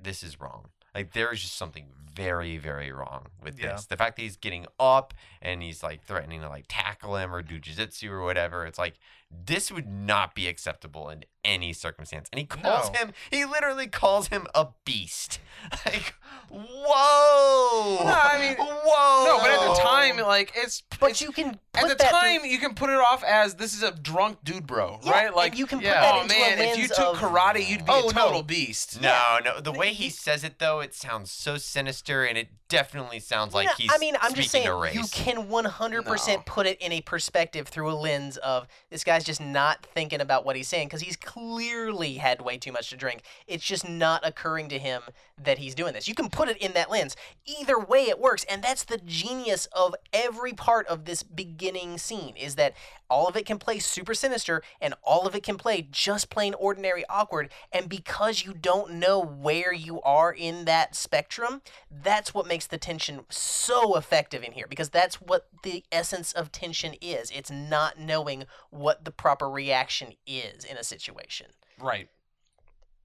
this 0.04 0.22
is 0.22 0.40
wrong. 0.40 0.70
Like 0.96 1.12
there 1.14 1.32
is 1.34 1.42
just 1.42 1.56
something 1.58 1.86
very 2.16 2.58
very 2.58 2.92
wrong 2.94 3.28
with 3.44 3.60
Yeah. 3.60 3.74
this. 3.74 3.86
The 3.88 3.98
fact 3.98 4.16
that 4.16 4.22
he's 4.22 4.38
getting 4.38 4.66
up 4.80 5.14
and 5.42 5.62
he's 5.62 5.84
like 5.84 6.04
threatening 6.06 6.40
to 6.42 6.48
like 6.50 6.66
tackle 6.70 7.18
him 7.18 7.36
or 7.36 7.42
do 7.42 7.60
jiu-jitsu 7.60 8.10
or 8.10 8.22
whatever, 8.24 8.66
it's 8.66 8.80
like 8.80 8.96
this 9.32 9.72
would 9.72 9.88
not 9.88 10.34
be 10.36 10.48
acceptable 10.48 11.10
in 11.10 11.26
any 11.44 11.74
circumstance. 11.74 12.28
And 12.32 12.40
he 12.40 12.46
calls 12.46 12.92
No. 12.92 13.00
him 13.00 13.14
he 13.32 13.46
literally 13.46 13.88
calls 13.88 14.28
him 14.30 14.48
a 14.56 14.68
beast. 14.86 15.40
Like 15.86 16.14
whoa. 16.50 18.04
No, 18.04 18.12
I 18.12 18.38
mean- 18.40 18.56
whoa. 18.58 19.26
No, 19.26 19.38
but 19.40 19.50
at 19.52 19.60
the 19.76 19.82
time, 19.82 20.18
like 20.18 20.52
it's 20.56 20.82
But 21.00 21.12
it's- 21.12 21.22
you 21.22 21.32
can 21.32 21.60
at 21.74 21.88
the 21.88 21.96
that 21.96 22.00
through- 22.00 22.10
time 22.10 22.46
you 22.46 22.60
can 22.60 22.74
put 22.76 22.90
it 22.90 22.98
off 22.98 23.24
as 23.24 23.56
this 23.56 23.74
is 23.76 23.84
a 23.84 23.92
drunk 23.92 24.40
dude, 24.44 24.66
bro, 24.68 25.00
Yeah, 25.04 25.12
right? 25.12 25.36
Like 25.36 25.58
you 25.58 25.66
can 25.66 25.80
put 25.80 25.86
yeah. 25.86 26.02
that 26.02 26.14
oh 26.16 26.22
into 26.22 26.36
man, 26.36 26.60
a 26.60 26.62
if 26.72 26.78
you 26.78 26.88
took 26.88 27.00
of- 27.00 27.18
karate, 27.18 27.68
you'd 27.68 27.86
be 27.86 27.92
Oh, 27.92 28.10
a 28.10 28.14
no. 28.14 28.22
total 28.28 28.44
beast. 28.44 29.02
No, 29.02 29.40
no. 29.44 29.60
The 29.60 29.72
way 29.72 29.90
he 29.94 30.06
he- 30.06 30.10
says 30.10 30.44
it 30.44 30.60
though, 30.60 30.80
it 30.82 30.94
sounds 30.94 31.32
so 31.32 31.58
sinister, 31.58 32.24
and 32.26 32.38
it 32.38 32.50
definitely 32.68 33.20
sounds 33.20 33.54
like 33.54 33.68
No, 33.68 33.74
he's. 33.78 33.92
I 33.94 33.98
mean, 33.98 34.16
I'm 34.22 34.34
just 34.34 34.50
saying 34.52 34.66
you 34.94 35.04
can 35.12 35.48
100% 35.50 36.28
No. 36.28 36.44
put 36.46 36.66
it 36.68 36.82
in 36.82 36.92
a 36.92 37.02
perspective 37.02 37.68
through 37.68 37.92
a 37.92 37.94
lens 37.94 38.38
of 38.38 38.68
this 38.90 39.04
guy's 39.04 39.24
just 39.24 39.42
not 39.42 39.86
thinking 39.86 40.22
about 40.22 40.46
what 40.46 40.56
he's 40.56 40.68
saying 40.68 40.88
because 40.88 41.02
he's 41.02 41.16
clearly 41.16 42.16
had 42.16 42.42
way 42.42 42.58
too 42.58 42.72
much 42.72 42.90
to 42.90 42.98
drink. 42.98 43.22
It's 43.48 43.64
just 43.64 43.88
not 43.88 44.26
occurring 44.26 44.70
to 44.70 44.80
him 44.80 45.02
that 45.42 45.58
he's 45.58 45.76
doing 45.76 45.94
this. 45.94 46.08
You 46.08 46.16
can 46.16 46.30
put 46.30 46.50
it 46.50 46.58
in 46.58 46.74
that 46.74 46.90
lens. 46.90 47.16
Either 47.46 47.80
way, 47.80 48.04
it 48.06 48.20
works, 48.20 48.46
and 48.50 48.64
that's 48.64 48.84
the 48.84 48.98
genius 48.98 49.68
of 49.74 49.96
every 50.14 50.54
part 50.54 50.88
of 50.88 51.06
this 51.06 51.24
beginning 51.24 51.98
scene 51.98 52.36
is 52.36 52.56
that 52.56 52.74
all 53.10 53.28
of 53.28 53.36
it 53.36 53.46
can 53.46 53.60
play 53.60 53.78
super 53.80 54.14
sinister 54.14 54.64
and 54.82 54.94
all 55.04 55.28
of 55.28 55.36
it 55.36 55.44
can 55.44 55.58
play 55.58 55.88
just 55.92 56.30
plain 56.30 56.54
ordinary 56.56 57.04
awkward 57.08 57.50
and 57.72 57.88
because 57.88 58.44
you 58.44 58.54
don't 58.54 58.94
know 58.94 59.22
where 59.22 59.72
you 59.72 60.02
are 60.02 60.34
in 60.34 60.66
that 60.66 60.96
spectrum 60.96 61.62
that's 61.92 62.34
what 62.34 62.48
makes 62.56 62.68
the 62.68 62.78
tension 62.78 63.20
so 63.30 63.98
effective 63.98 64.42
in 64.42 64.54
here 64.54 64.66
because 64.70 64.90
that's 64.90 65.16
what 65.16 65.48
the 65.64 65.84
essence 65.92 66.32
of 66.32 66.54
tension 66.54 66.94
is 67.02 67.30
it's 67.32 67.52
not 67.52 68.00
knowing 68.00 68.46
what 68.70 69.04
the 69.04 69.12
proper 69.12 69.50
reaction 69.50 70.14
is 70.26 70.64
in 70.64 70.78
a 70.78 70.84
situation 70.86 71.48
Right. 71.82 72.08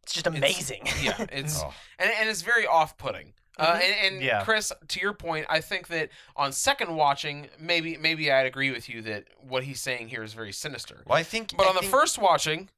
it's 0.04 0.12
just 0.12 0.28
amazing 0.28 0.82
Yeah, 1.02 1.26
it's 1.32 1.60
Oh. 1.60 1.74
and, 1.98 2.08
and 2.16 2.28
it's 2.28 2.42
very 2.42 2.64
off-putting. 2.64 3.32
Uh, 3.58 3.74
Mhm. 3.74 3.80
and, 3.82 4.14
and 4.14 4.22
Yeah. 4.22 4.44
Chris, 4.44 4.72
to 4.86 5.00
your 5.00 5.12
point, 5.14 5.46
I 5.50 5.60
think 5.60 5.88
that 5.88 6.10
on 6.36 6.52
second 6.52 6.94
watching, 6.94 7.48
maybe 7.58 7.96
maybe 7.96 8.30
I'd 8.30 8.46
agree 8.46 8.70
with 8.70 8.88
you 8.88 9.02
that 9.02 9.24
what 9.40 9.64
he's 9.64 9.80
saying 9.80 10.10
here 10.10 10.22
is 10.22 10.32
very 10.32 10.52
sinister. 10.52 11.02
Well, 11.06 11.18
I 11.18 11.24
think. 11.24 11.56
But 11.56 11.66
I 11.66 11.70
on 11.70 11.74
the 11.74 11.82
first 11.82 12.16
watching, 12.18 12.70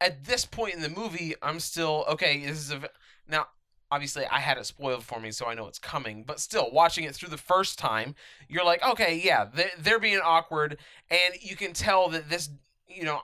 at 0.00 0.24
this 0.24 0.44
point 0.44 0.74
in 0.74 0.82
the 0.82 0.88
movie, 0.88 1.34
I'm 1.40 1.60
still 1.60 2.04
okay. 2.08 2.44
This 2.44 2.58
is 2.58 2.70
a 2.72 2.78
v- 2.80 2.86
now. 3.28 3.46
Obviously 3.90 4.24
I 4.26 4.40
had 4.40 4.58
it 4.58 4.66
spoiled 4.66 5.04
for 5.04 5.20
me, 5.20 5.30
so 5.30 5.46
I 5.46 5.54
know 5.54 5.66
it's 5.66 5.78
coming. 5.78 6.24
But 6.24 6.40
still, 6.40 6.70
watching 6.72 7.04
it 7.04 7.14
through 7.14 7.30
the 7.30 7.36
first 7.36 7.78
time, 7.78 8.14
you're 8.48 8.64
like, 8.64 8.82
okay, 8.82 9.20
yeah, 9.22 9.44
they- 9.44 9.72
they're 9.78 9.98
being 9.98 10.20
awkward, 10.22 10.78
and 11.10 11.34
you 11.40 11.56
can 11.56 11.72
tell 11.72 12.08
that 12.10 12.28
this, 12.28 12.50
you 12.88 13.04
know. 13.04 13.20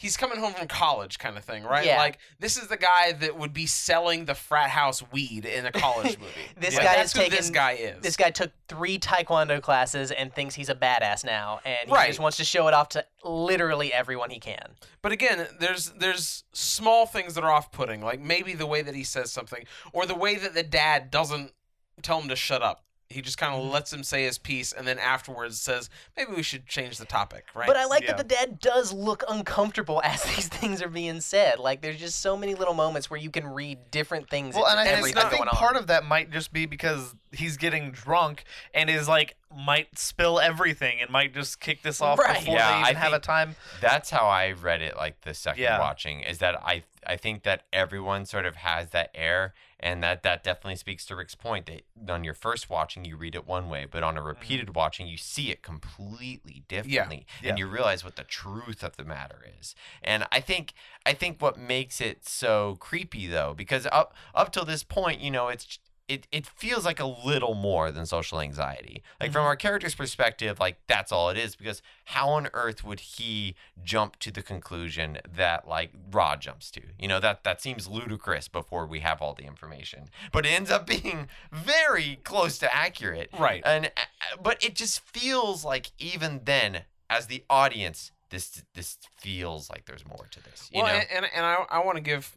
He's 0.00 0.16
coming 0.16 0.38
home 0.38 0.54
from 0.54 0.66
college, 0.66 1.18
kind 1.18 1.36
of 1.36 1.44
thing, 1.44 1.62
right? 1.62 1.84
Yeah. 1.84 1.98
Like 1.98 2.18
this 2.38 2.56
is 2.56 2.68
the 2.68 2.78
guy 2.78 3.12
that 3.12 3.36
would 3.36 3.52
be 3.52 3.66
selling 3.66 4.24
the 4.24 4.34
frat 4.34 4.70
house 4.70 5.02
weed 5.12 5.44
in 5.44 5.66
a 5.66 5.70
college 5.72 6.18
movie. 6.18 6.32
This 6.58 6.74
Like, 6.74 6.84
guy 6.86 6.94
that's 6.96 7.10
is 7.10 7.12
who 7.12 7.20
taking. 7.24 7.36
this 7.36 7.50
guy 7.50 7.72
is. 7.72 8.00
This 8.02 8.16
guy 8.16 8.30
took 8.30 8.50
three 8.66 8.98
taekwondo 8.98 9.60
classes 9.60 10.10
and 10.10 10.32
thinks 10.34 10.54
he's 10.54 10.70
a 10.70 10.74
badass 10.74 11.22
now, 11.22 11.60
and 11.66 11.86
he 11.88 11.94
Right. 11.94 12.06
just 12.06 12.18
wants 12.18 12.38
to 12.38 12.44
show 12.44 12.66
it 12.68 12.72
off 12.72 12.88
to 12.90 13.04
literally 13.24 13.92
everyone 13.92 14.30
he 14.30 14.38
can. 14.40 14.70
But 15.02 15.12
again, 15.12 15.46
there's 15.58 15.90
there's 15.90 16.44
small 16.52 17.04
things 17.04 17.34
that 17.34 17.44
are 17.44 17.52
off-putting, 17.52 18.00
like 18.02 18.20
maybe 18.20 18.54
the 18.54 18.66
way 18.66 18.80
that 18.80 18.94
he 18.94 19.04
says 19.04 19.30
something, 19.30 19.66
or 19.92 20.06
the 20.06 20.14
way 20.14 20.36
that 20.36 20.54
the 20.54 20.62
dad 20.62 21.10
doesn't 21.10 21.52
tell 22.00 22.22
him 22.22 22.28
to 22.30 22.36
shut 22.36 22.62
up. 22.62 22.84
He 23.10 23.20
just 23.22 23.38
kind 23.38 23.52
of 23.52 23.60
Mm-hmm. 23.60 23.72
lets 23.72 23.92
him 23.92 24.04
say 24.04 24.22
his 24.22 24.38
piece, 24.38 24.72
and 24.72 24.86
then 24.86 24.98
afterwards 24.98 25.60
says, 25.60 25.90
"Maybe 26.16 26.32
we 26.32 26.42
should 26.44 26.66
change 26.66 26.96
the 26.98 27.04
topic." 27.04 27.44
Right? 27.54 27.66
But 27.66 27.76
I 27.76 27.84
like 27.86 28.02
Yeah. 28.02 28.12
that 28.14 28.18
the 28.18 28.34
dad 28.34 28.60
does 28.60 28.92
look 28.92 29.24
uncomfortable 29.28 30.00
as 30.04 30.22
these 30.22 30.46
things 30.48 30.80
are 30.80 30.88
being 30.88 31.20
said. 31.20 31.58
Like 31.58 31.82
there's 31.82 31.98
just 31.98 32.20
so 32.22 32.36
many 32.36 32.54
little 32.54 32.72
moments 32.74 33.10
where 33.10 33.18
you 33.20 33.28
can 33.30 33.48
read 33.48 33.90
different 33.90 34.30
things. 34.30 34.54
Well, 34.54 34.66
and 34.66 34.78
I, 34.78 34.82
into 34.84 34.92
and 34.92 34.98
everything 35.00 35.22
I 35.24 35.28
think 35.28 35.42
on. 35.42 35.48
part 35.48 35.76
of 35.76 35.88
that 35.88 36.04
might 36.04 36.30
just 36.30 36.52
be 36.52 36.66
because 36.66 37.14
he's 37.32 37.56
getting 37.56 37.90
drunk 37.90 38.44
and 38.72 38.88
is 38.88 39.08
like 39.08 39.36
might 39.54 39.98
spill 39.98 40.38
everything 40.38 41.00
and 41.00 41.10
might 41.10 41.34
just 41.34 41.58
kick 41.58 41.82
this 41.82 42.00
off 42.00 42.18
Right. 42.20 42.38
before 42.38 42.54
Yeah, 42.54 42.72
they 42.74 42.80
even 42.90 42.96
I 42.96 42.98
have 43.00 43.12
a 43.12 43.18
time. 43.18 43.56
That's 43.80 44.10
how 44.10 44.26
I 44.28 44.52
read 44.52 44.80
it. 44.82 44.96
Like 44.96 45.20
the 45.22 45.34
second 45.34 45.62
Yeah. 45.64 45.80
watching 45.80 46.20
is 46.20 46.38
that 46.38 46.54
I 46.64 46.84
I 47.04 47.16
think 47.16 47.42
that 47.42 47.62
everyone 47.72 48.24
sort 48.26 48.46
of 48.46 48.54
has 48.56 48.90
that 48.90 49.10
air, 49.16 49.52
and 49.80 50.02
that 50.02 50.22
that 50.22 50.44
definitely 50.44 50.76
speaks 50.76 51.04
to 51.06 51.16
Rick's 51.16 51.34
point 51.34 51.66
that 51.66 52.10
on 52.10 52.22
your 52.22 52.34
first 52.34 52.70
watching 52.70 53.04
you 53.04 53.16
read 53.16 53.34
it 53.34 53.46
one 53.46 53.68
way, 53.68 53.86
but 53.90 54.02
on 54.02 54.16
a 54.16 54.20
mm-hmm. 54.20 54.28
repeated 54.28 54.74
watching 54.74 55.06
you 55.06 55.16
see 55.16 55.50
it 55.50 55.62
completely 55.62 56.64
differently, 56.68 57.26
Yeah. 57.42 57.50
and 57.50 57.58
you 57.58 57.66
realize 57.66 58.04
what 58.04 58.16
the 58.16 58.24
truth 58.24 58.82
of 58.82 58.96
the 58.96 59.04
matter 59.04 59.44
is. 59.60 59.74
And 60.02 60.26
I 60.30 60.40
think 60.40 60.74
I 61.04 61.14
think 61.14 61.40
what 61.40 61.58
makes 61.58 62.00
it 62.00 62.28
so 62.28 62.76
creepy 62.78 63.26
though, 63.26 63.54
because 63.56 63.86
up 63.90 64.14
up 64.34 64.52
till 64.52 64.64
this 64.64 64.82
point, 64.82 65.20
you 65.20 65.30
know, 65.30 65.48
it's 65.48 65.78
it, 66.10 66.26
it 66.32 66.44
feels 66.44 66.84
like 66.84 66.98
a 66.98 67.06
little 67.06 67.54
more 67.54 67.92
than 67.92 68.04
social 68.04 68.40
anxiety. 68.40 69.04
Like 69.20 69.30
from 69.30 69.44
our 69.46 69.54
character's 69.54 69.94
perspective, 69.94 70.58
like 70.58 70.78
that's 70.88 71.12
all 71.12 71.30
it 71.30 71.38
is. 71.38 71.54
Because 71.54 71.82
how 72.06 72.30
on 72.30 72.48
earth 72.52 72.82
would 72.82 72.98
he 72.98 73.54
jump 73.84 74.16
to 74.16 74.32
the 74.32 74.42
conclusion 74.42 75.18
that 75.36 75.68
like 75.68 75.92
Rod 76.10 76.40
jumps 76.40 76.72
to? 76.72 76.80
You 76.98 77.06
know 77.06 77.20
that 77.20 77.44
that 77.44 77.62
seems 77.62 77.86
ludicrous 77.86 78.48
before 78.48 78.86
we 78.86 79.00
have 79.00 79.22
all 79.22 79.34
the 79.34 79.44
information, 79.44 80.10
but 80.32 80.44
it 80.44 80.50
ends 80.50 80.70
up 80.70 80.86
being 81.00 81.28
very 81.52 82.18
close 82.24 82.58
to 82.58 82.74
accurate. 82.74 83.30
Right. 83.38 83.62
And 83.64 83.86
uh, 83.86 84.36
but 84.42 84.62
it 84.64 84.74
just 84.74 85.00
feels 85.00 85.64
like 85.64 85.92
even 86.00 86.40
then, 86.44 86.82
as 87.08 87.26
the 87.26 87.44
audience, 87.48 88.10
this 88.30 88.64
this 88.74 88.98
feels 89.16 89.70
like 89.70 89.84
there's 89.84 90.04
more 90.04 90.26
to 90.32 90.42
this. 90.42 90.70
You 90.72 90.82
well, 90.82 90.92
know. 90.92 90.98
and 90.98 91.06
and, 91.12 91.26
and 91.36 91.46
I, 91.46 91.64
I 91.70 91.84
want 91.84 91.96
to 91.98 92.02
give, 92.02 92.36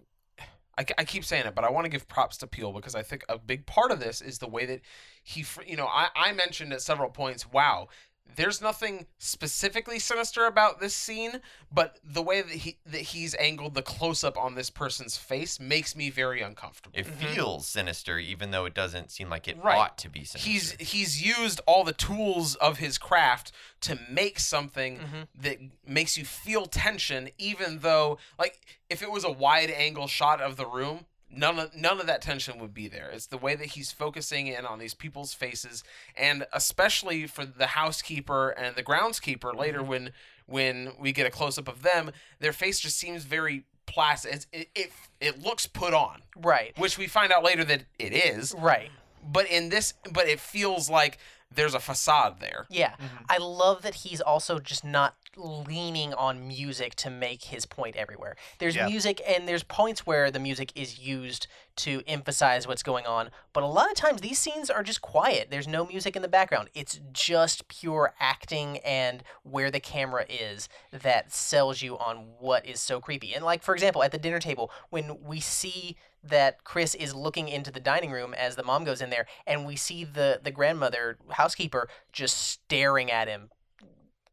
I, 0.78 0.86
I 0.98 1.04
keep 1.04 1.24
saying 1.24 1.46
it, 1.46 1.56
but 1.56 1.64
I 1.64 1.72
want 1.72 1.86
to 1.86 1.90
give 1.90 2.08
props 2.08 2.38
to 2.38 2.48
Peele 2.48 2.74
because 2.74 2.96
I 2.96 3.04
think 3.04 3.24
a 3.30 3.38
big 3.38 3.66
part 3.66 3.92
of 3.92 4.00
this 4.00 4.22
is 4.22 4.40
the 4.40 4.48
way 4.48 4.66
that 4.66 4.82
he, 5.24 5.46
you 5.68 5.78
know, 5.78 5.88
I, 5.88 6.10
I 6.16 6.32
mentioned 6.34 6.74
at 6.74 6.82
several 6.82 7.10
points, 7.10 7.52
wow, 7.52 7.90
there's 8.36 8.62
nothing 8.62 9.06
specifically 9.18 10.00
sinister 10.00 10.46
about 10.46 10.80
this 10.80 10.94
scene, 10.94 11.42
but 11.72 12.00
the 12.04 12.22
way 12.22 12.42
that 12.42 12.52
he 12.52 12.78
that 12.86 13.02
he's 13.02 13.36
angled 13.36 13.76
the 13.76 13.82
close 13.82 14.24
up 14.24 14.38
on 14.38 14.56
this 14.56 14.70
person's 14.70 15.18
face 15.18 15.60
makes 15.60 15.96
me 15.96 16.10
very 16.10 16.42
uncomfortable. 16.42 16.98
it 16.98 17.06
mm-hmm. 17.06 17.34
feels 17.34 17.68
sinister, 17.68 18.18
even 18.18 18.52
though 18.52 18.66
it 18.66 18.74
doesn't 18.74 19.12
seem 19.12 19.30
like 19.30 19.48
it 19.48 19.58
Right. 19.62 19.78
ought 19.78 19.98
to 20.00 20.10
be 20.10 20.24
sinister. 20.24 20.50
He's 20.50 20.72
he's 20.74 21.22
used 21.26 21.62
all 21.66 21.84
the 21.84 21.94
tools 21.94 22.56
of 22.56 22.78
his 22.78 22.98
craft 22.98 23.52
to 23.82 24.00
make 24.10 24.40
something 24.40 24.98
mm-hmm. 24.98 25.22
that 25.42 25.58
makes 25.86 26.18
you 26.18 26.26
feel 26.26 26.66
tension, 26.66 27.30
even 27.38 27.80
though 27.80 28.18
like 28.40 28.62
if 28.90 29.02
it 29.02 29.12
was 29.12 29.24
a 29.24 29.32
wide 29.32 29.70
angle 29.70 30.08
shot 30.08 30.42
of 30.42 30.56
the 30.56 30.66
room, 30.66 31.06
none 31.36 31.60
of 31.60 31.76
none 31.76 32.00
of 32.00 32.08
that 32.08 32.22
tension 32.22 32.60
would 32.60 32.74
be 32.74 32.88
there. 32.88 33.10
It's 33.12 33.28
the 33.28 33.38
way 33.38 33.56
that 33.56 33.68
he's 33.68 33.92
focusing 33.92 34.48
in 34.48 34.66
on 34.66 34.80
these 34.80 34.94
people's 34.94 35.34
faces, 35.34 35.84
and 36.16 36.46
especially 36.54 37.28
for 37.28 37.46
the 37.46 37.68
housekeeper 37.68 38.50
and 38.50 38.76
the 38.76 38.84
groundskeeper 38.84 39.40
mm-hmm. 39.40 39.60
later 39.60 39.84
when 39.84 40.12
when 40.46 40.94
we 41.00 41.12
get 41.12 41.26
a 41.26 41.30
close 41.30 41.58
up 41.58 41.68
of 41.68 41.84
them, 41.84 42.12
their 42.40 42.54
face 42.54 42.80
just 42.80 42.98
seems 42.98 43.24
very 43.24 43.64
plastic. 43.86 44.46
It, 44.52 44.70
it 44.76 44.92
it 45.20 45.42
looks 45.42 45.68
put 45.68 45.94
on, 45.94 46.22
right, 46.36 46.78
which 46.78 46.98
we 46.98 47.08
find 47.08 47.32
out 47.32 47.44
later 47.44 47.64
that 47.66 47.84
it 48.00 48.14
is 48.14 48.54
right. 48.58 48.92
but 49.26 49.48
in 49.48 49.70
this 49.70 49.94
but 50.12 50.28
it 50.28 50.40
feels 50.40 50.90
like 50.90 51.18
there's 51.56 51.74
a 51.74 51.80
facade 51.80 52.40
there 52.40 52.66
Yeah. 52.70 52.92
Mm-hmm. 52.92 53.26
I 53.30 53.38
love 53.38 53.84
that 53.84 53.96
he's 53.96 54.22
also 54.22 54.60
just 54.60 54.84
not 54.84 55.16
leaning 55.38 56.14
on 56.14 56.48
music 56.48 56.96
to 56.96 57.10
make 57.10 57.44
his 57.46 57.66
point 57.66 57.96
everywhere. 57.96 58.36
There's 58.60 58.76
Yeah. 58.76 58.88
music 58.88 59.22
and 59.28 59.48
there's 59.48 59.64
points 59.64 60.06
where 60.06 60.30
the 60.32 60.40
music 60.40 60.72
is 60.76 61.00
used 61.00 61.48
to 61.78 62.04
emphasize 62.06 62.68
what's 62.68 62.84
going 62.84 63.06
on, 63.08 63.32
but 63.52 63.64
a 63.64 63.68
lot 63.68 63.90
of 63.90 63.96
times 63.96 64.22
these 64.22 64.38
scenes 64.38 64.70
are 64.70 64.84
just 64.84 65.02
quiet. 65.02 65.50
There's 65.50 65.68
no 65.68 65.86
music 65.86 66.16
in 66.16 66.22
the 66.22 66.28
background. 66.28 66.70
It's 66.74 67.00
just 67.12 67.68
pure 67.68 68.14
acting 68.20 68.78
and 68.80 69.24
where 69.42 69.72
the 69.72 69.80
camera 69.80 70.26
is 70.30 70.70
that 70.92 71.34
sells 71.34 71.82
you 71.82 71.98
on 71.98 72.36
what 72.40 72.66
is 72.66 72.80
so 72.80 73.00
creepy. 73.02 73.34
And 73.34 73.44
like 73.44 73.64
for 73.64 73.74
example, 73.74 74.04
at 74.04 74.12
the 74.12 74.18
dinner 74.20 74.40
table 74.40 74.70
when 74.90 75.24
we 75.24 75.40
see 75.40 75.98
that 76.26 76.64
Chris 76.64 76.96
is 76.96 77.14
looking 77.14 77.50
into 77.50 77.70
the 77.70 77.82
dining 77.82 78.10
room 78.12 78.34
as 78.34 78.56
the 78.56 78.64
mom 78.64 78.86
goes 78.86 79.02
in 79.02 79.10
there, 79.10 79.26
and 79.46 79.66
we 79.66 79.76
see 79.76 80.04
the 80.06 80.40
the 80.42 80.52
grandmother 80.52 81.18
housekeeper 81.32 81.90
just 82.14 82.38
staring 82.38 83.12
at 83.12 83.28
him. 83.28 83.50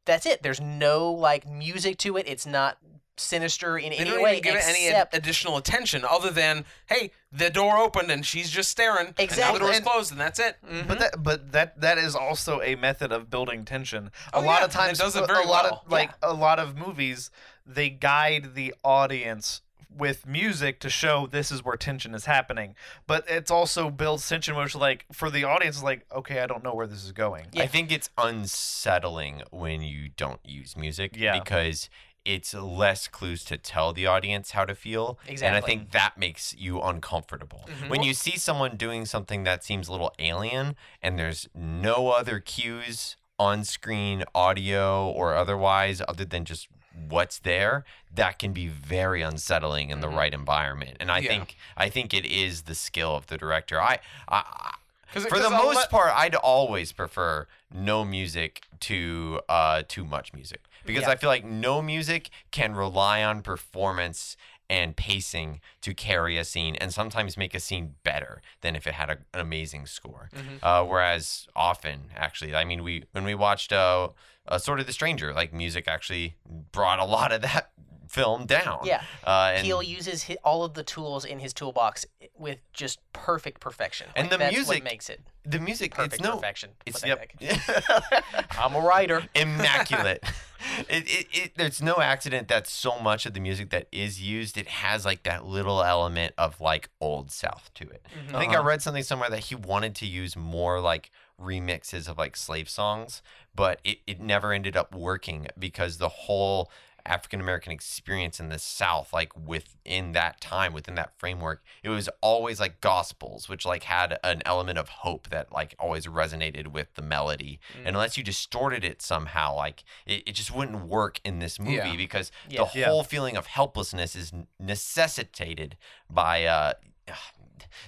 That's 0.07 0.27
it. 0.27 0.43
There's 0.43 0.61
no 0.61 1.11
like 1.13 1.47
music 1.49 1.99
to 1.99 2.17
it. 2.17 2.27
It's 2.29 2.47
not 2.47 2.79
sinister 3.17 3.77
in 3.77 3.91
they 3.91 3.99
any 3.99 4.09
don't 4.11 4.23
way 4.23 4.39
even 4.39 4.43
give 4.43 4.55
it 4.55 4.63
any 4.65 4.89
ad- 4.89 5.09
additional 5.13 5.59
attention 5.59 6.07
other 6.09 6.31
than 6.31 6.65
hey 6.87 7.11
the 7.31 7.51
door 7.51 7.77
opened 7.77 8.11
and 8.11 8.25
she's 8.25 8.49
just 8.49 8.71
staring 8.71 9.09
and 9.09 9.17
now 9.19 9.23
Exactly. 9.25 9.59
the 9.59 9.65
door's 9.67 9.77
And- 9.77 9.85
closed 9.85 10.11
and 10.11 10.19
that's 10.19 10.39
it 10.39 10.57
But 10.63 10.71
mm-hmm. 10.73 10.95
that, 11.01 11.23
but 11.23 11.53
that, 11.53 11.81
that 11.83 11.99
is 11.99 12.17
also 12.17 12.63
a 12.63 12.77
method 12.77 13.13
of 13.13 13.29
building 13.29 13.67
tension. 13.67 14.11
A 14.33 14.37
Oh, 14.37 14.41
lot 14.41 14.61
yeah, 14.61 14.65
of 14.65 14.71
times, 14.71 14.99
it 14.99 15.03
does 15.03 15.17
it 15.17 15.25
a- 15.25 15.27
very 15.27 15.45
a 15.45 15.47
lot 15.47 15.65
well. 15.65 15.83
of 15.85 15.93
like 15.93 16.13
a 16.23 16.33
lot 16.33 16.59
of 16.59 16.79
movies, 16.79 17.31
they 17.67 17.91
guide 17.91 18.55
the 18.55 18.75
audience 18.83 19.61
with 19.97 20.27
music 20.27 20.81
to 20.81 20.89
show 20.91 21.27
this 21.27 21.51
is 21.51 21.65
where 21.65 21.77
tension 21.77 22.15
is 22.15 22.25
happening. 22.27 22.75
But 23.07 23.25
it's 23.29 23.51
also 23.51 23.91
builds 23.91 24.29
tension, 24.29 24.57
which 24.57 24.75
like 24.75 25.07
for 25.13 25.31
the 25.31 25.45
audience, 25.45 25.77
is 25.79 25.83
like 25.83 26.07
okay, 26.15 26.41
I 26.41 26.47
don't 26.47 26.65
know 26.65 26.75
where 26.75 26.87
this 26.87 27.05
is 27.05 27.13
going. 27.13 27.47
I 27.57 27.67
think 27.67 27.91
it's 27.93 28.11
unsettling 28.17 29.43
when 29.51 29.83
you 29.83 30.11
don't 30.17 30.41
use 30.45 30.77
music 30.77 31.17
Yeah. 31.17 31.39
because 31.39 31.89
it's 32.25 32.53
less 32.53 33.09
clues 33.09 33.45
to 33.45 33.57
tell 33.57 33.93
the 33.93 34.07
audience 34.07 34.51
how 34.51 34.65
to 34.67 34.75
feel. 34.75 35.19
Exactly. 35.27 35.47
And 35.47 35.57
I 35.57 35.67
think 35.67 35.93
that 35.93 36.19
makes 36.19 36.55
you 36.55 36.81
uncomfortable. 36.81 37.67
Mm-hmm. 37.67 37.89
When 37.89 38.03
you 38.03 38.13
see 38.13 38.37
someone 38.37 38.77
doing 38.77 39.07
something 39.07 39.45
that 39.45 39.65
seems 39.65 39.89
a 39.89 39.93
little 39.93 40.13
alien 40.19 40.77
and 41.03 41.19
there's 41.19 41.49
no 41.55 42.09
other 42.11 42.39
cues 42.39 43.17
on 43.39 43.65
screen, 43.65 44.23
audio 44.35 45.09
or 45.09 45.35
otherwise, 45.35 46.03
other 46.07 46.27
than 46.27 46.45
just 46.45 46.69
what's 47.09 47.39
there, 47.39 47.85
that 48.15 48.39
can 48.39 48.53
be 48.53 48.69
very 48.69 49.23
unsettling 49.23 49.91
in 49.91 50.01
the 50.01 50.09
right 50.09 50.33
environment. 50.35 50.97
And 51.01 51.11
I 51.11 51.19
Yeah. 51.19 51.29
think 51.31 51.57
I 51.77 51.89
think 51.89 52.13
it 52.15 52.25
is 52.27 52.63
the 52.63 52.75
skill 52.75 53.17
of 53.17 53.27
the 53.29 53.37
director. 53.39 53.81
I, 53.81 53.99
I, 54.29 54.75
it- 55.15 55.29
for 55.29 55.39
the 55.39 55.45
I'll 55.47 55.65
most 55.65 55.77
let- 55.77 55.91
part, 55.91 56.13
I'd 56.15 56.35
always 56.37 56.93
prefer 56.93 57.47
no 57.73 58.05
music 58.05 58.63
to 58.81 59.41
uh, 59.49 59.83
too 59.89 60.05
much 60.05 60.33
music 60.33 60.61
because 60.85 61.03
Yeah. 61.03 61.11
I 61.11 61.17
feel 61.17 61.29
like 61.31 61.45
no 61.45 61.83
music 61.83 62.31
can 62.51 62.75
rely 62.75 63.23
on 63.23 63.43
performance 63.43 64.37
and 64.71 64.97
pacing 64.97 65.61
to 65.83 65.93
carry 65.93 66.39
a 66.39 66.45
scene 66.45 66.77
and 66.77 66.95
sometimes 66.95 67.37
make 67.37 67.55
a 67.55 67.61
scene 67.61 67.97
better 68.05 68.41
than 68.61 68.77
if 68.77 68.87
it 68.87 68.95
had 68.95 69.11
a, 69.11 69.19
an 69.35 69.41
amazing 69.41 69.85
score. 69.85 70.31
Mm-hmm. 70.35 70.57
Uh, 70.63 70.85
whereas 70.85 71.49
often, 71.57 72.05
actually, 72.17 72.55
I 72.55 72.65
mean, 72.65 72.85
we 72.85 73.05
when 73.11 73.25
we 73.25 73.35
watched 73.35 73.73
uh, 73.73 74.11
uh, 74.47 74.59
Sort 74.59 74.79
of 74.79 74.87
the 74.87 74.93
Stranger, 74.93 75.35
like 75.35 75.53
music 75.53 75.89
actually 75.89 76.37
brought 76.71 77.01
a 77.01 77.05
lot 77.05 77.33
of 77.33 77.43
that 77.43 77.73
film 78.11 78.47
down. 78.47 78.81
Yeah. 78.85 79.03
uh, 79.27 79.53
and, 79.55 79.67
uses 79.67 80.25
hi 80.25 80.37
all 80.45 80.65
of 80.65 80.75
the 80.75 80.83
tools 80.83 81.25
in 81.25 81.39
his 81.39 81.53
toolbox 81.53 82.05
with 82.37 82.59
just 82.73 82.99
perfect 83.13 83.61
perfection. 83.61 84.09
And 84.17 84.25
Like, 84.27 84.31
the 84.33 84.39
that's 84.39 84.55
music- 84.57 84.75
what 84.85 84.85
makes 84.85 85.09
it 85.11 85.21
the 85.45 85.59
music, 85.59 85.95
perfect 85.95 86.15
it's 86.15 86.23
no, 86.23 86.35
perfection. 86.35 86.71
it's 86.85 87.05
yep. 87.07 87.19
I'm 88.59 88.75
a 88.75 88.81
writer. 88.81 89.23
immaculate. 89.35 90.23
it, 90.89 91.05
it, 91.09 91.27
it, 91.33 91.53
there's 91.57 91.81
no 91.81 91.97
accident 92.01 92.49
that 92.49 92.67
so 92.67 92.99
much 92.99 93.25
of 93.27 93.33
the 93.35 93.41
music 93.41 93.71
that 93.71 93.87
is 93.91 94.21
used, 94.21 94.59
it 94.59 94.69
has 94.69 95.05
like 95.07 95.23
that 95.23 95.47
little 95.47 95.83
element 95.83 96.35
of 96.37 96.61
like 96.61 96.91
old 97.01 97.31
South 97.31 97.71
to 97.77 97.85
it. 97.89 98.05
I 98.35 98.39
think 98.39 98.53
I 98.53 98.57
Uh-huh. 98.57 98.69
read 98.69 98.83
something 98.83 99.03
somewhere 99.03 99.31
that 99.31 99.45
he 99.45 99.55
wanted 99.55 99.95
to 99.97 100.07
use 100.07 100.37
more 100.37 100.79
like 100.81 101.11
remixes 101.41 102.07
of 102.07 102.19
like 102.19 102.37
slave 102.37 102.69
songs, 102.69 103.23
but 103.55 103.81
it, 103.83 103.99
it 104.07 104.21
never 104.21 104.53
ended 104.53 104.77
up 104.77 104.95
working 104.95 105.47
because 105.59 105.97
the 105.97 106.09
whole 106.11 106.71
African 107.11 107.41
American 107.41 107.73
experience 107.73 108.39
in 108.39 108.49
the 108.51 108.59
South, 108.59 109.13
like 109.13 109.33
within 109.37 110.13
that 110.13 110.41
time, 110.41 110.73
within 110.73 110.95
that 110.95 111.13
framework, 111.19 111.63
it 111.83 111.89
was 111.89 112.09
always 112.21 112.61
like 112.61 112.81
gospels, 112.81 113.49
which 113.49 113.67
like 113.67 113.83
had 113.83 114.19
an 114.23 114.43
element 114.47 114.79
of 114.79 114.89
hope 114.89 115.29
that 115.31 115.51
like 115.53 115.75
always 115.79 116.07
resonated 116.07 116.69
with 116.69 116.95
the 116.95 117.03
melody. 117.03 117.59
Mm. 117.75 117.79
And 117.79 117.89
unless 117.97 118.17
you 118.17 118.23
distorted 118.23 118.85
it 118.85 119.03
somehow, 119.03 119.57
like 119.57 119.83
it, 120.07 120.23
it 120.27 120.33
just 120.35 120.55
wouldn't 120.55 120.87
work 120.87 121.21
in 121.25 121.41
this 121.41 121.59
movie 121.59 121.73
Yeah. 121.75 121.97
because 121.97 122.31
Yeah. 122.49 122.65
the 122.73 122.79
Yeah. 122.79 122.87
whole 122.87 123.03
feeling 123.03 123.37
of 123.37 123.47
helplessness 123.49 124.15
is 124.15 124.33
necessitated 124.59 125.77
by 126.09 126.45
uh 126.45 126.75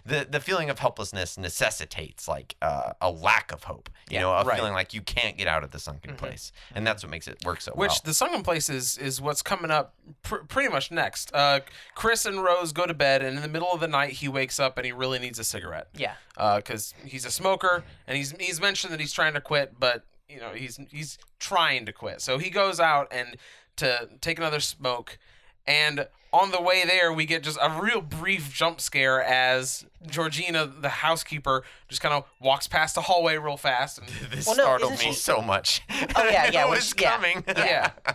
the 0.04 0.26
the 0.28 0.40
feeling 0.40 0.70
of 0.70 0.78
helplessness 0.78 1.36
necessitates 1.38 2.26
like 2.28 2.56
uh, 2.62 2.92
a 3.00 3.10
lack 3.10 3.52
of 3.52 3.64
hope 3.64 3.88
you 4.10 4.14
Yeah, 4.16 4.20
know 4.22 4.32
a 4.32 4.44
right. 4.44 4.56
feeling 4.56 4.72
like 4.72 4.92
you 4.94 5.00
can't 5.02 5.36
get 5.36 5.46
out 5.46 5.64
of 5.64 5.70
the 5.70 5.78
sunken 5.78 6.12
Mhm. 6.12 6.16
place 6.18 6.52
and 6.74 6.86
that's 6.86 7.02
what 7.02 7.10
makes 7.10 7.28
it 7.28 7.38
work 7.44 7.60
so 7.60 7.72
Which 7.72 7.78
well 7.78 7.88
Which 7.88 8.02
the 8.02 8.14
sunken 8.14 8.42
place 8.42 8.68
is 8.68 8.98
is 8.98 9.20
what's 9.20 9.42
coming 9.42 9.70
up 9.70 9.94
pr- 10.22 10.44
pretty 10.48 10.68
much 10.68 10.90
next. 10.90 11.32
Uh, 11.34 11.60
Chris 11.94 12.24
and 12.26 12.42
Rose 12.42 12.72
go 12.72 12.86
to 12.86 12.94
bed, 12.94 13.22
and 13.22 13.36
in 13.36 13.42
the 13.42 13.48
middle 13.48 13.70
of 13.72 13.80
the 13.80 13.88
night, 13.88 14.12
he 14.14 14.28
wakes 14.28 14.58
up 14.60 14.76
and 14.78 14.84
he 14.86 14.92
really 14.92 15.18
needs 15.18 15.38
a 15.38 15.44
cigarette 15.44 15.88
Yeah. 15.94 16.14
because 16.56 16.94
he's 17.04 17.24
a 17.24 17.30
smoker, 17.30 17.84
and 18.06 18.16
he's 18.16 18.32
he's 18.38 18.60
mentioned 18.60 18.92
that 18.92 19.00
he's 19.00 19.12
trying 19.12 19.34
to 19.34 19.40
quit, 19.40 19.78
but 19.78 20.04
you 20.28 20.40
know 20.40 20.50
he's 20.52 20.78
he's 20.90 21.18
trying 21.38 21.86
to 21.86 21.92
quit. 21.92 22.20
So 22.20 22.38
he 22.38 22.50
goes 22.50 22.80
out 22.80 23.08
and 23.12 23.36
to 23.76 24.08
take 24.20 24.38
another 24.38 24.60
smoke, 24.60 25.18
and 25.66 26.06
on 26.32 26.50
the 26.50 26.62
way 26.62 26.82
there, 26.86 27.12
we 27.12 27.26
get 27.26 27.42
just 27.42 27.58
a 27.60 27.78
real 27.78 28.00
brief 28.00 28.50
jump 28.52 28.80
scare 28.80 29.22
as 29.22 29.84
Georgina, 30.06 30.66
the 30.66 30.88
housekeeper, 30.88 31.62
just 31.88 32.00
kind 32.00 32.14
of 32.14 32.24
walks 32.40 32.66
past 32.66 32.94
the 32.94 33.02
hallway 33.02 33.36
real 33.36 33.58
fast. 33.58 33.98
And 33.98 34.08
this 34.30 34.46
Well, 34.46 34.56
no, 34.56 34.62
startled 34.64 34.92
me 34.92 34.96
she- 34.96 35.12
so 35.12 35.42
much 35.42 35.82
Oh, 35.90 36.28
yeah, 36.30 36.46
yeah, 36.52 36.64
it 36.66 36.70
was 36.70 36.88
she- 36.88 37.02
yeah, 37.02 37.40
yeah. 37.48 37.90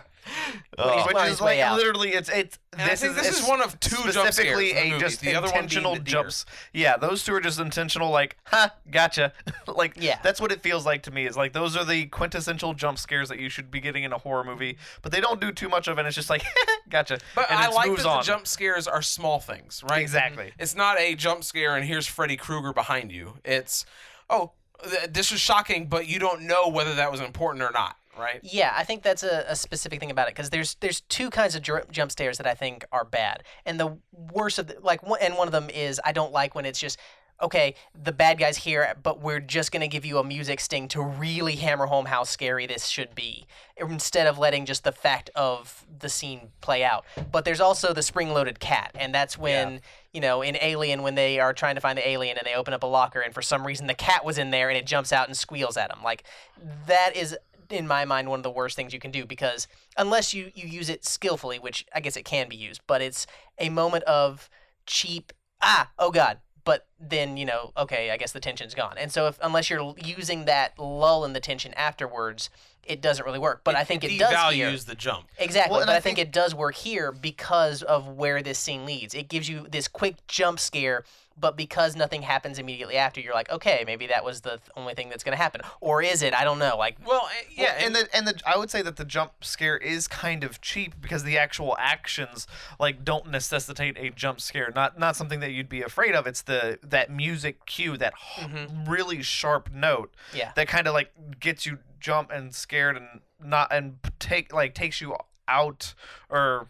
Oh. 0.76 1.06
Which 1.06 1.16
is 1.26 1.40
like 1.40 1.58
out. 1.58 1.76
literally, 1.76 2.10
it's 2.10 2.28
it's. 2.28 2.58
And 2.72 2.82
I 2.82 2.88
this 2.90 3.00
think 3.00 3.16
is 3.16 3.22
this 3.22 3.40
is 3.42 3.48
one 3.48 3.60
of 3.60 3.78
two 3.80 3.96
jump 3.96 4.04
scares 4.12 4.34
specifically 4.36 4.70
in 4.72 4.76
a 4.78 4.90
movie, 4.90 5.00
just 5.00 5.20
the 5.20 5.34
other 5.34 5.48
one 5.48 5.56
intentional 5.64 5.94
the 5.94 6.00
jumps. 6.00 6.46
Yeah, 6.72 6.96
those 6.96 7.24
two 7.24 7.34
are 7.34 7.40
just 7.40 7.58
intentional. 7.58 8.10
Like, 8.10 8.36
ha, 8.44 8.74
gotcha. 8.90 9.32
like, 9.66 9.94
Yeah. 9.96 10.18
that's 10.22 10.40
what 10.40 10.52
it 10.52 10.62
feels 10.62 10.86
like 10.86 11.02
to 11.04 11.10
me. 11.10 11.26
Is 11.26 11.36
like 11.36 11.52
those 11.52 11.76
are 11.76 11.84
the 11.84 12.06
quintessential 12.06 12.74
jump 12.74 12.98
scares 12.98 13.28
that 13.30 13.40
you 13.40 13.48
should 13.48 13.70
be 13.70 13.80
getting 13.80 14.04
in 14.04 14.12
a 14.12 14.18
horror 14.18 14.44
movie, 14.44 14.78
but 15.02 15.10
they 15.10 15.20
don't 15.20 15.40
do 15.40 15.50
too 15.50 15.68
much 15.68 15.88
of 15.88 15.98
it. 15.98 16.06
It's 16.06 16.14
just 16.14 16.30
like, 16.30 16.44
gotcha. 16.88 17.18
But 17.34 17.50
and 17.50 17.58
I 17.58 17.68
like 17.70 17.96
that 17.96 18.06
on. 18.06 18.18
the 18.18 18.22
jump 18.24 18.46
scares 18.46 18.86
are 18.86 19.02
small 19.02 19.40
things, 19.40 19.82
right? 19.88 20.00
Exactly. 20.00 20.44
Mm-hmm. 20.44 20.62
It's 20.62 20.76
not 20.76 20.98
a 21.00 21.14
jump 21.16 21.42
scare 21.44 21.74
and 21.76 21.84
here's 21.84 22.06
Freddy 22.06 22.36
Krueger 22.36 22.72
behind 22.72 23.10
you. 23.10 23.34
It's, 23.44 23.84
oh, 24.30 24.52
this 25.08 25.32
was 25.32 25.40
shocking, 25.40 25.86
but 25.88 26.06
you 26.06 26.20
don't 26.20 26.42
know 26.42 26.68
whether 26.68 26.94
that 26.94 27.10
was 27.10 27.20
important 27.20 27.64
or 27.64 27.72
not, 27.72 27.96
right? 28.18 28.40
Yeah, 28.42 28.72
I 28.76 28.84
think 28.84 29.02
that's 29.02 29.22
a, 29.22 29.44
a 29.48 29.56
specific 29.56 30.00
thing 30.00 30.10
about 30.10 30.28
it 30.28 30.34
because 30.34 30.50
there's 30.50 30.76
there's 30.80 31.00
two 31.02 31.30
kinds 31.30 31.54
of 31.54 31.62
jump 31.90 32.12
scares 32.12 32.38
that 32.38 32.46
I 32.46 32.54
think 32.54 32.84
are 32.92 33.04
bad, 33.04 33.44
and 33.64 33.78
the 33.78 33.98
worst 34.12 34.58
of 34.58 34.66
the, 34.66 34.76
like 34.82 35.02
one, 35.02 35.20
and 35.22 35.36
one 35.36 35.48
of 35.48 35.52
them 35.52 35.70
is 35.70 36.00
I 36.04 36.12
don't 36.12 36.32
like 36.32 36.54
when 36.54 36.66
it's 36.66 36.80
just 36.80 36.98
okay 37.40 37.72
the 37.94 38.10
bad 38.10 38.36
guys 38.36 38.56
here, 38.56 38.94
but 39.00 39.20
we're 39.20 39.38
just 39.38 39.70
gonna 39.70 39.86
give 39.86 40.04
you 40.04 40.18
a 40.18 40.24
music 40.24 40.58
sting 40.58 40.88
to 40.88 41.00
really 41.00 41.54
hammer 41.54 41.86
home 41.86 42.06
how 42.06 42.24
scary 42.24 42.66
this 42.66 42.86
should 42.86 43.14
be 43.14 43.46
instead 43.76 44.26
of 44.26 44.38
letting 44.38 44.66
just 44.66 44.82
the 44.82 44.90
fact 44.90 45.30
of 45.36 45.86
the 46.00 46.08
scene 46.08 46.50
play 46.60 46.82
out. 46.82 47.04
But 47.30 47.44
there's 47.44 47.60
also 47.60 47.92
the 47.92 48.02
spring-loaded 48.02 48.58
cat, 48.60 48.90
and 48.94 49.14
that's 49.14 49.38
when. 49.38 49.80
You 50.14 50.22
know, 50.22 50.40
in 50.40 50.56
Alien, 50.62 51.02
when 51.02 51.16
they 51.16 51.38
are 51.38 51.52
trying 51.52 51.74
to 51.74 51.82
find 51.82 51.96
the 51.96 52.08
alien 52.08 52.38
and 52.38 52.46
they 52.46 52.54
open 52.54 52.72
up 52.72 52.82
a 52.82 52.86
locker, 52.86 53.20
and 53.20 53.34
for 53.34 53.42
some 53.42 53.64
reason 53.64 53.86
the 53.86 53.94
cat 53.94 54.24
was 54.24 54.38
in 54.38 54.50
there 54.50 54.70
and 54.70 54.76
it 54.76 54.86
jumps 54.86 55.12
out 55.12 55.28
and 55.28 55.36
squeals 55.36 55.76
at 55.76 55.90
them. 55.90 56.02
Like, 56.02 56.24
that 56.86 57.14
is 57.14 57.36
in 57.70 57.86
my 57.86 58.04
mind 58.04 58.28
one 58.28 58.38
of 58.38 58.42
the 58.44 58.50
worst 58.50 58.76
things 58.76 58.92
you 58.92 59.00
can 59.00 59.10
do 59.10 59.26
because 59.26 59.66
unless 59.96 60.32
you 60.34 60.50
you 60.54 60.66
use 60.66 60.88
it 60.88 61.04
skillfully 61.04 61.58
which 61.58 61.84
i 61.94 62.00
guess 62.00 62.16
it 62.16 62.24
can 62.24 62.48
be 62.48 62.56
used 62.56 62.80
but 62.86 63.00
it's 63.02 63.26
a 63.58 63.68
moment 63.68 64.04
of 64.04 64.48
cheap 64.86 65.32
ah 65.60 65.90
oh 65.98 66.10
god 66.10 66.38
but 66.64 66.86
then 67.00 67.36
you 67.36 67.44
know 67.44 67.72
okay 67.76 68.10
i 68.10 68.16
guess 68.16 68.32
the 68.32 68.40
tension's 68.40 68.74
gone 68.74 68.96
and 68.98 69.12
so 69.12 69.26
if 69.26 69.38
unless 69.42 69.68
you're 69.70 69.94
using 70.02 70.44
that 70.46 70.78
lull 70.78 71.24
in 71.24 71.32
the 71.32 71.40
tension 71.40 71.74
afterwards 71.74 72.48
it 72.84 73.02
doesn't 73.02 73.26
really 73.26 73.38
work 73.38 73.60
but 73.64 73.74
i 73.74 73.84
think 73.84 74.02
it, 74.02 74.18
does 74.18 74.54
here. 74.54 74.74
the 74.86 74.94
jump. 74.94 75.26
Exactly, 75.38 75.76
Well, 75.76 75.84
but 75.86 75.92
I 75.92 75.96
I 75.96 76.00
think, 76.00 76.16
think- 76.16 76.28
it 76.28 76.32
does 76.32 76.54
work 76.54 76.74
here 76.74 77.12
because 77.12 77.82
of 77.82 78.08
where 78.08 78.42
this 78.42 78.58
scene 78.58 78.86
leads. 78.86 79.12
It 79.12 79.28
gives 79.28 79.46
you 79.46 79.66
this 79.70 79.88
quick 79.88 80.26
jump 80.26 80.58
scare, 80.58 81.04
but 81.40 81.56
because 81.56 81.94
nothing 81.96 82.22
happens 82.22 82.58
immediately 82.58 82.96
after, 82.96 83.20
you're 83.20 83.34
like, 83.34 83.50
okay, 83.50 83.84
maybe 83.86 84.06
that 84.08 84.24
was 84.24 84.40
the 84.40 84.50
th- 84.50 84.60
only 84.76 84.94
thing 84.94 85.08
that's 85.08 85.22
going 85.24 85.36
to 85.36 85.42
happen, 85.42 85.60
or 85.80 86.02
is 86.02 86.22
it? 86.22 86.34
I 86.34 86.44
don't 86.44 86.58
know. 86.58 86.76
Like, 86.76 86.96
Well, 87.06 87.28
eh, 87.38 87.44
yeah, 87.54 87.76
Well, 87.76 87.86
and 87.86 87.94
the 87.96 88.08
and 88.16 88.26
the 88.28 88.40
I 88.46 88.56
would 88.56 88.70
say 88.70 88.82
that 88.82 88.96
the 88.96 89.04
jump 89.04 89.44
scare 89.44 89.76
is 89.76 90.08
kind 90.08 90.44
of 90.44 90.60
cheap 90.60 91.00
because 91.00 91.24
the 91.24 91.38
actual 91.38 91.76
actions 91.78 92.46
like 92.80 93.04
don't 93.04 93.30
necessitate 93.30 93.96
a 93.98 94.10
jump 94.10 94.40
scare. 94.40 94.72
Not 94.74 94.98
not 94.98 95.16
something 95.16 95.40
that 95.40 95.52
you'd 95.52 95.68
be 95.68 95.82
afraid 95.82 96.14
of. 96.14 96.26
It's 96.26 96.42
the 96.42 96.78
that 96.82 97.10
music 97.10 97.66
cue, 97.66 97.96
that 97.98 98.14
h- 98.38 98.48
really 98.86 99.22
sharp 99.22 99.70
note 99.72 100.14
Yeah. 100.32 100.52
that 100.56 100.68
kind 100.68 100.86
of 100.86 100.94
like 100.94 101.12
gets 101.40 101.66
you 101.66 101.78
jump 102.00 102.30
and 102.30 102.54
scared 102.54 102.96
and 102.96 103.20
not 103.42 103.72
and 103.72 103.98
take 104.18 104.52
like 104.52 104.74
takes 104.74 105.00
you 105.00 105.16
out 105.48 105.94
or 106.28 106.68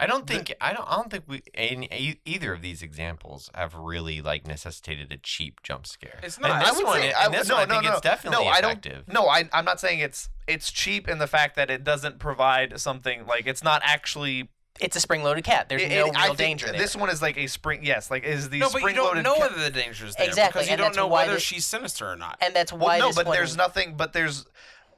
I 0.00 0.06
don't 0.06 0.26
think 0.26 0.54
I 0.60 0.72
don't 0.72 0.88
I 0.90 0.96
don't 0.96 1.10
think 1.10 1.24
we 1.28 1.42
any, 1.54 1.86
e- 1.92 2.20
either 2.24 2.52
of 2.54 2.62
these 2.62 2.82
examples 2.82 3.50
have 3.54 3.74
really 3.74 4.20
like 4.22 4.46
necessitated 4.46 5.12
a 5.12 5.18
cheap 5.18 5.62
jump 5.62 5.86
scare. 5.86 6.18
It's 6.22 6.36
And 6.38 6.46
not. 6.48 6.60
this 6.60 6.68
I 6.70 6.72
would 6.76 6.86
one, 6.86 7.00
say- 7.00 7.12
and 7.16 7.34
this 7.34 7.48
no, 7.48 7.54
one, 7.56 7.62
I 7.62 7.66
no, 7.66 7.74
think 7.74 7.84
no, 7.84 7.92
it's 7.92 8.00
definitely 8.00 8.44
no, 8.44 8.50
I 8.50 8.60
don't, 8.60 9.08
no, 9.12 9.28
I, 9.28 9.48
I'm 9.52 9.64
not 9.64 9.78
saying 9.78 9.98
it's 10.00 10.28
it's 10.48 10.72
cheap 10.72 11.08
in 11.08 11.18
the 11.18 11.26
fact 11.26 11.54
that 11.56 11.70
it 11.70 11.84
doesn't 11.84 12.18
provide 12.18 12.80
something 12.80 13.26
like 13.26 13.46
it's 13.46 13.62
not 13.62 13.82
actually 13.84 14.48
it's 14.80 14.96
a 14.96 15.00
spring-loaded 15.00 15.44
cat. 15.44 15.68
There's 15.68 15.82
It- 15.82 15.90
no 15.90 16.06
it- 16.06 16.16
real 16.16 16.32
danger 16.34 16.66
there. 16.68 16.78
This 16.78 16.96
one 16.96 17.10
is 17.10 17.20
like 17.20 17.36
a 17.36 17.46
spring. 17.48 17.80
Yes, 17.84 18.10
like 18.10 18.24
is 18.24 18.48
the 18.48 18.60
no, 18.60 18.66
but 18.70 18.80
you 18.80 18.88
spring-loaded. 18.88 19.22
don't 19.22 19.24
know 19.24 19.34
ca- 19.34 19.40
whether 19.54 19.62
the 19.62 19.70
danger 19.70 20.06
is 20.06 20.14
there 20.14 20.26
Exactly, 20.26 20.60
because 20.60 20.68
you 20.68 20.72
and 20.74 20.80
don't 20.80 20.96
know 20.96 21.06
whether 21.08 21.34
the- 21.34 21.40
she's 21.40 21.66
sinister 21.66 22.08
or 22.10 22.16
not. 22.16 22.38
and 22.40 22.54
that's 22.56 22.72
why 22.72 22.78
Well, 22.78 22.86
why 22.88 22.98
no, 23.00 23.06
this 23.08 23.16
but 23.16 23.26
one, 23.26 23.36
there's 23.36 23.56
nothing. 23.56 23.96
But 23.96 24.14
there's 24.14 24.46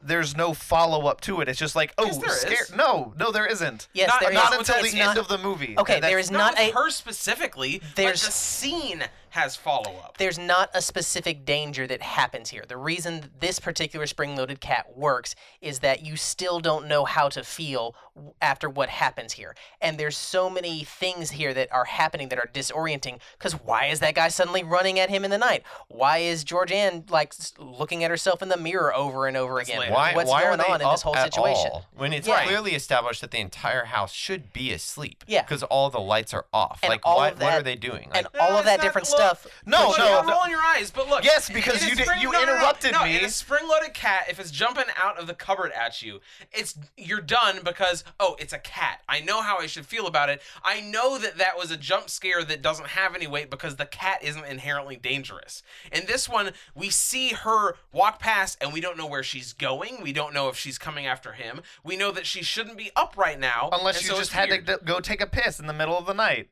there's 0.05 0.37
no 0.37 0.53
follow 0.55 1.07
up 1.07 1.21
to 1.23 1.41
it. 1.41 1.49
It's 1.49 1.59
just 1.59 1.77
like 1.77 1.93
oh, 1.99 2.13
there 2.19 2.31
scare. 2.31 2.63
is. 2.65 2.75
No, 2.75 3.15
no, 3.19 3.31
there 3.31 3.47
isn't. 3.47 3.89
Yes, 3.93 4.09
Not- 4.09 4.21
there 4.21 4.31
is. 4.31 4.35
not 4.35 4.43
Not 4.45 4.51
with 4.53 4.69
until 4.69 4.75
that- 4.83 4.91
the 4.93 4.99
it's 4.99 5.09
end 5.09 5.19
of 5.19 5.29
the 5.29 5.39
movie. 5.39 5.75
Okay, 5.79 6.01
there 6.01 6.19
is 6.19 6.31
not 6.31 6.57
not 6.57 6.61
a 6.61 6.73
her 6.73 6.91
specifically. 6.91 7.81
There's- 7.95 8.21
but 8.23 8.27
the 8.27 8.33
scene 8.33 9.05
has 9.33 9.57
follow 9.57 9.97
up. 10.05 10.16
there's 10.18 10.39
not 10.39 10.70
a 10.74 10.83
specific 10.83 11.45
danger 11.45 11.87
that 11.87 12.03
happens 12.03 12.51
here. 12.51 12.64
The 12.68 12.76
reason 12.76 13.30
this 13.41 13.59
particular 13.59 14.07
spring-loaded 14.07 14.61
cat 14.61 14.97
works 14.97 15.35
is 15.61 15.78
that 15.80 16.03
you 16.05 16.16
still 16.16 16.61
don't 16.61 16.87
know 16.87 17.05
how 17.05 17.28
to 17.30 17.43
feel 17.43 17.95
after 18.43 18.68
what 18.68 18.91
happens 18.91 19.33
here. 19.33 19.55
And 19.80 19.97
there's 19.99 20.18
so 20.18 20.51
many 20.51 20.85
things 20.85 21.30
here 21.30 21.55
that 21.55 21.72
are 21.72 21.87
happening 21.87 22.28
that 22.28 22.39
are 22.39 22.51
disorienting 22.53 23.20
cuz 23.39 23.53
why 23.55 23.87
is 23.87 24.01
that 24.01 24.14
guy 24.14 24.28
suddenly 24.28 24.62
running 24.62 24.99
at 24.99 25.09
him 25.09 25.24
in 25.24 25.30
the 25.30 25.39
night? 25.39 25.62
Why 25.89 26.18
is 26.18 26.45
Georgianne 26.45 27.11
like 27.11 27.33
looking 27.59 28.05
at 28.05 28.11
herself 28.11 28.43
in 28.43 28.51
the 28.51 28.59
mirror 28.59 28.95
over 28.95 29.26
and 29.26 29.37
over 29.37 29.61
again? 29.61 29.91
Why, 29.91 30.14
What's 30.14 30.28
why 30.28 30.43
going 30.43 30.61
are 30.61 30.62
they 30.62 30.70
on 30.72 30.83
in 30.83 30.89
this 30.91 31.01
whole 31.03 31.14
situation? 31.14 31.70
all 31.72 31.87
when 31.97 32.12
it's 32.12 32.28
Yeah. 32.28 32.45
clearly 32.45 32.72
established 32.74 33.22
that 33.22 33.30
the 33.30 33.41
entire 33.41 33.87
house 33.87 34.12
should 34.12 34.53
be 34.53 34.72
asleep? 34.72 35.24
Yeah. 35.26 35.41
because 35.43 35.62
all 35.62 35.89
the 35.89 36.01
lights 36.01 36.35
are 36.35 36.45
off. 36.53 36.80
And 36.83 36.91
like, 36.91 37.01
all 37.05 37.16
what, 37.16 37.33
of 37.35 37.41
what 37.41 37.55
are 37.55 37.62
they 37.62 37.76
doing? 37.76 38.11
And 38.12 38.26
all 38.39 38.59
of 38.59 38.66
that 38.66 38.83
different 38.83 39.09
look, 39.09 39.18
stuff. 39.23 39.47
No, 39.66 39.89
Look, 39.89 39.99
no, 39.99 40.05
you're 40.09 40.25
no. 40.27 40.33
rolling 40.33 40.51
your 40.51 40.61
eyes, 40.61 40.91
but 40.91 41.09
look. 41.09 41.25
Yes, 41.25 41.49
because 41.51 41.83
it 41.83 41.87
you 41.87 41.93
is 41.93 41.97
did- 41.99 42.05
spring- 42.07 42.20
you 42.20 42.33
no, 42.33 42.41
no, 42.41 42.47
no, 42.47 42.53
interrupted 42.55 42.93
no, 42.93 43.05
me. 43.05 43.18
In 43.18 43.25
a 43.25 43.29
spring-loaded 43.29 43.95
cat, 43.95 44.27
if 44.29 44.39
it's 44.41 44.51
jumping 44.51 44.85
out 44.97 45.18
of 45.18 45.27
the 45.27 45.35
cupboard 45.35 45.73
at 45.73 46.03
you, 46.03 46.20
it's 46.53 46.79
you're 46.97 47.20
done 47.20 47.61
because 47.64 48.05
oh, 48.20 48.37
it's 48.39 48.53
a 48.53 48.59
cat. 48.59 49.01
I 49.09 49.20
know 49.20 49.43
how 49.43 49.59
I 49.59 49.66
should 49.66 49.87
feel 49.87 50.07
about 50.07 50.29
it. 50.29 50.43
I 50.64 50.81
know 50.81 51.18
that 51.18 51.39
that 51.39 51.57
was 51.57 51.70
a 51.70 51.77
jump 51.77 52.11
scare 52.11 52.45
that 52.45 52.62
doesn't 52.62 52.89
have 52.89 53.14
any 53.14 53.27
weight 53.27 53.51
because 53.51 53.77
the 53.77 53.87
cat 53.87 54.23
isn't 54.23 54.45
inherently 54.45 54.97
dangerous. 54.97 55.62
In 55.93 56.07
this 56.07 56.29
one, 56.29 56.53
we 56.75 56.91
see 56.91 57.31
her 57.31 57.77
walk 57.93 58.18
past 58.18 58.59
and 58.61 58.73
we 58.73 58.81
don't 58.81 58.97
know 58.97 59.07
where 59.07 59.23
she's 59.23 59.53
going. 59.53 59.99
We 60.03 60.12
don't 60.12 60.35
know 60.35 60.49
if 60.49 60.57
she's 60.57 60.79
coming 60.79 61.07
after 61.07 61.33
him. 61.33 61.62
We 61.85 61.97
know 61.97 62.11
that 62.12 62.27
she 62.27 62.43
shouldn't 62.43 62.77
be 62.77 62.91
up 62.97 63.16
right 63.16 63.39
now 63.39 63.68
Unless 63.73 63.97
and 63.99 64.05
you 64.05 64.11
so 64.11 64.16
just 64.18 64.31
it's 64.31 64.33
had 64.33 64.49
weird. 64.49 64.66
to 64.66 64.79
go 64.85 65.01
take 65.01 65.20
a 65.20 65.27
piss 65.27 65.59
in 65.61 65.66
the 65.66 65.73
middle 65.73 65.97
of 65.97 66.07
the 66.07 66.14
night. 66.14 66.49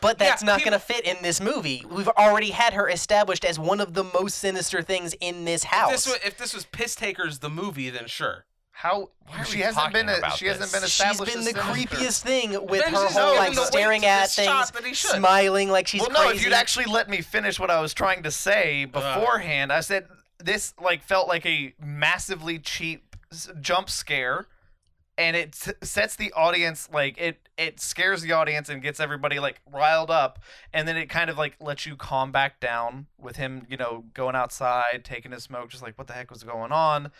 But 0.00 0.18
that's 0.18 0.42
Yeah, 0.42 0.46
not 0.46 0.58
people- 0.58 0.70
going 0.72 0.80
to 0.80 0.86
fit 0.86 1.04
in 1.04 1.22
this 1.22 1.40
movie. 1.40 1.84
We've 1.88 2.08
already 2.08 2.50
had 2.50 2.72
her 2.74 2.88
established 2.88 3.44
as 3.44 3.58
one 3.58 3.80
of 3.80 3.94
the 3.94 4.02
most 4.02 4.38
sinister 4.38 4.82
things 4.82 5.14
in 5.20 5.44
this 5.44 5.62
If 5.64 5.70
house. 5.70 5.90
this, 5.92 6.06
was, 6.06 6.18
if 6.24 6.36
this 6.38 6.52
was 6.54 6.64
Piss 6.66 6.94
Takers 6.96 7.38
the 7.38 7.48
movie, 7.50 7.88
then 7.90 8.06
sure. 8.06 8.46
How 8.72 9.08
Why 9.26 9.38
are 9.38 9.44
she 9.46 9.56
we 9.56 9.62
hasn't 9.62 9.92
been 9.94 10.06
talking 10.06 10.16
a, 10.16 10.26
about 10.26 10.36
she 10.36 10.46
hasn't 10.46 10.70
been 10.70 10.80
been 10.82 10.88
She's 10.90 11.18
been 11.18 11.44
the 11.44 11.52
sinister. 11.52 11.60
creepiest 11.60 12.20
thing 12.22 12.50
with 12.66 12.82
Then 12.84 12.92
her 12.92 13.06
whole 13.06 13.34
not 13.36 13.56
like 13.56 13.66
staring 13.66 14.04
at 14.04 14.28
things, 14.28 14.46
shot 14.46 14.70
that 14.74 14.84
he 14.84 14.92
should. 14.92 15.12
smiling 15.12 15.70
like 15.70 15.86
she's 15.86 16.02
well, 16.02 16.10
no, 16.10 16.24
crazy. 16.26 16.36
if 16.36 16.44
you'd 16.44 16.52
actually 16.52 16.84
let 16.84 17.08
me 17.08 17.22
finish 17.22 17.58
what 17.58 17.70
I 17.70 17.80
was 17.80 17.94
trying 17.94 18.22
to 18.24 18.30
say 18.30 18.84
uh. 18.84 18.86
beforehand, 18.88 19.72
I 19.72 19.80
said 19.80 20.06
this 20.44 20.74
like 20.78 21.02
felt 21.02 21.26
like 21.26 21.46
a 21.46 21.72
massively 21.80 22.58
cheap 22.58 23.16
jump 23.62 23.88
scare, 23.88 24.46
and 25.18 25.36
it 25.36 25.54
s- 25.54 25.74
sets 25.88 26.16
the 26.16 26.32
audience 26.32 26.88
like 26.92 27.16
it 27.18 27.48
it 27.56 27.80
scares 27.80 28.22
the 28.22 28.32
audience 28.32 28.68
and 28.68 28.82
gets 28.82 29.00
everybody 29.00 29.38
like 29.38 29.60
riled 29.72 30.10
up, 30.10 30.38
and 30.72 30.86
then 30.86 30.96
it 30.96 31.08
kind 31.08 31.30
of 31.30 31.38
like 31.38 31.56
lets 31.60 31.86
you 31.86 31.96
calm 31.96 32.32
back 32.32 32.60
down 32.60 33.06
with 33.18 33.36
him, 33.36 33.66
you 33.68 33.76
know, 33.76 34.04
going 34.14 34.36
outside, 34.36 35.02
taking 35.04 35.32
a 35.32 35.40
smoke, 35.40 35.70
just 35.70 35.82
like 35.82 35.96
what 35.98 36.06
the 36.06 36.12
heck 36.12 36.30
was 36.30 36.42
going 36.44 36.72
on. 36.72 37.10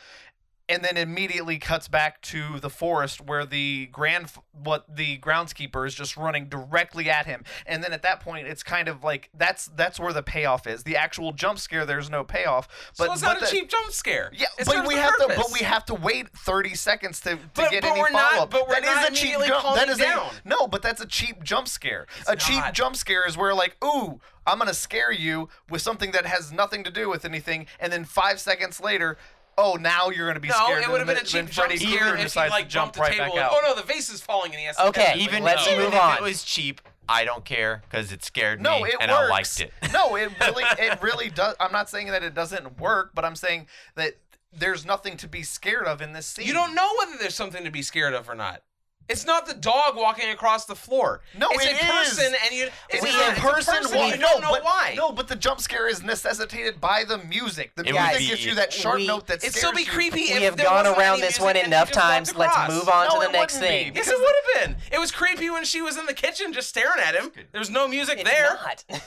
And 0.69 0.85
then 0.85 0.97
immediately 0.97 1.59
cuts 1.59 1.87
back 1.87 2.21
to 2.23 2.59
the 2.61 2.69
forest 2.71 3.21
where 3.21 3.45
the 3.47 3.87
grand 3.93 4.33
what 4.53 4.85
the 4.95 5.19
groundskeeper 5.19 5.87
is 5.87 5.95
just 5.95 6.17
running 6.17 6.49
directly 6.49 7.09
at 7.09 7.25
him 7.27 7.45
and 7.67 7.85
then 7.85 7.93
at 7.93 8.03
that 8.03 8.19
point 8.21 8.47
it's 8.49 8.63
kind 8.65 8.89
of 8.89 9.05
like 9.05 9.29
that's 9.35 9.67
that's 9.77 10.01
where 10.01 10.13
the 10.13 10.23
payoff 10.23 10.67
is 10.67 10.83
the 10.83 10.97
actual 10.97 11.33
jump 11.33 11.59
scare 11.59 11.87
there's 11.87 12.11
no 12.11 12.25
payoff 12.25 12.67
but 12.99 13.07
so 13.07 13.13
it's 13.13 13.21
but 13.23 13.35
not 13.41 13.43
a 13.43 13.47
cheap 13.47 13.69
jump 13.69 13.93
scare. 13.93 14.31
yeah, 14.35 14.47
but 14.65 14.87
we 14.87 14.95
the 14.97 15.01
have 15.01 15.17
to, 15.19 15.27
but 15.37 15.47
we 15.53 15.61
have 15.61 15.85
to 15.85 15.95
wait 15.95 16.29
thirty 16.31 16.75
seconds 16.75 17.21
to, 17.21 17.31
to 17.37 17.39
But- 17.55 17.71
get 17.71 17.83
but 17.83 17.93
any 17.93 18.13
follow 18.13 18.43
up. 18.43 18.51
but 18.51 18.67
we're 18.67 18.75
That 18.75 18.85
is 18.85 18.95
not 18.97 19.11
a 19.11 19.15
cheap 19.15 19.33
jump. 19.33 19.77
That 19.77 19.87
calming 19.87 19.97
down. 19.99 20.31
a 20.45 20.49
no, 20.49 20.67
but 20.67 20.83
that's 20.83 21.01
a 21.01 21.07
cheap 21.07 21.43
jump 21.45 21.69
scare. 21.69 22.07
a 22.27 22.35
cheap 22.37 22.63
jump 22.73 22.97
scare 22.97 23.27
is 23.27 23.37
where 23.37 23.55
like, 23.55 23.77
ooh, 23.85 24.21
I'm 24.47 24.59
gonna 24.59 24.75
scare 24.75 25.13
you 25.13 25.49
with 25.71 25.83
something 25.83 26.11
that 26.13 26.27
has 26.27 26.53
nothing 26.53 26.83
to 26.85 26.91
do 26.91 27.09
with 27.09 27.25
anything, 27.25 27.67
and 27.79 27.93
then 27.93 28.05
five 28.05 28.41
seconds 28.41 28.81
later. 28.81 29.17
Oh, 29.59 29.75
now 29.81 30.11
you're 30.11 30.27
gonna 30.29 30.41
be 30.41 30.49
No, 30.49 30.55
scared. 30.67 30.83
it 30.85 30.91
would 30.91 30.99
have 30.99 31.07
been 31.07 31.17
a 31.17 31.21
cheap 31.21 31.47
jump 31.51 31.53
Freddy 31.71 31.77
scare 31.79 31.99
Krueger 31.99 32.13
if 32.15 32.19
he 32.19 32.23
decides 32.25 32.51
like 32.51 32.65
to 32.67 32.71
jump 32.71 32.93
the 32.93 33.01
right 33.01 33.13
table. 33.13 33.35
back 33.37 33.45
out. 33.45 33.51
oh 33.55 33.61
no, 33.65 33.75
the 33.75 33.83
vase 33.83 34.11
is 34.11 34.21
falling, 34.21 34.51
and 34.53 34.61
he 34.61 34.67
has 34.67 34.77
to 34.77 34.87
Okay, 34.89 35.05
catch. 35.05 35.17
Even, 35.17 35.43
let's 35.43 35.67
even 35.67 35.85
move 35.85 35.95
if 35.95 36.01
on. 36.01 36.17
it 36.19 36.23
was 36.23 36.43
cheap, 36.45 36.81
I 37.09 37.25
don't 37.25 37.45
care 37.45 37.83
because 37.89 38.13
it 38.13 38.23
scared 38.25 38.61
No, 38.61 38.83
me 38.83 38.91
it 38.91 38.97
and 39.01 39.11
works. 39.11 39.23
I 39.23 39.29
liked 39.31 39.61
it. 39.61 39.73
no, 39.93 40.15
it 40.17 40.31
really, 40.41 40.65
it 40.79 41.01
really 41.03 41.31
does. 41.31 41.55
I'm 41.59 41.73
not 41.73 41.89
saying 41.89 42.09
that 42.09 42.23
it 42.23 42.35
doesn't 42.35 42.79
work, 42.79 43.13
but 43.15 43.25
I'm 43.25 43.37
saying 43.37 43.67
that 43.95 44.15
there's 44.53 44.85
nothing 44.85 45.17
to 45.19 45.29
be 45.29 45.43
scared 45.43 45.87
of 45.87 46.03
in 46.03 46.13
this 46.13 46.27
scene. 46.27 46.47
You 46.47 46.53
don't 46.53 46.75
know 46.75 46.89
whether 46.99 47.17
there's 47.19 47.35
something 47.35 47.65
to 47.65 47.71
be 47.71 47.83
scared 47.83 48.13
of 48.15 48.29
or 48.29 48.35
not. 48.35 48.63
It's 49.09 49.25
not 49.25 49.47
the 49.47 49.55
dog 49.55 49.95
walking 49.95 50.31
across 50.31 50.65
the 50.65 50.75
floor. 50.75 51.21
No, 51.39 51.47
it's 51.53 51.65
it 51.65 51.81
a 51.81 51.85
person, 51.87 52.35
and 52.45 52.53
you. 52.53 52.69
It's 52.91 53.03
We 53.05 53.11
not, 53.11 53.35
have 53.37 53.57
it's 53.59 53.69
a 53.69 53.73
person. 53.73 53.97
wa- 53.99 54.07
you 54.07 54.17
no, 54.17 54.29
don't 54.29 54.41
know 54.43 54.51
but, 54.51 54.65
why. 54.65 54.95
No, 54.97 55.13
but 55.13 55.29
the 55.29 55.37
jump 55.37 55.61
scare 55.61 55.87
is 55.87 56.03
necessitated 56.03 56.81
by 56.81 57.05
the 57.05 57.19
music. 57.19 57.73
The 57.77 57.83
It 57.83 57.93
music 57.93 58.11
would 58.11 58.19
be- 58.19 58.27
gives 58.27 58.45
you 58.45 58.55
that 58.57 58.73
sharp 58.73 58.97
we- 58.97 59.07
note 59.07 59.29
that 59.29 59.35
It'd 59.45 59.53
scares 59.53 59.57
still 59.59 59.73
be 59.73 59.83
you. 59.83 59.91
creepy 59.91 60.23
if 60.23 60.39
we 60.39 60.43
have 60.43 60.57
there 60.57 60.67
gone 60.67 60.79
wasn't 60.87 60.99
around 60.99 61.21
this 61.21 61.39
one 61.39 61.57
enough 61.57 61.93
times. 61.93 62.35
Let's 62.35 62.73
move 62.73 62.89
on 62.89 63.07
No, 63.09 63.21
to 63.21 63.27
the 63.27 63.33
next 63.33 63.55
wouldn't 63.55 63.71
be, 63.71 63.85
thing. 63.85 63.93
Yes, 63.95 64.09
it 64.09 64.19
would 64.19 64.35
have 64.45 64.67
been. 64.67 64.77
It 64.93 64.99
was 64.99 65.13
creepy 65.13 65.51
when 65.51 65.65
she 65.65 65.81
was 65.83 65.97
in 65.97 66.07
the 66.07 66.15
kitchen 66.15 66.53
just 66.53 66.69
staring 66.69 66.99
at 67.01 67.15
him. 67.15 67.31
There 67.53 67.61
was 67.61 67.71
no 67.71 67.87
music 67.87 68.19
It's 68.19 68.29
there. 68.29 68.55
not. 68.55 68.85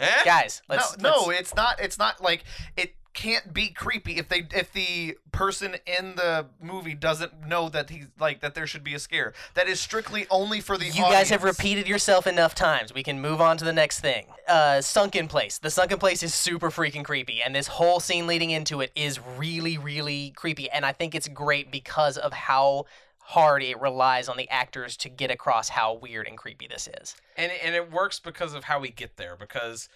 Eh? 0.00 0.10
Guys, 0.24 0.60
let's 0.68 0.98
no, 0.98 1.10
no, 1.10 1.24
let's- 1.26 1.40
it's 1.40 1.54
not. 1.54 1.80
It's 1.80 1.98
not 1.98 2.20
like 2.22 2.44
it 2.76 2.94
can't 3.14 3.54
be 3.54 3.68
creepy 3.68 4.18
if 4.18 4.28
they 4.28 4.46
if 4.52 4.72
the 4.72 5.16
person 5.32 5.76
in 5.86 6.16
the 6.16 6.46
movie 6.60 6.94
doesn't 6.94 7.46
know 7.46 7.68
that 7.68 7.88
he's 7.88 8.06
like 8.18 8.40
that 8.40 8.54
there 8.54 8.66
should 8.66 8.84
be 8.84 8.94
a 8.94 8.98
scare. 8.98 9.32
That 9.54 9.68
is 9.68 9.80
strictly 9.80 10.26
only 10.30 10.60
for 10.60 10.76
the. 10.76 10.86
You 10.86 11.04
guys 11.04 11.30
have 11.30 11.44
repeated 11.44 11.88
yourself 11.88 12.26
enough 12.26 12.54
times. 12.54 12.92
We 12.92 13.02
can 13.02 13.20
move 13.20 13.40
on 13.40 13.56
to 13.58 13.64
the 13.64 13.72
next 13.72 14.00
thing. 14.00 14.26
Uh, 14.48 14.80
sunken 14.80 15.28
place. 15.28 15.58
The 15.58 15.70
sunken 15.70 15.98
place 15.98 16.22
is 16.22 16.34
super 16.34 16.70
freaking 16.70 17.04
creepy, 17.04 17.40
and 17.40 17.54
this 17.54 17.68
whole 17.68 18.00
scene 18.00 18.26
leading 18.26 18.50
into 18.50 18.80
it 18.80 18.90
is 18.94 19.20
really, 19.38 19.78
really 19.78 20.32
creepy. 20.36 20.68
And 20.70 20.84
I 20.84 20.92
think 20.92 21.14
it's 21.14 21.28
great 21.28 21.70
because 21.70 22.18
of 22.18 22.32
how 22.32 22.86
hard 23.18 23.62
it 23.62 23.80
relies 23.80 24.28
on 24.28 24.36
the 24.36 24.48
actors 24.50 24.96
to 24.98 25.08
get 25.08 25.30
across 25.30 25.70
how 25.70 25.94
weird 25.94 26.26
and 26.26 26.36
creepy 26.36 26.66
this 26.66 26.88
is. 27.00 27.16
and 27.36 27.50
and 27.62 27.74
it 27.74 27.90
works 27.90 28.18
because 28.18 28.54
of 28.54 28.64
how 28.64 28.80
we 28.80 28.90
get 28.90 29.16
there. 29.16 29.36
Because 29.36 29.88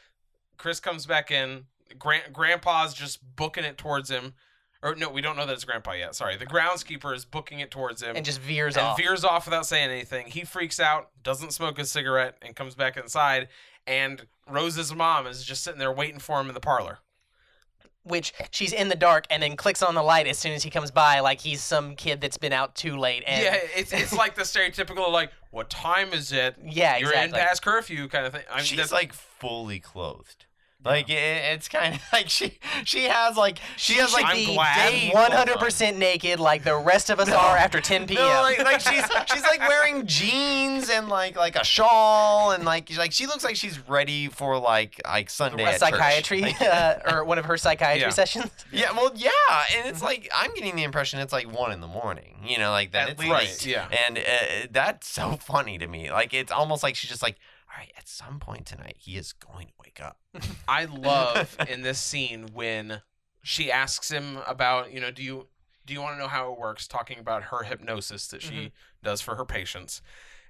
Chris 0.57 0.81
comes 0.81 1.05
back 1.07 1.31
in, 1.31 1.67
Gran- 1.99 2.33
Grandpa's 2.33 2.95
just 2.95 3.21
booking 3.37 3.65
it 3.65 3.79
towards 3.79 4.11
him, 4.11 4.35
or 4.83 4.95
no, 4.95 5.09
we 5.09 5.21
don't 5.21 5.37
know 5.37 5.47
that 5.47 5.53
it's 5.53 5.65
Grandpa 5.65 5.93
yet. 5.93 6.15
Sorry, 6.15 6.37
the 6.37 6.47
groundskeeper 6.47 7.15
is 7.15 7.25
booking 7.25 7.61
it 7.61 7.71
towards 7.71 8.03
him 8.03 8.17
And 8.17 8.25
just 8.25 8.41
veers 8.41 8.77
and 8.77 8.87
off. 8.87 8.97
veers 8.99 9.25
off 9.25 9.47
without 9.47 9.67
saying 9.67 9.91
anything. 9.91 10.27
He 10.27 10.45
freaks 10.45 10.79
out, 10.81 11.11
doesn't 11.23 11.53
smoke 11.53 11.79
a 11.79 11.85
cigarette, 11.85 12.37
and 12.43 12.55
comes 12.57 12.75
back 12.75 12.97
inside. 12.97 13.49
And 13.87 14.27
Rose's 14.49 14.95
mom 14.95 15.27
is 15.27 15.45
just 15.45 15.63
sitting 15.65 15.79
there 15.79 15.93
waiting 15.93 16.19
for 16.21 16.41
him 16.41 16.49
in 16.49 16.55
the 16.55 16.61
parlor. 16.61 16.99
which 18.05 18.33
she's 18.53 18.73
in 18.73 18.89
the 18.89 18.95
dark 18.97 19.27
and 19.29 19.43
then 19.43 19.55
clicks 19.57 19.83
on 19.83 19.95
the 19.95 20.03
light 20.03 20.27
as 20.27 20.39
soon 20.39 20.53
as 20.53 20.63
he 20.63 20.71
comes 20.71 20.91
by, 20.91 21.21
like 21.21 21.41
he's 21.41 21.63
some 21.63 21.95
kid 21.95 22.21
that's 22.23 22.39
been 22.39 22.53
out 22.55 22.75
too 22.75 22.97
late. 22.97 23.23
And 23.27 23.43
yeah, 23.43 23.59
it's 23.77 23.93
it's 23.93 24.15
like 24.15 24.35
the 24.35 24.43
stereotypical 24.43 25.11
like, 25.13 25.31
what 25.51 25.69
time 25.69 26.13
is 26.15 26.33
it? 26.33 26.57
Yeah, 26.65 26.97
You're 26.97 27.13
in 27.13 27.33
past 27.33 27.63
curfew 27.63 28.09
kind 28.09 28.25
of 28.25 28.33
thing. 28.33 28.45
I 28.51 28.57
mean, 28.57 28.65
She's 28.65 28.77
that's- 28.79 28.93
like 28.93 29.13
fully 29.13 29.79
clothed. 29.81 30.47
Like 30.89 31.11
it, 31.11 31.15
it's 31.53 31.69
kind 31.69 31.95
of 31.95 32.01
like 32.13 32.29
she 32.31 32.59
she 32.85 33.05
has 33.05 33.37
like 33.37 33.59
she 33.77 33.95
has 33.95 34.13
like 34.15 34.25
I'm 34.27 34.45
glad. 34.55 34.91
day 34.91 35.11
one 35.13 35.27
clothes 35.27 35.39
hundred 35.39 35.53
on. 35.57 35.59
percent 35.59 35.99
naked, 35.99 36.41
like 36.41 36.65
the 36.65 36.77
rest 36.77 37.11
of 37.11 37.21
us 37.21 37.29
are 37.45 37.57
after 37.59 37.81
ten 37.81 38.07
p.m. 38.07 38.23
No, 38.23 38.41
like, 38.41 38.59
like 38.65 38.81
she's 38.81 39.05
she's 39.33 39.43
like 39.43 39.61
wearing 39.61 40.07
jeans 40.07 40.89
and 40.89 41.09
like 41.09 41.37
like 41.37 41.57
a 41.57 41.65
shawl 41.65 42.53
and 42.53 42.65
like 42.65 42.97
like 42.97 43.13
she 43.13 43.27
looks 43.27 43.45
like 43.45 43.57
she's 43.57 43.79
ready 43.89 44.29
for 44.29 44.59
like 44.59 45.01
like 45.05 45.29
Sunday 45.31 45.65
at 45.65 45.79
psychiatry 45.81 46.41
Like, 46.41 46.63
uh, 46.63 46.97
or 47.13 47.25
one 47.25 47.39
of 47.39 47.45
her 47.45 47.57
psychiatry 47.59 48.01
Yeah. 48.03 48.09
sessions. 48.11 48.51
yeah, 48.73 48.93
well, 48.93 49.13
yeah, 49.15 49.31
and 49.77 49.87
it's 49.89 50.01
like 50.03 50.29
I'm 50.35 50.55
getting 50.55 50.75
the 50.77 50.85
impression 50.85 51.21
it's 51.21 51.33
like 51.33 51.53
one 51.53 51.71
in 51.73 51.81
the 51.81 51.87
morning. 51.87 52.37
You 52.47 52.57
know, 52.59 52.71
like 52.71 52.93
that 52.93 53.09
At 53.09 53.11
it's 53.11 53.21
least. 53.21 53.33
Right, 53.33 53.67
yeah. 53.67 53.89
and 54.07 54.17
uh, 54.19 54.23
that's 54.71 55.07
so 55.07 55.33
funny 55.37 55.77
to 55.79 55.87
me. 55.87 56.11
Like 56.11 56.33
it's 56.33 56.51
almost 56.53 56.83
like 56.83 56.97
she's 56.97 57.11
just 57.11 57.23
like, 57.23 57.37
right, 57.79 57.93
at 57.97 58.09
some 58.09 58.41
point 58.41 58.67
tonight 58.67 58.97
he 58.99 59.17
is 59.17 59.33
going 59.33 59.69
to 59.69 59.73
wake 59.81 60.01
up. 60.03 60.19
I 60.69 60.85
love 60.85 61.57
in 61.69 61.83
this 61.83 61.99
scene 61.99 62.49
when 62.53 63.03
she 63.43 63.71
asks 63.71 64.11
him 64.11 64.39
about, 64.47 64.93
you 64.93 65.01
know, 65.01 65.11
do 65.11 65.23
you 65.23 65.47
do 65.87 65.95
you 65.95 66.03
want 66.03 66.17
to 66.17 66.19
know 66.19 66.29
how 66.29 66.53
it 66.53 66.59
works? 66.59 66.87
Talking 66.87 67.19
about 67.19 67.45
her 67.45 67.63
hypnosis 67.63 68.27
that 68.29 68.43
she 68.43 68.55
mm-hmm. 68.55 68.67
does 69.03 69.23
for 69.23 69.37
her 69.37 69.47
patients. 69.47 70.03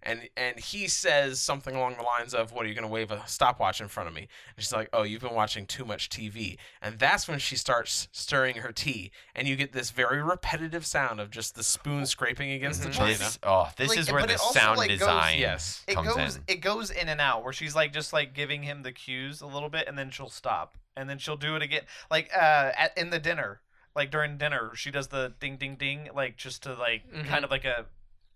And 0.03 0.29
and 0.37 0.59
he 0.61 0.87
says 0.89 1.41
something 1.41 1.75
along 1.75 1.97
the 1.97 2.03
lines 2.03 2.33
of, 2.35 2.53
"What 2.53 2.65
are 2.65 2.69
you 2.69 2.75
going 2.75 2.87
to 2.87 2.93
wave 2.93 3.11
a 3.11 3.27
stopwatch 3.27 3.81
in 3.81 3.89
front 3.89 4.09
of 4.09 4.15
me?" 4.15 4.29
And 4.57 4.65
she's 4.65 4.73
like, 4.73 4.89
"Oh, 4.93 5.03
you've 5.03 5.23
been 5.23 5.35
watching 5.35 5.67
too 5.67 5.85
much 5.85 6.09
TV." 6.09 6.57
And 6.81 6.99
that's 6.99 7.27
when 7.27 7.39
she 7.41 7.57
starts 7.57 8.09
stirring 8.13 8.57
her 8.57 8.71
tea, 8.73 9.11
and 9.35 9.49
you 9.49 9.57
get 9.57 9.73
this 9.73 9.91
very 9.91 10.23
repetitive 10.23 10.87
sound 10.87 11.21
of 11.21 11.31
just 11.31 11.57
the 11.57 11.63
spoon 11.65 12.07
scraping 12.07 12.53
against 12.53 12.83
the 12.85 12.91
china. 12.91 13.19
This, 13.19 13.39
oh, 13.43 13.71
this 13.77 13.89
Like, 13.91 13.99
is 13.99 14.13
where 14.13 14.27
the 14.27 14.39
sound 14.39 14.79
like, 14.79 14.89
goes- 14.91 14.99
design 15.01 15.39
Yes. 15.39 15.83
It 15.89 15.95
comes 15.95 16.15
goes 16.15 16.37
in. 16.37 16.43
it 16.47 16.57
goes 16.61 16.91
in 16.91 17.09
and 17.09 17.21
out 17.21 17.43
where 17.43 17.53
she's 17.53 17.75
like 17.75 17.93
just 17.93 18.13
like 18.13 18.33
giving 18.35 18.63
him 18.63 18.83
the 18.83 18.93
cues 18.93 19.41
a 19.41 19.47
little 19.47 19.69
bit 19.69 19.89
and 19.89 19.99
then 19.99 20.11
she'll 20.11 20.29
stop 20.31 20.79
and 20.97 21.09
then 21.11 21.19
she'll 21.19 21.37
do 21.37 21.55
it 21.57 21.63
again 21.63 21.83
like 22.11 22.31
uh 22.35 22.71
at 22.77 22.97
in 22.97 23.11
the 23.11 23.19
dinner 23.19 23.61
like 23.95 24.11
during 24.11 24.39
dinner 24.39 24.71
she 24.75 24.91
does 24.91 25.09
the 25.09 25.35
ding 25.41 25.57
ding 25.57 25.75
ding 25.77 26.09
like 26.15 26.37
just 26.37 26.63
to 26.63 26.75
like 26.75 27.03
Mhm. 27.13 27.27
kind 27.29 27.45
of 27.45 27.51
like 27.51 27.65
a 27.65 27.87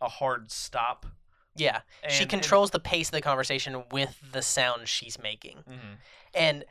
a 0.00 0.08
hard 0.08 0.50
stop. 0.50 1.06
Yeah, 1.55 1.80
she 2.09 2.09
And- 2.09 2.20
and- 2.22 2.30
controls 2.30 2.70
the 2.70 2.80
pace 2.80 3.09
of 3.09 3.12
the 3.12 3.20
conversation 3.20 3.84
with 3.90 4.16
the 4.32 4.42
sound 4.42 4.88
she's 4.88 5.18
making. 5.18 5.59
Mhm. 5.68 5.96
And 6.34 6.64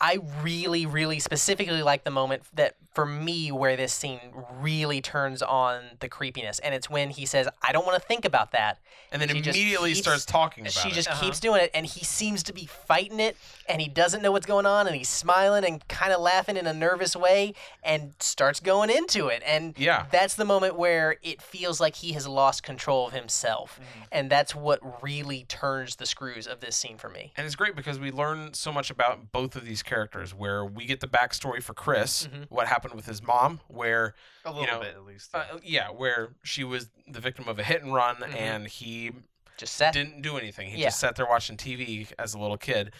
I 0.00 0.18
really, 0.42 0.86
really 0.86 1.18
specifically 1.18 1.82
like 1.82 2.04
the 2.04 2.10
moment 2.10 2.42
that 2.54 2.76
for 2.94 3.04
me 3.06 3.50
where 3.52 3.76
this 3.76 3.92
scene 3.92 4.20
really 4.60 5.00
turns 5.00 5.40
on 5.42 5.82
the 6.00 6.08
creepiness, 6.08 6.58
and 6.60 6.74
it's 6.74 6.88
when 6.90 7.10
he 7.10 7.26
says, 7.26 7.48
"I 7.62 7.72
don't 7.72 7.86
want 7.86 8.00
to 8.00 8.06
think 8.06 8.24
about 8.24 8.52
that," 8.52 8.78
And 9.10 9.22
then 9.22 9.30
She 9.30 9.38
immediately 9.38 9.94
keeps- 9.94 10.06
starts 10.06 10.26
talking 10.26 10.64
about 10.64 10.74
she 10.74 10.90
it. 10.90 10.92
just 10.92 11.08
Uh-huh. 11.08 11.24
keeps 11.24 11.40
doing 11.40 11.62
it, 11.62 11.70
and 11.72 11.86
he 11.86 12.04
seems 12.04 12.42
to 12.42 12.52
be 12.52 12.66
fighting 12.66 13.20
it, 13.20 13.38
and 13.66 13.80
he 13.80 13.88
doesn't 13.88 14.20
know 14.20 14.30
what's 14.32 14.44
going 14.44 14.66
on, 14.66 14.86
and 14.86 14.94
he's 14.94 15.08
smiling 15.08 15.64
and 15.64 15.86
kind 15.88 16.12
of 16.12 16.20
laughing 16.20 16.58
in 16.58 16.66
a 16.66 16.74
nervous 16.74 17.16
way, 17.16 17.54
and 17.82 18.12
starts 18.20 18.60
going 18.60 18.90
into 18.90 19.28
it, 19.28 19.42
and 19.46 19.74
Yeah. 19.78 20.04
that's 20.10 20.34
the 20.34 20.44
moment 20.44 20.76
where 20.76 21.16
it 21.22 21.40
feels 21.40 21.80
like 21.80 21.96
he 21.96 22.12
has 22.12 22.28
lost 22.28 22.62
control 22.62 23.06
of 23.06 23.14
himself, 23.14 23.80
Mm-hmm. 23.80 24.02
and 24.12 24.30
that's 24.30 24.54
what 24.54 25.02
really 25.02 25.44
turns 25.44 25.96
the 25.96 26.04
screws 26.04 26.46
of 26.46 26.60
this 26.60 26.76
scene 26.76 26.98
for 26.98 27.08
me. 27.08 27.32
And 27.34 27.46
it's 27.46 27.56
great 27.56 27.74
because 27.76 27.98
we 27.98 28.10
learn 28.10 28.52
so 28.52 28.70
much 28.72 28.90
about 28.90 29.32
both 29.32 29.56
of 29.56 29.64
these 29.64 29.82
characters. 29.92 30.32
Where 30.34 30.64
we 30.64 30.84
get 30.84 31.00
the 31.00 31.08
backstory 31.08 31.62
for 31.62 31.74
Chris, 31.74 32.26
Mhm. 32.28 32.46
what 32.50 32.68
happened 32.68 32.94
with 32.94 33.06
his 33.06 33.22
mom, 33.22 33.60
where 33.66 34.14
A 34.44 34.52
little 34.52 34.66
know, 34.66 34.80
bit 34.80 34.94
at 34.94 35.04
least. 35.04 35.34
uh, 35.34 35.58
yeah, 35.62 35.88
where 35.88 36.34
she 36.44 36.62
was 36.62 36.90
the 37.06 37.20
victim 37.20 37.48
of 37.48 37.58
a 37.58 37.64
hit 37.64 37.82
and 37.82 37.92
run, 37.92 38.16
Mhm. 38.16 38.34
and 38.36 38.68
he 38.68 39.12
Just 39.56 39.74
set. 39.74 39.92
didn't 39.92 40.22
do 40.22 40.36
anything. 40.38 40.68
He 40.70 40.78
Yeah. 40.78 40.86
just 40.88 41.00
sat 41.00 41.16
there 41.16 41.26
watching 41.26 41.56
TV 41.56 42.08
as 42.18 42.34
a 42.34 42.38
little 42.38 42.58
kid. 42.58 42.92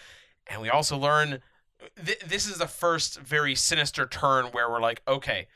And 0.46 0.60
we 0.62 0.70
also 0.70 0.96
learn 0.96 1.42
th- 2.04 2.18
this 2.20 2.46
is 2.46 2.58
the 2.58 2.66
first 2.66 3.20
very 3.20 3.54
sinister 3.54 4.04
turn 4.04 4.46
where 4.46 4.68
we're 4.68 4.80
like, 4.80 5.00
okay, 5.06 5.46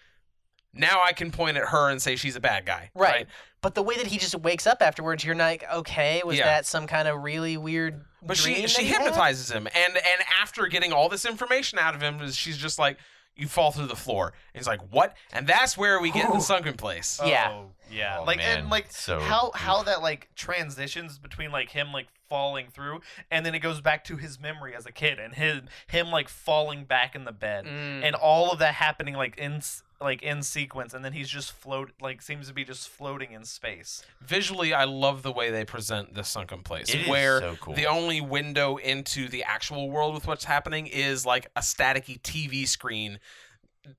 now 0.74 1.00
I 1.04 1.12
can 1.12 1.30
point 1.30 1.56
at 1.56 1.64
her 1.68 1.90
and 1.90 2.00
say 2.00 2.16
she's 2.16 2.36
a 2.36 2.40
bad 2.40 2.64
guy. 2.66 2.90
Right. 2.94 3.26
But 3.60 3.74
the 3.74 3.82
way 3.82 3.96
that 3.96 4.06
he 4.06 4.18
just 4.18 4.34
wakes 4.34 4.66
up 4.66 4.82
afterwards, 4.82 5.24
you're 5.24 5.34
like, 5.36 5.64
okay, 5.72 6.22
was 6.24 6.36
Yeah. 6.38 6.46
that 6.46 6.66
some 6.66 6.86
kind 6.86 7.06
of 7.06 7.22
really 7.22 7.56
weird 7.56 8.04
But 8.22 8.36
dream 8.38 8.56
she 8.56 8.62
that 8.62 8.70
she 8.70 8.82
he 8.84 8.88
had? 8.88 9.02
hypnotizes 9.02 9.50
him, 9.50 9.66
and 9.66 9.96
and 9.96 10.24
after 10.40 10.66
getting 10.66 10.92
all 10.92 11.08
this 11.08 11.24
information 11.24 11.78
out 11.78 11.94
of 11.94 12.00
him, 12.00 12.28
she's 12.32 12.56
just 12.58 12.78
like, 12.78 12.98
"You 13.36 13.46
fall 13.48 13.70
through 13.70 13.86
the 13.86 13.96
floor." 13.96 14.32
And 14.54 14.60
he's 14.60 14.66
like, 14.66 14.80
"What?" 14.90 15.14
And 15.32 15.46
that's 15.46 15.76
where 15.78 16.00
we 16.00 16.10
get 16.10 16.24
in 16.26 16.32
the 16.32 16.40
sunken 16.40 16.74
place. 16.76 17.20
yeah. 17.24 17.50
Oh, 17.52 17.70
yeah. 17.90 18.18
Oh, 18.20 18.24
like 18.24 18.38
man, 18.38 18.60
and 18.60 18.70
like 18.70 18.90
so- 18.90 19.20
how 19.20 19.52
how 19.54 19.82
that 19.84 20.02
like 20.02 20.28
transitions 20.34 21.18
between 21.18 21.52
like 21.52 21.70
him 21.70 21.92
like 21.92 22.08
falling 22.28 22.68
through 22.72 22.98
and 23.30 23.44
then 23.44 23.54
it 23.54 23.58
goes 23.58 23.82
back 23.82 24.04
to 24.04 24.16
his 24.16 24.40
memory 24.40 24.74
as 24.74 24.86
a 24.86 24.90
kid 24.92 25.18
and 25.18 25.34
him 25.34 25.68
him 25.88 26.06
like 26.10 26.30
falling 26.30 26.82
back 26.84 27.14
in 27.14 27.24
the 27.26 27.32
bed 27.32 27.66
Mm. 27.66 28.02
and 28.02 28.14
all 28.16 28.50
of 28.50 28.58
that 28.60 28.72
happening 28.74 29.14
like 29.14 29.36
in 29.36 29.56
s- 29.56 29.82
like 30.02 30.22
in 30.22 30.42
sequence 30.42 30.94
and 30.94 31.04
then 31.04 31.12
he's 31.12 31.28
just 31.28 31.52
float 31.52 31.92
like 32.00 32.22
seems 32.22 32.48
to 32.48 32.54
be 32.54 32.64
just 32.64 32.88
floating 32.88 33.32
in 33.32 33.44
space. 33.44 34.04
Visually, 34.20 34.72
I 34.74 34.84
love 34.84 35.22
the 35.22 35.32
way 35.32 35.50
they 35.50 35.64
present 35.64 36.14
the 36.14 36.24
sunken 36.24 36.62
place, 36.62 36.88
It 36.92 37.02
is 37.02 37.08
where 37.08 37.40
so 37.40 37.56
cool. 37.60 37.74
the 37.74 37.86
only 37.86 38.20
window 38.20 38.76
into 38.76 39.28
the 39.28 39.44
actual 39.44 39.90
world 39.90 40.14
with 40.14 40.26
what's 40.26 40.44
happening 40.44 40.86
is 40.86 41.24
like 41.26 41.46
a 41.56 41.60
staticky 41.60 42.20
TV 42.20 42.66
screen 42.66 43.18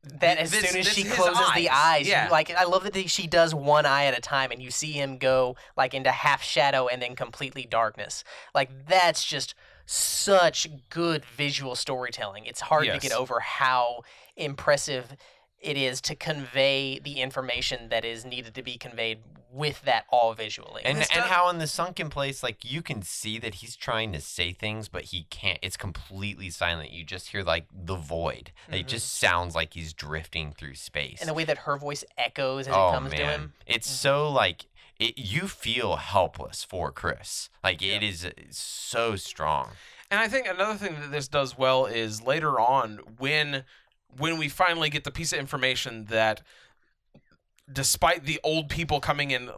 that 0.04 0.38
as 0.38 0.52
This- 0.52 0.70
soon 0.70 0.80
as 0.80 0.88
she 0.94 1.02
his 1.04 1.14
closes 1.14 1.46
the 1.56 1.70
eyes, 1.70 2.02
eyes, 2.02 2.08
yeah. 2.08 2.26
you, 2.26 2.32
like 2.32 2.50
I 2.56 2.64
love 2.64 2.84
that 2.90 3.10
she 3.10 3.28
does 3.28 3.54
one 3.54 3.86
eye 3.86 4.06
at 4.06 4.18
a 4.18 4.22
time, 4.22 4.52
and 4.52 4.62
you 4.64 4.72
see 4.72 4.94
him 4.94 5.18
go 5.18 5.58
like 5.76 5.94
into 5.94 6.10
half 6.12 6.42
shadow 6.42 6.88
and 6.88 7.02
then 7.02 7.16
completely 7.18 7.66
darkness. 7.66 8.24
Like 8.56 8.88
that's 8.88 9.26
just 9.26 9.56
such 9.86 10.68
good 10.90 11.26
visual 11.26 11.76
storytelling. 11.76 12.46
It's 12.46 12.62
hard 12.62 12.86
to 12.88 12.98
get 13.00 13.12
over 13.12 13.42
how 13.42 14.04
impressive 14.38 15.18
it 15.64 15.78
is 15.78 16.02
to 16.02 16.16
convey 16.16 17.00
the 17.00 17.22
information 17.22 17.90
that 17.90 18.04
is 18.04 18.26
needed 18.26 18.54
to 18.56 18.62
be 18.62 18.78
conveyed 18.78 19.20
with 19.52 19.82
that 19.84 20.06
all 20.10 20.34
visually. 20.34 20.82
And 20.84 20.98
it's 20.98 21.16
and 21.16 21.24
how 21.24 21.50
in 21.50 21.60
the 21.60 21.68
sunken 21.68 22.10
place, 22.10 22.44
like 22.44 22.70
you 22.70 22.82
can 22.82 23.02
see 23.02 23.40
that 23.40 23.56
he's 23.56 23.76
trying 23.76 24.12
to 24.14 24.20
say 24.20 24.52
things, 24.52 24.90
but 24.90 25.06
he 25.06 25.26
can't. 25.30 25.60
It's 25.62 25.78
completely 25.78 26.50
silent. 26.50 26.92
You 26.92 27.04
just 27.04 27.30
hear 27.30 27.44
like 27.44 27.66
the 27.74 27.96
void. 27.96 28.52
It 28.72 28.88
just 28.88 29.14
sounds 29.14 29.56
like 29.56 29.74
he's 29.74 29.94
drifting 29.94 30.52
through 30.52 30.76
space. 30.76 31.22
and 31.22 31.30
the 31.30 31.34
way 31.34 31.46
that 31.46 31.60
her 31.60 31.78
voice 31.78 32.04
echoes 32.18 32.68
as 32.68 32.74
oh 32.76 32.90
it 32.90 32.92
comes 32.94 33.12
man, 33.12 33.20
to 33.20 33.26
him. 33.26 33.54
it's 33.66 33.90
so 33.90 34.30
like 34.30 34.66
it. 35.00 35.18
You 35.18 35.48
feel 35.48 35.96
helpless 35.96 36.64
for 36.64 36.92
Chris. 36.92 37.50
Like 37.64 37.82
it 37.82 38.04
is 38.04 38.26
uh, 38.26 38.32
so 38.50 39.16
strong. 39.16 39.70
And 40.12 40.20
I 40.20 40.28
think 40.28 40.48
another 40.48 40.76
thing 40.76 40.96
that 41.00 41.12
this 41.12 41.28
does 41.28 41.58
well 41.58 41.86
is 41.86 42.22
later 42.22 42.60
on 42.60 43.00
when 43.18 43.64
when 44.18 44.38
we 44.38 44.48
finally 44.50 44.90
get 44.90 45.04
the 45.04 45.12
piece 45.12 45.34
of 45.34 45.40
information 45.40 46.06
that 46.06 46.42
despite 47.72 48.26
the 48.26 48.40
old 48.44 48.70
people 48.70 49.00
coming 49.00 49.32
in 49.32 49.50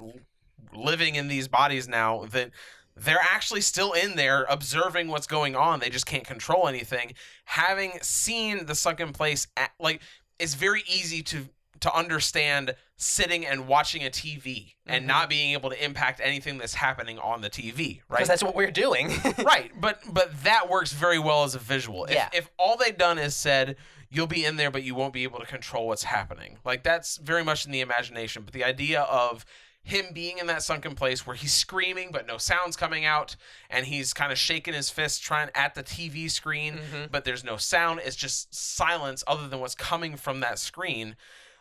living 0.73 1.15
in 1.15 1.27
these 1.27 1.47
bodies 1.47 1.87
now 1.87 2.25
that 2.25 2.51
they're 2.97 3.17
actually 3.21 3.61
still 3.61 3.93
in 3.93 4.15
there 4.15 4.45
observing 4.49 5.07
what's 5.07 5.27
going 5.27 5.55
on 5.55 5.79
they 5.79 5.89
just 5.89 6.05
can't 6.05 6.25
control 6.25 6.67
anything 6.67 7.13
having 7.45 7.93
seen 8.01 8.65
the 8.65 8.75
sunken 8.75 9.11
place 9.11 9.47
at, 9.57 9.71
like 9.79 10.01
it's 10.39 10.53
very 10.53 10.83
easy 10.87 11.21
to 11.21 11.47
to 11.81 11.93
understand 11.95 12.75
sitting 12.97 13.45
and 13.45 13.67
watching 13.67 14.03
a 14.05 14.09
TV 14.09 14.73
and 14.87 15.01
mm-hmm. 15.01 15.07
not 15.07 15.29
being 15.29 15.51
able 15.53 15.69
to 15.69 15.83
impact 15.83 16.21
anything 16.23 16.57
that's 16.57 16.73
happening 16.73 17.19
on 17.19 17.41
the 17.41 17.49
TV, 17.49 18.01
right? 18.07 18.17
Because 18.17 18.27
that's 18.27 18.43
what 18.43 18.55
we're 18.55 18.71
doing. 18.71 19.11
right 19.43 19.71
but 19.79 19.99
but 20.11 20.31
that 20.43 20.69
works 20.69 20.93
very 20.93 21.19
well 21.19 21.43
as 21.43 21.55
a 21.55 21.59
visual 21.59 22.07
Yeah. 22.09 22.27
if, 22.33 22.39
if 22.39 22.49
all 22.57 22.77
they've 22.77 22.97
done 22.97 23.17
is 23.17 23.35
said 23.35 23.75
you'll 24.15 24.27
be 24.27 24.45
in 24.45 24.55
there 24.55 24.71
but 24.71 24.83
you 24.83 24.95
won't 24.95 25.13
be 25.13 25.23
able 25.23 25.39
to 25.39 25.45
control 25.45 25.87
what's 25.87 26.03
happening. 26.03 26.57
Like 26.63 26.83
that's 26.83 27.17
very 27.17 27.43
much 27.43 27.65
in 27.65 27.71
the 27.71 27.81
imagination 27.81 28.43
but 28.43 28.53
the 28.53 28.63
idea 28.63 29.01
of 29.01 29.45
him 29.83 30.05
being 30.13 30.39
in 30.39 30.47
that 30.47 30.63
sunken 30.63 30.95
place 30.95 31.27
where 31.27 31.35
he's 31.35 31.53
screaming 31.53 32.09
but 32.11 32.25
no 32.25 32.37
sounds 32.37 32.75
coming 32.75 33.05
out 33.05 33.35
and 33.69 33.85
he's 33.85 34.13
kind 34.13 34.31
of 34.31 34.37
shaking 34.37 34.73
his 34.73 34.89
fist 34.89 35.21
trying 35.21 35.49
at 35.53 35.75
the 35.75 35.83
tv 35.83 36.29
screen 36.29 36.73
mm-hmm. 36.73 37.05
but 37.11 37.23
there's 37.23 37.43
no 37.43 37.55
sound 37.55 38.01
it's 38.03 38.15
just 38.15 38.53
silence 38.53 39.23
other 39.27 39.47
than 39.47 39.59
what's 39.59 39.75
coming 39.75 40.17
from 40.17 40.39
that 40.39 40.57
screen 40.57 41.15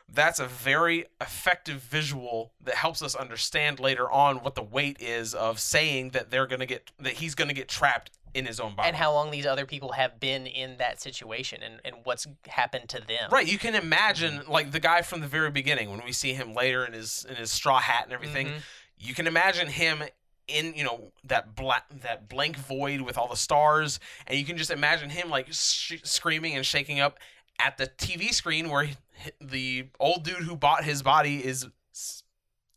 that's 0.09 0.39
a 0.39 0.47
very 0.47 1.05
effective 1.21 1.81
visual 1.81 2.53
that 2.63 2.77
helps 2.77 3.03
us 3.03 3.15
understand 3.15 3.79
later 3.79 4.11
on 4.11 4.37
what 4.37 4.55
the 4.55 4.63
weight 4.63 4.97
is 5.01 5.35
of 5.35 5.61
saying 5.61 6.11
that 6.11 6.31
they're 6.31 6.47
gonna 6.47 6.67
get 6.67 6.93
that 6.99 7.15
he's 7.15 7.35
gonna 7.35 7.53
get 7.53 7.69
trapped 7.69 8.11
in 8.35 8.47
his 8.47 8.59
own 8.61 8.75
body. 8.75 8.89
and 8.89 8.97
how 8.97 9.13
long 9.13 9.31
these 9.31 9.47
other 9.47 9.65
people 9.65 9.93
have 9.93 10.19
been 10.19 10.47
in 10.47 10.77
that 10.79 11.01
situation 11.01 11.63
and, 11.63 11.81
and 11.85 11.95
what's 12.05 12.27
happened 12.49 12.89
to 12.89 12.99
them. 13.01 13.31
Right, 13.31 13.47
you 13.47 13.59
can 13.59 13.75
imagine 13.75 14.43
like 14.49 14.73
the 14.73 14.81
guy 14.81 15.03
from 15.03 15.21
the 15.21 15.29
very 15.29 15.51
beginning 15.51 15.91
when 15.91 16.03
we 16.05 16.13
see 16.13 16.35
him 16.35 16.53
later 16.55 16.85
in 16.85 16.93
his 16.93 17.25
in 17.29 17.37
his 17.37 17.51
straw 17.53 17.79
hat 17.79 18.05
and 18.05 18.13
everything. 18.13 18.49
Mhm. 18.49 18.61
You 18.99 19.15
can 19.15 19.27
imagine 19.27 19.69
him 19.69 20.03
in 20.49 20.75
you 20.75 20.85
know 20.85 21.13
that 21.25 21.55
black 21.55 21.85
that 22.03 22.29
blank 22.29 22.57
void 22.57 23.01
with 23.01 23.17
all 23.17 23.29
the 23.29 23.37
stars, 23.37 24.01
and 24.27 24.39
you 24.39 24.45
can 24.45 24.57
just 24.57 24.71
imagine 24.71 25.11
him 25.11 25.31
like 25.31 25.47
sh- 25.53 25.95
screaming 26.03 26.55
and 26.57 26.67
shaking 26.67 27.01
up 27.01 27.19
at 27.61 27.79
the 27.79 27.87
TV 27.87 28.35
screen 28.35 28.69
where 28.69 28.85
he, 28.85 28.97
the 29.41 29.87
old 30.01 30.25
dude 30.25 30.39
who 30.43 30.57
bought 30.57 30.83
his 30.85 31.03
body 31.05 31.45
is 31.45 31.67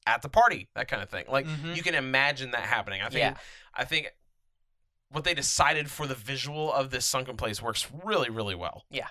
at 0.06 0.22
the 0.22 0.30
party, 0.30 0.68
that 0.76 0.88
kind 0.88 1.02
of 1.04 1.10
thing. 1.10 1.26
Like 1.28 1.46
Mhm. 1.46 1.76
you 1.76 1.84
can 1.84 1.96
imagine 1.96 2.52
that 2.52 2.62
happening. 2.62 3.02
I 3.02 3.06
think 3.10 3.20
Yeah. 3.20 3.34
I 3.74 3.84
think 3.86 4.14
what 5.12 5.24
they 5.24 5.34
decided 5.34 5.90
for 5.90 6.08
the 6.08 6.16
visual 6.16 6.72
of 6.74 6.90
this 6.90 7.06
sunken 7.06 7.38
place 7.38 7.62
works 7.62 7.88
really 8.04 8.30
really 8.30 8.56
well. 8.56 8.84
Yeah. 8.90 9.08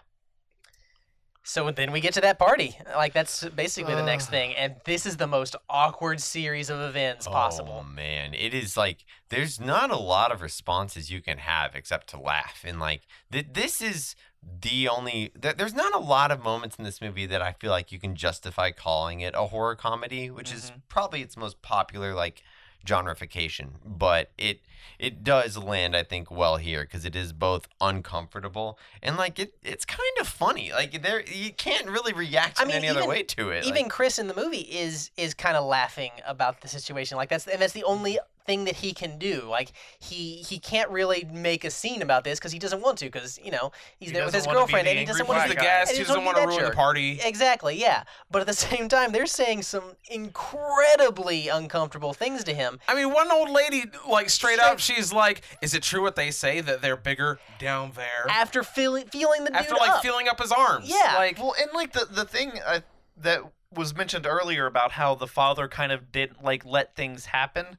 So 1.49 1.71
then 1.71 1.93
we 1.93 2.01
get 2.01 2.13
to 2.15 2.21
that 2.23 2.41
party. 2.41 2.77
Like 2.97 3.13
that's 3.13 3.45
basically 3.51 3.95
the 3.95 4.03
next 4.03 4.27
ah. 4.27 4.31
thing. 4.31 4.55
And 4.57 4.75
this 4.85 5.07
is 5.07 5.17
the 5.17 5.29
most 5.29 5.55
awkward 5.71 6.21
series 6.21 6.71
of 6.71 6.81
events 6.81 7.29
oh, 7.29 7.31
possible. 7.31 7.83
Oh 7.83 7.89
man, 7.89 8.35
it 8.35 8.53
is 8.53 8.77
like 8.77 9.05
there's 9.29 9.61
not 9.61 9.93
a 9.93 9.97
lot 9.97 10.33
of 10.33 10.43
responses 10.43 11.09
you 11.09 11.23
can 11.23 11.39
have 11.39 11.77
except 11.77 12.09
to 12.09 12.21
laugh. 12.21 12.65
And 12.67 12.81
like 12.81 13.03
th- 13.31 13.47
this 13.53 13.81
is 13.81 14.17
the 14.61 14.89
only 14.89 15.31
th- 15.41 15.57
there's 15.57 15.73
not 15.73 15.95
a 15.95 16.01
lot 16.01 16.33
of 16.33 16.43
moments 16.43 16.77
in 16.77 16.85
this 16.85 17.01
movie 17.01 17.27
that 17.27 17.43
I 17.43 17.53
feel 17.53 17.71
like 17.71 17.93
you 17.93 18.01
can 18.01 18.17
justify 18.17 18.73
calling 18.73 19.21
it 19.21 19.37
a 19.37 19.47
horror 19.47 19.77
comedy, 19.77 20.33
which 20.33 20.53
is 20.53 20.71
mm-hmm. 20.71 20.81
probably 20.89 21.23
its 21.23 21.37
most 21.37 21.63
popular 21.63 22.13
like 22.13 22.43
genreification. 22.87 23.73
But 23.85 24.31
it 24.39 24.61
it 24.99 25.23
does 25.23 25.59
land 25.59 25.95
I 25.95 26.03
think 26.03 26.31
well 26.31 26.57
here 26.57 26.83
because 26.83 27.05
it 27.05 27.15
is 27.15 27.33
both 27.33 27.69
uncomfortable 27.81 28.79
and 29.03 29.17
like 29.17 29.39
it 29.39 29.55
it's 29.63 29.85
kind 29.85 30.01
of 30.21 30.29
funny. 30.29 30.73
Like 30.73 31.03
there 31.03 31.23
you 31.23 31.53
can't 31.53 31.89
really 31.89 32.13
react 32.13 32.61
I 32.61 32.63
in 32.63 32.69
mean, 32.69 32.77
any 32.79 32.89
other 32.89 33.07
way 33.07 33.23
to 33.25 33.51
it. 33.51 33.65
Even 33.65 33.83
Like, 33.83 33.91
Chris 33.91 34.19
in 34.19 34.29
the 34.29 34.35
movie 34.35 34.59
is 34.61 35.11
is 35.17 35.35
kind 35.35 35.57
of 35.57 35.65
laughing 35.65 36.13
about 36.27 36.61
the 36.61 36.69
situation. 36.69 37.17
Like 37.17 37.29
that's 37.29 37.47
and 37.47 37.61
that's 37.61 37.73
the 37.73 37.85
only 37.85 38.19
thing 38.47 38.65
that 38.65 38.77
he 38.77 38.93
can 38.93 39.19
do. 39.19 39.43
Like 39.49 39.73
he 39.99 40.37
he 40.49 40.59
can't 40.59 40.91
really 40.91 41.27
make 41.33 41.65
a 41.65 41.71
scene 41.71 42.03
about 42.03 42.25
this 42.25 42.39
because 42.39 42.53
he 42.53 42.59
doesn't 42.59 42.81
want 42.81 42.99
to 42.99 43.07
because 43.07 43.39
you 43.45 43.51
know 43.51 43.73
he's 43.99 44.11
He 44.11 44.15
there 44.15 44.25
with 44.25 44.35
his 44.35 44.45
doesn't 44.45 44.55
wanna 44.55 44.67
be 44.67 44.73
girlfriend 44.73 44.89
and 44.89 44.99
he 44.99 45.05
doesn't 45.05 45.29
want 45.29 45.41
He's 45.43 45.51
to 45.51 45.57
the 45.57 45.61
guy. 45.61 45.63
guest. 45.65 45.91
and 45.91 45.97
He 45.99 46.03
he 46.03 46.07
doesn't 46.09 46.25
doesn't 46.25 46.25
want 46.25 46.37
be 46.37 46.43
to 46.43 46.47
that 46.49 46.57
ruin 46.63 46.71
the 46.71 46.77
party. 46.77 47.21
Exactly, 47.23 47.81
yeah. 47.81 48.05
But 48.31 48.41
at 48.41 48.47
the 48.47 48.53
same 48.55 48.89
time, 48.89 49.13
they're 49.13 49.27
saying 49.27 49.63
some 49.63 49.95
incredibly 50.11 51.49
uncomfortable 51.49 52.13
things 52.13 52.45
to 52.45 52.55
him. 52.55 52.79
I 52.89 52.95
mean, 52.95 53.13
one 53.13 53.31
old 53.31 53.51
lady, 53.51 53.85
like 54.09 54.31
straight 54.31 54.59
up, 54.59 54.79
she's 54.79 55.13
like, 55.13 55.43
"Is 55.63 55.75
it 55.75 55.83
true 55.83 56.03
what 56.03 56.17
they 56.17 56.31
say 56.31 56.61
that 56.61 56.83
they're 56.83 56.97
bigger 56.97 57.39
down 57.59 57.93
there?" 57.97 58.27
After 58.29 58.63
feeling 58.63 59.07
feeling 59.07 59.45
the 59.45 59.55
After 59.55 59.71
dude 59.71 59.81
like 59.81 59.91
up. 59.91 60.03
feeling 60.03 60.29
up 60.29 60.41
his 60.41 60.53
arms. 60.53 60.89
Yeah. 60.89 61.15
Like, 61.17 61.39
Well, 61.39 61.55
and 61.61 61.71
like 61.75 61.93
the 61.93 62.07
the 62.11 62.25
thing 62.25 62.53
uh, 62.65 62.81
that 63.19 63.41
was 63.73 63.95
mentioned 63.95 64.27
earlier 64.27 64.67
about 64.67 64.93
how 64.93 65.15
the 65.15 65.27
father 65.27 65.69
kind 65.69 65.93
of 65.93 66.13
didn't 66.13 66.43
like 66.43 66.65
let 66.65 66.95
things 66.95 67.27
happen 67.27 67.79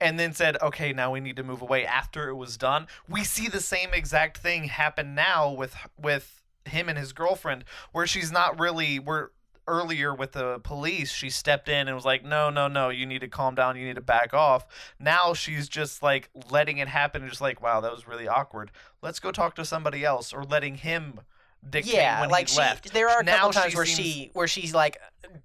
and 0.00 0.18
then 0.18 0.32
said, 0.32 0.56
"Okay, 0.60 0.92
now 0.92 1.10
we 1.12 1.20
need 1.20 1.36
to 1.36 1.42
move 1.42 1.62
away 1.62 1.86
after 1.86 2.28
it 2.28 2.34
was 2.34 2.56
done." 2.56 2.86
We 3.08 3.24
see 3.24 3.48
the 3.48 3.60
same 3.60 3.94
exact 3.94 4.38
thing 4.38 4.64
happen 4.64 5.14
now 5.14 5.50
with 5.50 5.74
with 5.98 6.42
him 6.66 6.88
and 6.88 6.98
his 6.98 7.12
girlfriend 7.12 7.64
where 7.92 8.06
she's 8.06 8.32
not 8.32 8.58
really 8.58 8.98
where 8.98 9.30
earlier 9.66 10.14
with 10.14 10.32
the 10.32 10.58
police 10.60 11.10
she 11.12 11.28
stepped 11.30 11.68
in 11.70 11.88
and 11.88 11.94
was 11.94 12.04
like 12.06 12.22
no 12.24 12.48
no 12.50 12.68
no 12.68 12.88
you 12.90 13.04
need 13.06 13.20
to 13.20 13.28
calm 13.28 13.54
down 13.54 13.76
you 13.76 13.84
need 13.86 13.94
to 13.96 14.00
back 14.02 14.32
off 14.34 14.66
now 14.98 15.32
she's 15.34 15.68
just 15.68 16.02
like 16.02 16.28
letting 16.50 16.76
it 16.78 16.88
happen 16.88 17.22
and 17.22 17.30
just 17.30 17.40
like 17.42 17.62
wow 17.62 17.80
that 17.80 17.90
was 17.92 18.06
really 18.06 18.26
awkward 18.28 18.70
let's 19.02 19.18
go 19.20 19.30
talk 19.30 19.54
to 19.54 19.64
somebody 19.64 20.04
else 20.04 20.32
or 20.34 20.42
letting 20.44 20.74
him 20.76 21.20
dictate 21.68 21.94
yeah, 21.94 22.20
when 22.20 22.28
like 22.30 22.48
he 22.48 22.54
she. 22.54 22.60
left 22.60 22.92
There 22.92 23.08
are 23.08 23.20
a 23.20 23.24
now 23.24 23.36
couple 23.36 23.52
times 23.52 23.74
where 23.74 23.86
seems- 23.86 23.98
she 24.08 24.30
where 24.34 24.48
she's 24.48 24.74
like, 24.74 24.98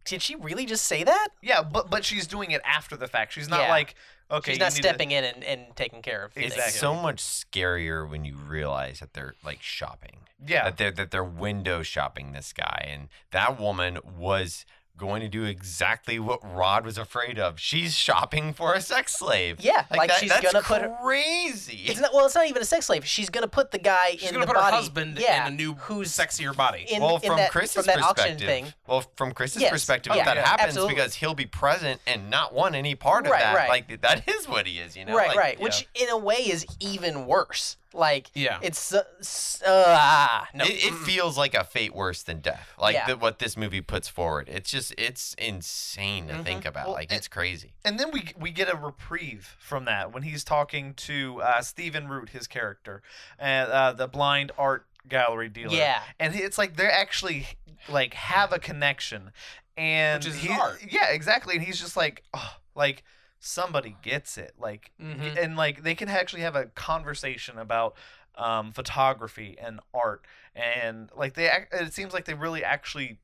"Did 0.03 0.21
she 0.21 0.35
really 0.35 0.65
just 0.65 0.85
say 0.85 1.03
that?" 1.05 1.29
Yeah, 1.41 1.63
but 1.63 1.89
but 1.89 2.03
she's 2.03 2.27
doing 2.27 2.51
it 2.51 2.61
after 2.65 2.97
the 2.97 3.07
fact. 3.07 3.31
She's 3.31 3.47
not 3.47 3.61
Yeah. 3.61 3.69
like 3.69 3.95
okay. 4.31 4.51
she's 4.51 4.59
not 4.59 4.73
need 4.73 4.81
to- 4.81 4.87
stepping 4.87 5.11
in 5.11 5.23
and, 5.23 5.43
and 5.43 5.61
taking 5.75 6.01
care 6.01 6.25
of 6.25 6.33
things. 6.33 6.47
It's 6.47 6.55
Exactly. 6.55 6.79
so 6.79 6.95
much 6.95 7.19
scarier 7.21 8.09
when 8.09 8.25
you 8.25 8.35
realize 8.35 8.99
that 8.99 9.13
they're 9.13 9.35
like 9.43 9.61
shopping. 9.61 10.17
Yeah. 10.45 10.65
That 10.65 10.77
they're 10.77 10.91
that 10.91 11.11
they're 11.11 11.23
window 11.23 11.83
shopping 11.83 12.31
this 12.31 12.53
guy. 12.53 12.87
And 12.89 13.09
that 13.31 13.59
woman 13.59 13.99
was 14.17 14.65
going 14.99 15.21
to 15.21 15.27
do 15.29 15.45
exactly 15.45 16.19
what 16.19 16.39
Rod 16.55 16.85
was 16.85 16.97
afraid 16.97 17.39
of. 17.39 17.59
She's 17.59 17.95
shopping 17.95 18.53
for 18.53 18.73
a 18.73 18.81
sex 18.81 19.15
slave. 19.17 19.59
Yeah, 19.61 19.85
like 19.89 20.11
she's 20.11 20.29
that's 20.29 20.51
gonna 20.51 20.63
put 20.63 20.81
her- 20.81 20.95
crazy. 21.01 21.83
It's 21.85 21.99
not 21.99 22.13
well. 22.13 22.25
It's 22.25 22.35
not 22.35 22.47
even 22.47 22.61
a 22.61 22.65
sex 22.65 22.85
slave. 22.87 23.05
She's 23.05 23.29
gonna 23.29 23.47
put 23.47 23.71
the 23.71 23.79
guy 23.79 24.11
she's 24.11 24.23
in 24.29 24.33
gonna 24.33 24.45
the 24.45 24.51
put 24.53 24.55
body. 24.57 24.71
her 24.71 24.77
husband 24.77 25.17
yeah, 25.19 25.47
in 25.47 25.53
a 25.53 25.55
new, 25.55 25.73
who's 25.75 26.11
sexier 26.11 26.55
body. 26.55 26.85
in, 26.89 27.01
well, 27.01 27.15
in 27.15 27.21
from 27.21 27.37
that, 27.37 27.51
Chris's 27.51 27.73
from 27.75 27.85
that 27.85 27.97
perspective, 27.99 28.47
thing. 28.47 28.73
well, 28.87 29.03
from 29.15 29.31
Chris's 29.31 29.61
Yes. 29.61 29.71
perspective, 29.71 30.13
Oh, 30.15 30.19
if 30.19 30.25
that 30.25 30.35
yeah, 30.37 30.45
happens 30.47 30.67
absolutely. 30.69 30.95
because 30.95 31.15
he'll 31.15 31.33
be 31.33 31.45
present 31.45 32.01
and 32.05 32.29
not 32.29 32.53
want 32.53 32.75
any 32.75 32.95
part 32.95 33.25
of 33.25 33.31
Right, 33.31 33.41
that. 33.41 33.55
right. 33.55 33.69
Like 33.69 34.01
that 34.01 34.27
is 34.27 34.47
what 34.47 34.67
he 34.67 34.79
is, 34.79 34.95
you 34.97 35.05
know. 35.05 35.15
right, 35.15 35.29
Like, 35.29 35.37
right. 35.37 35.59
Which 35.59 35.87
in 35.95 36.09
a 36.09 36.17
way 36.17 36.35
is 36.37 36.65
even 36.79 37.25
worse. 37.25 37.77
Like 37.93 38.29
Yeah. 38.35 38.59
it's 38.61 38.93
uh, 38.93 38.99
uh, 39.65 39.83
ah, 39.87 40.47
no. 40.53 40.63
It, 40.63 40.85
it 40.85 40.93
feels 40.93 41.37
like 41.37 41.55
a 41.55 41.63
fate 41.63 41.95
worse 41.95 42.21
than 42.21 42.39
death. 42.39 42.73
Like 42.79 42.93
Yeah. 42.93 43.07
the, 43.07 43.17
what 43.17 43.39
this 43.39 43.57
movie 43.57 43.81
puts 43.81 44.07
forward. 44.07 44.47
It's 44.47 44.69
just 44.69 44.93
it's 44.97 45.33
insane 45.39 46.27
to 46.27 46.43
think 46.43 46.65
about. 46.65 46.85
Well, 46.87 46.93
like 46.95 47.11
it- 47.11 47.15
it's 47.15 47.27
crazy. 47.27 47.73
and 47.83 47.99
then 47.99 48.11
we 48.11 48.29
we 48.39 48.51
get 48.51 48.71
a 48.71 48.77
reprieve 48.77 49.55
from 49.59 49.85
that 49.85 50.11
when 50.13 50.23
he's 50.23 50.43
talking 50.43 50.93
to 50.95 51.41
uh, 51.41 51.61
Stephen 51.61 52.07
Root, 52.07 52.29
his 52.29 52.45
character, 52.47 53.01
and 53.39 53.71
uh, 53.71 53.91
the 53.93 54.07
blind 54.07 54.51
art 54.57 54.85
gallery 55.07 55.49
dealer. 55.49 55.73
Yeah. 55.75 56.01
and 56.19 56.35
it's 56.35 56.57
like 56.59 56.75
they're 56.75 56.91
actually 56.91 57.47
like 57.87 58.13
have 58.13 58.53
a 58.53 58.59
connection, 58.59 59.31
and 59.77 60.23
Which 60.23 60.33
is 60.33 60.39
he, 60.39 60.49
art. 60.53 60.79
Yeah, 60.87 61.09
exactly. 61.09 61.55
And 61.55 61.63
he's 61.63 61.79
just 61.79 61.97
like, 61.97 62.23
oh, 62.35 62.57
like 62.75 63.03
somebody 63.39 63.95
gets 64.01 64.37
it, 64.37 64.53
like, 64.59 64.91
Mhm. 65.01 65.37
and 65.41 65.55
like 65.55 65.83
they 65.83 65.95
can 65.95 66.09
actually 66.09 66.41
have 66.41 66.55
a 66.55 66.65
conversation 66.65 67.57
about 67.57 67.95
um, 68.35 68.71
photography 68.71 69.57
and 69.59 69.79
art, 69.93 70.23
and 70.55 71.09
like 71.15 71.33
they, 71.33 71.49
it 71.73 71.93
seems 71.93 72.13
like 72.13 72.23
they 72.25 72.33
really 72.33 72.63
actually 72.63 73.19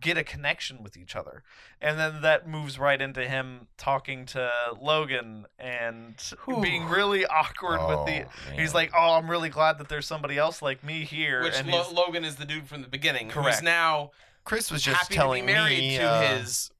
get 0.00 0.18
a 0.18 0.24
connection 0.24 0.82
with 0.82 0.96
each 0.96 1.14
other, 1.14 1.42
and 1.80 1.98
then 1.98 2.22
that 2.22 2.46
moves 2.48 2.76
right 2.78 3.00
into 3.00 3.26
him 3.28 3.68
talking 3.76 4.26
to 4.26 4.50
Logan 4.80 5.46
and 5.60 6.16
being 6.60 6.88
really 6.88 7.24
awkward 7.24 7.78
with 7.86 8.04
the. 8.06 8.24
Oh, 8.24 8.56
He's 8.56 8.74
like, 8.74 8.90
"Oh, 8.96 9.14
I'm 9.14 9.30
really 9.30 9.48
glad 9.48 9.78
that 9.78 9.88
there's 9.88 10.06
somebody 10.06 10.36
else 10.38 10.60
like 10.60 10.82
me 10.82 11.04
here," 11.04 11.42
Which 11.42 11.54
and 11.54 11.68
Lo- 11.68 11.90
Logan 11.92 12.24
is 12.24 12.36
the 12.36 12.44
dude 12.44 12.68
from 12.68 12.82
the 12.82 12.88
beginning, 12.88 13.28
Correct. 13.30 13.62
now 13.62 14.10
Chris 14.44 14.70
was 14.72 14.82
just 14.82 15.02
happy 15.02 15.14
telling 15.14 15.42
to 15.42 15.46
be 15.46 15.52
married 15.52 15.78
me 15.78 15.96
to 15.98 16.02
uh, 16.10 16.36
his 16.38 16.70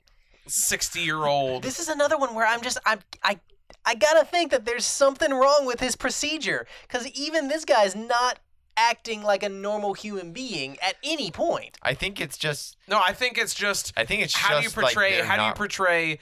sixty-year-old. 0.48 1.62
This 1.62 1.78
is 1.78 1.88
another 1.88 2.18
one 2.18 2.34
where 2.34 2.46
I'm 2.46 2.62
just 2.62 2.78
I'm 2.86 3.00
I 3.22 3.38
I 3.84 3.94
gotta 3.94 4.24
think 4.24 4.50
that 4.50 4.64
there's 4.64 4.84
something 4.84 5.32
wrong 5.32 5.64
with 5.64 5.80
his 5.80 5.96
procedure 5.96 6.66
because 6.82 7.06
even 7.08 7.48
this 7.48 7.64
guy's 7.64 7.94
not 7.94 8.38
acting 8.76 9.22
like 9.22 9.42
a 9.42 9.48
normal 9.48 9.94
human 9.94 10.32
being 10.32 10.78
at 10.80 10.94
any 11.02 11.30
point. 11.30 11.76
I 11.82 11.94
think 11.94 12.20
it's 12.20 12.38
just. 12.38 12.76
No, 12.86 13.00
I 13.04 13.12
think 13.12 13.36
it's 13.36 13.54
just 13.54 13.92
I 13.96 14.04
think 14.04 14.22
it's 14.22 14.32
just 14.32 14.44
how 14.44 14.54
do 14.54 14.56
you 14.56 14.64
just 14.64 14.76
like 14.76 14.94
portray 14.94 15.12
they're 15.12 15.24
how 15.24 15.36
do 15.36 15.44
you 15.44 15.52
portray 15.52 16.18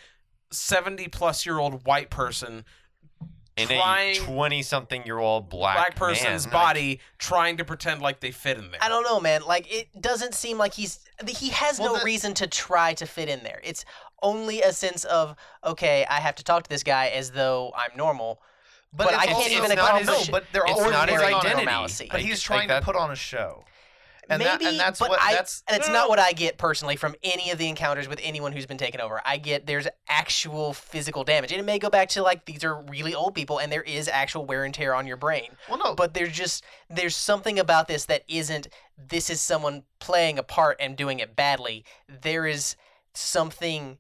seventy 0.51 1.09
plus 1.09 1.45
year 1.45 1.59
old 1.59 1.87
white 1.87 2.11
person 2.11 2.65
in 3.57 3.69
trying- 3.69 4.17
a 4.17 4.21
twenty-something-year-old 4.21 5.49
black 5.49 5.77
black 5.77 5.97
person's 5.97 6.47
man, 6.47 6.53
like, 6.55 6.63
body 6.67 7.01
trying 7.19 7.57
to 7.57 7.65
pretend 7.65 8.03
like 8.03 8.21
they 8.21 8.31
fit 8.31 8.59
in 8.59 8.71
there. 8.71 8.83
I 8.83 8.89
don't 8.89 9.03
know, 9.03 9.19
man. 9.21 9.43
Like 9.47 9.73
it 9.73 9.89
doesn't 10.01 10.35
seem 10.35 10.59
like 10.59 10.75
he's 10.75 11.01
he 11.27 11.49
has 11.51 11.79
Well, 11.79 11.95
no 11.95 11.99
the- 12.01 12.05
reason 12.05 12.35
to 12.35 12.47
try 12.47 12.93
to 12.95 13.07
fit 13.07 13.29
in 13.29 13.43
there. 13.43 13.61
It's 13.65 13.85
only 14.23 14.61
a 14.63 14.73
sense 14.73 15.05
of 15.05 15.35
okay, 15.65 16.05
I 16.09 16.21
have 16.21 16.35
to 16.37 16.45
talk 16.45 16.65
to 16.65 16.71
this 16.71 16.83
guy 16.83 17.07
as 17.09 17.31
though 17.31 17.73
I'm 17.77 17.97
normal. 17.97 18.41
But, 18.93 19.13
I 19.13 19.27
can't 19.27 19.37
also- 19.37 19.51
even 19.51 19.65
it's 19.73 19.75
not 19.77 20.01
accomplish 20.01 20.29
no, 20.29 20.33
but 20.33 20.45
they're 20.53 20.63
it's 20.67 20.81
all 20.81 20.91
not 20.91 21.11
his 21.11 21.21
identity. 21.21 21.65
normalcy. 21.67 22.07
But 22.11 22.15
Like- 22.21 22.25
he's 22.25 22.39
like 22.39 22.59
trying 22.59 22.69
that- 22.69 22.81
to 22.81 22.85
put 22.85 22.97
on 22.97 23.11
a 23.11 23.17
show. 23.17 23.65
And 24.29 24.41
Maybe, 24.41 24.65
that, 24.65 24.71
and 24.73 24.81
that's 24.81 24.99
but 24.99 25.11
what 25.11 25.21
I, 25.23 25.35
that's 25.35 25.63
that's 25.69 25.89
not 25.89 26.09
what 26.09 26.19
I 26.19 26.33
get 26.33 26.59
personally 26.59 26.97
from 26.97 27.15
any 27.23 27.51
of 27.51 27.59
the 27.59 27.69
encounters 27.69 28.09
with 28.09 28.19
anyone 28.23 28.53
who's 28.53 28.67
been 28.67 28.79
taken 28.79 29.01
over. 29.01 29.21
I 29.25 29.37
get 29.37 29.67
there's 29.67 29.87
actual 30.09 30.73
physical 30.73 31.23
damage, 31.23 31.53
and 31.53 31.61
it 31.61 31.65
may 31.65 31.79
go 31.79 31.91
back 31.91 32.09
to 32.11 32.23
like 32.23 32.45
these 32.45 32.65
are 32.65 32.83
really 32.83 33.15
old 33.15 33.35
people, 33.35 33.59
and 33.59 33.71
there 33.71 33.83
is 33.83 34.09
actual 34.09 34.45
wear 34.45 34.65
and 34.65 34.75
tear 34.75 34.95
on 34.95 35.07
your 35.07 35.17
brain. 35.17 35.51
well 35.69 35.79
no 35.79 35.95
But 35.95 36.15
there's 36.15 36.33
just 36.33 36.65
there's 36.91 37.15
something 37.15 37.59
about 37.59 37.89
this 37.89 38.07
that 38.07 38.25
isn't. 38.29 38.69
This 38.99 39.31
is 39.31 39.41
someone 39.41 39.85
playing 40.01 40.39
a 40.39 40.43
part 40.43 40.79
and 40.81 40.97
doing 40.97 41.21
it 41.21 41.37
badly. 41.37 41.85
There 42.09 42.47
is 42.47 42.77
something 43.15 43.99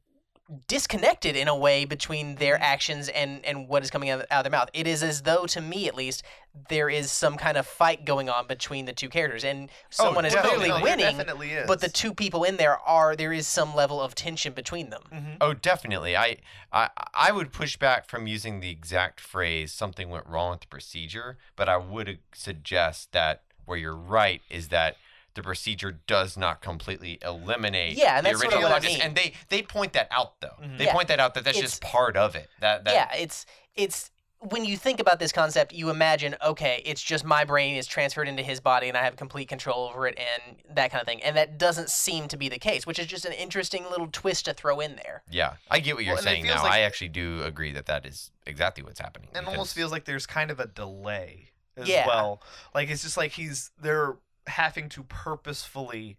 disconnected 0.68 1.36
in 1.36 1.48
a 1.48 1.56
way 1.56 1.84
between 1.84 2.26
Mm-hmm. 2.26 2.34
their 2.36 2.60
actions 2.60 3.08
and 3.08 3.44
and 3.44 3.68
what 3.68 3.82
is 3.82 3.90
coming 3.90 4.10
out, 4.10 4.20
out 4.30 4.38
of 4.38 4.44
their 4.44 4.58
mouth. 4.58 4.70
It 4.72 4.86
is 4.86 5.02
as 5.02 5.22
though, 5.22 5.46
to 5.46 5.60
me 5.60 5.86
at 5.88 5.94
least, 5.94 6.22
there 6.68 6.88
is 6.88 7.10
some 7.12 7.36
kind 7.36 7.56
of 7.56 7.66
fight 7.66 8.04
going 8.04 8.28
on 8.30 8.46
between 8.46 8.84
the 8.86 8.92
two 8.92 9.08
characters, 9.08 9.44
and 9.44 9.68
someone 9.90 10.24
is 10.24 10.34
clearly 10.34 10.70
winning. 10.82 11.16
definitely 11.16 11.50
is. 11.50 11.66
But 11.66 11.80
the 11.80 11.88
two 11.88 12.14
people 12.14 12.44
in 12.44 12.56
there 12.56 12.78
are 12.78 13.14
there 13.16 13.32
is 13.32 13.46
some 13.46 13.74
level 13.74 14.00
of 14.00 14.14
tension 14.14 14.52
between 14.52 14.90
them. 14.90 15.02
Oh, 15.40 15.52
definitely. 15.52 16.16
I, 16.16 16.36
I 16.72 16.90
I 17.14 17.32
would 17.32 17.52
push 17.52 17.76
back 17.76 18.06
from 18.08 18.26
using 18.26 18.60
the 18.60 18.70
exact 18.70 19.20
phrase 19.20 19.72
"something 19.72 20.08
went 20.08 20.26
wrong 20.26 20.52
with 20.52 20.60
the 20.60 20.66
procedure," 20.68 21.38
but 21.56 21.68
I 21.68 21.76
would 21.76 22.08
uh, 22.08 22.12
suggest 22.32 23.12
that 23.12 23.42
where 23.64 23.78
you're 23.78 23.96
right 23.96 24.42
is 24.48 24.68
that 24.68 24.96
the 25.36 25.42
procedure 25.42 25.92
does 25.92 26.36
not 26.36 26.60
completely 26.60 27.18
eliminate 27.22 27.96
Yeah, 27.96 28.16
and 28.18 28.26
the 28.26 28.30
that's 28.30 28.40
sort 28.42 28.52
of 28.54 28.58
what 28.62 28.66
I 28.66 28.70
practice. 28.80 28.92
mean. 28.94 29.00
and 29.02 29.14
they 29.16 29.32
they 29.48 29.62
point 29.62 29.92
that 29.92 30.08
out 30.10 30.40
though. 30.40 30.48
Mm-hmm. 30.60 30.76
They 30.78 30.84
Yeah. 30.86 30.92
point 30.92 31.08
that 31.08 31.20
out 31.20 31.34
that 31.34 31.44
that's 31.44 31.56
It's- 31.58 31.70
just 31.72 31.82
part 31.82 32.16
of 32.16 32.34
it. 32.34 32.50
That 32.60 32.84
that 32.84 32.92
yeah, 32.94 33.14
it's 33.14 33.46
it's 33.76 34.10
when 34.40 34.64
you 34.66 34.76
think 34.76 35.00
about 35.00 35.18
this 35.18 35.32
concept, 35.32 35.72
you 35.72 35.88
imagine, 35.88 36.36
okay, 36.44 36.82
it's 36.84 37.00
just 37.02 37.24
my 37.24 37.42
brain 37.44 37.74
is 37.74 37.86
transferred 37.86 38.28
into 38.28 38.42
his 38.42 38.60
body 38.60 38.86
and 38.88 38.96
I 38.96 39.02
have 39.02 39.16
complete 39.16 39.48
control 39.48 39.88
over 39.88 40.06
it 40.06 40.16
and 40.18 40.56
that 40.76 40.90
kind 40.90 41.00
of 41.00 41.06
thing. 41.06 41.22
And 41.22 41.34
that 41.38 41.56
doesn't 41.56 41.88
seem 41.90 42.28
to 42.28 42.36
be 42.36 42.50
the 42.50 42.58
case, 42.58 42.86
which 42.86 42.98
is 42.98 43.06
just 43.06 43.24
an 43.24 43.32
interesting 43.32 43.84
little 43.90 44.08
twist 44.12 44.44
to 44.44 44.52
throw 44.52 44.78
in 44.80 44.96
there. 44.96 45.22
yeah. 45.30 45.54
I 45.70 45.80
get 45.80 45.96
what 45.96 46.04
you're 46.04 46.14
Well, 46.14 46.22
saying 46.22 46.46
now. 46.46 46.62
like- 46.62 46.70
I 46.72 46.80
actually 46.82 47.08
do 47.08 47.42
agree 47.44 47.72
that 47.72 47.86
that 47.86 48.04
is 48.04 48.30
exactly 48.46 48.84
what's 48.84 49.00
happening. 49.00 49.30
it 49.34 49.44
almost 49.46 49.74
feels 49.74 49.90
like 49.90 50.04
there's 50.04 50.26
kind 50.26 50.50
of 50.50 50.60
a 50.60 50.66
delay 50.66 51.48
as 51.78 51.88
Yeah. 51.88 52.06
well. 52.06 52.42
Like 52.74 52.90
it's 52.90 53.02
just 53.02 53.16
like 53.16 53.32
he's 53.32 53.70
they're 53.80 54.16
having 54.48 54.88
to 54.90 55.02
purposefully 55.04 56.16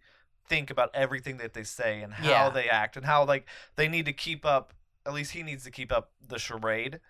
think 0.48 0.70
about 0.70 0.90
everything 0.94 1.36
that 1.38 1.52
they 1.54 1.64
say 1.64 2.00
and 2.00 2.14
how 2.14 2.28
Yeah. 2.28 2.48
they 2.50 2.68
act 2.68 2.96
and 2.96 3.04
how 3.04 3.24
like 3.24 3.46
they 3.76 3.88
need 3.88 4.06
to 4.06 4.12
keep 4.12 4.44
up 4.46 4.72
at 5.06 5.12
least 5.14 5.32
he 5.32 5.42
needs 5.42 5.64
to 5.64 5.70
keep 5.70 5.90
up 5.90 6.10
the 6.26 6.38
charade 6.38 7.00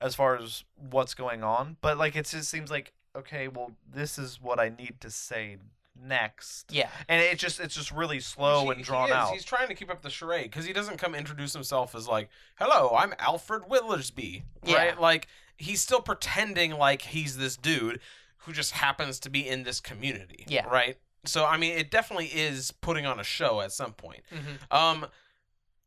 as 0.00 0.14
far 0.16 0.36
as 0.36 0.64
what's 0.74 1.14
going 1.14 1.42
on. 1.44 1.76
But 1.80 1.98
like 1.98 2.16
it 2.16 2.26
just 2.26 2.48
seems 2.50 2.70
like 2.70 2.92
okay, 3.16 3.48
well 3.48 3.72
this 3.88 4.18
is 4.18 4.40
what 4.40 4.58
I 4.58 4.68
need 4.68 4.96
to 5.00 5.10
say 5.10 5.58
next. 6.00 6.72
Yeah. 6.72 6.88
And 7.08 7.20
it 7.22 7.38
just 7.38 7.60
it's 7.60 7.74
just 7.74 7.90
really 7.92 8.20
slow 8.20 8.64
He- 8.64 8.70
and 8.72 8.84
drawn 8.84 9.08
he 9.08 9.12
out. 9.14 9.32
He's 9.32 9.44
trying 9.44 9.68
to 9.68 9.74
keep 9.74 9.90
up 9.90 10.02
the 10.02 10.10
charade 10.10 10.50
because 10.50 10.64
he 10.64 10.72
doesn't 10.72 10.98
come 10.98 11.14
introduce 11.14 11.52
himself 11.52 11.94
as 11.94 12.08
like, 12.08 12.28
"Hello, 12.56 12.94
I'm 12.96 13.14
Alfred 13.18 13.64
Willersby." 13.64 14.42
Yeah. 14.64 14.76
Right? 14.76 15.00
Like 15.00 15.28
he's 15.56 15.80
still 15.80 16.00
pretending 16.00 16.72
like 16.72 17.02
he's 17.02 17.36
this 17.36 17.56
dude 17.56 18.00
who 18.44 18.52
just 18.52 18.72
happens 18.72 19.18
to 19.20 19.30
be 19.30 19.48
in 19.48 19.62
this 19.64 19.80
community. 19.80 20.44
Yeah. 20.48 20.66
Right. 20.66 20.96
So 21.24 21.44
I 21.46 21.56
mean, 21.56 21.76
it 21.76 21.90
definitely 21.90 22.26
is 22.26 22.70
putting 22.70 23.06
on 23.06 23.18
a 23.20 23.24
show 23.24 23.60
at 23.60 23.72
some 23.72 23.92
point. 23.92 24.22
Mhm. 24.32 24.76
Um, 24.76 25.06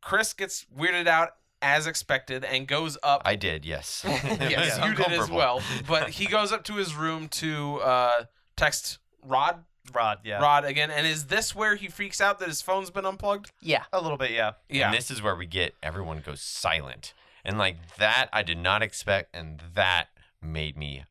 Chris 0.00 0.32
gets 0.32 0.66
weirded 0.76 1.06
out 1.06 1.30
as 1.60 1.86
expected 1.86 2.44
and 2.44 2.68
goes 2.68 2.96
up. 3.02 3.22
I 3.24 3.34
did, 3.36 3.64
yes. 3.64 4.02
yes, 4.06 4.78
It's 4.78 4.78
you 4.86 4.94
did 4.94 5.12
as 5.12 5.28
well. 5.30 5.60
But 5.86 6.10
he 6.10 6.26
goes 6.26 6.52
up 6.52 6.64
to 6.64 6.74
his 6.74 6.94
room 6.94 7.28
to 7.28 7.78
uh, 7.80 8.24
text 8.56 8.98
Rod. 9.24 9.64
Rod, 9.92 10.18
yeah. 10.22 10.38
Rod 10.38 10.64
again, 10.66 10.90
and 10.90 11.06
is 11.06 11.26
this 11.26 11.54
where 11.54 11.74
he 11.74 11.88
freaks 11.88 12.20
out 12.20 12.38
that 12.40 12.48
his 12.48 12.60
phone's 12.60 12.90
been 12.90 13.06
unplugged? 13.06 13.52
Yeah. 13.62 13.84
A 13.92 14.00
little 14.00 14.18
bit, 14.18 14.32
yeah. 14.32 14.52
Yeah. 14.68 14.88
And 14.88 14.96
this 14.96 15.10
is 15.10 15.22
where 15.22 15.34
we 15.34 15.46
get 15.46 15.74
everyone 15.82 16.20
goes 16.24 16.40
silent. 16.42 17.14
And 17.44 17.56
like 17.56 17.76
that 17.96 18.28
I 18.32 18.42
did 18.42 18.58
not 18.58 18.82
expect 18.82 19.34
and 19.34 19.62
that 19.74 20.08
made 20.42 20.76
me 20.76 21.04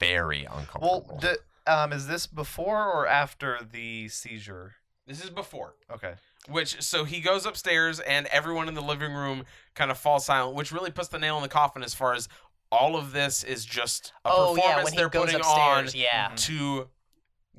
very 0.00 0.44
uncomfortable. 0.44 1.06
Well, 1.08 1.18
d- 1.18 1.70
um, 1.70 1.92
is 1.92 2.06
this 2.06 2.26
before 2.26 2.84
or 2.90 3.06
after 3.06 3.58
the 3.72 4.08
seizure? 4.08 4.74
This 5.06 5.22
is 5.22 5.30
before. 5.30 5.74
Okay. 5.92 6.14
Which 6.48 6.80
so 6.82 7.04
he 7.04 7.20
goes 7.20 7.44
upstairs 7.46 7.98
and 8.00 8.26
everyone 8.26 8.68
in 8.68 8.74
the 8.74 8.80
living 8.82 9.12
room 9.12 9.44
kind 9.74 9.90
of 9.90 9.98
falls 9.98 10.26
silent, 10.26 10.54
which 10.56 10.70
really 10.72 10.90
puts 10.90 11.08
the 11.08 11.18
nail 11.18 11.36
in 11.36 11.42
the 11.42 11.48
coffin 11.48 11.82
as 11.82 11.94
far 11.94 12.14
as 12.14 12.28
all 12.72 12.96
of 12.96 13.12
this 13.12 13.42
is 13.44 13.64
just 13.64 14.12
a 14.24 14.28
Oh 14.32 14.54
yeah, 14.56 14.62
performance 14.62 14.84
when 14.90 14.96
they're 14.96 15.08
goes 15.08 15.24
putting 15.26 15.40
upstairs, 15.40 15.94
on 15.94 16.00
yeah. 16.00 16.30
to 16.36 16.88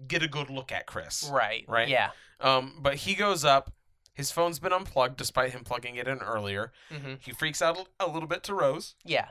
get 0.08 0.24
a 0.24 0.28
good 0.28 0.50
look 0.50 0.72
at 0.72 0.86
Chris. 0.86 1.30
Right. 1.32 1.66
Right. 1.68 1.88
Yeah. 1.90 2.10
Um, 2.40 2.76
but 2.82 2.96
he 2.96 3.16
goes 3.16 3.44
up. 3.44 3.72
His 4.14 4.32
phone's 4.32 4.60
been 4.60 4.74
unplugged 4.74 5.16
despite 5.18 5.52
him 5.52 5.64
plugging 5.64 5.96
it 5.96 6.08
in 6.08 6.20
earlier. 6.20 6.72
hmm 6.92 7.16
He 7.20 7.32
freaks 7.32 7.62
out 7.62 7.88
a 8.00 8.08
little 8.08 8.28
bit 8.28 8.42
to 8.44 8.54
Rose, 8.56 8.96
Yeah. 9.06 9.28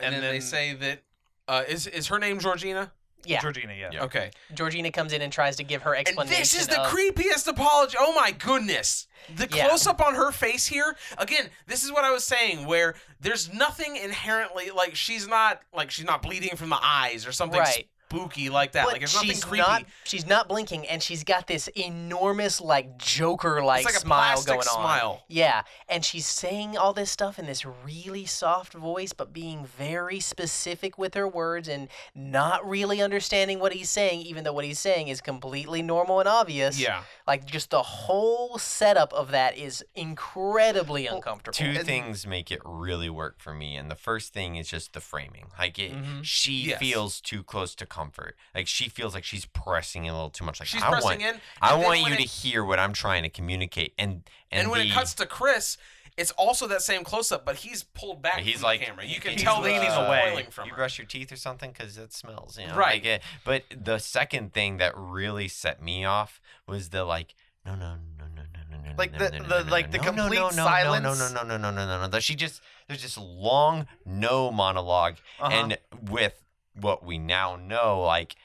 and, 0.00 0.14
And 0.14 0.24
then, 0.24 0.32
they 0.32 0.40
say 0.40 0.74
that 0.74 1.02
uh, 1.48 1.64
is 1.68 1.86
is 1.86 2.06
her 2.08 2.18
name 2.18 2.38
Georgina? 2.38 2.92
Yeah. 3.24 3.40
Georgina, 3.40 3.72
yeah. 3.74 3.90
Yeah. 3.92 4.02
Okay. 4.04 4.32
Georgina 4.52 4.90
comes 4.90 5.12
in 5.12 5.22
and 5.22 5.32
tries 5.32 5.54
to 5.56 5.62
give 5.62 5.82
her 5.82 5.94
And 5.94 6.08
explanation. 6.08 6.40
this 6.40 6.54
is 6.60 6.66
the 6.66 6.80
of- 6.80 6.88
creepiest 6.92 7.46
apology. 7.46 7.96
Oh 8.00 8.12
my 8.14 8.32
goodness. 8.32 9.06
The 9.36 9.48
Yeah. 9.48 9.68
close 9.68 9.86
up 9.86 10.00
on 10.04 10.16
her 10.16 10.32
face 10.32 10.66
here. 10.66 10.96
Again, 11.18 11.48
this 11.68 11.84
is 11.84 11.92
what 11.92 12.04
I 12.04 12.10
was 12.10 12.24
saying 12.24 12.66
where 12.66 12.96
there's 13.20 13.52
nothing 13.52 13.94
inherently 13.94 14.70
like 14.72 14.96
she's 14.96 15.28
not 15.28 15.60
like 15.72 15.92
she's 15.92 16.04
not 16.04 16.22
bleeding 16.22 16.56
from 16.56 16.70
the 16.70 16.80
eyes 16.82 17.24
or 17.24 17.30
something 17.30 17.60
Right. 17.60 17.88
Spooky 18.12 18.48
like 18.50 18.72
that. 18.72 18.84
But 18.84 18.92
like 18.94 19.00
there's 19.00 19.14
nothing 19.14 19.30
she's 19.30 19.44
creepy. 19.44 19.66
not 19.66 19.84
she's 20.04 20.26
not 20.26 20.48
blinking 20.48 20.86
and 20.86 21.02
she's 21.02 21.24
got 21.24 21.46
this 21.46 21.68
enormous 21.68 22.60
like 22.60 22.98
joker 22.98 23.62
like 23.62 23.80
It's 23.84 23.86
like 23.86 23.96
a 23.96 24.00
smile 24.06 24.42
going 24.42 24.58
on. 24.60 24.64
smile. 24.64 25.24
Yeah, 25.28 25.62
and 25.88 26.04
she's 26.04 26.26
saying 26.26 26.76
all 26.76 26.92
this 26.92 27.10
stuff 27.10 27.38
in 27.38 27.46
this 27.46 27.64
really 27.64 28.26
soft 28.26 28.72
voice 28.74 29.12
but 29.12 29.32
being 29.32 29.64
very 29.64 30.20
specific 30.20 30.98
with 30.98 31.14
her 31.14 31.26
words 31.28 31.68
and 31.68 31.88
not 32.14 32.68
really 32.68 33.00
understanding 33.00 33.58
what 33.58 33.72
he's 33.72 33.90
saying 33.90 34.20
even 34.22 34.44
though 34.44 34.52
what 34.52 34.64
he's 34.64 34.78
saying 34.78 35.08
is 35.08 35.20
completely 35.20 35.82
normal 35.82 36.20
and 36.20 36.28
obvious. 36.28 36.78
Yeah. 36.78 37.02
Like 37.26 37.44
just 37.46 37.70
the 37.70 37.82
whole 37.82 38.58
setup 38.58 39.12
of 39.12 39.30
that 39.30 39.56
is 39.56 39.84
incredibly 39.94 41.06
uncomfortable. 41.06 41.56
Two 41.56 41.82
things 41.82 42.26
make 42.26 42.50
it 42.50 42.60
really 42.64 43.10
work 43.10 43.40
for 43.40 43.54
me, 43.54 43.76
and 43.76 43.90
the 43.90 43.94
first 43.94 44.32
thing 44.32 44.56
is 44.56 44.68
just 44.68 44.92
the 44.92 45.00
framing. 45.00 45.46
Like 45.58 45.78
it, 45.78 45.92
Mhm. 45.92 46.24
she 46.24 46.52
Yes. 46.68 46.78
feels 46.78 47.20
too 47.20 47.42
close 47.42 47.74
to 47.76 47.86
discomfort. 48.02 48.36
Like 48.54 48.66
she 48.66 48.88
feels 48.88 49.14
like 49.14 49.24
she's 49.24 49.44
pressing 49.46 50.08
a 50.08 50.12
little 50.12 50.30
too 50.30 50.44
much. 50.44 50.60
Like 50.60 50.68
she's 50.68 50.82
I 50.82 50.88
pressing 50.88 51.20
want, 51.20 51.22
in. 51.22 51.40
I 51.60 51.74
want 51.74 52.00
you 52.00 52.12
it, 52.14 52.16
to 52.16 52.22
hear 52.22 52.64
what 52.64 52.78
I'm 52.78 52.92
trying 52.92 53.22
to 53.22 53.28
communicate. 53.28 53.94
And 53.98 54.22
and, 54.50 54.62
and 54.62 54.70
when 54.70 54.80
the, 54.80 54.86
it 54.88 54.92
cuts 54.92 55.14
to 55.14 55.26
Chris, 55.26 55.78
it's 56.16 56.30
also 56.32 56.66
that 56.68 56.82
same 56.82 57.04
close 57.04 57.32
up, 57.32 57.44
but 57.44 57.56
he's 57.56 57.84
pulled 57.84 58.22
back. 58.22 58.40
He's 58.40 58.62
like 58.62 58.80
camera. 58.80 59.04
You 59.04 59.20
can 59.20 59.36
tell 59.36 59.62
leaning 59.62 59.88
uh, 59.88 60.06
away. 60.06 60.46
From 60.50 60.66
you 60.66 60.72
her. 60.72 60.76
brush 60.76 60.98
your 60.98 61.06
teeth 61.06 61.32
or 61.32 61.36
something 61.36 61.72
because 61.72 61.96
it 61.98 62.12
smells. 62.12 62.58
You 62.60 62.68
know? 62.68 62.76
Right. 62.76 63.04
Like, 63.04 63.22
but 63.44 63.64
the 63.70 63.98
second 63.98 64.52
thing 64.52 64.78
that 64.78 64.92
really 64.96 65.48
set 65.48 65.82
me 65.82 66.04
off 66.04 66.40
was 66.66 66.90
the 66.90 67.04
like. 67.04 67.34
No 67.64 67.76
no 67.76 67.94
no 68.18 68.24
no 68.34 68.42
no 68.42 68.76
no 68.76 68.90
no. 68.90 68.94
Like 68.98 69.16
the 69.16 69.30
the 69.48 69.70
like 69.70 69.92
the 69.92 70.00
complete 70.00 70.52
silence. 70.52 71.04
No 71.04 71.14
no 71.14 71.28
no 71.28 71.42
no 71.42 71.56
no 71.56 71.70
no 71.70 71.86
no 71.86 72.00
no. 72.00 72.06
no. 72.08 72.18
she 72.18 72.34
just 72.34 72.60
there's 72.88 73.00
just 73.00 73.16
long 73.16 73.86
no 74.04 74.50
monologue 74.50 75.14
and 75.40 75.78
with 76.10 76.41
what 76.74 77.04
we 77.04 77.18
now 77.18 77.56
know, 77.56 78.00
like 78.02 78.36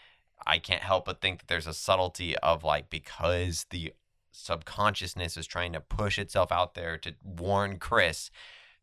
I 0.45 0.59
can't 0.59 0.83
help 0.83 1.05
but 1.05 1.21
think 1.21 1.39
that 1.39 1.47
there's 1.47 1.67
a 1.67 1.73
subtlety 1.73 2.37
of 2.37 2.63
like 2.63 2.89
because 2.89 3.65
the 3.69 3.93
subconsciousness 4.31 5.35
is 5.37 5.45
trying 5.47 5.73
to 5.73 5.79
push 5.81 6.17
itself 6.17 6.51
out 6.51 6.73
there 6.73 6.97
to 6.97 7.13
warn 7.23 7.77
Chris 7.77 8.29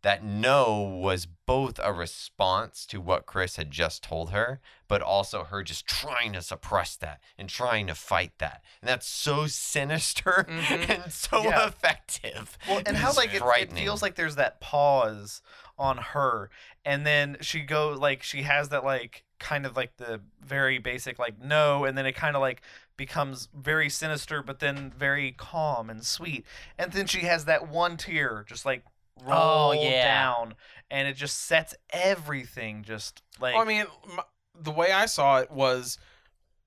that 0.02 0.22
no 0.22 0.82
was 0.82 1.24
both 1.46 1.80
a 1.82 1.90
response 1.90 2.84
to 2.84 3.00
what 3.00 3.24
Chris 3.24 3.56
had 3.56 3.70
just 3.70 4.02
told 4.02 4.30
her, 4.32 4.60
but 4.86 5.00
also 5.00 5.44
her 5.44 5.62
just 5.62 5.86
trying 5.86 6.34
to 6.34 6.42
suppress 6.42 6.94
that 6.96 7.20
and 7.38 7.48
trying 7.48 7.86
to 7.86 7.94
fight 7.94 8.32
that. 8.36 8.62
And 8.82 8.88
that's 8.90 9.06
so 9.06 9.46
sinister 9.46 10.44
Mhm. 10.50 10.90
and 11.04 11.10
so 11.12 11.42
Yeah. 11.44 11.66
effective. 11.68 12.58
Well, 12.68 12.82
and 12.84 12.98
how 12.98 13.14
like 13.14 13.32
it, 13.32 13.42
it 13.62 13.72
feels 13.72 14.02
like 14.02 14.14
there's 14.16 14.36
that 14.36 14.60
pause 14.60 15.40
on 15.78 15.96
her, 15.96 16.50
and 16.84 17.06
then 17.06 17.38
she 17.40 17.60
go 17.60 17.92
like 17.92 18.22
she 18.22 18.42
has 18.42 18.68
that 18.68 18.84
like 18.84 19.24
kind 19.38 19.66
of 19.66 19.76
like 19.76 19.96
the 19.96 20.20
very 20.40 20.78
basic 20.78 21.18
like 21.18 21.40
no, 21.42 21.84
and 21.84 21.96
then 21.96 22.06
it 22.06 22.12
kind 22.12 22.36
of 22.36 22.42
like 22.42 22.62
becomes 22.96 23.48
very 23.54 23.88
sinister, 23.88 24.42
but 24.42 24.60
then 24.60 24.92
very 24.96 25.32
calm 25.32 25.90
and 25.90 26.04
sweet, 26.04 26.44
and 26.78 26.92
then 26.92 27.06
she 27.06 27.20
has 27.20 27.44
that 27.46 27.68
one 27.68 27.96
tear 27.96 28.44
just 28.48 28.64
like 28.64 28.84
oh, 29.22 29.26
roll 29.26 29.70
Oh, 29.70 29.72
yeah. 29.72 30.04
down, 30.04 30.54
and 30.90 31.08
it 31.08 31.16
just 31.16 31.42
sets 31.42 31.74
everything 31.90 32.82
just 32.82 33.22
like 33.40 33.54
Well, 33.54 33.62
I 33.62 33.66
mean, 33.66 33.86
m 34.10 34.20
the 34.56 34.70
way 34.70 34.92
I 34.92 35.06
saw 35.06 35.38
it 35.38 35.50
was 35.50 35.98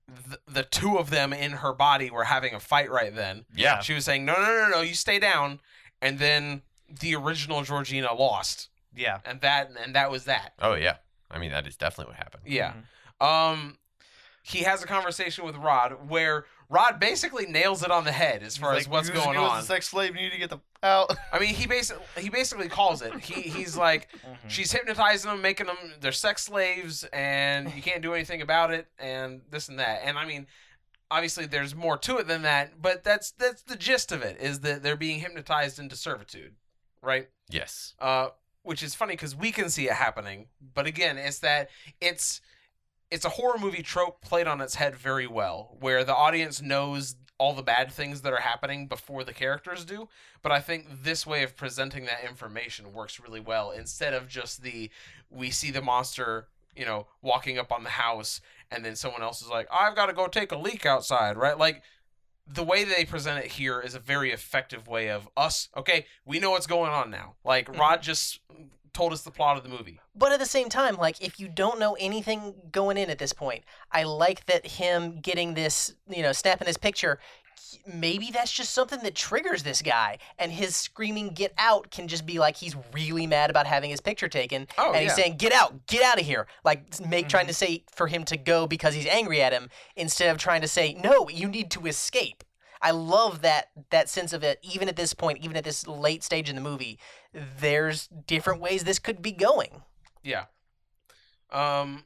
the, 0.06 0.38
the 0.46 0.62
two 0.62 0.98
of 0.98 1.10
them 1.10 1.32
in 1.32 1.52
her 1.52 1.72
body 1.72 2.10
were 2.10 2.24
having 2.24 2.54
a 2.54 2.60
fight 2.60 2.90
right 2.90 3.14
then. 3.14 3.44
Yeah. 3.54 3.80
She 3.80 3.94
was 3.94 4.04
saying, 4.04 4.24
"No, 4.24 4.34
no, 4.34 4.40
no, 4.42 4.68
no, 4.68 4.80
you 4.82 4.94
stay 4.94 5.18
down," 5.18 5.60
and 6.02 6.18
then 6.18 6.62
the 6.88 7.14
original 7.14 7.62
Georgina 7.62 8.14
lost, 8.14 8.68
yeah. 8.94 9.18
and 9.24 9.40
that 9.40 9.70
and 9.82 9.94
that 9.94 10.10
was 10.10 10.24
that. 10.24 10.52
Oh 10.60 10.74
yeah. 10.74 10.96
I 11.30 11.38
mean 11.38 11.50
that 11.50 11.66
is 11.66 11.76
definitely 11.76 12.12
what 12.12 12.16
happened. 12.18 12.42
Yeah. 12.46 12.74
Mhm. 13.20 13.26
Um, 13.26 13.78
he 14.42 14.60
has 14.60 14.82
a 14.82 14.86
conversation 14.86 15.44
with 15.44 15.56
Rod 15.56 16.08
where 16.08 16.46
Rod 16.70 17.00
basically 17.00 17.46
nails 17.46 17.82
it 17.82 17.90
on 17.90 18.04
the 18.04 18.12
head 18.12 18.42
as 18.42 18.56
far 18.56 18.72
He's 18.74 18.82
as 18.82 18.86
like, 18.86 18.92
what's 18.92 19.08
"Who's- 19.08 19.24
going 19.24 19.38
who's 19.38 19.48
on. 19.50 19.60
The 19.60 19.66
sex 19.66 19.88
slave, 19.88 20.14
you 20.16 20.22
need 20.22 20.32
to 20.32 20.38
get 20.38 20.50
the 20.50 20.58
out. 20.82 21.14
I 21.32 21.38
mean, 21.38 21.54
he 21.54 21.66
basically 21.66 22.04
he 22.18 22.28
basically 22.30 22.68
calls 22.68 23.02
it. 23.02 23.12
He 23.20 23.42
he's 23.42 23.76
like, 23.76 24.08
Mhm. 24.26 24.36
she's 24.48 24.70
hypnotizing 24.72 25.30
them, 25.30 25.40
making 25.42 25.66
them 25.66 25.76
they're 26.00 26.12
sex 26.12 26.44
slaves, 26.44 27.04
and 27.12 27.72
you 27.74 27.82
can't 27.82 28.02
do 28.02 28.14
anything 28.14 28.42
about 28.42 28.70
it, 28.70 28.86
and 28.98 29.42
this 29.50 29.68
and 29.68 29.78
that. 29.78 30.00
And 30.04 30.18
I 30.18 30.24
mean, 30.26 30.46
obviously, 31.10 31.46
there's 31.46 31.74
more 31.74 31.96
to 31.98 32.18
it 32.18 32.26
than 32.26 32.42
that, 32.42 32.80
but 32.80 33.02
that's 33.04 33.30
that's 33.32 33.62
the 33.62 33.76
gist 33.76 34.12
of 34.12 34.22
it 34.22 34.38
is 34.40 34.60
that 34.60 34.82
they're 34.82 34.96
being 34.96 35.20
hypnotized 35.20 35.78
into 35.78 35.96
servitude, 35.96 36.54
right? 37.02 37.28
Yes. 37.50 37.94
Uh, 37.98 38.28
which 38.68 38.82
is 38.82 38.94
funny 38.94 39.14
because 39.14 39.34
we 39.34 39.50
can 39.50 39.70
see 39.70 39.86
it 39.86 39.94
happening, 39.94 40.44
but 40.74 40.86
again, 40.86 41.16
it's 41.16 41.38
that 41.38 41.70
it's 42.02 42.42
it's 43.10 43.24
a 43.24 43.30
horror 43.30 43.56
movie 43.58 43.82
trope 43.82 44.20
played 44.20 44.46
on 44.46 44.60
its 44.60 44.74
head 44.74 44.94
very 44.94 45.26
well, 45.26 45.74
where 45.80 46.04
the 46.04 46.14
audience 46.14 46.60
knows 46.60 47.16
all 47.38 47.54
the 47.54 47.62
bad 47.62 47.90
things 47.90 48.20
that 48.20 48.32
are 48.34 48.42
happening 48.42 48.86
before 48.86 49.24
the 49.24 49.32
characters 49.32 49.86
do. 49.86 50.06
But 50.42 50.52
I 50.52 50.60
think 50.60 51.02
this 51.02 51.26
way 51.26 51.42
of 51.44 51.56
presenting 51.56 52.04
that 52.04 52.28
information 52.28 52.92
works 52.92 53.18
really 53.18 53.40
well 53.40 53.70
instead 53.70 54.12
of 54.12 54.28
just 54.28 54.62
the 54.62 54.90
we 55.30 55.48
see 55.48 55.70
the 55.70 55.80
monster, 55.80 56.48
you 56.76 56.84
know, 56.84 57.06
walking 57.22 57.56
up 57.56 57.72
on 57.72 57.84
the 57.84 57.90
house 57.90 58.42
and 58.70 58.84
then 58.84 58.96
someone 58.96 59.22
else 59.22 59.40
is 59.40 59.48
like, 59.48 59.66
I've 59.72 59.96
got 59.96 60.06
to 60.06 60.12
go 60.12 60.26
take 60.26 60.52
a 60.52 60.58
leak 60.58 60.84
outside, 60.84 61.38
right? 61.38 61.56
Like 61.56 61.82
the 62.48 62.62
way 62.62 62.84
they 62.84 63.04
present 63.04 63.44
it 63.44 63.52
here 63.52 63.80
is 63.80 63.94
a 63.94 63.98
very 63.98 64.32
effective 64.32 64.88
way 64.88 65.10
of 65.10 65.28
us, 65.36 65.68
okay, 65.76 66.06
we 66.24 66.38
know 66.38 66.50
what's 66.50 66.66
going 66.66 66.90
on 66.90 67.10
now. 67.10 67.34
Like 67.44 67.66
mm-hmm. 67.66 67.80
Rod 67.80 68.02
just 68.02 68.40
told 68.92 69.12
us 69.12 69.22
the 69.22 69.30
plot 69.30 69.56
of 69.56 69.62
the 69.62 69.68
movie. 69.68 70.00
But 70.14 70.32
at 70.32 70.38
the 70.38 70.46
same 70.46 70.68
time, 70.68 70.96
like 70.96 71.22
if 71.22 71.38
you 71.38 71.48
don't 71.48 71.78
know 71.78 71.96
anything 72.00 72.54
going 72.72 72.96
in 72.96 73.10
at 73.10 73.18
this 73.18 73.32
point, 73.32 73.64
I 73.92 74.04
like 74.04 74.46
that 74.46 74.66
him 74.66 75.20
getting 75.20 75.54
this, 75.54 75.94
you 76.08 76.22
know, 76.22 76.32
snapping 76.32 76.66
this 76.66 76.76
picture. 76.76 77.20
Maybe 77.86 78.30
that's 78.30 78.52
just 78.52 78.72
something 78.72 79.00
that 79.02 79.14
triggers 79.14 79.62
this 79.62 79.80
guy, 79.80 80.18
and 80.38 80.52
his 80.52 80.76
screaming 80.76 81.30
"get 81.30 81.54
out" 81.56 81.90
can 81.90 82.06
just 82.06 82.26
be 82.26 82.38
like 82.38 82.56
he's 82.56 82.76
really 82.92 83.26
mad 83.26 83.48
about 83.48 83.66
having 83.66 83.90
his 83.90 84.00
picture 84.00 84.28
taken, 84.28 84.66
Oh, 84.76 84.92
and 84.92 85.02
he's 85.02 85.14
saying 85.14 85.36
"get 85.36 85.52
out, 85.52 85.86
get 85.86 86.02
out 86.02 86.20
of 86.20 86.26
here," 86.26 86.46
like 86.64 87.00
make 87.06 87.28
trying 87.28 87.46
to 87.46 87.54
say 87.54 87.84
for 87.90 88.06
him 88.06 88.24
to 88.24 88.36
go 88.36 88.66
because 88.66 88.94
he's 88.94 89.06
angry 89.06 89.40
at 89.40 89.52
him 89.52 89.70
instead 89.96 90.30
of 90.30 90.38
trying 90.38 90.60
to 90.60 90.68
say 90.68 90.94
no, 90.94 91.28
you 91.28 91.48
need 91.48 91.70
to 91.72 91.86
escape. 91.86 92.44
I 92.82 92.90
love 92.90 93.42
that 93.42 93.70
that 93.90 94.08
sense 94.08 94.32
of 94.32 94.42
it. 94.44 94.58
Even 94.62 94.88
at 94.88 94.96
this 94.96 95.14
point, 95.14 95.38
even 95.38 95.56
at 95.56 95.64
this 95.64 95.86
late 95.86 96.22
stage 96.22 96.48
in 96.50 96.56
the 96.56 96.62
movie, 96.62 96.98
there's 97.32 98.08
different 98.26 98.60
ways 98.60 98.84
this 98.84 98.98
could 98.98 99.22
be 99.22 99.32
going. 99.32 99.82
Yeah. 100.22 100.44
Um 101.50 102.04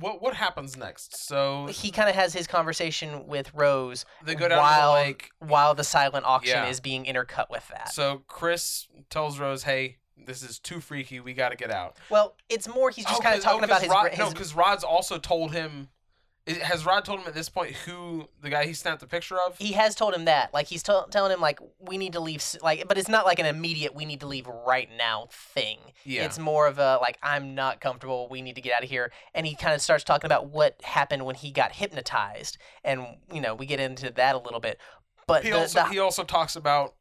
what 0.00 0.20
what 0.22 0.34
happens 0.34 0.76
next? 0.76 1.16
So 1.26 1.66
he 1.66 1.90
kind 1.90 2.08
of 2.08 2.14
has 2.14 2.32
his 2.32 2.46
conversation 2.46 3.26
with 3.26 3.52
Rose 3.54 4.04
they 4.24 4.34
go 4.34 4.48
down 4.48 4.58
while 4.58 4.94
to 4.94 5.00
lake. 5.00 5.30
while 5.38 5.74
the 5.74 5.84
silent 5.84 6.24
auction 6.26 6.56
Yeah. 6.56 6.68
is 6.68 6.80
being 6.80 7.04
intercut 7.04 7.50
with 7.50 7.66
that. 7.68 7.92
So 7.92 8.22
Chris 8.28 8.86
tells 9.10 9.38
Rose, 9.38 9.62
"Hey, 9.64 9.98
this 10.16 10.42
is 10.42 10.58
too 10.58 10.80
freaky. 10.80 11.20
We 11.20 11.34
got 11.34 11.50
to 11.50 11.56
get 11.56 11.70
out." 11.70 11.96
well, 12.10 12.36
it's 12.48 12.68
more 12.68 12.90
he's 12.90 13.04
just 13.04 13.20
Oh, 13.20 13.22
kind 13.22 13.34
of 13.34 13.40
oh, 13.40 13.44
talking 13.44 13.60
oh, 13.62 13.64
about 13.64 13.82
his, 13.82 13.90
Rod, 13.90 14.10
his 14.10 14.18
no, 14.18 14.30
because 14.30 14.54
Rod's 14.54 14.84
also 14.84 15.18
told 15.18 15.52
him. 15.52 15.88
Has 16.62 16.86
Rod 16.86 17.04
told 17.04 17.20
him 17.20 17.26
at 17.26 17.34
this 17.34 17.48
point 17.48 17.72
who 17.74 18.28
the 18.40 18.50
guy 18.50 18.64
he 18.66 18.72
snapped 18.72 19.00
the 19.00 19.06
picture 19.06 19.36
of? 19.46 19.58
he 19.58 19.72
has 19.72 19.94
told 19.96 20.14
him 20.14 20.26
that. 20.26 20.54
Like 20.54 20.66
he's 20.68 20.82
t- 20.82 20.92
telling 21.10 21.32
him 21.32 21.40
like 21.40 21.58
we 21.80 21.98
need 21.98 22.12
to 22.12 22.20
leave 22.20 22.38
s- 22.40 22.56
like 22.62 22.86
but 22.86 22.96
it's 22.98 23.08
not 23.08 23.24
like 23.26 23.38
an 23.40 23.46
immediate 23.46 23.94
we 23.94 24.04
need 24.04 24.20
to 24.20 24.26
leave 24.26 24.46
right 24.46 24.88
now 24.96 25.26
thing. 25.30 25.78
Yeah. 26.04 26.24
it's 26.24 26.38
more 26.38 26.68
of 26.68 26.78
a 26.78 26.98
like 27.00 27.18
i'm 27.22 27.56
not 27.56 27.80
comfortable 27.80 28.28
we 28.30 28.42
need 28.42 28.54
to 28.54 28.60
get 28.60 28.72
out 28.74 28.84
of 28.84 28.88
here. 28.90 29.10
And 29.34 29.46
he 29.46 29.56
kind 29.56 29.74
of 29.74 29.80
starts 29.80 30.04
talking 30.04 30.26
about 30.26 30.48
what 30.50 30.80
happened 30.82 31.24
when 31.26 31.34
he 31.34 31.50
got 31.50 31.72
hypnotized. 31.72 32.58
And 32.84 33.06
you 33.32 33.40
know 33.40 33.54
we 33.54 33.66
get 33.66 33.80
into 33.80 34.10
that 34.12 34.34
a 34.34 34.38
little 34.38 34.60
bit. 34.60 34.78
But 35.26 35.42
he 35.42 35.50
the, 35.50 35.58
also 35.58 35.82
the- 35.82 35.88
he 35.88 35.98
also 35.98 36.22
talks 36.22 36.54
about 36.54 36.94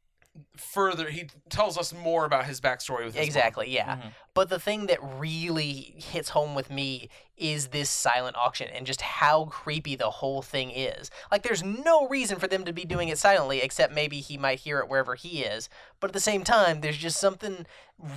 further. 0.58 1.10
He 1.10 1.28
tells 1.50 1.78
us 1.78 1.94
more 1.94 2.26
about 2.26 2.46
his 2.46 2.60
backstory 2.60 3.06
with 3.06 3.16
his 3.16 3.22
mom. 3.22 3.24
Exactly, 3.26 3.70
yeah. 3.70 3.96
Mhm. 3.98 4.12
But 4.34 4.50
the 4.50 4.60
thing 4.60 4.88
that 4.88 5.00
really 5.02 5.96
hits 5.98 6.30
home 6.30 6.56
with 6.56 6.70
me 6.70 7.10
is 7.38 7.68
this 7.68 7.90
silent 7.90 8.36
auction 8.38 8.70
and 8.70 8.86
just 8.86 9.02
how 9.02 9.46
creepy 9.46 9.96
the 9.96 10.10
whole 10.10 10.42
thing 10.42 10.72
is. 10.72 11.10
Like, 11.32 11.44
there's 11.44 11.64
no 11.64 12.08
reason 12.08 12.40
for 12.40 12.48
them 12.48 12.66
to 12.66 12.74
be 12.74 12.84
doing 12.86 13.10
it 13.10 13.18
silently, 13.18 13.62
except 13.62 13.94
maybe 13.94 14.20
he 14.22 14.38
might 14.38 14.60
hear 14.60 14.80
it 14.80 14.88
wherever 14.90 15.16
he 15.16 15.44
is. 15.44 15.70
But 16.00 16.10
at 16.10 16.14
the 16.14 16.20
same 16.20 16.44
time, 16.44 16.82
there's 16.82 16.98
just 16.98 17.18
something 17.20 17.66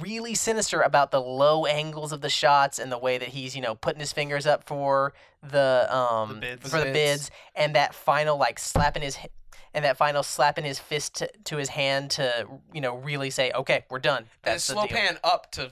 really 0.01 0.35
sinister 0.35 0.81
about 0.81 1.11
the 1.13 1.21
low 1.21 1.67
angles 1.67 2.13
of 2.13 2.21
the 2.21 2.31
shots 2.31 2.79
and 2.81 2.91
the 2.91 2.99
way 2.99 3.19
that 3.19 3.29
he's, 3.29 3.55
you 3.55 3.63
know, 3.63 3.75
putting 3.77 4.01
his 4.01 4.13
fingers 4.13 4.47
up 4.47 4.65
for 4.65 5.13
the 5.41 5.87
um 5.95 6.41
bids. 6.41 6.69
for 6.69 6.81
the 6.81 6.87
bids 6.93 7.31
and 7.55 7.77
that 7.77 7.95
final 7.95 8.37
like 8.37 8.59
slapping 8.59 9.03
his 9.03 9.17
h- 9.19 9.31
and 9.75 9.85
that 9.85 9.97
final 9.97 10.23
slapping 10.23 10.65
his 10.65 10.79
fist 10.79 11.17
to, 11.17 11.31
to 11.45 11.57
his 11.57 11.69
hand 11.69 12.11
to 12.13 12.47
you 12.73 12.81
know 12.81 12.97
really 12.97 13.31
say 13.31 13.51
okay 13.55 13.85
we're 13.91 13.99
done 13.99 14.19
And 14.19 14.27
that's 14.55 14.69
a 14.69 14.73
the 14.73 14.79
slow 14.81 14.87
deal. 14.87 14.97
pan 14.97 15.19
up 15.25 15.51
to 15.53 15.71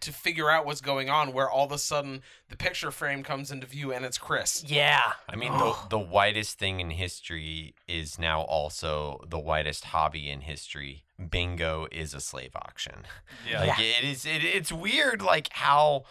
to 0.00 0.12
figure 0.12 0.50
out 0.50 0.64
what's 0.64 0.80
going 0.80 1.10
on, 1.10 1.32
where 1.34 1.48
all 1.50 1.66
of 1.66 1.70
a 1.72 1.78
sudden 1.78 2.22
the 2.48 2.56
picture 2.56 2.90
frame 2.90 3.22
comes 3.22 3.50
into 3.52 3.66
view 3.66 3.92
and 3.92 4.04
it's 4.06 4.16
Chris. 4.18 4.64
yeah 4.66 5.12
I 5.28 5.36
mean, 5.36 5.52
the, 5.52 5.74
the 5.90 5.98
whitest 5.98 6.58
thing 6.58 6.80
in 6.80 6.90
history 6.90 7.74
is 7.86 8.18
now 8.18 8.40
also 8.40 9.22
the 9.28 9.38
whitest 9.38 9.84
hobby 9.86 10.30
in 10.30 10.40
history. 10.40 11.04
Bingo 11.30 11.86
is 11.92 12.14
a 12.14 12.20
slave 12.20 12.52
auction. 12.56 13.02
Yeah. 13.50 13.60
Like 13.64 13.78
it 13.80 14.02
is. 14.04 14.24
It, 14.26 14.44
it's 14.44 14.72
weird, 14.72 15.22
like 15.22 15.48
how 15.52 16.04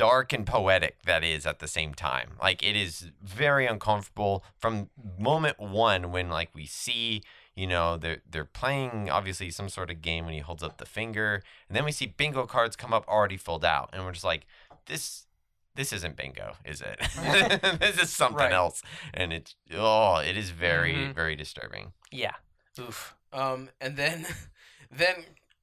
dark 0.00 0.32
and 0.32 0.46
poetic 0.46 1.02
that 1.04 1.22
is 1.22 1.44
at 1.46 1.58
the 1.58 1.68
same 1.68 1.92
time. 1.94 2.30
Like 2.40 2.62
it 2.62 2.74
is 2.76 3.10
very 3.22 3.66
uncomfortable 3.66 4.42
from 4.58 4.88
moment 5.18 5.58
one 5.60 6.10
when 6.10 6.28
like 6.30 6.50
we 6.54 6.66
see. 6.66 7.22
You 7.54 7.66
know, 7.66 7.96
they're 7.98 8.22
they're 8.30 8.44
playing 8.62 9.10
obviously 9.10 9.50
some 9.50 9.68
sort 9.68 9.90
of 9.90 10.00
game 10.00 10.24
when 10.24 10.34
he 10.34 10.40
holds 10.40 10.62
up 10.62 10.78
the 10.78 10.86
finger, 10.86 11.42
and 11.68 11.76
then 11.76 11.84
we 11.84 11.92
see 11.92 12.06
bingo 12.06 12.46
cards 12.46 12.76
come 12.76 12.92
up 12.94 13.06
already 13.06 13.36
filled 13.36 13.64
out, 13.64 13.90
and 13.92 14.04
we're 14.04 14.12
just 14.12 14.24
like, 14.24 14.46
this 14.86 15.26
this 15.74 15.92
isn't 15.92 16.16
bingo, 16.16 16.54
is 16.64 16.80
it? 16.80 16.98
this 17.80 17.98
is 18.02 18.10
something 18.10 18.38
Right. 18.38 18.52
else, 18.52 18.82
and 19.12 19.32
it's 19.32 19.54
oh, 19.74 20.16
it 20.18 20.36
is 20.38 20.50
very 20.50 20.94
Mhm. 20.94 21.14
very 21.14 21.36
disturbing. 21.36 21.92
yeah 22.10 22.36
oof 22.78 23.14
Um, 23.32 23.68
and 23.80 23.96
then, 23.96 24.26
then 24.90 25.16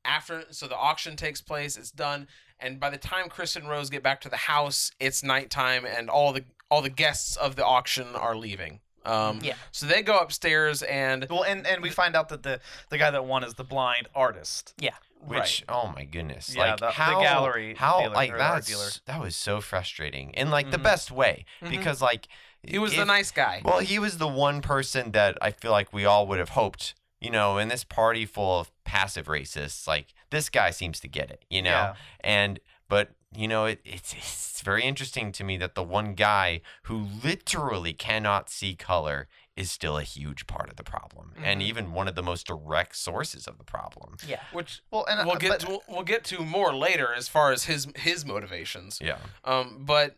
after, 0.05 0.45
so 0.51 0.67
the 0.67 0.77
auction 0.77 1.15
takes 1.15 1.41
place. 1.41 1.75
It's 1.77 1.91
done, 1.91 2.27
and 2.59 2.79
by 2.79 2.89
the 2.89 2.97
time 2.97 3.29
Chris 3.29 3.55
and 3.55 3.69
Rose 3.69 3.89
get 3.89 4.03
back 4.03 4.21
to 4.21 4.29
the 4.29 4.37
house, 4.37 4.91
it's 4.99 5.23
nighttime, 5.23 5.85
and 5.85 6.09
all 6.09 6.33
the 6.33 6.45
all 6.69 6.81
the 6.81 6.89
guests 6.89 7.35
of 7.37 7.55
the 7.55 7.65
auction 7.65 8.15
are 8.15 8.35
leaving. 8.35 8.81
Um, 9.05 9.39
Yeah. 9.41 9.53
So 9.71 9.85
they 9.85 10.01
go 10.01 10.17
upstairs, 10.19 10.83
and 10.83 11.25
Well, 11.29 11.43
and, 11.43 11.65
and 11.65 11.81
we 11.81 11.89
find 11.89 12.13
out 12.15 12.27
that 12.29 12.43
the 12.43 12.59
the 12.89 12.97
guy 12.97 13.09
that 13.11 13.23
won 13.25 13.43
is 13.45 13.53
the 13.53 13.63
blind 13.63 14.07
artist. 14.13 14.73
yeah 14.77 14.95
Which 15.21 15.63
oh 15.69 15.87
my 15.95 16.03
goodness, 16.03 16.53
Yeah, 16.53 16.71
like 16.71 16.79
the- 16.81 16.87
the 16.87 17.21
gallery 17.21 17.75
how 17.75 18.01
dealer, 18.01 18.13
like 18.13 18.29
or 18.31 18.33
art 18.33 18.39
that's 18.55 18.67
dealer. 18.67 18.89
that 19.05 19.21
was 19.21 19.35
so 19.37 19.61
frustrating 19.61 20.31
in 20.31 20.49
like 20.51 20.71
the 20.71 20.77
Mhm. 20.77 20.83
best 20.83 21.09
way 21.11 21.45
Mhm. 21.61 21.69
because 21.69 22.01
like 22.01 22.27
he 22.63 22.77
was 22.79 22.93
the 22.95 23.05
nice 23.05 23.31
guy. 23.31 23.61
Well, 23.63 23.79
he 23.79 23.97
was 23.97 24.17
the 24.17 24.27
one 24.27 24.61
person 24.61 25.11
that 25.13 25.37
I 25.41 25.51
feel 25.51 25.71
like 25.71 25.93
we 25.93 26.03
all 26.03 26.27
would 26.27 26.39
have 26.39 26.49
hoped, 26.49 26.93
you 27.19 27.29
know, 27.31 27.57
in 27.57 27.67
this 27.67 27.83
party 27.83 28.25
full 28.25 28.59
of 28.59 28.71
passive 28.83 29.25
racists, 29.27 29.87
like 29.87 30.13
this 30.29 30.49
guy 30.49 30.69
seems 30.71 30.99
to 31.01 31.07
get 31.07 31.29
it, 31.31 31.45
you 31.49 31.61
know? 31.61 31.69
Yeah. 31.69 31.93
And 32.21 32.59
but 32.89 33.11
you 33.35 33.47
know, 33.47 33.65
it, 33.65 33.81
it's 33.83 34.13
it's 34.13 34.61
very 34.61 34.83
interesting 34.83 35.31
to 35.33 35.43
me 35.43 35.57
that 35.57 35.75
the 35.75 35.83
one 35.83 36.13
guy 36.13 36.61
who 36.83 37.05
literally 37.23 37.93
cannot 37.93 38.49
see 38.49 38.73
color 38.75 39.27
is 39.55 39.69
still 39.71 39.97
a 39.97 40.03
huge 40.03 40.47
part 40.47 40.69
of 40.69 40.75
the 40.75 40.83
problem, 40.83 41.33
and 41.43 41.61
Mhm. 41.61 41.65
even 41.65 41.91
one 41.91 42.07
of 42.07 42.15
the 42.15 42.21
most 42.23 42.45
direct 42.47 42.95
sources 42.95 43.47
of 43.47 43.57
the 43.57 43.63
problem. 43.63 44.15
Yeah. 44.25 44.39
Which 44.53 44.81
Well, 44.91 45.05
and 45.09 45.25
we'll 45.25 45.35
uh, 45.35 45.39
get 45.39 45.49
but- 45.49 45.59
to, 45.61 45.79
we'll 45.87 46.03
get 46.03 46.23
to 46.25 46.43
more 46.45 46.73
later 46.75 47.13
as 47.13 47.27
far 47.27 47.51
as 47.51 47.65
his 47.65 47.87
his 47.97 48.23
motivations. 48.25 48.99
Yeah. 49.01 49.17
Um, 49.43 49.79
but 49.85 50.15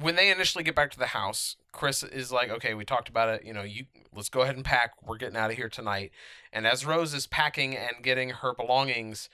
when 0.00 0.16
they 0.16 0.30
initially 0.30 0.64
get 0.64 0.74
back 0.74 0.90
to 0.92 0.98
the 0.98 1.06
house, 1.06 1.56
Chris 1.72 2.02
is 2.02 2.30
like, 2.32 2.50
"Okay, 2.50 2.74
we 2.74 2.84
talked 2.84 3.08
about 3.08 3.28
it. 3.28 3.44
You 3.44 3.52
know, 3.52 3.62
you 3.62 3.86
let's 4.14 4.28
go 4.28 4.42
ahead 4.42 4.56
and 4.56 4.64
pack. 4.64 4.92
We're 5.02 5.16
getting 5.16 5.36
out 5.36 5.50
of 5.50 5.56
here 5.56 5.68
tonight." 5.68 6.12
And 6.52 6.66
as 6.66 6.86
Rose 6.86 7.14
is 7.14 7.26
packing 7.26 7.76
and 7.76 8.02
getting 8.02 8.30
her 8.30 8.54
belongings, 8.54 9.28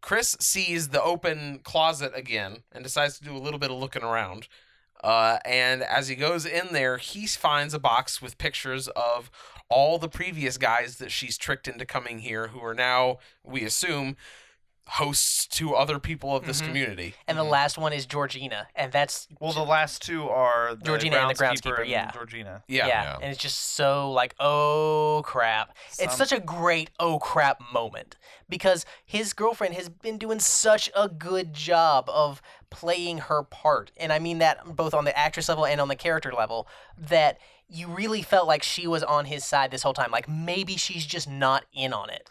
Chris 0.00 0.36
sees 0.40 0.88
the 0.88 1.02
open 1.02 1.60
closet 1.60 2.12
again 2.14 2.64
and 2.72 2.82
decides 2.82 3.18
to 3.18 3.24
do 3.24 3.36
a 3.36 3.38
little 3.38 3.60
bit 3.60 3.70
of 3.70 3.78
looking 3.78 4.02
around. 4.02 4.48
Uh, 5.02 5.38
and 5.44 5.82
as 5.82 6.08
he 6.08 6.14
goes 6.14 6.46
in 6.46 6.72
there, 6.72 6.96
he 6.96 7.26
finds 7.26 7.74
a 7.74 7.78
box 7.78 8.22
with 8.22 8.38
pictures 8.38 8.88
of 8.88 9.30
all 9.68 9.98
the 9.98 10.08
previous 10.08 10.58
guys 10.58 10.98
that 10.98 11.10
she's 11.10 11.38
tricked 11.38 11.66
into 11.66 11.86
coming 11.86 12.20
here, 12.20 12.48
who 12.48 12.62
are 12.62 12.74
now, 12.74 13.18
we 13.42 13.64
assume, 13.64 14.16
hosts 14.88 15.46
to 15.46 15.74
other 15.74 15.98
people 15.98 16.34
of 16.36 16.44
this 16.44 16.60
Mhm. 16.60 16.66
community. 16.66 17.14
And 17.26 17.38
the 17.38 17.44
last 17.44 17.78
one 17.78 17.92
is 17.92 18.04
Georgina, 18.04 18.68
and 18.74 18.92
that's 18.92 19.28
well, 19.40 19.52
the 19.52 19.62
last 19.64 20.02
two 20.02 20.28
are 20.28 20.74
the 20.74 20.84
Georgina 20.84 21.16
and 21.18 21.30
the 21.30 21.34
groundskeeper 21.34 21.76
groundskeeper, 21.76 21.80
and 21.82 21.88
yeah. 21.90 22.10
Georgina. 22.10 22.62
Yeah. 22.68 22.86
yeah, 22.86 23.02
Yeah. 23.02 23.14
and 23.22 23.32
it's 23.32 23.40
just 23.40 23.58
so 23.74 24.10
like 24.10 24.34
oh 24.40 25.22
crap. 25.24 25.74
It's 25.98 26.16
such 26.16 26.32
a 26.32 26.40
great 26.40 26.90
oh 26.98 27.18
crap 27.18 27.60
moment 27.72 28.16
because 28.48 28.84
his 29.04 29.32
girlfriend 29.32 29.74
has 29.74 29.88
been 29.88 30.18
doing 30.18 30.40
such 30.40 30.90
a 30.96 31.08
good 31.08 31.54
job 31.54 32.08
of 32.10 32.42
playing 32.70 33.18
her 33.18 33.42
part, 33.42 33.92
and 33.96 34.12
I 34.12 34.18
mean 34.18 34.38
that 34.38 34.64
both 34.76 34.94
on 34.94 35.04
the 35.04 35.16
actress 35.16 35.48
level 35.48 35.64
and 35.64 35.80
on 35.80 35.88
the 35.88 35.96
character 35.96 36.32
level. 36.32 36.66
That 36.98 37.38
you 37.74 37.88
really 37.88 38.20
felt 38.20 38.46
like 38.46 38.62
she 38.62 38.86
was 38.86 39.02
on 39.02 39.24
his 39.24 39.44
side 39.44 39.70
this 39.70 39.82
whole 39.82 39.94
time. 39.94 40.10
Like 40.10 40.28
maybe 40.28 40.76
she's 40.76 41.06
just 41.06 41.28
not 41.28 41.64
in 41.72 41.92
on 41.94 42.10
it. 42.10 42.28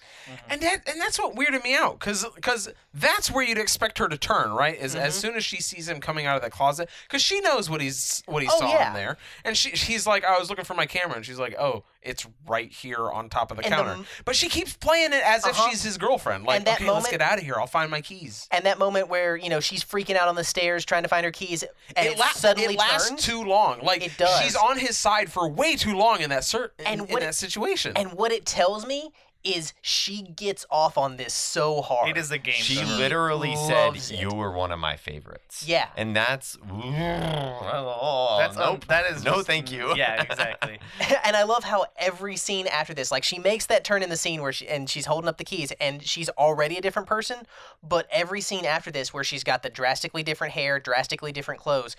And 0.49 0.61
that 0.61 0.87
and 0.87 1.01
that's 1.01 1.17
what 1.17 1.35
weirded 1.35 1.63
me 1.63 1.75
out 1.75 1.99
cuz 1.99 2.23
cuz 2.41 2.69
that's 2.93 3.31
where 3.31 3.43
you'd 3.43 3.57
expect 3.57 3.97
her 3.97 4.07
to 4.07 4.17
turn, 4.17 4.51
right? 4.51 4.75
Is 4.77 4.93
Mm-hmm. 4.93 5.03
as 5.05 5.15
soon 5.15 5.35
as 5.35 5.43
she 5.43 5.59
sees 5.61 5.89
him 5.89 5.99
coming 5.99 6.25
out 6.27 6.35
of 6.35 6.43
that 6.43 6.51
closet 6.51 6.89
cuz 7.09 7.21
she 7.23 7.41
knows 7.41 7.69
what 7.69 7.81
he's 7.81 8.21
what 8.27 8.43
he 8.43 8.49
Oh, 8.51 8.59
saw 8.59 8.69
yeah. 8.69 8.89
in 8.89 8.93
there. 8.93 9.17
And 9.43 9.57
she 9.57 9.75
she's 9.75 10.05
like 10.05 10.23
I 10.23 10.37
was 10.37 10.49
looking 10.49 10.65
for 10.65 10.75
my 10.75 10.85
camera 10.85 11.15
and 11.15 11.25
she's 11.25 11.39
like, 11.39 11.55
"Oh, 11.57 11.83
it's 12.01 12.25
right 12.47 12.71
here 12.71 13.09
on 13.11 13.29
top 13.29 13.51
of 13.51 13.57
the 13.57 13.63
And 13.65 13.73
counter." 13.73 13.91
m- 13.91 14.05
but 14.25 14.35
she 14.35 14.49
keeps 14.49 14.73
playing 14.75 15.13
it 15.13 15.21
as 15.23 15.45
if 15.45 15.51
Uh-huh. 15.51 15.69
she's 15.69 15.83
his 15.83 15.97
girlfriend. 15.97 16.45
Like, 16.45 16.67
"Okay, 16.67 16.89
let's 16.89 17.09
get 17.09 17.21
out 17.21 17.37
of 17.37 17.43
here. 17.43 17.55
I'll 17.57 17.67
find 17.67 17.89
my 17.91 18.01
keys." 18.01 18.47
And 18.51 18.65
that 18.65 18.79
moment 18.79 19.07
where 19.07 19.35
you 19.35 19.49
know 19.49 19.59
she's 19.59 19.83
freaking 19.83 20.15
out 20.15 20.27
on 20.27 20.35
the 20.35 20.43
stairs 20.43 20.83
trying 20.85 21.03
to 21.03 21.09
find 21.09 21.25
her 21.25 21.31
keys, 21.31 21.63
and 21.95 22.07
it, 22.07 22.17
la- 22.17 22.27
suddenly 22.29 22.73
it 22.75 22.79
lasts 22.79 23.09
turns. 23.09 23.25
too 23.25 23.43
long. 23.43 23.79
Like 23.81 24.03
It 24.05 24.17
does. 24.17 24.41
she's 24.41 24.55
on 24.55 24.77
his 24.77 24.97
side 24.97 25.31
for 25.31 25.47
way 25.49 25.75
too 25.75 25.95
long 25.95 26.21
in 26.21 26.29
that 26.31 26.43
cer- 26.43 26.71
in, 26.79 26.85
And 26.87 27.01
in 27.01 27.07
what 27.07 27.21
it- 27.21 27.25
that 27.25 27.35
situation. 27.35 27.93
And 27.95 28.13
what 28.13 28.31
it 28.31 28.45
tells 28.45 28.85
me 28.85 29.11
is 29.43 29.73
she 29.81 30.21
gets 30.21 30.65
off 30.69 30.97
on 30.97 31.17
this 31.17 31.33
so 31.33 31.81
hard. 31.81 32.09
It 32.09 32.17
is 32.17 32.31
a 32.31 32.37
game. 32.37 32.53
She 32.55 32.75
to 32.75 32.81
her. 32.85 32.97
literally 32.97 33.55
said, 33.55 33.95
it. 33.95 34.11
"You 34.11 34.29
were 34.29 34.51
one 34.51 34.71
of 34.71 34.79
my 34.79 34.95
favorites." 34.95 35.65
Yeah. 35.67 35.87
and 35.97 36.15
that's 36.15 36.57
oh, 36.71 38.37
That's 38.39 38.57
um, 38.57 38.63
nope. 38.73 38.85
that 38.87 39.05
is 39.11 39.23
no, 39.23 39.35
just- 39.35 39.47
thank 39.47 39.71
you. 39.71 39.95
Yeah, 39.95 40.21
exactly. 40.29 40.79
and 41.23 41.35
I 41.35 41.43
love 41.43 41.63
how 41.63 41.85
every 41.97 42.35
scene 42.35 42.67
after 42.67 42.93
this, 42.93 43.11
like 43.11 43.23
she 43.23 43.39
makes 43.39 43.65
that 43.67 43.83
turn 43.83 44.03
in 44.03 44.09
the 44.09 44.17
scene 44.17 44.41
where 44.41 44.51
she 44.53 44.67
and 44.67 44.89
she's 44.89 45.05
holding 45.05 45.27
up 45.27 45.37
the 45.37 45.43
keys 45.43 45.71
and 45.79 46.03
she's 46.05 46.29
already 46.29 46.77
a 46.77 46.81
different 46.81 47.07
person, 47.07 47.37
but 47.83 48.07
every 48.11 48.41
scene 48.41 48.65
after 48.65 48.91
this 48.91 49.13
where 49.13 49.23
she's 49.23 49.43
got 49.43 49.63
the 49.63 49.69
drastically 49.69 50.23
different 50.23 50.53
hair, 50.53 50.79
drastically 50.79 51.31
different 51.31 51.59
clothes, 51.61 51.95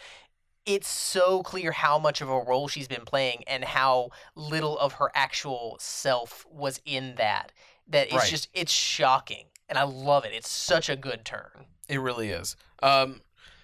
it's 0.67 0.89
so 0.89 1.43
clear 1.43 1.73
how 1.73 1.99
much 1.99 2.21
of 2.21 2.29
a 2.29 2.39
role 2.41 2.69
she's 2.69 2.89
been 2.89 3.05
playing 3.05 3.43
and 3.47 3.65
how 3.65 4.11
little 4.35 4.79
of 4.79 4.95
her 4.95 5.11
actual 5.15 5.77
self 5.81 6.47
was 6.51 6.81
in 6.85 7.15
that. 7.17 7.53
That 7.89 8.07
it's 8.07 8.15
Right. 8.17 8.31
just 8.31 8.49
it's 8.55 8.73
shocking. 8.73 9.47
And 9.69 9.79
I 9.79 9.83
love 9.85 10.25
it. 10.25 10.33
It's 10.35 10.51
such 10.51 10.89
a 10.89 10.97
good 10.97 11.25
turn. 11.25 11.67
it 11.89 11.99
really 11.99 12.31
is. 12.31 12.57
Um, 12.83 13.23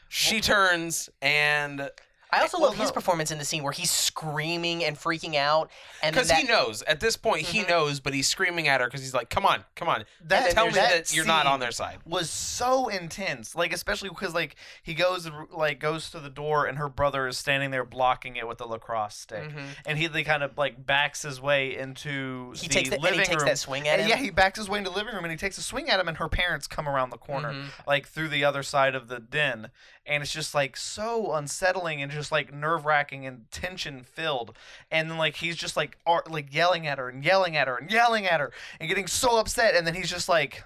she 0.09 0.41
turns 0.41 1.09
and 1.23 1.91
I 2.31 2.41
also 2.41 2.59
Well, 2.59 2.69
love 2.71 2.79
his 2.79 2.89
no. 2.91 2.93
performance 2.93 3.31
in 3.31 3.39
the 3.39 3.45
scene 3.45 3.63
where 3.63 3.73
he's 3.73 3.91
screaming 3.91 4.85
and 4.85 4.99
freaking 4.99 5.35
out, 5.35 5.71
and 6.03 6.15
because 6.15 6.31
he 6.31 6.45
knows 6.45 6.83
at 6.83 7.01
this 7.01 7.17
point 7.17 7.47
he 7.47 7.63
Mhm. 7.65 7.69
knows, 7.69 8.01
but 8.01 8.13
he's 8.13 8.29
screaming 8.29 8.69
at 8.69 8.81
her 8.81 8.87
because 8.87 9.01
he's 9.01 9.15
like, 9.15 9.31
"Come 9.31 9.47
on, 9.47 9.65
come 9.77 9.89
on, 9.89 10.05
That- 10.23 10.51
tell 10.51 10.67
me 10.67 10.73
that 10.73 10.91
that 11.09 11.15
you're 11.15 11.25
not 11.25 11.47
on 11.47 11.61
their 11.61 11.73
side." 11.73 12.01
was 12.05 12.31
so 12.31 12.89
intense 12.89 13.55
like 13.55 13.73
especially 13.73 14.09
because 14.09 14.35
like 14.35 14.57
he 14.83 14.95
goes 14.95 15.29
like 15.51 15.79
goes 15.79 16.11
to 16.11 16.21
the 16.21 16.29
door 16.31 16.67
and 16.67 16.79
her 16.79 16.89
brother 16.89 17.27
is 17.27 17.39
standing 17.39 17.71
there 17.71 17.85
blocking 17.85 18.37
it 18.37 18.47
with 18.47 18.61
a 18.61 18.67
lacrosse 18.67 19.15
stick 19.17 19.45
Mhm. 19.51 19.67
and 19.87 19.99
he 19.99 20.07
they 20.07 20.25
kind 20.25 20.43
of 20.43 20.57
like 20.59 20.85
backs 20.85 21.23
his 21.23 21.41
way 21.41 21.77
into 21.77 22.53
He 22.57 22.69
the 22.69 22.75
takes 22.75 22.91
that- 22.91 22.99
and 22.99 23.07
he 23.15 23.17
takes 23.25 23.29
room 23.37 23.47
that 23.47 23.59
swing 23.59 23.89
at 23.89 23.95
And 24.01 24.03
him. 24.03 24.09
yeah 24.09 24.17
he 24.17 24.31
backs 24.31 24.59
his 24.59 24.69
way 24.69 24.79
into 24.79 24.91
the 24.91 24.97
living 24.97 25.15
room 25.15 25.25
and 25.25 25.31
he 25.31 25.37
takes 25.39 25.57
a 25.59 25.63
swing 25.63 25.89
at 25.89 25.99
him 26.01 26.09
and 26.09 26.17
her 26.19 26.29
parents 26.29 26.67
come 26.67 26.89
around 26.89 27.11
the 27.11 27.19
corner 27.19 27.53
Mhm. 27.53 27.69
like 27.87 28.07
through 28.09 28.29
the 28.29 28.45
other 28.45 28.63
side 28.63 28.95
of 28.95 29.09
the 29.09 29.19
den 29.19 29.71
and 30.07 30.23
it's 30.23 30.33
just 30.33 30.55
like 30.55 30.77
so 30.77 31.33
unsettling 31.33 32.01
and 32.03 32.11
just 32.11 32.18
like 32.33 32.53
nerve-wracking 32.53 33.27
and 33.27 33.51
tension 33.51 34.03
filled 34.03 34.55
and 34.91 35.11
then 35.11 35.19
like 35.19 35.37
he's 35.37 35.57
just 35.57 35.77
like 35.77 35.97
ar- 36.07 36.25
like 36.29 36.53
yelling 36.53 36.87
at 36.87 36.99
her 36.99 37.09
and 37.09 37.25
yelling 37.25 37.57
at 37.57 37.69
her 37.69 37.77
and 37.77 37.91
yelling 37.91 38.27
at 38.27 38.41
her 38.41 38.53
and 38.81 38.89
getting 38.89 39.07
so 39.07 39.39
upset. 39.39 39.75
And 39.75 39.87
then 39.87 39.95
he's 39.95 40.11
just 40.11 40.29
like 40.29 40.65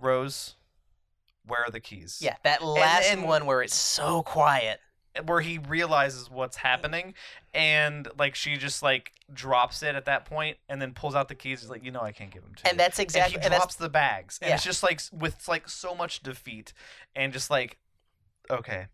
rose 0.00 0.54
where 1.46 1.64
are 1.64 1.70
the 1.70 1.80
keys? 1.80 2.20
Yeah, 2.22 2.36
that 2.44 2.62
last 2.62 3.10
and- 3.10 3.24
one 3.24 3.46
where 3.46 3.62
it's 3.62 3.74
so 3.74 4.22
quiet. 4.22 4.80
where 5.26 5.40
he 5.40 5.58
realizes 5.58 6.30
what's 6.30 6.56
happening. 6.56 7.14
And 7.52 8.06
like 8.18 8.36
she 8.36 8.56
just 8.56 8.82
like 8.82 9.12
drops 9.32 9.82
it 9.82 9.94
at 9.96 10.04
that 10.04 10.24
point 10.24 10.56
and 10.68 10.80
then 10.80 10.92
pulls 10.92 11.14
out 11.16 11.28
the 11.28 11.34
keys. 11.34 11.62
He's 11.62 11.70
like 11.70 11.84
you 11.84 11.90
know 11.90 12.00
i 12.00 12.12
can't 12.12 12.30
give 12.30 12.42
them 12.42 12.54
to 12.54 12.62
you. 12.64 12.70
And 12.70 12.78
that's 12.78 12.98
exactly 12.98 13.34
and 13.34 13.44
and 13.44 13.44
he 13.44 13.48
that's 13.50 13.60
drops 13.60 13.76
the 13.76 13.88
bags. 13.88 14.38
And 14.40 14.52
it's 14.52 14.62
just 14.62 14.82
like 14.82 15.00
with 15.12 15.48
like 15.48 15.68
so 15.68 15.94
much 15.94 16.22
defeat 16.22 16.72
and 17.16 17.32
just 17.32 17.50
like 17.50 17.78
okay 18.48 18.86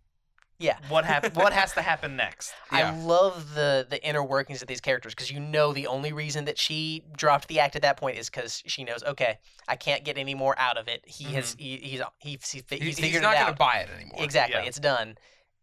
yeah. 0.58 0.76
what 0.88 1.04
happened 1.04 1.34
what 1.36 1.52
has 1.52 1.72
to 1.72 1.82
happen 1.82 2.16
next 2.16 2.52
Yeah. 2.72 2.90
I 2.90 3.04
love 3.04 3.54
the 3.54 3.86
the 3.88 4.02
inner 4.06 4.22
workings 4.22 4.62
of 4.62 4.68
these 4.68 4.80
characters 4.80 5.14
because 5.14 5.30
you 5.30 5.40
know 5.40 5.72
the 5.72 5.86
only 5.86 6.12
reason 6.12 6.44
that 6.46 6.58
she 6.58 7.04
dropped 7.16 7.48
the 7.48 7.60
act 7.60 7.76
at 7.76 7.82
that 7.82 7.96
point 7.96 8.18
is 8.18 8.30
because 8.30 8.62
she 8.66 8.84
knows 8.84 9.02
okay 9.04 9.38
I 9.68 9.76
can't 9.76 10.04
get 10.04 10.16
any 10.18 10.34
more 10.34 10.58
out 10.58 10.76
of 10.78 10.88
it. 10.88 11.02
He 11.06 11.24
mm-hmm. 11.24 11.34
has 11.34 11.56
he, 11.58 11.76
he's 11.76 12.00
he's 12.18 12.50
he's, 12.50 12.64
He- 12.68 12.76
he's 12.76 12.96
he's, 12.96 12.98
figured 12.98 13.22
not 13.22 13.34
going 13.34 13.46
to 13.46 13.52
buy 13.54 13.78
it 13.78 13.88
anymore. 13.94 14.22
exactly. 14.22 14.60
Yeah. 14.60 14.68
It's 14.68 14.78
done, 14.78 15.18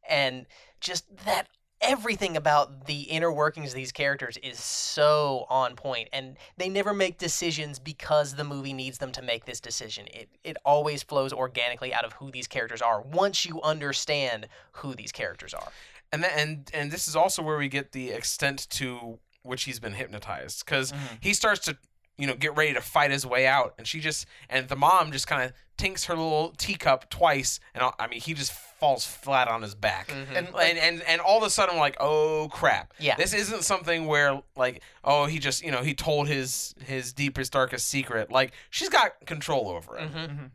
and 0.07 0.45
just 0.81 1.05
that 1.25 1.47
everything 1.83 2.37
about 2.37 2.85
the 2.85 3.01
inner 3.01 3.31
workings 3.31 3.69
of 3.69 3.75
these 3.75 3.91
characters 3.91 4.37
is 4.37 4.59
so 4.59 5.45
on 5.49 5.75
point 5.75 6.09
and 6.13 6.37
they 6.57 6.69
never 6.69 6.93
make 6.93 7.17
decisions 7.17 7.77
because 7.77 8.35
the 8.35 8.43
movie 8.43 8.73
needs 8.73 8.97
them 8.97 9.11
to 9.11 9.21
make 9.21 9.45
this 9.45 9.59
decision. 9.59 10.07
It 10.13 10.29
it 10.43 10.57
always 10.65 11.03
flows 11.03 11.33
organically 11.33 11.93
out 11.93 12.05
of 12.05 12.13
who 12.13 12.31
these 12.31 12.47
characters 12.47 12.81
are 12.81 13.01
once 13.01 13.45
you 13.45 13.61
understand 13.61 14.47
who 14.73 14.95
these 14.95 15.11
characters 15.11 15.53
are. 15.53 15.71
And 16.11 16.25
and 16.25 16.71
and 16.73 16.91
this 16.91 17.07
is 17.07 17.15
also 17.15 17.41
where 17.41 17.57
we 17.57 17.67
get 17.67 17.91
the 17.91 18.11
extent 18.11 18.67
to 18.71 19.19
which 19.43 19.63
he's 19.63 19.79
been 19.79 19.93
hypnotized 19.93 20.65
because 20.65 20.91
mm-hmm. 20.91 21.15
he 21.19 21.33
starts 21.33 21.65
to 21.65 21.77
you 22.17 22.27
know 22.27 22.35
get 22.35 22.55
ready 22.55 22.73
to 22.73 22.81
fight 22.81 23.11
his 23.11 23.25
way 23.25 23.45
out 23.47 23.73
and 23.77 23.87
she 23.87 23.99
just 23.99 24.25
and 24.49 24.69
the 24.69 24.75
mom 24.75 25.11
just 25.11 25.27
kind 25.27 25.43
of 25.43 25.53
tinks 25.77 26.05
her 26.05 26.15
little 26.15 26.53
teacup 26.57 27.09
twice 27.09 27.59
and 27.73 27.83
i 27.99 28.07
mean 28.07 28.21
he 28.21 28.33
just 28.33 28.53
falls 28.83 29.05
flat 29.05 29.47
on 29.47 29.61
his 29.61 29.75
back 29.75 30.11
and 30.35 30.47
and, 30.47 30.77
and 30.77 31.01
and 31.03 31.21
all 31.21 31.37
of 31.37 31.43
a 31.43 31.49
sudden 31.49 31.75
we're 31.75 31.81
like 31.81 31.95
oh 31.99 32.49
crap 32.51 32.93
Yeah. 32.99 33.15
this 33.15 33.33
isn't 33.33 33.63
something 33.63 34.05
where 34.07 34.41
like 34.57 34.81
oh 35.03 35.25
he 35.25 35.39
just 35.39 35.63
you 35.63 35.71
know 35.71 35.83
he 35.83 35.93
told 35.93 36.27
his 36.27 36.75
his 36.85 37.13
deepest 37.13 37.53
darkest 37.53 37.87
secret 37.87 38.31
like 38.31 38.51
she's 38.69 38.89
got 38.89 39.13
control 39.25 39.69
over 39.69 39.97
it 39.97 40.11
Mhm. 40.11 40.49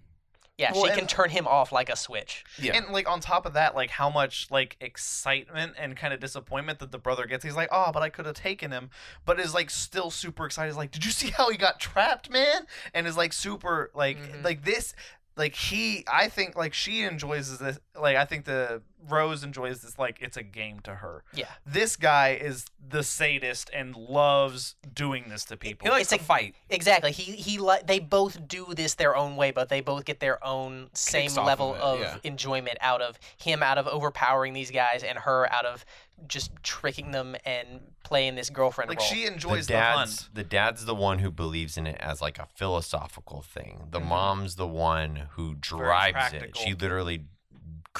yeah 0.58 0.72
Well, 0.72 0.84
she 0.86 0.90
can 0.92 1.06
turn 1.06 1.30
him 1.30 1.46
off 1.46 1.72
like 1.72 1.88
a 1.88 1.96
switch 1.96 2.44
yeah 2.58 2.76
And 2.76 2.88
like 2.92 3.08
on 3.08 3.20
top 3.20 3.46
of 3.46 3.52
that, 3.54 3.74
like 3.74 3.90
how 3.90 4.10
much 4.10 4.48
like 4.50 4.76
excitement 4.80 5.72
and 5.78 5.96
kind 5.96 6.12
of 6.12 6.20
disappointment 6.20 6.80
that 6.80 6.90
the 6.92 6.98
brother 6.98 7.26
gets. 7.26 7.44
He's 7.44 7.54
like, 7.56 7.68
"Oh, 7.72 7.90
but 7.92 8.02
I 8.02 8.08
could 8.10 8.26
have 8.26 8.34
taken 8.34 8.72
him," 8.72 8.90
but 9.24 9.38
is 9.40 9.54
like 9.54 9.70
still 9.70 10.10
super 10.10 10.44
excited. 10.46 10.68
He's 10.70 10.76
like, 10.76 10.90
"Did 10.90 11.04
you 11.04 11.12
see 11.12 11.30
how 11.30 11.48
he 11.50 11.56
got 11.56 11.78
trapped, 11.80 12.28
man?" 12.30 12.66
And 12.92 13.06
is 13.06 13.16
like 13.16 13.32
super 13.32 13.90
like 13.94 14.18
Mhm. 14.18 14.42
like 14.44 14.64
this. 14.64 14.94
Like 15.38 15.54
he, 15.54 16.04
I 16.12 16.28
think 16.28 16.56
like 16.56 16.74
she 16.74 17.02
enjoys 17.02 17.58
this. 17.58 17.78
Like 17.98 18.16
I 18.16 18.24
think 18.24 18.44
the 18.44 18.82
Rose 19.06 19.44
enjoys 19.44 19.80
this. 19.82 19.98
Like 19.98 20.18
it's 20.20 20.36
a 20.36 20.42
game 20.42 20.80
to 20.80 20.96
her. 20.96 21.24
yeah 21.34 21.46
This 21.66 21.96
guy 21.96 22.30
is 22.40 22.66
the 22.86 23.02
sadist 23.02 23.70
and 23.72 23.94
loves 23.96 24.74
doing 24.94 25.24
this 25.28 25.44
to 25.46 25.56
people. 25.56 25.86
he 25.86 25.90
likes 25.90 26.12
It's 26.12 26.18
to 26.18 26.24
a- 26.24 26.26
fight 26.26 26.54
Exactly. 26.70 27.12
He 27.12 27.32
he 27.32 27.58
li- 27.58 27.80
they 27.84 27.98
both 28.00 28.46
do 28.48 28.66
this 28.74 28.94
their 28.94 29.16
own 29.16 29.36
way, 29.36 29.50
but 29.50 29.68
they 29.68 29.80
both 29.80 30.04
get 30.04 30.20
their 30.20 30.44
own 30.44 30.90
same 30.94 31.22
Kicks 31.24 31.36
level 31.36 31.74
of 31.74 32.00
it, 32.00 32.06
of 32.06 32.14
yeah. 32.24 32.30
enjoyment 32.30 32.78
out 32.80 33.00
of 33.02 33.18
him 33.36 33.62
out 33.62 33.78
of 33.78 33.86
overpowering 33.86 34.52
these 34.52 34.70
guys 34.70 35.02
and 35.02 35.18
her 35.18 35.50
out 35.52 35.64
of 35.64 35.84
just 36.26 36.50
tricking 36.64 37.12
them 37.12 37.36
and 37.44 37.80
playing 38.02 38.34
this 38.34 38.50
girlfriend 38.50 38.88
like 38.88 38.98
role. 38.98 39.06
she 39.08 39.24
enjoys 39.26 39.68
the 39.68 39.74
the, 39.74 39.78
dad's 39.78 39.96
hunt. 40.22 40.34
the 40.34 40.42
dad's 40.44 40.84
the 40.84 40.94
one 40.94 41.20
who 41.20 41.30
believes 41.30 41.76
in 41.76 41.86
it 41.86 41.96
as 42.00 42.20
like 42.20 42.38
a 42.38 42.46
philosophical 42.56 43.40
thing. 43.42 43.86
The 43.90 44.00
Mhm. 44.00 44.06
mom's 44.06 44.56
the 44.56 44.66
one 44.66 45.28
who 45.32 45.54
drives 45.54 46.32
it. 46.32 46.56
She 46.56 46.74
literally 46.74 47.24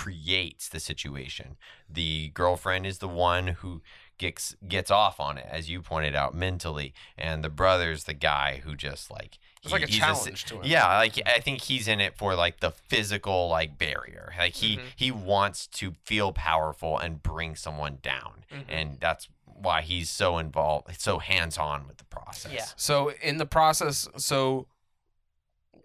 creates 0.02 0.68
the 0.68 0.78
situation. 0.78 1.56
The 1.90 2.28
girlfriend 2.28 2.86
is 2.86 2.98
the 2.98 3.08
one 3.08 3.48
who 3.48 3.82
gets 4.16 4.54
gets 4.68 4.90
off 4.92 5.18
on 5.18 5.38
it, 5.38 5.46
as 5.50 5.68
you 5.68 5.82
pointed 5.82 6.14
out, 6.14 6.34
mentally, 6.34 6.94
and 7.16 7.42
the 7.42 7.48
brother's 7.48 8.04
the 8.04 8.14
guy 8.14 8.60
who 8.64 8.76
just 8.76 9.10
like 9.10 9.38
It's 9.64 9.72
like 9.72 9.82
a 9.82 9.86
he's 9.86 9.98
challenge 9.98 10.44
to 10.46 10.56
him. 10.56 10.62
Yeah, 10.64 10.86
like 10.98 11.20
I 11.26 11.40
think 11.40 11.62
he's 11.62 11.88
in 11.88 12.00
it 12.00 12.16
for 12.16 12.36
like 12.36 12.60
the 12.60 12.70
physical 12.70 13.48
like 13.48 13.76
barrier. 13.76 14.32
Like 14.38 14.54
he 14.54 14.76
Mhm. 14.76 14.82
he 14.94 15.10
wants 15.10 15.66
to 15.78 15.94
feel 16.04 16.32
powerful 16.32 16.96
and 16.96 17.20
bring 17.20 17.56
someone 17.56 17.98
down, 18.00 18.44
Mhm. 18.52 18.64
and 18.68 19.00
that's 19.00 19.28
why 19.44 19.82
he's 19.82 20.08
so 20.10 20.38
involved, 20.38 21.00
so 21.00 21.18
hands 21.18 21.58
on 21.58 21.88
with 21.88 21.96
the 21.96 22.04
process. 22.04 22.52
Yeah. 22.52 22.66
So 22.76 23.10
in 23.20 23.38
the 23.38 23.46
process, 23.46 24.06
so 24.16 24.68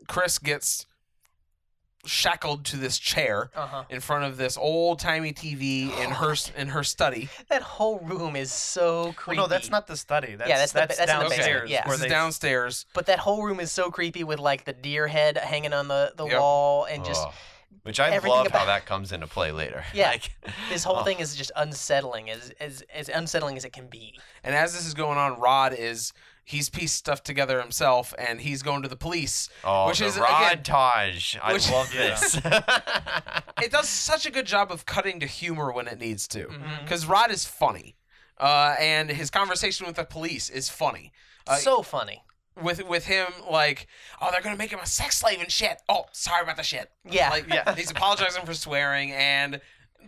Chris 0.07 0.37
gets 0.37 0.85
shackled 2.05 2.65
to 2.65 2.77
this 2.77 2.97
chair 2.97 3.49
Uh-huh. 3.55 3.83
in 3.89 3.99
front 3.99 4.25
of 4.25 4.37
this 4.37 4.57
old 4.57 4.99
timey 4.99 5.31
TV 5.33 5.89
in 6.03 6.11
her 6.11 6.35
in 6.57 6.69
her 6.69 6.83
study. 6.83 7.29
That 7.49 7.61
whole 7.61 7.99
room 7.99 8.35
is 8.35 8.51
so 8.51 9.13
creepy. 9.13 9.37
Well, 9.37 9.47
no, 9.47 9.49
that's 9.49 9.69
not 9.69 9.87
the 9.87 9.95
study. 9.97 10.35
That's, 10.35 10.49
Yeah, 10.49 10.57
that's 10.57 10.71
the- 10.73 10.79
that's, 10.79 10.97
that's 10.97 11.11
in 11.11 11.19
the 11.19 11.23
basement, 11.25 11.39
downstairs. 11.47 11.69
yeah. 11.69 11.87
This 11.87 11.99
they 11.99 12.05
is 12.07 12.11
downstairs. 12.11 12.85
But 12.93 13.05
that 13.05 13.19
whole 13.19 13.43
room 13.43 13.59
is 13.59 13.71
so 13.71 13.89
creepy 13.89 14.23
with 14.23 14.39
like 14.39 14.65
the 14.65 14.73
deer 14.73 15.07
head 15.07 15.37
hanging 15.37 15.73
on 15.73 15.87
the, 15.87 16.13
the 16.17 16.25
Yep. 16.27 16.39
wall 16.39 16.85
and 16.85 17.05
just 17.05 17.25
Ugh. 17.25 17.33
which 17.83 17.99
I 17.99 18.09
everything 18.09 18.37
love 18.37 18.51
how 18.51 18.65
that 18.65 18.85
comes 18.85 19.11
into 19.11 19.27
play 19.27 19.51
later. 19.51 19.83
Yeah. 19.93 20.09
Like, 20.09 20.31
this 20.69 20.83
whole 20.83 20.97
oh. 20.97 21.03
thing 21.03 21.19
is 21.19 21.35
just 21.35 21.51
unsettling 21.55 22.29
as, 22.29 22.51
as 22.59 22.83
as 22.93 23.07
unsettling 23.09 23.55
as 23.57 23.63
it 23.65 23.71
can 23.73 23.87
be. 23.87 24.19
And 24.43 24.53
as 24.55 24.73
this 24.73 24.85
is 24.85 24.93
going 24.93 25.17
on, 25.17 25.39
Rod 25.39 25.73
is 25.73 26.11
he's 26.43 26.69
pieced 26.69 26.95
stuff 26.95 27.23
together 27.23 27.61
himself, 27.61 28.13
and 28.17 28.41
he's 28.41 28.61
going 28.63 28.81
to 28.83 28.87
the 28.89 28.95
police. 28.95 29.49
Oh, 29.63 29.87
Which 29.87 29.99
the 29.99 30.05
is, 30.05 30.17
again- 30.17 30.27
rodtage. 30.63 31.37
I 31.41 31.53
which- 31.53 31.69
love 31.71 31.91
this. 31.93 32.35
It 33.61 33.71
does 33.71 33.87
such 33.87 34.25
a 34.25 34.31
good 34.31 34.45
job 34.45 34.71
of 34.71 34.85
cutting 34.85 35.19
to 35.21 35.25
humor 35.25 35.71
when 35.71 35.87
it 35.87 35.99
needs 35.99 36.27
to, 36.29 36.47
because 36.83 37.05
Rod 37.05 37.31
is 37.31 37.45
funny, 37.45 37.95
uh, 38.39 38.75
and 38.79 39.09
his 39.09 39.29
conversation 39.29 39.87
with 39.87 39.95
the 39.95 40.03
police 40.03 40.49
is 40.49 40.69
funny. 40.69 41.11
Uh, 41.47 41.55
so 41.57 41.81
funny. 41.81 42.23
with 42.61 42.83
with 42.87 43.05
him 43.05 43.27
like, 43.49 43.87
oh, 44.21 44.29
they're 44.31 44.41
gonna 44.41 44.57
make 44.57 44.71
him 44.71 44.79
a 44.79 44.85
sex 44.85 45.17
slave 45.17 45.39
and 45.41 45.51
shit. 45.51 45.81
Oh, 45.89 46.05
sorry 46.11 46.43
about 46.43 46.57
the 46.57 46.63
shit. 46.63 46.89
Yeah. 47.09 47.29
Like, 47.29 47.47
yeah, 47.47 47.73
he's 47.75 47.91
apologizing 47.91 48.45
for 48.45 48.53
swearing, 48.53 49.11
and 49.11 49.59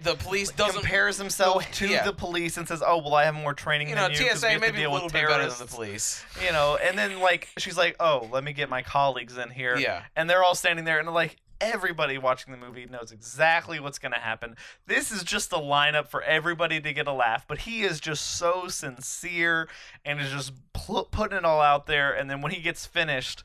the 0.03 0.15
police 0.15 0.51
doesn't. 0.51 0.81
compares 0.81 1.17
himself 1.17 1.69
to 1.73 1.87
yeah. 1.87 2.03
the 2.03 2.13
police 2.13 2.57
and 2.57 2.67
says, 2.67 2.83
"Oh, 2.85 2.97
well, 2.97 3.15
I 3.15 3.23
have 3.25 3.35
more 3.35 3.53
training 3.53 3.89
you 3.89 3.95
know, 3.95 4.03
than 4.09 4.11
you 4.11 4.35
TSA 4.35 4.59
maybe 4.59 4.83
a 4.83 4.91
little 4.91 5.09
bit 5.09 5.27
better 5.27 5.47
than 5.47 5.57
the 5.59 5.65
police. 5.65 6.23
You 6.43 6.51
know, 6.51 6.77
and 6.81 6.97
then 6.97 7.19
like 7.19 7.49
she's 7.57 7.77
like, 7.77 7.95
"Oh, 7.99 8.27
let 8.31 8.43
me 8.43 8.53
get 8.53 8.69
my 8.69 8.81
colleagues 8.81 9.37
in 9.37 9.49
here." 9.49 9.77
Yeah. 9.77 10.03
and 10.15 10.29
they're 10.29 10.43
all 10.43 10.55
standing 10.55 10.85
there, 10.85 10.99
and 10.99 11.11
like 11.13 11.37
everybody 11.61 12.17
watching 12.17 12.51
the 12.51 12.57
movie 12.57 12.85
knows 12.85 13.11
exactly 13.11 13.79
what's 13.79 13.99
gonna 13.99 14.19
happen. 14.19 14.55
This 14.87 15.11
is 15.11 15.23
just 15.23 15.51
a 15.51 15.57
lineup 15.57 16.07
for 16.07 16.21
everybody 16.21 16.79
to 16.81 16.93
get 16.93 17.07
a 17.07 17.13
laugh, 17.13 17.45
but 17.47 17.59
he 17.59 17.83
is 17.83 17.99
just 17.99 18.25
so 18.37 18.67
sincere 18.67 19.67
and 20.03 20.19
is 20.19 20.31
just 20.31 20.53
pl- 20.73 21.05
putting 21.05 21.37
it 21.37 21.45
all 21.45 21.61
out 21.61 21.87
there. 21.87 22.13
And 22.13 22.29
then 22.29 22.41
when 22.41 22.51
he 22.51 22.61
gets 22.61 22.85
finished, 22.85 23.43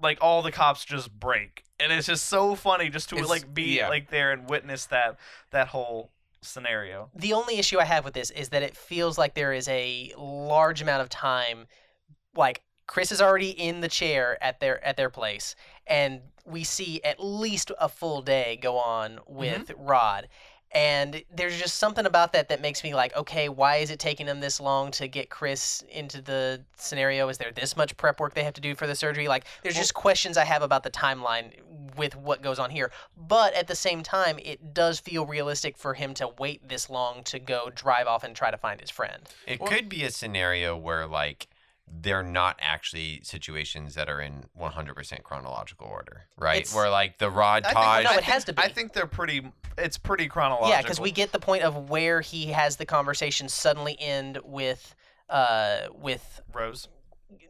like 0.00 0.18
all 0.20 0.42
the 0.42 0.52
cops 0.52 0.84
just 0.84 1.12
break, 1.18 1.64
and 1.80 1.92
it's 1.92 2.06
just 2.06 2.26
so 2.26 2.54
funny 2.54 2.88
just 2.88 3.08
to 3.10 3.16
It's- 3.16 3.28
like 3.28 3.52
be 3.52 3.78
yeah. 3.78 3.88
like 3.88 4.10
there 4.10 4.32
and 4.32 4.48
witness 4.48 4.86
that 4.86 5.18
that 5.50 5.68
whole 5.68 6.10
scenario. 6.40 7.10
The 7.14 7.32
only 7.32 7.58
issue 7.58 7.78
I 7.78 7.84
have 7.84 8.04
with 8.04 8.14
this 8.14 8.30
is 8.30 8.50
that 8.50 8.62
it 8.62 8.76
feels 8.76 9.18
like 9.18 9.34
there 9.34 9.52
is 9.52 9.68
a 9.68 10.12
large 10.16 10.80
amount 10.80 11.02
of 11.02 11.08
time 11.08 11.66
like 12.36 12.62
Chris 12.86 13.12
is 13.12 13.20
already 13.20 13.50
in 13.50 13.80
the 13.80 13.88
chair 13.88 14.42
at 14.42 14.60
their 14.60 14.82
at 14.84 14.96
their 14.96 15.10
place 15.10 15.54
and 15.86 16.20
we 16.44 16.64
see 16.64 17.02
at 17.02 17.22
least 17.22 17.70
a 17.78 17.88
full 17.88 18.22
day 18.22 18.58
go 18.60 18.78
on 18.78 19.12
mm-hmm. 19.16 19.34
with 19.34 19.72
Rod. 19.76 20.28
And 20.72 21.22
there's 21.34 21.58
just 21.58 21.78
something 21.78 22.04
about 22.04 22.32
that 22.34 22.48
that 22.50 22.60
makes 22.60 22.84
me 22.84 22.94
like, 22.94 23.16
okay, 23.16 23.48
why 23.48 23.76
is 23.76 23.90
it 23.90 23.98
taking 23.98 24.26
them 24.26 24.40
this 24.40 24.60
long 24.60 24.90
to 24.92 25.08
get 25.08 25.30
Chris 25.30 25.82
into 25.90 26.20
the 26.20 26.62
scenario? 26.76 27.28
Is 27.28 27.38
there 27.38 27.52
this 27.52 27.76
much 27.76 27.96
prep 27.96 28.20
work 28.20 28.34
they 28.34 28.44
have 28.44 28.54
to 28.54 28.60
do 28.60 28.74
for 28.74 28.86
the 28.86 28.94
surgery? 28.94 29.28
Like, 29.28 29.46
there's 29.62 29.76
just 29.76 29.94
questions 29.94 30.36
I 30.36 30.44
have 30.44 30.62
about 30.62 30.82
the 30.82 30.90
timeline 30.90 31.52
with 31.96 32.14
what 32.16 32.42
goes 32.42 32.58
on 32.58 32.70
here. 32.70 32.92
But 33.16 33.54
at 33.54 33.66
the 33.66 33.74
same 33.74 34.02
time, 34.02 34.38
it 34.42 34.74
does 34.74 35.00
feel 35.00 35.24
realistic 35.26 35.76
for 35.78 35.94
him 35.94 36.14
to 36.14 36.28
wait 36.38 36.68
this 36.68 36.90
long 36.90 37.22
to 37.24 37.38
go 37.38 37.70
drive 37.74 38.06
off 38.06 38.22
and 38.22 38.36
try 38.36 38.50
to 38.50 38.58
find 38.58 38.80
his 38.80 38.90
friend. 38.90 39.22
It 39.46 39.60
Well- 39.60 39.70
could 39.70 39.88
be 39.88 40.04
a 40.04 40.10
scenario 40.10 40.76
where 40.76 41.06
like 41.06 41.48
they're 42.00 42.22
not 42.22 42.56
actually 42.60 43.20
situations 43.22 43.94
that 43.94 44.08
are 44.08 44.20
in 44.20 44.44
100% 44.58 45.22
chronological 45.22 45.86
order, 45.86 46.26
right? 46.36 46.58
It's- 46.58 46.74
where 46.74 46.90
like 46.90 47.18
the 47.18 47.30
rod 47.30 47.64
I 47.64 47.68
think- 47.68 47.76
No, 48.04 48.10
I 48.10 48.16
it 48.18 48.24
has 48.24 48.44
to 48.44 48.52
think- 48.52 48.64
I 48.64 48.68
think 48.72 48.92
they're 48.92 49.06
pretty. 49.06 49.50
It's 49.76 49.98
pretty 49.98 50.28
chronological. 50.28 50.70
Yeah, 50.70 50.82
because 50.82 51.00
we 51.00 51.10
get 51.12 51.32
the 51.32 51.38
point 51.38 51.62
of 51.62 51.88
where 51.90 52.20
he 52.20 52.46
has 52.46 52.76
the 52.76 52.86
conversation 52.86 53.48
suddenly 53.48 53.96
end 54.00 54.38
with, 54.44 54.94
uh, 55.28 55.88
with 55.92 56.40
Rose. 56.52 56.88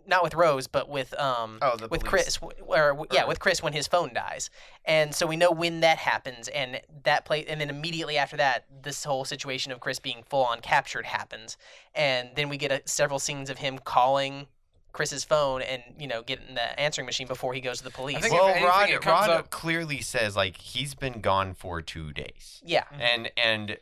Not 0.06 0.22
with 0.22 0.34
Rose, 0.34 0.66
but 0.66 0.88
with 0.88 1.18
um 1.18 1.58
Oh, 1.62 1.76
with 1.90 2.02
police. 2.04 2.38
Chris, 2.38 2.38
or 2.60 2.88
w- 2.90 3.06
yeah, 3.12 3.24
with 3.26 3.38
Chris 3.40 3.62
when 3.62 3.72
his 3.72 3.86
phone 3.86 4.12
dies, 4.14 4.50
and 4.84 5.14
so 5.14 5.26
we 5.26 5.36
know 5.36 5.50
when 5.50 5.80
that 5.80 5.98
happens, 5.98 6.48
and 6.48 6.80
that 7.04 7.24
play, 7.24 7.44
and 7.46 7.60
then 7.60 7.70
immediately 7.70 8.16
after 8.18 8.36
that, 8.38 8.64
this 8.82 9.04
whole 9.04 9.24
situation 9.24 9.70
of 9.72 9.80
Chris 9.80 9.98
being 9.98 10.22
full 10.28 10.44
on 10.44 10.60
captured 10.60 11.06
happens, 11.06 11.56
and 11.94 12.30
then 12.36 12.48
we 12.48 12.56
get 12.56 12.72
a, 12.72 12.82
several 12.86 13.18
scenes 13.18 13.50
of 13.50 13.58
him 13.58 13.78
calling 13.78 14.46
Chris's 14.92 15.22
phone 15.22 15.62
and 15.62 15.82
you 15.98 16.08
know 16.08 16.22
getting 16.22 16.54
the 16.54 16.80
answering 16.80 17.06
machine 17.06 17.26
before 17.28 17.52
he 17.54 17.60
goes 17.60 17.78
to 17.78 17.84
the 17.84 17.90
police. 17.90 18.18
think 18.20 18.32
well, 18.34 18.48
anything, 18.48 18.64
Rod, 18.64 18.88
it 18.90 19.04
Rod 19.06 19.30
up- 19.30 19.50
clearly 19.50 20.00
says 20.00 20.34
like 20.34 20.56
he's 20.56 20.94
been 20.94 21.20
gone 21.20 21.54
for 21.54 21.80
two 21.82 22.12
days, 22.12 22.60
yeah, 22.64 22.84
and 22.98 23.30
and 23.36 23.76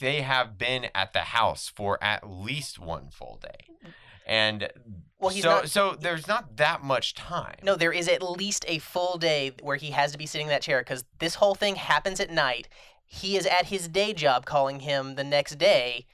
they 0.00 0.22
have 0.22 0.56
been 0.58 0.86
at 0.94 1.12
the 1.12 1.20
house 1.20 1.70
for 1.74 2.02
at 2.02 2.28
least 2.28 2.78
one 2.78 3.08
full 3.10 3.38
day, 3.42 3.90
and 4.26 4.70
Well, 5.18 5.30
he's 5.30 5.42
so 5.42 5.48
not- 5.50 5.70
so 5.70 5.96
there's 5.98 6.26
not 6.26 6.56
that 6.56 6.82
much 6.82 7.14
time. 7.14 7.56
No, 7.62 7.76
there 7.76 7.92
is 7.92 8.08
at 8.08 8.22
least 8.22 8.64
a 8.68 8.78
full 8.78 9.18
day 9.18 9.52
where 9.62 9.76
he 9.76 9.90
has 9.90 10.12
to 10.12 10.18
be 10.18 10.26
sitting 10.26 10.46
in 10.46 10.50
that 10.50 10.62
chair 10.62 10.80
because 10.80 11.04
this 11.18 11.36
whole 11.36 11.54
thing 11.54 11.76
happens 11.76 12.20
at 12.20 12.30
night. 12.30 12.68
He 13.06 13.36
is 13.36 13.46
at 13.46 13.66
his 13.66 13.88
day 13.88 14.12
job 14.12 14.44
calling 14.44 14.80
him 14.80 15.14
the 15.14 15.24
next 15.24 15.56
day 15.56 16.06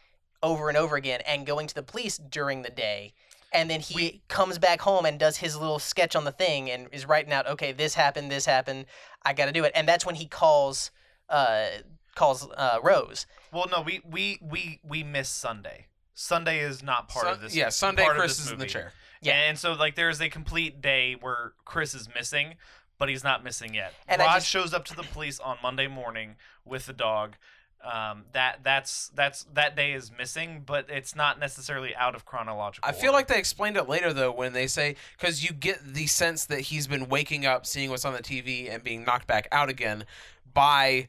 over 0.43 0.69
and 0.69 0.77
over 0.77 0.97
again 0.97 1.21
and 1.27 1.47
going 1.47 1.67
to 1.67 1.75
the 1.75 1.83
police 1.83 2.19
during 2.19 2.63
the 2.63 2.71
day. 2.71 3.13
And 3.53 3.69
then 3.69 3.81
he 3.81 4.23
comes 4.29 4.59
back 4.59 4.81
home 4.83 5.05
and 5.05 5.19
does 5.19 5.39
his 5.39 5.57
little 5.57 5.81
sketch 5.81 6.15
on 6.15 6.25
the 6.25 6.31
thing 6.31 6.71
and 6.71 6.87
is 6.93 7.05
writing 7.07 7.33
out, 7.33 7.49
okay, 7.49 7.73
this 7.73 7.95
happened, 7.95 8.31
this 8.31 8.47
happened, 8.47 8.87
I 9.25 9.33
got 9.33 9.47
to 9.47 9.53
do 9.53 9.65
it. 9.65 9.73
And 9.75 9.89
that's 9.89 10.07
when 10.07 10.15
he 10.15 10.27
calls 10.27 10.91
uh, 11.29 11.67
calls 12.15 12.49
uh, 12.57 12.79
Rose. 12.83 13.27
Well, 13.53 13.67
no, 13.71 13.81
we 13.81 14.03
we 14.09 14.39
we 14.43 14.81
we 14.85 15.03
miss 15.03 15.29
Sunday. 15.29 15.87
Sunday 16.21 16.61
is 16.61 16.83
not 16.83 17.09
part 17.09 17.25
Sun- 17.25 17.33
of 17.35 17.41
this. 17.41 17.57
yeah, 17.57 17.71
Sunday 17.71 18.05
Chris 18.07 18.39
is 18.39 18.51
in 18.53 18.59
the 18.59 18.67
chair. 18.67 18.93
Yeah. 19.23 19.35
and 19.49 19.59
so 19.59 19.73
like 19.73 19.95
there's 19.97 20.21
a 20.21 20.29
complete 20.29 20.81
day 20.83 21.15
where 21.21 21.53
Chris 21.65 21.95
is 21.95 22.09
missing, 22.15 22.55
but 22.99 23.09
he's 23.09 23.25
not 23.25 23.43
missing 23.43 23.75
yet. 23.75 23.95
And 24.07 24.21
I 24.21 24.27
Rod 24.27 24.35
just- 24.35 24.49
shows 24.49 24.75
up 24.75 24.85
to 24.87 24.97
the 24.97 25.03
police 25.03 25.41
on 25.41 25.57
Monday 25.63 25.87
morning 25.87 26.37
with 26.65 26.87
the 26.87 26.93
dog. 26.93 27.37
Um, 27.83 28.25
that 28.33 28.59
that's 28.63 29.09
that's 29.15 29.45
that 29.55 29.75
day 29.75 29.93
is 29.95 30.13
missing, 30.13 30.63
but 30.67 30.91
it's 30.91 31.17
not 31.17 31.39
necessarily 31.41 31.97
out 31.97 32.15
of 32.15 32.27
chronological. 32.27 32.87
I 32.87 32.93
feel 32.93 33.09
order. 33.09 33.13
like 33.17 33.29
they 33.29 33.39
explained 33.39 33.79
it 33.79 33.89
later 33.89 34.13
though 34.13 34.31
when 34.33 34.53
they 34.53 34.67
say 34.67 34.97
because 35.17 35.43
you 35.43 35.55
get 35.55 35.95
the 35.95 36.07
sense 36.07 36.45
that 36.47 36.61
he's 36.61 36.87
been 36.87 37.09
waking 37.09 37.47
up, 37.47 37.65
seeing 37.65 37.89
what's 37.89 38.05
on 38.05 38.13
the 38.13 38.23
TV, 38.23 38.71
and 38.71 38.85
being 38.85 39.03
knocked 39.05 39.27
back 39.27 39.49
out 39.51 39.71
again 39.71 40.05
by 40.53 41.09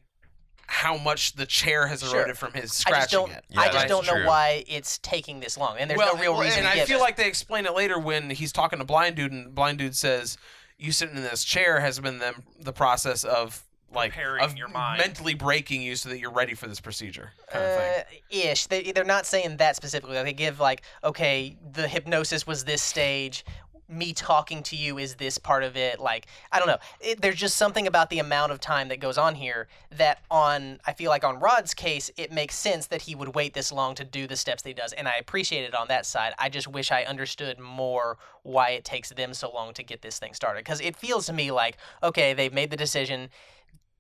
how 0.72 0.98
much 0.98 1.34
the 1.34 1.46
chair 1.46 1.88
has 1.88 2.00
Sure. 2.00 2.20
eroded 2.20 2.38
from 2.38 2.54
his 2.54 2.64
I 2.64 2.66
just 2.66 2.80
scratching 2.80 3.20
don't. 3.20 3.32
it. 3.32 3.44
I 3.58 3.70
just 3.70 3.88
don't 3.90 4.08
know 4.08 4.14
true. 4.14 4.26
why 4.26 4.64
it's 4.68 5.00
taking 5.00 5.42
this 5.42 5.58
long, 5.58 5.78
and 5.78 5.90
there's 5.90 5.98
well, 5.98 6.16
no 6.16 6.22
real 6.22 6.32
well, 6.34 6.42
reason. 6.44 6.60
And 6.60 6.68
to 6.68 6.72
I 6.72 6.76
give 6.78 6.88
feel 6.88 7.00
it. 7.00 7.02
like 7.02 7.18
they 7.18 7.28
explain 7.28 7.66
it 7.66 7.74
later 7.76 8.00
when 8.00 8.30
he's 8.30 8.54
talking 8.54 8.80
to 8.80 8.86
Blind 8.86 9.18
Dude, 9.18 9.34
and 9.34 9.54
Blind 9.54 9.80
Dude 9.80 9.98
says, 9.98 10.38
"You 10.78 10.94
sitting 10.94 11.18
in 11.18 11.24
this 11.24 11.44
chair 11.44 11.82
has 11.82 12.00
been 12.00 12.20
them 12.20 12.44
the 12.60 12.72
process 12.74 13.24
of." 13.26 13.64
Like 13.94 14.16
of 14.40 14.56
your 14.56 14.70
mind. 14.70 15.00
mentally 15.00 15.34
breaking 15.34 15.82
you 15.82 15.98
so 15.98 16.08
that 16.08 16.18
you're 16.18 16.32
ready 16.32 16.54
for 16.54 16.66
this 16.70 16.80
procedure, 16.80 17.34
kind 17.50 17.66
of 17.66 17.78
thing. 17.78 18.04
Uh, 18.46 18.50
ish. 18.52 18.68
They 18.68 18.94
they're 18.94 19.04
not 19.04 19.26
saying 19.26 19.58
that 19.58 19.76
specifically. 19.76 20.16
They 20.24 20.32
give 20.32 20.62
like, 20.62 20.84
okay, 21.04 21.58
the 21.74 21.90
hypnosis 21.90 22.48
was 22.48 22.64
this 22.64 22.82
stage. 22.82 23.44
Me 23.92 24.14
talking 24.14 24.64
to 24.64 24.76
you 24.76 24.98
is 24.98 25.16
this 25.16 25.38
part 25.38 25.64
of 25.64 25.76
it. 25.76 26.00
Like, 26.00 26.28
I 26.52 26.60
don't 26.60 26.68
know. 26.68 26.78
It, 27.00 27.22
there's 27.22 27.36
just 27.36 27.58
something 27.58 27.88
about 27.88 28.10
the 28.10 28.20
amount 28.20 28.52
of 28.52 28.60
time 28.60 28.88
that 28.88 29.00
goes 29.00 29.18
on 29.18 29.36
here 29.36 29.68
that 29.92 30.20
on 30.32 30.80
I 30.88 30.94
feel 30.94 31.10
like 31.10 31.24
on 31.24 31.40
Rod's 31.40 31.74
case, 31.74 32.10
it 32.18 32.32
makes 32.32 32.56
sense 32.56 32.88
that 32.88 33.04
he 33.04 33.16
would 33.16 33.36
wait 33.36 33.54
this 33.54 33.72
long 33.72 33.96
to 33.96 34.06
do 34.06 34.28
the 34.28 34.36
steps 34.36 34.64
that 34.64 34.70
he 34.70 34.74
does, 34.74 34.94
and 34.94 35.08
I 35.08 35.16
appreciate 35.20 35.64
it 35.64 35.76
on 35.76 35.88
that 35.90 36.06
side. 36.06 36.34
I 36.40 36.50
just 36.50 36.68
wish 36.68 36.92
I 36.92 37.04
understood 37.04 37.60
more 37.60 38.18
why 38.44 38.70
it 38.72 38.86
takes 38.86 39.10
them 39.10 39.34
so 39.34 39.52
long 39.52 39.74
to 39.74 39.84
get 39.84 40.02
this 40.02 40.18
thing 40.18 40.34
started 40.34 40.64
because 40.64 40.82
it 40.82 40.96
feels 40.96 41.26
to 41.28 41.34
me 41.34 41.52
like 41.52 41.78
okay, 42.02 42.34
they've 42.34 42.54
made 42.54 42.72
the 42.72 42.78
decision. 42.78 43.30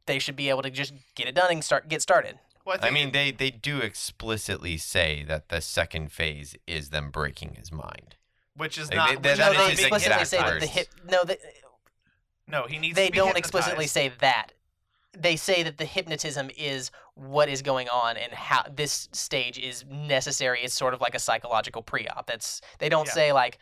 They 0.05 0.19
should 0.19 0.35
be 0.35 0.49
able 0.49 0.63
to 0.63 0.72
just 0.72 0.93
get 1.15 1.27
it 1.27 1.35
done 1.35 1.51
and 1.51 1.63
start 1.63 1.89
get 1.89 2.01
started. 2.01 2.39
Well, 2.65 2.77
I 2.77 2.80
think 2.80 2.93
mean, 2.93 3.11
they 3.11 3.31
they 3.31 3.51
do 3.51 3.80
explicitly 3.80 4.77
say 4.77 5.23
that 5.27 5.49
the 5.49 5.61
second 5.61 6.11
phase 6.11 6.55
is 6.68 6.89
them 6.89 7.09
breaking 7.09 7.55
his 7.55 7.72
mind. 7.72 8.15
Which 8.56 8.78
is 8.78 8.90
Like, 8.90 8.95
not. 8.95 9.07
they- 9.10 9.15
which 9.15 9.23
that- 9.23 9.32
is 9.32 9.38
that 9.38 9.45
no, 9.45 9.52
is 9.52 9.57
not 9.57 9.65
they 9.68 9.84
explicitly 9.84 10.26
say 10.26 10.38
that 10.38 10.60
the 10.60 10.65
hip. 10.68 10.88
No, 11.06 11.23
they, 11.23 11.38
No, 12.48 12.68
he 12.68 12.78
needs. 12.80 12.95
they 12.95 13.07
to 13.07 13.11
be 13.11 13.18
don't 13.18 13.38
explicitly 13.38 13.88
say 13.88 14.10
that. 14.19 14.52
they 15.18 15.36
say 15.36 15.61
that 15.64 15.78
the 15.78 15.84
hypnotism 15.86 16.49
is 16.57 16.90
what 17.15 17.49
is 17.49 17.61
going 17.61 17.90
on 17.90 18.15
and 18.15 18.32
how 18.34 18.64
this 18.72 19.10
stage 19.11 19.60
is 19.60 19.84
necessary. 19.86 20.61
It's 20.64 20.73
sort 20.73 20.94
of 20.94 21.02
like 21.02 21.14
a 21.15 21.19
psychological 21.19 21.82
pre-op. 21.82 22.28
That's 22.28 22.61
they 22.80 22.88
don't 22.88 23.07
Yeah. 23.07 23.14
say 23.14 23.34
like 23.34 23.57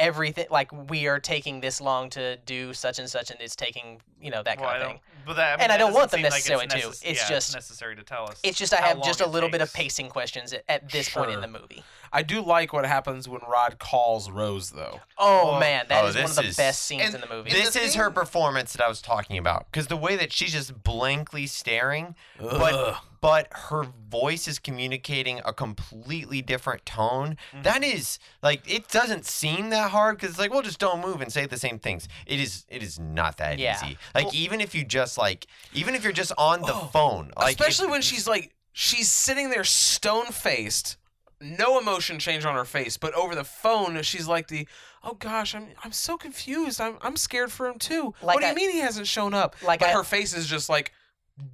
everything 0.00 0.46
like 0.50 0.70
we 0.90 1.06
are 1.06 1.20
taking 1.20 1.60
this 1.60 1.80
long 1.80 2.10
to 2.10 2.36
do 2.38 2.72
such 2.74 2.98
and 2.98 3.08
such 3.08 3.30
and 3.30 3.40
it's 3.40 3.54
taking 3.54 4.00
you 4.20 4.30
know 4.30 4.42
that 4.42 4.58
Well, 4.60 4.70
kind 4.70 4.82
of 4.82 4.88
thing. 4.88 5.00
but 5.26 5.36
that, 5.36 5.48
I 5.48 5.56
mean, 5.56 5.62
And 5.62 5.72
I 5.72 5.76
don't 5.78 5.92
want 5.94 6.10
them 6.10 6.18
seem 6.18 6.24
like 6.30 6.40
it's 6.40 6.48
necessarily 6.48 6.66
to. 6.82 6.88
It's 6.88 7.04
yeah, 7.22 7.28
just- 7.28 7.54
necessary 7.54 7.96
to 7.96 8.02
tell 8.02 8.24
us. 8.28 8.38
It's 8.42 8.58
just 8.58 8.72
I 8.74 8.78
have 8.82 9.02
just 9.02 9.20
a 9.20 9.24
long 9.24 9.30
it 9.30 9.34
little 9.34 9.48
bit 9.50 9.60
of 9.62 9.72
pacing 9.72 10.08
questions 10.10 10.52
at, 10.52 10.64
at 10.68 10.90
this 10.90 11.08
point 11.08 11.30
in 11.30 11.40
the 11.40 11.46
movie. 11.48 11.82
I 12.12 12.22
do 12.22 12.42
like 12.42 12.72
what 12.72 12.84
happens 12.84 13.28
when 13.28 13.40
Rod 13.48 13.78
calls 13.78 14.30
Rose, 14.30 14.72
though. 14.72 15.00
Oh, 15.16 15.52
Oh. 15.54 15.60
man, 15.60 15.86
that 15.88 16.04
Oh, 16.04 16.08
is 16.08 16.16
one 16.16 16.24
of 16.24 16.34
the 16.36 16.42
is- 16.44 16.56
best 16.56 16.82
scenes 16.82 17.02
and 17.04 17.14
in 17.14 17.20
the 17.22 17.28
movie. 17.28 17.50
This 17.50 17.72
the 17.74 17.80
is 17.80 17.94
her 17.94 18.10
performance 18.10 18.72
that 18.72 18.84
I 18.84 18.88
was 18.88 19.00
talking 19.00 19.38
about. 19.38 19.66
Because 19.70 19.86
the 19.86 19.96
way 19.96 20.16
that 20.16 20.32
she's 20.32 20.52
just 20.52 20.82
blankly 20.82 21.46
staring, 21.46 22.14
Ugh. 22.40 22.48
but 22.50 23.00
but 23.20 23.48
her 23.52 23.84
voice 24.08 24.48
is 24.48 24.58
communicating 24.58 25.40
a 25.44 25.52
completely 25.52 26.40
different 26.42 26.84
tone. 26.86 27.36
Mm-hmm. 27.52 27.62
That 27.62 27.84
is 27.84 28.18
like 28.42 28.62
it 28.72 28.88
doesn't 28.88 29.26
seem 29.26 29.70
that 29.70 29.90
hard 29.90 30.16
because 30.16 30.30
it's 30.30 30.38
like 30.38 30.50
well 30.52 30.62
just 30.62 30.78
don't 30.78 31.00
move 31.00 31.20
and 31.20 31.32
say 31.32 31.46
the 31.46 31.58
same 31.58 31.78
things. 31.78 32.08
It 32.26 32.40
is 32.40 32.64
it 32.68 32.82
is 32.82 32.98
not 32.98 33.36
that 33.38 33.58
Yeah. 33.58 33.76
easy. 33.84 33.98
Like 34.14 34.34
even 34.34 34.60
if 34.60 34.74
you 34.74 34.84
just 34.84 35.18
like 35.18 35.46
even 35.72 35.94
if 35.94 36.02
you're 36.04 36.12
just 36.12 36.32
on 36.38 36.62
the 36.62 36.74
phone, 36.74 37.32
like 37.36 37.54
if- 37.54 37.60
Especially 37.60 37.88
when 37.90 38.02
she's 38.02 38.26
like 38.26 38.54
she's 38.72 39.10
sitting 39.10 39.50
there 39.50 39.64
stone 39.64 40.26
faced, 40.26 40.96
no 41.40 41.78
emotion 41.78 42.18
change 42.18 42.44
on 42.44 42.54
her 42.54 42.64
face, 42.64 42.96
but 42.96 43.12
over 43.14 43.34
the 43.34 43.44
phone 43.44 44.00
she's 44.02 44.28
like 44.28 44.48
the 44.48 44.66
oh 45.02 45.14
gosh, 45.14 45.54
I'm 45.54 45.68
I'm 45.84 45.92
so 45.92 46.16
confused. 46.16 46.80
I'm 46.80 46.96
I'm 47.02 47.16
scared 47.16 47.52
for 47.52 47.66
him 47.66 47.78
too. 47.78 48.14
Like 48.22 48.34
what 48.36 48.40
do 48.40 48.46
I- 48.46 48.50
you 48.50 48.54
mean 48.54 48.70
he 48.70 48.78
hasn't 48.80 49.06
shown 49.06 49.34
up? 49.34 49.56
Like 49.62 49.80
but 49.80 49.90
I- 49.90 49.92
her 49.92 50.04
face 50.04 50.34
is 50.36 50.46
just 50.46 50.68
like 50.68 50.92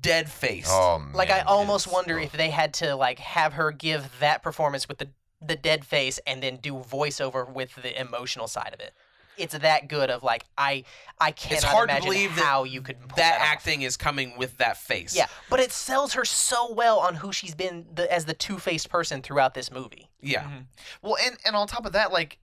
dead 0.01 0.31
faced. 0.31 0.71
Oh 0.71 0.99
man, 0.99 1.13
like 1.13 1.31
I 1.31 1.41
almost 1.41 1.87
it's- 1.87 1.95
wonder 1.95 2.19
ugh. 2.19 2.25
if 2.25 2.33
they 2.33 2.51
had 2.51 2.75
to 2.75 2.95
like 2.97 3.19
have 3.19 3.55
her 3.55 3.71
give 3.73 4.11
that 4.21 4.43
performance 4.43 4.89
with 4.89 4.99
the 4.99 5.09
the 5.41 5.57
dead 5.57 5.85
face 5.85 6.19
and 6.27 6.43
then 6.43 6.57
do 6.57 6.75
voiceover 6.75 7.51
with 7.51 7.75
the 7.77 7.99
emotional 8.01 8.49
side 8.49 8.71
of 8.73 8.81
it. 8.81 8.93
It's 9.39 9.57
that 9.59 9.89
good 9.89 10.09
of 10.11 10.23
like 10.23 10.47
I 10.57 10.85
I 11.21 11.31
cannot 11.31 11.57
it's 11.57 11.65
hard 11.65 11.89
to 11.91 11.97
imagine 11.97 12.11
believe 12.11 12.37
that 12.37 12.43
how 12.45 12.65
you 12.65 12.81
could 12.81 12.99
pull 13.01 13.09
that 13.09 13.17
that 13.17 13.41
off. 13.43 13.47
acting 13.47 13.83
is 13.83 13.97
coming 13.99 14.39
with 14.39 14.57
that 14.57 14.79
face. 14.79 15.15
Yeah, 15.15 15.27
but 15.51 15.61
it 15.61 15.73
sells 15.73 16.15
her 16.15 16.25
so 16.25 16.73
well 16.73 16.99
on 17.01 17.17
who 17.17 17.33
she's 17.33 17.55
been 17.55 17.85
the, 17.95 18.11
as 18.11 18.25
the 18.25 18.33
two-faced 18.33 18.89
person 18.89 19.21
throughout 19.21 19.53
this 19.53 19.71
movie. 19.71 20.09
Yeah. 20.23 20.45
Mm-hmm. 20.45 20.59
Well, 21.03 21.17
and 21.23 21.37
and 21.45 21.55
on 21.55 21.67
top 21.67 21.85
of 21.85 21.93
that, 21.93 22.13
like 22.13 22.39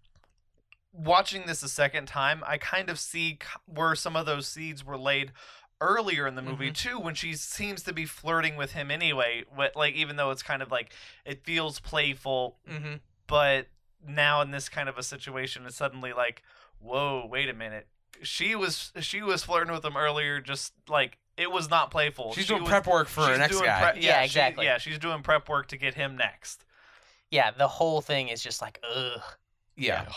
watching 0.92 1.48
this 1.48 1.64
a 1.64 1.70
second 1.70 2.08
time, 2.08 2.44
I 2.46 2.58
kind 2.60 2.90
of 2.90 3.00
see 3.00 3.40
where 3.66 3.96
some 3.96 4.16
of 4.16 4.26
those 4.26 4.48
seeds 4.48 4.86
were 4.86 4.98
laid 4.98 5.32
earlier 5.84 6.26
in 6.28 6.36
the 6.36 6.42
movie 6.42 6.72
Mm-hmm. 6.72 6.90
too, 6.90 7.00
when 7.00 7.16
she 7.16 7.34
seems 7.36 7.84
to 7.84 7.94
be 7.94 8.06
flirting 8.06 8.56
with 8.56 8.72
him 8.74 8.90
anyway. 8.92 9.44
What 9.54 9.76
like 9.76 9.94
even 9.96 10.16
though 10.16 10.32
it's 10.32 10.44
kind 10.44 10.62
of 10.62 10.72
like 10.72 10.92
it 11.26 11.44
feels 11.44 11.80
playful, 11.80 12.58
Mm-hmm. 12.70 12.96
but 13.28 13.68
now 14.08 14.42
in 14.42 14.52
this 14.52 14.70
kind 14.70 14.90
of 14.90 14.98
a 14.98 15.04
situation, 15.04 15.66
it's 15.66 15.76
suddenly 15.76 16.14
like, 16.14 16.44
whoa, 16.80 17.26
wait 17.30 17.50
a 17.50 17.54
minute. 17.54 17.88
She 18.22 18.56
was 18.56 18.92
she 19.02 19.22
was 19.22 19.44
flirting 19.44 19.74
with 19.74 19.84
him 19.84 19.98
earlier, 19.98 20.40
just 20.40 20.74
like 20.88 21.18
it 21.38 21.52
was 21.52 21.70
not 21.70 21.90
playful. 21.92 22.34
She's 22.34 22.44
She 22.46 22.50
doing 22.50 22.62
was- 22.64 22.70
prep 22.70 22.88
work 22.88 23.08
for 23.08 23.22
her 23.26 23.38
next 23.38 23.60
guy. 23.60 23.80
prep- 23.82 24.02
Yeah, 24.02 24.20
she- 24.22 24.26
exactly. 24.26 24.66
yeah, 24.66 24.78
she's 24.78 25.00
doing 25.00 25.22
prep 25.24 25.50
work 25.50 25.68
to 25.70 25.78
get 25.78 25.94
him 25.96 26.16
next. 26.18 26.64
Yeah, 27.32 27.52
the 27.52 27.68
whole 27.68 28.02
thing 28.02 28.28
is 28.30 28.42
just 28.44 28.62
like 28.62 28.80
ugh. 28.96 29.22
yeah. 29.76 30.06
So 30.06 30.12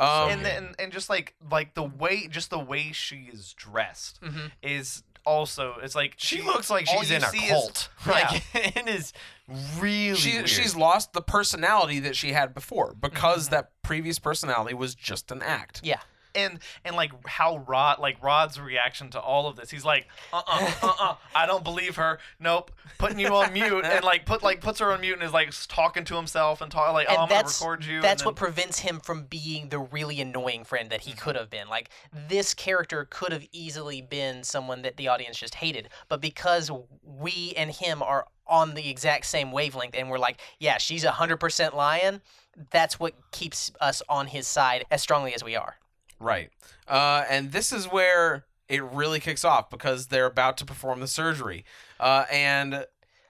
Um, 0.00 0.30
and, 0.30 0.46
and 0.46 0.74
and 0.78 0.92
just 0.92 1.10
like 1.10 1.34
like 1.50 1.74
the 1.74 1.82
way 1.82 2.26
just 2.28 2.50
the 2.50 2.58
way 2.58 2.92
she 2.92 3.28
is 3.32 3.52
dressed 3.54 4.20
Mm-hmm. 4.22 4.46
is 4.62 5.02
also 5.26 5.74
it's 5.82 5.94
like 5.94 6.14
She 6.16 6.40
looks 6.40 6.70
like 6.70 6.86
she's 6.86 7.10
in 7.10 7.22
a 7.22 7.26
see 7.28 7.38
is- 7.44 7.50
cult. 7.50 7.88
yeah. 8.06 8.12
Like 8.12 8.42
it 8.76 8.88
is 8.88 9.12
really 9.78 10.16
she, 10.16 10.32
weird. 10.36 10.48
she's 10.48 10.74
lost 10.74 11.12
the 11.12 11.20
personality 11.20 12.00
that 12.00 12.16
she 12.16 12.32
had 12.32 12.54
before 12.54 12.94
because 12.98 13.44
Mm-hmm. 13.46 13.54
that 13.56 13.70
previous 13.82 14.18
personality 14.18 14.74
was 14.74 14.94
just 14.94 15.30
an 15.30 15.42
act. 15.42 15.80
Yeah. 15.84 16.00
And 16.34 16.60
and 16.84 16.94
like 16.94 17.10
how 17.26 17.58
Rod 17.58 17.98
like 17.98 18.22
Rod's 18.22 18.60
reaction 18.60 19.10
to 19.10 19.20
all 19.20 19.48
of 19.48 19.56
this 19.56 19.70
he's 19.70 19.84
like 19.84 20.06
uh 20.32 20.42
uh 20.46 20.70
uh 20.82 20.92
uh 21.00 21.14
I 21.34 21.46
don't 21.46 21.64
believe 21.64 21.96
her 21.96 22.18
nope 22.38 22.70
putting 22.98 23.18
you 23.18 23.34
on 23.34 23.52
mute 23.52 23.84
and 23.84 24.04
like 24.04 24.26
put 24.26 24.42
like 24.42 24.60
puts 24.60 24.78
her 24.78 24.92
on 24.92 25.00
mute 25.00 25.14
and 25.14 25.22
is 25.22 25.32
like 25.32 25.52
talking 25.68 26.04
to 26.04 26.14
himself 26.14 26.60
and 26.60 26.70
talk 26.70 26.92
like 26.92 27.06
oh 27.08 27.12
and 27.14 27.22
I'm 27.22 27.28
gonna 27.28 27.48
record 27.48 27.84
you 27.84 28.00
that's 28.00 28.24
what 28.24 28.36
prevents 28.36 28.78
him 28.78 29.00
from 29.00 29.24
being 29.24 29.70
the 29.70 29.80
really 29.80 30.20
annoying 30.20 30.62
friend 30.64 30.88
that 30.90 31.00
Mm-hmm. 31.00 31.10
he 31.10 31.16
could 31.16 31.36
have 31.36 31.48
been. 31.48 31.68
Like 31.68 31.88
this 32.28 32.52
character 32.52 33.06
could 33.08 33.32
have 33.32 33.46
easily 33.52 34.02
been 34.02 34.42
someone 34.44 34.82
that 34.82 34.96
the 34.98 35.08
audience 35.08 35.38
just 35.38 35.54
hated, 35.54 35.88
but 36.08 36.20
because 36.20 36.70
we 37.02 37.54
and 37.56 37.70
him 37.70 38.02
are 38.02 38.26
on 38.46 38.74
the 38.74 38.90
exact 38.90 39.24
same 39.26 39.50
wavelength 39.50 39.94
and 39.94 40.10
we're 40.10 40.18
like, 40.18 40.38
yeah, 40.58 40.76
she's 40.76 41.04
100% 41.04 41.72
lying, 41.74 42.20
that's 42.70 43.00
what 43.00 43.14
keeps 43.30 43.72
us 43.80 44.02
on 44.08 44.26
his 44.26 44.46
side 44.46 44.84
as 44.90 45.00
strongly 45.00 45.32
as 45.34 45.42
we 45.42 45.56
are. 45.56 45.76
Right. 46.20 46.50
Uh, 46.86 47.24
and 47.28 47.50
this 47.50 47.72
is 47.72 47.86
where 47.86 48.44
it 48.68 48.82
really 48.84 49.18
kicks 49.18 49.44
off 49.44 49.70
because 49.70 50.08
they're 50.08 50.26
about 50.26 50.56
to 50.58 50.64
perform 50.64 51.00
the 51.00 51.08
surgery. 51.08 51.64
Uh, 51.98 52.26
and 52.30 52.86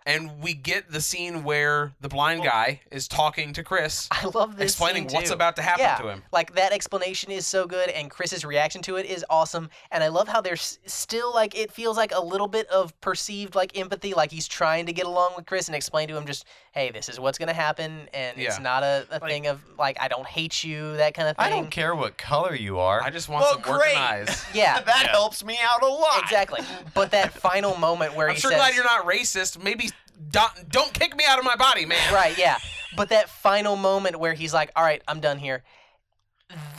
and 0.07 0.41
we 0.43 0.55
get 0.55 0.91
the 0.91 1.01
scene 1.01 1.45
where 1.45 1.93
the 2.01 2.09
blind 2.09 2.43
guy 2.43 2.81
is 2.91 3.07
talking 3.09 3.53
to 3.53 3.63
Chris, 3.63 4.09
I 4.13 4.25
love 4.35 4.57
this 4.57 4.73
explaining 4.73 5.09
scene, 5.09 5.17
what's 5.17 5.31
about 5.31 5.57
to 5.57 5.63
happen 5.63 5.85
yeah, 5.85 5.97
to 5.97 6.09
him. 6.09 6.23
Like 6.33 6.55
that 6.55 6.73
explanation 6.73 7.31
is 7.31 7.47
so 7.47 7.67
good, 7.67 7.91
and 7.91 8.11
Chris's 8.11 8.45
reaction 8.45 8.83
to 8.83 8.97
it 8.97 9.07
is 9.07 9.25
awesome. 9.31 9.69
And 9.91 10.03
I 10.03 10.09
love 10.09 10.29
how 10.29 10.41
there's 10.41 10.79
still 10.87 11.33
like 11.35 11.57
it 11.57 11.71
feels 11.73 11.97
like 11.97 12.13
a 12.15 12.21
little 12.21 12.49
bit 12.49 12.67
of 12.69 12.99
perceived 13.01 13.55
like 13.55 13.77
empathy, 13.79 14.15
like 14.15 14.31
he's 14.31 14.49
trying 14.49 14.87
to 14.87 14.93
get 14.93 15.07
along 15.07 15.33
with 15.37 15.47
Chris 15.47 15.69
and 15.69 15.75
explain 15.77 16.09
to 16.09 16.17
him 16.17 16.27
just, 16.27 16.45
hey, 16.73 16.91
this 16.91 17.09
is 17.09 17.21
what's 17.21 17.39
gonna 17.39 17.53
happen, 17.53 18.09
and 18.15 18.39
it's 18.39 18.61
not 18.61 18.83
a, 18.83 19.07
a 19.11 19.19
Like- 19.21 19.31
thing 19.31 19.47
of 19.47 19.61
like 19.79 19.99
I 20.01 20.09
don't 20.09 20.27
hate 20.27 20.65
you, 20.65 20.97
that 20.97 21.15
kind 21.15 21.29
of 21.29 21.37
thing. 21.37 21.47
I 21.47 21.51
don't 21.51 21.71
care 21.71 21.95
what 21.95 22.17
color 22.17 22.55
you 22.55 22.79
are. 22.79 23.03
I 23.03 23.11
just 23.11 23.29
want 23.29 23.43
well, 23.43 23.53
some 23.63 23.73
working 23.73 23.93
great. 23.95 23.97
eyes. 23.97 24.45
Yeah, 24.55 24.81
that 24.87 25.03
Yeah. 25.05 25.11
helps 25.13 25.45
me 25.45 25.59
out 25.63 25.83
a 25.83 25.87
lot. 25.87 26.23
exactly. 26.23 26.61
But 26.95 27.11
that 27.13 27.33
final 27.33 27.77
moment 27.77 28.15
where 28.17 28.29
I'm 28.29 28.35
he 28.35 28.41
sure 28.41 28.51
says, 28.51 28.59
glad 28.59 28.75
you're 28.75 28.85
not 28.85 29.07
racist. 29.07 29.63
Maybe 29.63 29.91
don't, 30.29 30.69
don't 30.69 30.93
kick 30.93 31.17
me 31.17 31.25
out 31.29 31.39
of 31.39 31.45
my 31.45 31.57
body, 31.57 31.87
man. 31.87 32.13
Right, 32.13 32.37
yeah. 32.39 32.59
But 32.97 33.09
that 33.11 33.29
final 33.29 33.77
moment 33.77 34.19
where 34.19 34.35
he's 34.35 34.53
like, 34.53 34.73
"All 34.75 34.83
right, 34.83 35.03
I'm 35.07 35.21
done 35.21 35.39
here." 35.39 35.63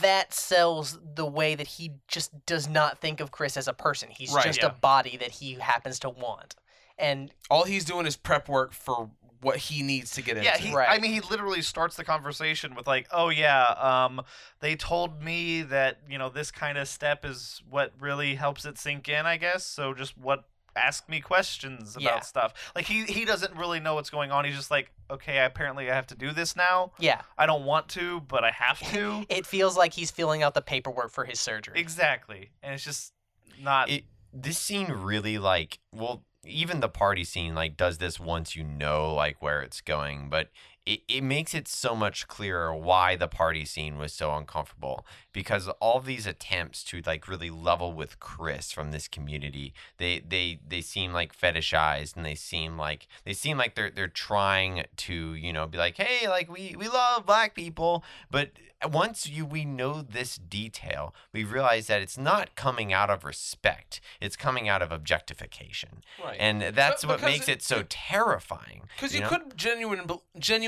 That 0.02 0.34
sells 0.34 0.98
the 1.14 1.24
way 1.24 1.54
that 1.54 1.66
he 1.66 1.92
just 2.06 2.44
does 2.44 2.68
not 2.68 3.00
think 3.00 3.20
of 3.20 3.30
Chris 3.30 3.56
as 3.56 3.68
a 3.68 3.72
person. 3.72 4.10
He's 4.10 4.32
Right, 4.32 4.44
just 4.44 4.60
yeah. 4.60 4.66
a 4.66 4.72
body 4.72 5.16
that 5.16 5.30
he 5.30 5.54
happens 5.54 5.98
to 6.00 6.10
want. 6.10 6.56
And 6.98 7.32
All 7.50 7.64
he's 7.64 7.86
doing 7.86 8.04
is 8.04 8.16
prep 8.16 8.50
work 8.50 8.74
for 8.74 9.10
what 9.40 9.56
he 9.56 9.82
needs 9.82 10.12
to 10.12 10.22
get 10.22 10.36
into. 10.36 10.44
Yeah, 10.44 10.58
he, 10.58 10.74
I 10.74 10.98
mean, 10.98 11.12
he 11.12 11.20
literally 11.20 11.62
starts 11.62 11.96
the 11.96 12.04
conversation 12.04 12.74
with 12.74 12.86
like, 12.86 13.08
"Oh 13.10 13.30
yeah, 13.30 13.64
um, 13.70 14.20
they 14.60 14.76
told 14.76 15.22
me 15.22 15.62
that 15.62 15.98
you 16.08 16.18
know 16.18 16.28
this 16.28 16.50
kind 16.50 16.76
of 16.78 16.86
step 16.86 17.24
is 17.24 17.62
what 17.68 17.92
really 17.98 18.34
helps 18.34 18.64
it 18.64 18.78
sink 18.78 19.08
in, 19.08 19.26
I 19.26 19.36
guess. 19.38 19.64
So 19.64 19.94
just 19.94 20.16
what 20.16 20.44
ask 20.76 21.08
me 21.08 21.20
questions 21.20 21.96
about 21.96 22.02
Yeah. 22.02 22.20
stuff. 22.20 22.54
Like 22.74 22.86
he 22.86 23.04
he 23.04 23.24
doesn't 23.24 23.54
really 23.56 23.80
know 23.80 23.94
what's 23.94 24.10
going 24.10 24.30
on. 24.32 24.44
He's 24.44 24.56
just 24.56 24.70
like, 24.70 24.90
okay, 25.10 25.44
apparently 25.44 25.90
I 25.90 25.94
have 25.94 26.06
to 26.08 26.14
do 26.14 26.32
this 26.32 26.56
now. 26.56 26.92
yeah, 26.98 27.20
I 27.36 27.46
don't 27.46 27.64
want 27.64 27.88
to, 27.90 28.20
but 28.20 28.44
I 28.44 28.50
have 28.50 28.78
to. 28.92 29.24
it 29.30 29.46
feels 29.46 29.76
like 29.76 29.92
he's 29.92 30.10
filling 30.10 30.42
out 30.42 30.54
the 30.54 30.62
paperwork 30.62 31.10
for 31.10 31.24
his 31.24 31.40
surgery. 31.40 31.78
exactly, 31.78 32.50
and 32.62 32.74
it's 32.74 32.84
just 32.84 33.12
not. 33.60 33.90
it 33.90 34.04
this 34.32 34.56
scene 34.58 34.90
really 34.90 35.36
like 35.38 35.78
well 35.94 36.22
even 36.44 36.80
the 36.80 36.88
party 36.88 37.22
scene 37.22 37.54
like 37.54 37.76
does 37.76 37.98
this 37.98 38.18
once 38.18 38.56
you 38.56 38.64
know 38.64 39.14
like 39.14 39.40
where 39.42 39.60
it's 39.60 39.82
going 39.82 40.28
but 40.30 40.48
it, 40.84 41.00
it 41.06 41.22
makes 41.22 41.54
it 41.54 41.68
so 41.68 41.94
much 41.94 42.26
clearer 42.26 42.74
why 42.74 43.14
the 43.14 43.28
party 43.28 43.64
scene 43.64 43.98
was 43.98 44.12
so 44.12 44.34
uncomfortable 44.34 45.06
because 45.32 45.68
all 45.80 46.00
these 46.00 46.26
attempts 46.26 46.82
to 46.84 47.00
like 47.06 47.28
really 47.28 47.50
level 47.50 47.92
with 47.92 48.18
chris 48.18 48.72
from 48.72 48.90
this 48.90 49.06
community 49.06 49.72
they 49.98 50.18
they 50.26 50.58
they 50.66 50.80
seem 50.80 51.12
like 51.12 51.36
fetishized 51.38 52.16
and 52.16 52.26
they 52.26 52.34
seem 52.34 52.76
like 52.76 53.06
they 53.24 53.32
seem 53.32 53.56
like 53.56 53.74
they're 53.76 53.90
they're 53.90 54.08
trying 54.08 54.84
to 54.96 55.34
you 55.34 55.52
know 55.52 55.66
be 55.66 55.78
like 55.78 55.96
hey 55.96 56.28
like 56.28 56.50
we 56.50 56.74
we 56.78 56.88
love 56.88 57.24
black 57.26 57.54
people 57.54 58.02
but 58.30 58.50
once 58.90 59.28
you 59.28 59.46
we 59.46 59.64
know 59.64 60.02
this 60.02 60.36
detail 60.36 61.14
we 61.32 61.44
realize 61.44 61.86
that 61.86 62.02
it's 62.02 62.18
not 62.18 62.56
coming 62.56 62.92
out 62.92 63.08
of 63.08 63.24
respect 63.24 64.00
it's 64.20 64.34
coming 64.34 64.68
out 64.68 64.82
of 64.82 64.90
objectification 64.90 66.02
Right. 66.22 66.36
and 66.40 66.62
that's 66.74 67.02
But- 67.04 67.20
what 67.20 67.30
makes 67.30 67.48
it- 67.48 67.52
it 67.58 67.62
so 67.62 67.84
terrifying 67.88 68.88
Because 68.96 69.14
you, 69.14 69.20
know? 69.20 69.28
could 69.28 69.56
genuine, 69.56 70.06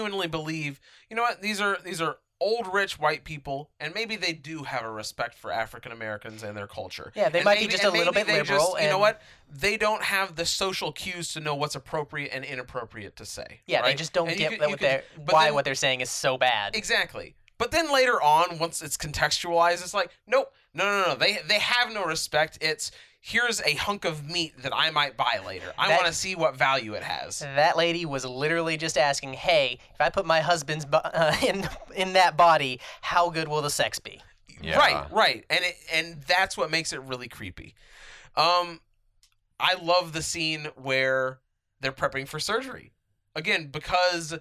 genuinely 0.05 0.29
believe, 0.29 0.81
you 1.11 1.17
know 1.17 1.23
what? 1.23 1.43
These 1.43 1.61
are 1.61 1.79
these 1.85 2.01
are 2.01 2.19
old 2.41 2.73
rich 2.73 2.99
white 2.99 3.25
people, 3.25 3.71
and 3.81 3.95
maybe 3.95 4.17
they 4.17 4.33
do 4.33 4.65
have 4.65 4.83
a 4.85 4.91
respect 4.91 5.35
for 5.39 5.51
African 5.53 5.93
Americans 5.93 6.43
and 6.43 6.57
their 6.57 6.67
culture. 6.67 7.13
Yeah, 7.15 7.29
they 7.29 7.39
And 7.39 7.45
might 7.45 7.61
be 7.61 7.69
just 7.69 7.85
a 7.85 7.91
little 7.91 8.13
bit 8.13 8.27
liberal 8.27 8.73
Just, 8.73 8.83
you 8.83 8.89
know 8.89 8.99
what? 8.99 9.23
They 9.51 9.77
don't 9.77 10.03
have 10.03 10.35
the 10.37 10.45
social 10.45 10.93
cues 10.93 11.33
to 11.35 11.41
know 11.41 11.55
what's 11.55 11.75
appropriate 11.75 12.31
and 12.35 12.45
inappropriate 12.45 13.17
to 13.17 13.25
say. 13.25 13.61
yeah, 13.67 13.83
they 13.83 13.95
just 13.95 14.13
don't 14.13 14.29
And 14.29 14.37
get 14.37 14.51
could- 14.59 14.61
what 14.61 14.79
could- 14.79 15.03
why 15.31 15.45
then- 15.47 15.55
what 15.55 15.65
they're 15.65 15.75
saying 15.75 16.01
is 16.01 16.11
so 16.11 16.37
bad. 16.37 16.77
Exactly. 16.77 17.35
But 17.57 17.71
then 17.71 17.91
later 17.93 18.21
on, 18.21 18.59
once 18.59 18.83
it's 18.83 18.97
contextualized, 18.97 19.81
it's 19.83 19.95
like, 19.95 20.11
nope, 20.27 20.53
no, 20.75 20.85
no, 20.85 21.07
no. 21.09 21.15
They 21.15 21.39
they 21.47 21.61
have 21.61 21.93
no 21.93 22.05
respect. 22.05 22.59
It's 22.61 22.91
here's 23.27 23.63
a 23.63 23.75
hunk 23.75 24.05
of 24.05 24.29
meat 24.29 24.53
that 24.63 24.75
I 24.75 24.91
might 24.91 25.17
buy 25.17 25.41
later. 25.47 25.73
I 25.79 25.89
want 25.97 26.05
to 26.05 26.13
see 26.13 26.35
what 26.35 26.57
value 26.57 26.93
it 26.93 27.03
has. 27.03 27.39
That 27.39 27.75
lady 27.75 28.05
was 28.05 28.27
literally 28.27 28.77
just 28.77 28.99
asking, 28.99 29.33
"Hey, 29.33 29.79
if 29.95 30.01
I 30.01 30.11
put 30.11 30.27
my 30.27 30.41
husband's 30.41 30.85
bo- 30.85 30.99
uh, 30.99 31.35
in 31.47 31.67
in 31.97 32.13
that 32.13 32.37
body, 32.37 32.81
how 33.01 33.31
good 33.31 33.49
will 33.49 33.63
the 33.63 33.71
sex 33.71 33.99
be?" 33.99 34.21
Yeah. 34.61 34.79
Right, 34.79 35.07
right, 35.11 35.45
and 35.49 35.65
it 35.65 35.75
and 35.93 36.23
that's 36.27 36.57
what 36.57 36.71
makes 36.71 36.93
it 36.93 37.01
really 37.01 37.29
creepy. 37.29 37.75
Um, 38.37 38.81
I 39.59 39.75
love 39.83 40.13
the 40.13 40.23
scene 40.23 40.69
where 40.77 41.39
they're 41.81 41.93
prepping 41.93 42.29
for 42.29 42.39
surgery 42.39 42.93
again 43.35 43.69
because 43.69 44.35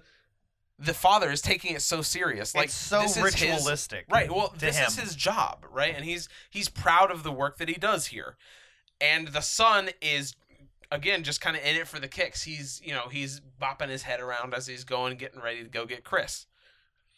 the 0.78 0.94
father 0.94 1.30
is 1.30 1.40
taking 1.40 1.74
it 1.74 1.82
so 1.82 2.02
serious. 2.02 2.54
Like 2.54 2.66
it's 2.66 2.74
so 2.74 3.00
this 3.02 3.16
is 3.16 3.22
his- 3.22 3.40
ritualistic. 3.40 4.04
right. 4.10 4.30
Well, 4.30 4.48
to 4.48 4.58
this 4.58 4.76
him. 4.78 4.86
is 4.88 4.98
his 4.98 5.16
job, 5.16 5.64
right? 5.72 5.94
And 5.96 6.04
he's 6.04 6.28
he's 6.50 6.68
proud 6.68 7.10
of 7.10 7.22
the 7.22 7.32
work 7.32 7.56
that 7.58 7.68
he 7.68 7.74
does 7.74 8.06
here, 8.06 8.36
and 9.00 9.28
the 9.28 9.40
son 9.40 9.90
is 10.00 10.34
again 10.90 11.22
just 11.22 11.40
kind 11.40 11.56
of 11.56 11.62
in 11.64 11.76
it 11.76 11.88
for 11.88 11.98
the 11.98 12.08
kicks. 12.08 12.42
He's 12.42 12.80
you 12.84 12.92
know 12.92 13.08
he's 13.10 13.40
bopping 13.60 13.88
his 13.88 14.02
head 14.02 14.20
around 14.20 14.54
as 14.54 14.66
he's 14.66 14.84
going, 14.84 15.16
getting 15.16 15.40
ready 15.40 15.62
to 15.62 15.68
go 15.68 15.86
get 15.86 16.04
Chris. 16.04 16.46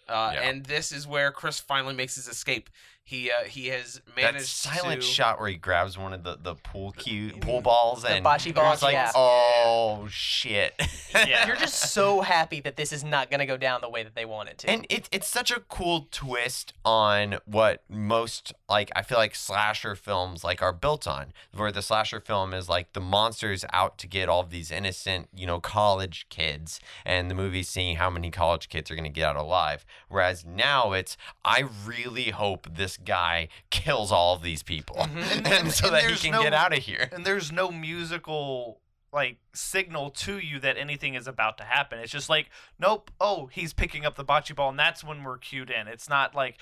Uh, 0.09 0.33
Yeah. 0.35 0.43
And 0.49 0.65
this 0.65 0.93
is 0.93 1.07
where 1.07 1.33
Chris 1.33 1.59
finally 1.59 1.95
makes 1.95 2.15
his 2.15 2.29
escape. 2.29 2.71
He 3.09 3.31
uh, 3.31 3.45
he 3.45 3.69
has 3.69 4.03
managed 4.17 4.41
That 4.41 4.47
silent 4.47 5.01
to 5.01 5.07
shot 5.07 5.39
where 5.39 5.49
he 5.49 5.55
grabs 5.55 5.97
one 5.97 6.13
of 6.13 6.25
the, 6.25 6.37
the 6.43 6.57
pool 6.57 6.91
cue 6.91 7.35
pool 7.35 7.61
balls 7.61 8.03
The 8.03 8.09
and 8.09 8.27
bocce 8.27 8.53
balls, 8.53 8.83
like, 8.83 8.95
yeah. 8.95 9.13
oh 9.15 10.09
shit. 10.11 10.75
Yeah. 11.15 11.47
You're 11.47 11.55
just 11.55 11.93
so 11.93 12.23
happy 12.23 12.59
that 12.63 12.75
this 12.75 12.93
is 12.93 13.05
not 13.05 13.31
going 13.31 13.39
to 13.39 13.47
go 13.47 13.57
down 13.57 13.81
the 13.81 13.89
way 13.89 14.03
that 14.03 14.17
they 14.17 14.25
want 14.25 14.49
it 14.49 14.59
to. 14.59 14.71
And 14.71 14.89
it, 14.91 15.09
it's 15.13 15.29
such 15.29 15.53
a 15.53 15.61
cool 15.69 16.09
twist 16.11 16.73
on 16.85 17.39
what 17.45 17.85
most 17.89 18.53
like 18.69 18.91
I 18.97 19.03
feel 19.03 19.19
like 19.19 19.37
slasher 19.37 19.95
films 19.95 20.43
like 20.43 20.61
are 20.61 20.73
built 20.73 21.07
on, 21.07 21.33
where 21.55 21.71
the 21.71 21.83
slasher 21.83 22.19
film 22.19 22.53
is 22.53 22.69
like 22.69 22.93
the 22.93 23.01
monsters 23.01 23.65
out 23.73 23.99
to 23.99 24.09
get 24.09 24.29
all 24.29 24.41
of 24.41 24.51
these 24.51 24.73
innocent, 24.73 25.29
you 25.33 25.47
know, 25.47 25.61
college 25.61 26.27
kids, 26.29 26.81
and 27.05 27.31
the 27.31 27.37
movie's 27.37 27.69
seeing 27.69 27.97
how 27.97 28.11
many 28.11 28.33
college 28.33 28.69
kids 28.69 28.91
are 28.91 28.97
gonna 28.97 29.09
get 29.11 29.29
out 29.29 29.37
alive. 29.37 29.87
Whereas 30.09 30.45
now 30.45 30.91
it's 30.91 31.17
I 31.45 31.67
really 31.87 32.31
hope 32.31 32.67
this 32.75 32.96
guy 32.97 33.49
kills 33.71 34.11
all 34.13 34.35
of 34.35 34.43
these 34.43 34.63
people, 34.63 34.97
and, 35.01 35.47
And- 35.47 35.73
so 35.73 35.87
and 35.87 35.95
that 35.97 36.05
he 36.11 36.17
can 36.17 36.33
no- 36.33 36.43
get 36.43 36.55
out 36.55 36.73
of 36.73 36.81
here. 36.83 37.09
and 37.13 37.25
there's 37.25 37.51
no 37.53 37.71
musical 37.71 38.81
like 39.13 39.39
signal 39.55 40.11
to 40.11 40.39
you 40.39 40.59
that 40.61 40.77
anything 40.77 41.15
is 41.15 41.27
about 41.27 41.57
to 41.57 41.65
happen. 41.65 41.99
It's 42.01 42.13
just 42.13 42.29
like, 42.29 42.51
nope, 42.79 43.11
oh, 43.21 43.47
he's 43.47 43.73
picking 43.73 44.05
up 44.05 44.17
the 44.17 44.25
bocce 44.25 44.55
ball, 44.55 44.69
and 44.69 44.79
that's 44.79 45.03
when 45.03 45.23
we're 45.25 45.39
cued 45.39 45.71
in. 45.71 45.89
It's 45.89 46.09
not 46.09 46.35
like 46.35 46.57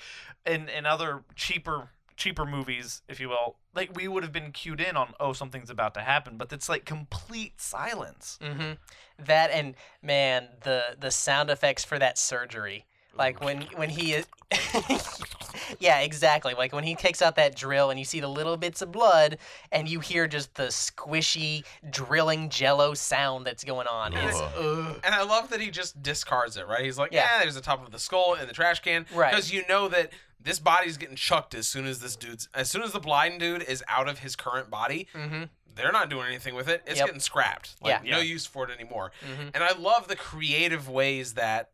in 0.45 0.69
in 0.69 0.85
other 0.85 1.23
cheaper 1.35 1.89
cheaper 2.15 2.45
movies, 2.45 3.01
if 3.09 3.19
you 3.19 3.27
will, 3.27 3.57
like 3.73 3.93
we 3.93 4.07
would 4.07 4.23
have 4.23 4.31
been 4.31 4.53
cued 4.53 4.79
in 4.79 4.95
on, 4.95 5.13
oh, 5.19 5.33
something's 5.33 5.69
about 5.69 5.93
to 5.95 5.99
happen, 5.99 6.37
but 6.37 6.53
it's 6.53 6.69
like 6.69 6.85
complete 6.85 7.59
silence. 7.59 8.39
hmm 8.41 8.73
That 9.19 9.51
and 9.51 9.75
man, 10.01 10.47
the 10.63 10.95
the 10.97 11.11
sound 11.11 11.49
effects 11.49 11.83
for 11.83 11.99
that 11.99 12.17
surgery, 12.17 12.85
like 13.15 13.41
when 13.43 13.61
when 13.75 13.89
he 13.89 14.13
is, 14.13 14.25
yeah, 15.79 15.99
exactly. 15.99 16.53
Like 16.53 16.73
when 16.73 16.83
he 16.83 16.95
takes 16.95 17.21
out 17.21 17.35
that 17.35 17.55
drill 17.55 17.89
and 17.89 17.99
you 17.99 18.05
see 18.05 18.19
the 18.19 18.27
little 18.27 18.57
bits 18.57 18.81
of 18.81 18.91
blood, 18.91 19.37
and 19.71 19.87
you 19.89 19.99
hear 19.99 20.27
just 20.27 20.55
the 20.55 20.67
squishy 20.67 21.63
drilling 21.89 22.49
Jello 22.49 22.93
sound 22.93 23.45
that's 23.45 23.63
going 23.63 23.87
on. 23.87 24.13
It's 24.13 24.39
ugh. 24.39 24.99
And 25.03 25.15
I 25.15 25.23
love 25.23 25.49
that 25.49 25.61
he 25.61 25.71
just 25.71 26.01
discards 26.01 26.57
it, 26.57 26.67
right? 26.67 26.83
He's 26.83 26.97
like, 26.97 27.11
Yeah. 27.11 27.27
yeah, 27.37 27.39
there's 27.43 27.55
the 27.55 27.61
top 27.61 27.85
of 27.85 27.91
the 27.91 27.99
skull 27.99 28.35
in 28.35 28.47
the 28.47 28.53
trash 28.53 28.79
can. 28.81 29.05
Right. 29.13 29.31
Because 29.31 29.51
you 29.51 29.63
know 29.69 29.87
that 29.89 30.11
this 30.39 30.59
body's 30.59 30.97
getting 30.97 31.15
chucked 31.15 31.55
as 31.55 31.67
soon 31.67 31.87
as 31.87 31.99
this 31.99 32.15
dude's, 32.15 32.47
as 32.53 32.69
soon 32.69 32.83
as 32.83 32.91
the 32.91 32.99
blind 32.99 33.39
dude 33.39 33.63
is 33.63 33.83
out 33.87 34.07
of 34.07 34.19
his 34.19 34.35
current 34.35 34.69
body, 34.69 35.07
Mhm. 35.15 35.49
they're 35.73 35.91
not 35.91 36.09
doing 36.09 36.27
anything 36.27 36.53
with 36.53 36.67
it. 36.69 36.83
It's 36.85 36.97
Yep. 36.99 37.07
getting 37.07 37.19
scrapped. 37.21 37.75
Like, 37.81 38.03
Yeah. 38.05 38.11
no 38.11 38.17
Yeah. 38.17 38.23
use 38.23 38.45
for 38.45 38.69
it 38.69 38.71
anymore. 38.71 39.11
Mhm. 39.25 39.51
And 39.55 39.63
I 39.63 39.71
love 39.73 40.07
the 40.07 40.15
creative 40.15 40.87
ways 40.87 41.33
that, 41.33 41.61
it- 41.61 41.69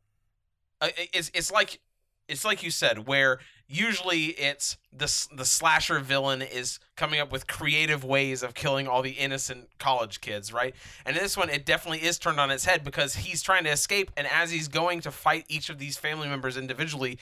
it's, 0.82 1.32
it's 1.34 1.52
like, 1.52 1.80
it's 2.28 2.46
like 2.46 2.64
you 2.64 2.72
said, 2.72 3.08
where 3.08 3.40
usually 3.68 4.26
it's 4.26 4.78
the 4.92 5.06
the 5.36 5.46
slasher 5.46 6.00
villain 6.00 6.42
is 6.42 6.78
coming 6.98 7.20
up 7.20 7.32
with 7.32 7.48
creative 7.48 8.04
ways 8.04 8.44
of 8.44 8.54
killing 8.54 8.88
all 8.88 9.02
the 9.02 9.12
innocent 9.12 9.70
college 9.80 10.22
kids, 10.22 10.52
right? 10.54 10.76
And 11.06 11.16
in 11.16 11.24
this 11.24 11.38
one, 11.38 11.50
it 11.50 11.66
definitely 11.66 12.06
is 12.06 12.20
turned 12.20 12.40
on 12.40 12.52
its 12.52 12.66
head 12.66 12.84
because 12.84 13.16
he's 13.16 13.42
trying 13.42 13.64
to 13.66 13.70
escape, 13.70 14.12
and 14.18 14.28
as 14.28 14.52
he's 14.52 14.68
going 14.68 15.02
to 15.02 15.12
fight 15.12 15.46
each 15.48 15.70
of 15.70 15.78
these 15.78 15.98
family 15.98 16.28
members 16.28 16.58
individually, 16.58 17.18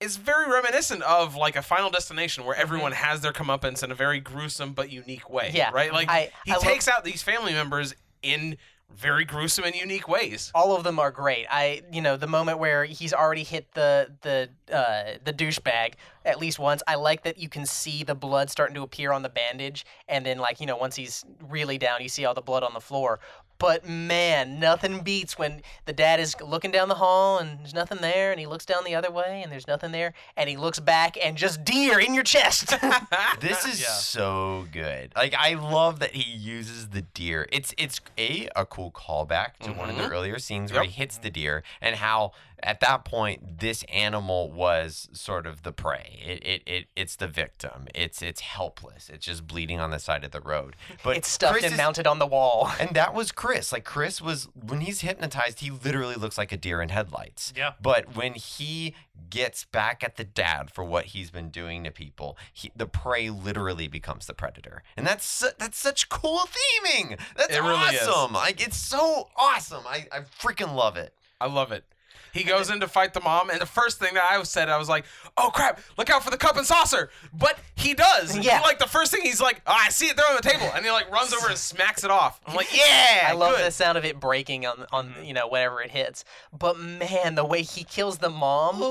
it's 0.00 0.16
very 0.16 0.50
reminiscent 0.50 1.02
of 1.02 1.36
like 1.36 1.54
a 1.56 1.62
Final 1.62 1.90
Destination 1.90 2.44
where 2.44 2.56
everyone 2.56 2.92
has 2.92 3.20
their 3.20 3.32
comeuppance 3.32 3.82
in 3.82 3.90
a 3.92 3.94
very 3.94 4.18
gruesome 4.20 4.72
but 4.72 4.90
unique 4.90 5.30
way, 5.30 5.48
Mm-hmm. 5.48 5.56
Yeah, 5.56 5.70
right? 5.72 5.92
Like 5.92 6.08
I- 6.10 6.30
he 6.44 6.52
I 6.52 6.56
love- 6.56 6.64
takes 6.64 6.88
out 6.88 7.04
these 7.04 7.22
family 7.22 7.52
members 7.52 7.94
in 8.22 8.56
very 8.92 9.24
gruesome 9.24 9.64
and 9.64 9.74
unique 9.74 10.08
ways. 10.08 10.50
all 10.54 10.76
of 10.76 10.84
them 10.84 10.98
are 10.98 11.10
great. 11.10 11.46
I, 11.50 11.82
you 11.92 12.00
know, 12.00 12.16
the 12.16 12.26
moment 12.26 12.58
where 12.58 12.84
he's 12.84 13.12
already 13.12 13.44
hit 13.44 13.72
the 13.74 14.10
the 14.22 14.48
uh, 14.72 15.18
the 15.24 15.32
douchebag 15.32 15.94
at 16.24 16.38
least 16.38 16.58
once. 16.58 16.82
I 16.86 16.94
like 16.96 17.22
that 17.24 17.38
you 17.38 17.48
can 17.48 17.66
see 17.66 18.02
the 18.04 18.14
blood 18.14 18.50
starting 18.50 18.74
to 18.76 18.82
appear 18.82 19.12
on 19.12 19.22
the 19.22 19.28
bandage, 19.28 19.84
and 20.08 20.24
then 20.24 20.38
like 20.38 20.60
you 20.60 20.66
know 20.66 20.76
once 20.76 20.96
he's 20.96 21.24
really 21.48 21.78
down, 21.78 22.00
you 22.02 22.08
see 22.08 22.24
all 22.24 22.34
the 22.34 22.40
blood 22.42 22.62
on 22.62 22.74
the 22.74 22.80
floor. 22.80 23.20
But 23.56 23.88
man, 23.88 24.58
nothing 24.58 25.02
beats 25.02 25.38
when 25.38 25.62
the 25.86 25.92
dad 25.92 26.18
is 26.18 26.34
looking 26.40 26.72
down 26.72 26.88
the 26.88 26.96
hall 26.96 27.38
and 27.38 27.60
there's 27.60 27.72
nothing 27.72 27.98
there, 28.00 28.32
and 28.32 28.40
he 28.40 28.46
looks 28.46 28.66
down 28.66 28.82
the 28.84 28.96
other 28.96 29.12
way 29.12 29.42
and 29.42 29.50
there's 29.52 29.68
nothing 29.68 29.92
there, 29.92 30.12
and 30.36 30.48
he 30.50 30.56
looks 30.56 30.80
back 30.80 31.16
and 31.22 31.36
just 31.36 31.62
deer 31.64 32.00
in 32.00 32.14
your 32.14 32.24
chest. 32.24 32.74
This 33.40 33.64
is 33.64 33.80
Yeah. 33.80 33.86
so 33.88 34.66
good. 34.72 35.12
Like 35.14 35.34
I 35.38 35.54
love 35.54 36.00
that 36.00 36.12
he 36.14 36.30
uses 36.32 36.88
the 36.88 37.02
deer. 37.02 37.46
It's 37.52 37.72
it's 37.78 38.00
a 38.18 38.48
a 38.56 38.66
cool 38.66 38.90
callback 38.90 39.56
to 39.62 39.72
one 39.72 39.88
of 39.88 39.96
the 39.96 40.02
Mhm. 40.02 40.10
earlier 40.10 40.38
scenes 40.40 40.72
where 40.72 40.82
he 40.82 40.90
hits 40.90 41.18
the 41.18 41.30
deer 41.30 41.62
and 41.80 41.96
how 41.96 42.32
at 42.62 42.80
that 42.80 43.04
point 43.04 43.58
this 43.60 43.82
animal 43.92 44.50
was 44.50 45.08
sort 45.12 45.46
of 45.46 45.62
the 45.62 45.72
prey. 45.72 46.18
It 46.24 46.44
it, 46.46 46.62
it 46.66 46.86
it's 46.96 47.16
the 47.16 47.28
victim. 47.28 47.86
It's 47.94 48.22
it's 48.22 48.40
helpless. 48.40 49.08
It's 49.10 49.26
just 49.26 49.46
bleeding 49.46 49.80
on 49.80 49.90
the 49.90 49.98
side 49.98 50.24
of 50.24 50.30
the 50.30 50.40
road. 50.40 50.76
But 51.02 51.16
it's 51.16 51.28
stuffed 51.28 51.52
Chris 51.54 51.64
and 51.64 51.72
is- 51.74 51.78
mounted 51.78 52.06
on 52.06 52.18
the 52.18 52.26
wall. 52.26 52.70
and 52.80 52.90
that 52.90 53.14
was 53.14 53.32
Chris. 53.32 53.72
Like 53.72 53.84
Chris 53.84 54.20
was 54.20 54.48
when 54.54 54.80
he's 54.80 55.00
hypnotized, 55.00 55.60
he 55.60 55.70
literally 55.70 56.14
looks 56.16 56.38
like 56.38 56.52
a 56.52 56.56
deer 56.56 56.80
in 56.82 56.88
headlights. 56.88 57.52
Yeah. 57.56 57.72
But 57.80 58.16
when 58.16 58.34
he 58.34 58.94
gets 59.30 59.64
back 59.64 60.02
at 60.02 60.16
the 60.16 60.24
dad 60.24 60.70
for 60.70 60.84
what 60.84 61.06
he's 61.06 61.30
been 61.30 61.48
doing 61.50 61.84
to 61.84 61.90
people, 61.90 62.36
he, 62.52 62.70
the 62.74 62.86
prey 62.86 63.30
literally 63.30 63.86
becomes 63.88 64.26
the 64.26 64.34
predator, 64.34 64.82
and 64.96 65.06
that's 65.06 65.44
that's 65.58 65.78
such 65.78 66.08
cool 66.08 66.40
theming. 66.40 67.18
That's 67.36 67.54
It 67.54 67.60
really 67.62 67.94
is. 67.96 68.06
awesome. 68.08 68.32
Like 68.34 68.60
it's 68.64 68.76
so 68.76 69.28
awesome. 69.36 69.84
I 69.86 70.06
I 70.12 70.20
freaking 70.40 70.74
love 70.74 70.96
it. 70.96 71.14
I 71.40 71.46
love 71.46 71.72
it. 71.72 71.84
He 72.32 72.42
goes 72.42 72.68
in 72.70 72.80
to 72.80 72.88
fight 72.88 73.14
the 73.14 73.20
mom, 73.20 73.50
and 73.50 73.60
the 73.60 73.66
first 73.66 73.98
thing 73.98 74.14
that 74.14 74.28
I 74.28 74.42
said, 74.42 74.68
I 74.68 74.76
was 74.76 74.88
like, 74.88 75.04
"Oh 75.36 75.50
crap! 75.54 75.80
Look 75.96 76.10
out 76.10 76.24
for 76.24 76.30
the 76.30 76.36
cup 76.36 76.56
and 76.56 76.66
saucer!" 76.66 77.10
But 77.32 77.58
he 77.76 77.94
does. 77.94 78.36
Yeah. 78.36 78.58
He, 78.58 78.64
like 78.64 78.78
the 78.78 78.86
first 78.88 79.12
thing, 79.12 79.22
he's 79.22 79.40
like, 79.40 79.60
oh, 79.66 79.72
"I 79.76 79.90
see 79.90 80.06
it 80.06 80.16
there 80.16 80.26
on 80.28 80.36
the 80.36 80.42
table," 80.42 80.70
and 80.74 80.84
he 80.84 80.90
like 80.90 81.10
runs 81.10 81.32
over 81.32 81.48
and 81.48 81.56
smacks 81.56 82.02
it 82.04 82.10
off. 82.10 82.40
I'm 82.46 82.54
like, 82.54 82.68
"Yeah, 82.76 83.28
I 83.28 83.32
love 83.32 83.56
good." 83.56 83.66
the 83.66 83.70
sound 83.70 83.98
of 83.98 84.04
it 84.04 84.18
breaking 84.18 84.66
on 84.66 84.86
on 84.92 85.10
mm-hmm. 85.10 85.24
you 85.24 85.34
know 85.34 85.48
whenever 85.48 85.80
it 85.80 85.90
hits. 85.90 86.24
But 86.56 86.78
man, 86.78 87.34
the 87.34 87.44
way 87.44 87.62
he 87.62 87.84
kills 87.84 88.18
the 88.18 88.30
mom 88.30 88.82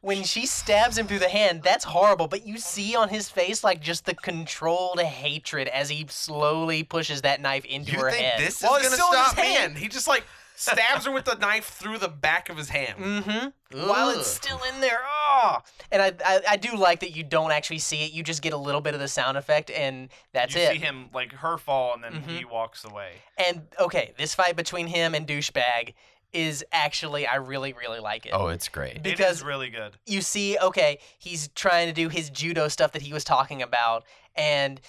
when 0.00 0.24
she 0.24 0.46
stabs 0.46 0.98
him 0.98 1.06
through 1.06 1.18
the 1.20 1.28
hand, 1.28 1.62
that's 1.62 1.84
horrible. 1.84 2.26
But 2.26 2.46
you 2.46 2.58
see 2.58 2.96
on 2.96 3.08
his 3.08 3.28
face 3.28 3.62
like 3.62 3.80
just 3.80 4.04
the 4.06 4.14
controlled 4.14 5.00
hatred 5.00 5.68
as 5.68 5.88
he 5.90 6.06
slowly 6.08 6.82
pushes 6.82 7.22
that 7.22 7.40
knife 7.40 7.64
into 7.64 7.92
You 7.92 8.00
her 8.00 8.10
think 8.10 8.22
head. 8.24 8.40
this 8.40 8.62
Well, 8.62 8.76
is 8.76 8.86
it's 8.86 8.96
gonna 8.96 8.96
still 8.96 9.12
in 9.12 9.24
his 9.24 9.62
stop 9.64 9.74
me? 9.74 9.80
He 9.80 9.88
just 9.88 10.08
like 10.08 10.24
stabs 10.60 11.06
her 11.06 11.10
with 11.12 11.24
the 11.24 11.34
knife 11.36 11.66
through 11.66 11.98
the 11.98 12.08
back 12.08 12.48
of 12.50 12.56
his 12.56 12.68
hand. 12.68 12.98
Mm-hmm. 12.98 13.88
While 13.88 14.10
it's 14.10 14.26
still 14.26 14.60
in 14.74 14.80
there, 14.80 14.98
oh! 15.04 15.58
And 15.92 16.02
I, 16.02 16.12
I 16.24 16.40
I 16.50 16.56
do 16.56 16.76
like 16.76 17.00
that 17.00 17.14
you 17.16 17.22
don't 17.22 17.50
actually 17.52 17.78
see 17.78 18.04
it. 18.04 18.12
You 18.12 18.22
just 18.22 18.42
get 18.42 18.52
a 18.52 18.56
little 18.56 18.80
bit 18.80 18.94
of 18.94 19.00
the 19.00 19.08
sound 19.08 19.36
effect, 19.38 19.70
and 19.70 20.08
that's 20.32 20.54
it. 20.54 20.58
you 20.60 20.64
it. 20.66 20.72
see 20.72 20.78
him 20.78 21.08
like 21.14 21.32
her 21.32 21.56
fall, 21.56 21.94
and 21.94 22.02
then 22.04 22.22
Mhm. 22.22 22.38
he 22.38 22.44
walks 22.44 22.84
away. 22.84 23.12
And 23.38 23.62
okay, 23.78 24.12
this 24.18 24.34
fight 24.34 24.56
between 24.56 24.86
him 24.88 25.14
and 25.14 25.26
douchebag 25.26 25.94
is 26.32 26.64
actually 26.72 27.26
I 27.26 27.36
really 27.36 27.72
really 27.72 28.00
like 28.00 28.26
it. 28.26 28.30
Oh, 28.32 28.48
it's 28.48 28.68
great. 28.68 28.96
it 28.96 29.02
Because- 29.02 29.36
is 29.38 29.42
really 29.42 29.70
good. 29.70 29.96
you 30.06 30.20
see, 30.20 30.58
okay, 30.58 30.98
he's 31.18 31.48
trying 31.54 31.86
to 31.88 31.92
do 31.92 32.08
his 32.08 32.28
judo 32.30 32.68
stuff 32.68 32.92
that 32.92 33.02
he 33.02 33.12
was 33.12 33.24
talking 33.24 33.62
about. 33.62 34.04
And 34.36 34.80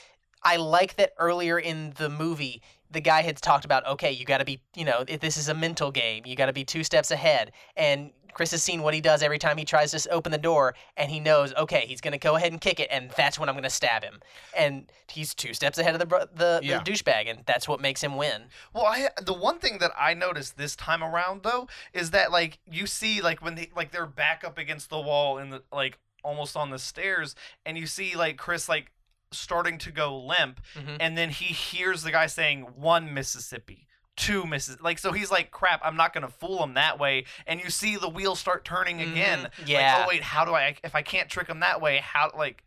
I 0.44 0.58
like 0.58 0.96
that 0.98 1.14
earlier 1.18 1.58
in 1.60 1.94
the 1.98 2.10
movie, 2.10 2.62
the 2.92 3.02
guy 3.02 3.22
had 3.22 3.38
talked 3.38 3.66
about, 3.66 3.86
okay, 3.88 4.12
you 4.12 4.26
got 4.26 4.40
to 4.40 4.46
be, 4.46 4.62
you 4.76 4.86
know, 4.86 5.04
if 5.08 5.20
this 5.20 5.38
is 5.38 5.50
a 5.50 5.54
mental 5.54 5.92
game. 5.92 6.24
You 6.26 6.36
got 6.36 6.48
to 6.48 6.54
be 6.54 6.64
two 6.64 6.84
steps 6.84 7.12
ahead. 7.12 7.52
And 7.76 8.12
Chris 8.34 8.52
has 8.52 8.64
seen 8.64 8.82
what 8.82 8.94
he 8.94 9.02
does 9.02 9.22
every 9.24 9.38
time 9.38 9.58
he 9.58 9.66
tries 9.66 9.92
to 9.92 10.10
open 10.10 10.32
the 10.32 10.38
door, 10.38 10.74
and 10.96 11.12
he 11.12 11.20
knows, 11.20 11.54
okay, 11.56 11.86
he's 11.86 12.00
going 12.00 12.14
to 12.14 12.18
go 12.18 12.38
ahead 12.38 12.52
and 12.54 12.62
kick 12.62 12.80
it, 12.80 12.88
and 12.90 13.12
that's 13.18 13.38
when 13.38 13.50
I'm 13.50 13.56
going 13.56 13.64
to 13.64 13.70
stab 13.70 14.04
him. 14.04 14.22
And 14.58 14.90
he's 15.10 15.34
two 15.36 15.54
steps 15.54 15.78
ahead 15.78 15.96
of 15.96 16.00
the, 16.08 16.30
the, 16.34 16.60
Yeah. 16.64 16.82
the 16.82 16.92
douchebag, 16.92 17.30
and 17.30 17.44
that's 17.46 17.68
what 17.68 17.82
makes 17.82 18.02
him 18.02 18.16
win. 18.16 18.44
Well, 18.74 18.86
I 18.86 19.10
the 19.22 19.34
one 19.34 19.60
thing 19.60 19.80
that 19.80 19.92
I 20.00 20.14
noticed 20.14 20.58
this 20.58 20.78
time 20.78 21.04
around 21.04 21.44
though 21.44 21.68
is 21.94 22.12
that 22.12 22.32
like 22.32 22.60
you 22.70 22.88
see 22.88 23.22
like 23.22 23.42
when 23.42 23.56
they 23.56 23.70
like 23.76 23.92
they're 23.92 24.06
back 24.06 24.46
up 24.46 24.58
against 24.58 24.90
the 24.90 25.00
wall 25.02 25.38
in 25.38 25.50
the 25.50 25.64
like 25.72 26.00
almost 26.24 26.56
on 26.56 26.70
the 26.70 26.80
stairs, 26.80 27.36
and 27.66 27.78
you 27.78 27.86
see 27.86 28.16
like 28.16 28.38
Chris 28.38 28.70
like 28.70 28.92
starting 29.32 29.78
to 29.80 29.92
go 29.92 30.18
limp, 30.18 30.62
Mhm. 30.76 30.98
and 31.00 31.18
then 31.18 31.30
he 31.30 31.46
hears 31.46 32.04
the 32.04 32.12
guy 32.12 32.28
saying 32.28 32.62
one 32.76 33.14
Mississippi. 33.14 33.88
Two 34.18 34.46
Missis 34.46 34.80
like 34.82 35.00
so 35.00 35.14
he's 35.14 35.32
like 35.32 35.50
crap 35.52 35.82
I'm 35.84 35.96
not 35.96 36.14
gonna 36.14 36.28
fool 36.30 36.62
him 36.62 36.74
that 36.76 37.00
way 37.00 37.24
and 37.48 37.60
you 37.62 37.70
see 37.72 37.96
the 37.96 38.10
wheels 38.10 38.40
start 38.40 38.66
turning 38.66 39.02
again 39.02 39.50
Mhm. 39.62 39.68
Yeah. 39.68 39.96
like 39.98 40.06
oh 40.06 40.10
wait 40.10 40.22
how 40.22 40.44
do 40.46 40.54
I 40.54 40.76
if 40.84 40.94
I 40.96 41.02
can't 41.02 41.30
trick 41.30 41.48
him 41.48 41.62
that 41.62 41.82
way 41.82 42.00
how 42.00 42.30
like 42.38 42.64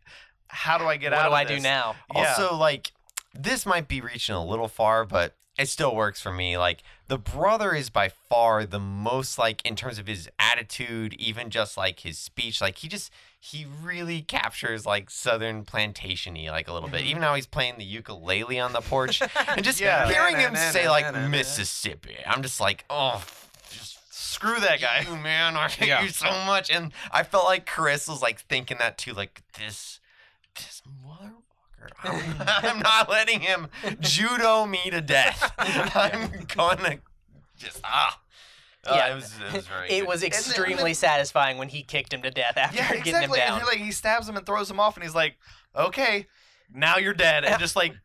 how 0.47 0.77
do 0.79 0.85
I 0.85 0.97
get 0.97 1.13
out? 1.13 1.17
what 1.17 1.25
out 1.25 1.29
do 1.29 1.33
of 1.33 1.39
I 1.39 1.43
do 1.45 1.53
this? 1.55 1.63
now? 1.63 1.95
Yeah. 2.13 2.29
Also, 2.29 2.55
like, 2.55 2.91
this 3.33 3.65
might 3.65 3.87
be 3.87 3.99
reaching 4.01 4.35
a 4.35 4.43
little 4.45 4.67
far, 4.67 5.03
but 5.05 5.35
it 5.57 5.67
still 5.69 5.95
works 5.95 6.21
for 6.21 6.31
me. 6.31 6.55
Like, 6.57 6.83
the 7.07 7.17
brother 7.17 7.73
is 7.73 7.89
by 7.89 8.09
far 8.09 8.63
the 8.65 8.79
most, 8.79 9.37
like, 9.39 9.65
in 9.65 9.75
terms 9.75 9.97
of 9.97 10.05
his 10.07 10.29
attitude, 10.37 11.13
even 11.15 11.49
just 11.49 11.77
like 11.77 12.01
his 12.01 12.19
speech. 12.19 12.61
Like, 12.61 12.77
he 12.77 12.87
just, 12.87 13.11
he 13.45 13.67
really 13.83 14.21
captures, 14.23 14.87
like, 14.87 15.11
Southern 15.11 15.65
plantation 15.65 16.33
y, 16.33 16.49
like, 16.49 16.67
a 16.67 16.73
little 16.73 16.89
bit. 16.89 17.01
Even 17.01 17.21
how 17.21 17.35
he's 17.35 17.45
playing 17.45 17.75
the 17.77 17.83
ukulele 17.83 18.59
on 18.59 18.73
the 18.73 18.81
porch. 18.81 19.21
and 19.47 19.63
just 19.63 19.79
Yeah. 19.81 20.09
hearing 20.09 20.37
him 20.37 20.55
say, 20.55 20.89
like, 20.89 21.13
Mississippi, 21.29 22.17
I'm 22.25 22.41
just 22.41 22.59
like, 22.59 22.85
oh, 22.89 23.23
just 23.71 23.99
screw 24.11 24.59
that 24.61 24.81
guy 24.81 25.05
you, 25.07 25.15
man. 25.17 25.55
I 25.55 25.69
hate 25.69 25.87
Yeah. 25.89 26.01
you 26.01 26.09
so 26.09 26.31
much. 26.47 26.71
And 26.71 26.91
I 27.11 27.21
felt 27.21 27.45
like 27.45 27.67
Chris 27.67 28.07
was 28.07 28.21
like 28.21 28.39
thinking 28.41 28.77
that 28.79 28.97
too, 28.97 29.13
like 29.13 29.43
this, 29.59 29.99
this 30.55 30.81
motherfucker. 31.07 31.91
I'm, 32.03 32.35
I'm 32.75 32.79
not 32.79 33.09
letting 33.09 33.41
him 33.41 33.67
judo 33.99 34.65
me 34.65 34.89
to 34.89 35.01
death. 35.01 35.53
I'm 35.59 36.31
gonna 36.47 36.97
just 37.57 37.79
ah. 37.83 38.19
Uh, 38.87 38.93
Yeah. 38.95 39.11
it 39.11 39.15
was 39.15 39.33
it 39.47 39.53
was 39.53 39.67
very. 39.67 39.89
It 39.89 39.99
good. 40.01 40.07
was 40.07 40.21
then- 40.21 40.27
extremely 40.27 40.93
satisfying 40.93 41.57
when 41.57 41.69
he 41.69 41.81
kicked 41.83 42.13
him 42.13 42.21
to 42.23 42.31
death 42.31 42.57
after 42.57 42.77
yeah 42.77 42.95
getting 42.97 43.13
him 43.29 43.31
down. 43.31 43.53
and 43.53 43.61
he, 43.61 43.65
like 43.67 43.77
he 43.77 43.91
stabs 43.91 44.27
him 44.29 44.37
and 44.37 44.45
throws 44.45 44.69
him 44.69 44.79
off 44.79 44.95
and 44.95 45.03
he's 45.03 45.15
like 45.15 45.37
okay 45.75 46.27
now 46.73 46.97
you're 46.97 47.13
dead 47.13 47.45
and 47.45 47.59
just 47.59 47.75
like 47.75 47.95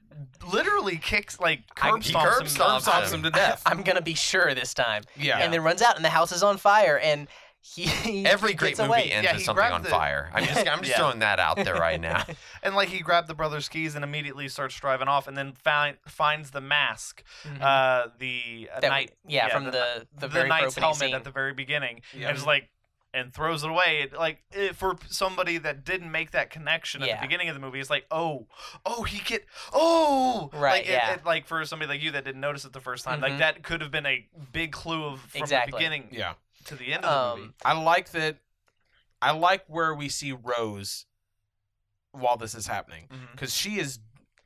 literally 0.53 0.97
kicks 0.97 1.39
like 1.41 1.61
I- 1.81 1.91
curb 1.91 2.03
stomps 2.03 2.25
curb 2.25 2.41
him 2.43 2.47
stomps 2.49 2.81
Stomps 2.89 3.13
him 3.15 3.23
to 3.23 3.31
death. 3.31 3.63
I'm 3.67 3.83
gonna 3.83 4.03
be 4.03 4.15
sure 4.15 4.55
this 4.55 4.75
time. 4.75 5.03
Yeah. 5.17 5.39
And 5.39 5.53
then 5.53 5.63
runs 5.63 5.83
out, 5.83 5.97
and 5.97 6.05
the 6.05 6.11
house 6.11 6.33
is 6.33 6.43
on 6.43 6.57
fire, 6.59 6.99
and 6.99 7.29
he, 7.63 7.83
he 7.87 8.27
Every 8.27 8.53
gets 8.55 8.61
great 8.61 8.79
movie 8.79 8.89
away. 8.89 9.03
ends 9.13 9.25
Yeah, 9.25 9.35
with 9.35 9.45
something 9.45 9.65
on 9.65 9.83
the- 9.83 9.89
fire. 9.91 10.31
I'm 10.35 10.45
just 10.45 10.67
I'm 10.69 10.79
just 10.79 10.91
Yeah. 10.91 10.97
throwing 10.97 11.19
that 11.21 11.39
out 11.39 11.57
there 11.57 11.75
right 11.75 12.01
now. 12.01 12.25
and 12.63 12.75
like 12.75 12.89
he 12.89 13.01
grabbed 13.01 13.29
the 13.29 13.35
brother's 13.35 13.69
keys 13.69 13.95
and 13.95 14.03
immediately 14.05 14.49
starts 14.49 14.75
driving 14.81 15.09
off 15.09 15.29
and 15.29 15.37
then 15.37 15.53
find, 15.53 15.97
finds 16.07 16.51
the 16.53 16.61
mask 16.61 17.23
Mhm. 17.45 17.61
uh 17.63 18.09
the 18.19 18.69
uh, 18.75 18.81
That- 18.81 18.89
knight 18.89 19.13
yeah, 19.27 19.49
from 19.49 19.65
the, 19.65 19.71
the 19.73 20.07
the, 20.15 20.21
the 20.21 20.29
very 20.29 20.49
knight's 20.49 20.75
helmet 20.77 20.97
scene. 20.99 21.15
at 21.15 21.25
the 21.25 21.31
very 21.31 21.53
beginning 21.53 22.01
Yeah. 22.17 22.29
and 22.29 22.37
just 22.37 22.47
like 22.47 22.71
and 23.13 23.35
throws 23.35 23.65
it 23.65 23.71
away 23.71 24.03
It- 24.05 24.13
like 24.15 24.43
it, 24.53 24.77
for 24.77 24.97
somebody 25.09 25.59
that 25.59 25.85
didn't 25.85 26.11
make 26.13 26.31
that 26.31 26.49
connection 26.49 27.03
at 27.03 27.09
Yeah. 27.09 27.17
the 27.21 27.27
beginning 27.27 27.49
of 27.49 27.55
the 27.55 27.61
movie 27.61 27.81
it's 27.81 27.91
like 27.91 28.07
oh 28.11 28.47
oh 28.87 29.03
he 29.03 29.19
get 29.21 29.45
oh 29.73 30.49
Right, 30.53 30.79
like, 30.85 30.89
yeah. 30.89 31.15
it- 31.15 31.25
like 31.27 31.47
for 31.47 31.65
somebody 31.65 31.89
like 31.89 32.01
you 32.03 32.13
that 32.13 32.25
didn't 32.25 32.41
notice 32.41 32.65
it 32.65 32.73
the 32.73 32.81
first 32.81 33.05
time 33.05 33.19
Mhm. 33.19 33.23
like 33.23 33.39
that 33.39 33.63
could 33.63 33.81
have 33.81 33.91
been 33.91 34.07
a 34.07 34.27
big 34.53 34.73
clue 34.73 35.05
of 35.05 35.21
from 35.21 35.43
Exactly. 35.43 35.73
the 35.73 35.77
beginning 35.77 36.09
Yeah. 36.13 36.35
To 36.67 36.77
the 36.77 36.93
end 36.93 37.05
of 37.05 37.37
the 37.37 37.41
movie 37.41 37.49
Um, 37.49 37.55
I 37.65 37.81
like 37.83 38.11
that. 38.13 38.37
I 39.23 39.33
like 39.33 39.65
where 39.69 39.95
we 39.95 40.09
see 40.09 40.33
Rose 40.33 41.07
while 42.13 42.37
this 42.37 42.55
is 42.55 42.67
happening 42.67 43.09
because 43.33 43.55
she 43.55 43.79
is 43.79 43.99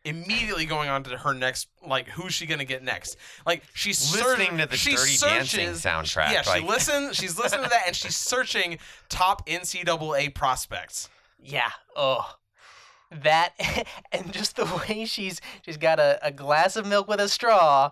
immediately 0.05 0.67
going 0.67 0.89
on 0.91 1.03
to 1.05 1.17
her 1.17 1.33
next. 1.33 1.69
Like, 1.87 2.09
who's 2.09 2.35
she 2.35 2.45
gonna 2.47 2.65
get 2.65 2.83
next? 2.83 3.17
Like, 3.47 3.63
she's 3.73 4.13
Listening 4.15 4.49
search- 4.49 4.61
to 4.61 4.67
the 4.67 4.77
she 4.77 4.97
Dirty 4.97 5.17
Dancing 5.17 5.69
soundtrack, 5.71 6.33
Yeah, 6.33 6.43
she 6.43 6.51
like- 6.51 6.65
listens. 6.65 7.17
She's 7.17 7.39
listening 7.39 7.65
to 7.65 7.71
that, 7.71 7.85
and 7.87 7.97
she's 7.97 8.17
searching 8.33 8.79
top 9.09 9.47
NCAA 9.49 10.35
prospects. 10.35 11.09
Yeah. 11.39 11.71
Oh. 11.97 12.37
That 13.23 13.53
and 14.13 14.33
just 14.33 14.57
the 14.57 14.65
way 14.89 15.05
she's 15.05 15.41
she's 15.65 15.77
got 15.77 16.01
a, 16.01 16.19
a 16.27 16.33
glass 16.33 16.75
of 16.75 16.85
milk 16.87 17.07
with 17.07 17.21
a 17.21 17.29
straw 17.29 17.91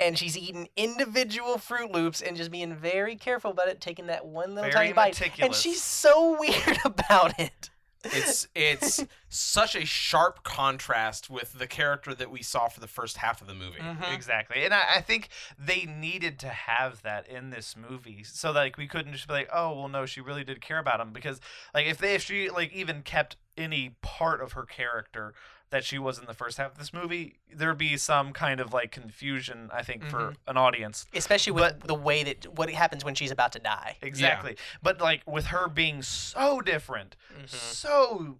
and 0.00 0.18
she's 0.18 0.36
eating 0.36 0.68
individual 0.76 1.56
Froot 1.56 1.92
Loops 1.92 2.22
and 2.22 2.36
just 2.36 2.50
being 2.50 2.74
very 2.74 3.16
careful 3.16 3.50
about 3.50 3.68
it, 3.68 3.80
taking 3.80 4.06
that 4.06 4.26
one 4.26 4.54
little 4.54 4.70
Very 4.70 4.92
tiny 4.92 4.92
bite. 4.94 5.38
And 5.40 5.54
she's 5.54 5.82
so 5.82 6.36
weird 6.40 6.78
about 6.84 7.38
it. 7.38 7.70
It's 8.02 8.48
it's 8.54 9.04
such 9.28 9.74
a 9.74 9.84
sharp 9.84 10.42
contrast 10.42 11.28
with 11.28 11.58
the 11.58 11.66
character 11.66 12.14
that 12.14 12.30
we 12.30 12.42
saw 12.42 12.68
for 12.68 12.80
the 12.80 12.86
first 12.86 13.18
half 13.18 13.42
of 13.42 13.46
the 13.46 13.54
movie. 13.54 13.78
Mhm. 13.78 14.14
Exactly, 14.14 14.64
and 14.64 14.72
I, 14.72 14.84
I 14.96 15.00
think 15.02 15.28
they 15.58 15.84
needed 15.84 16.38
to 16.40 16.48
have 16.48 17.02
that 17.02 17.28
in 17.28 17.50
this 17.50 17.76
movie, 17.76 18.24
so 18.24 18.54
that 18.54 18.60
like 18.60 18.78
we 18.78 18.86
couldn't 18.86 19.12
just 19.12 19.28
be 19.28 19.34
like, 19.34 19.50
oh 19.52 19.76
well, 19.76 19.88
no, 19.88 20.06
she 20.06 20.22
really 20.22 20.44
did 20.44 20.62
care 20.62 20.78
about 20.78 21.00
him 21.00 21.12
because 21.12 21.40
like 21.74 21.86
if 21.86 21.98
they 21.98 22.14
if 22.14 22.22
she 22.22 22.48
like 22.48 22.72
even 22.72 23.02
kept 23.02 23.36
any 23.58 23.96
part 24.00 24.40
of 24.40 24.52
her 24.52 24.64
character 24.64 25.34
that 25.70 25.84
she 25.84 25.98
was 25.98 26.18
in 26.18 26.26
the 26.26 26.34
first 26.34 26.58
half 26.58 26.72
of 26.72 26.78
this 26.78 26.92
movie, 26.92 27.36
there'd 27.54 27.78
be 27.78 27.96
some 27.96 28.32
kind 28.32 28.60
of 28.60 28.72
like 28.72 28.90
confusion, 28.90 29.70
I 29.72 29.82
think, 29.82 30.04
for 30.04 30.34
an 30.48 30.56
audience. 30.56 31.06
Especially 31.14 31.52
with 31.52 31.62
But- 31.78 31.86
the 31.86 31.94
way 31.94 32.24
that 32.24 32.46
what 32.56 32.68
happens 32.70 33.04
when 33.04 33.14
she's 33.14 33.30
about 33.30 33.52
to 33.52 33.58
die. 33.60 33.96
Exactly, 34.02 34.56
but 34.82 35.00
like 35.00 35.22
with 35.26 35.46
her 35.46 35.68
being 35.68 36.02
so 36.02 36.60
different, 36.60 37.16
so 37.46 38.38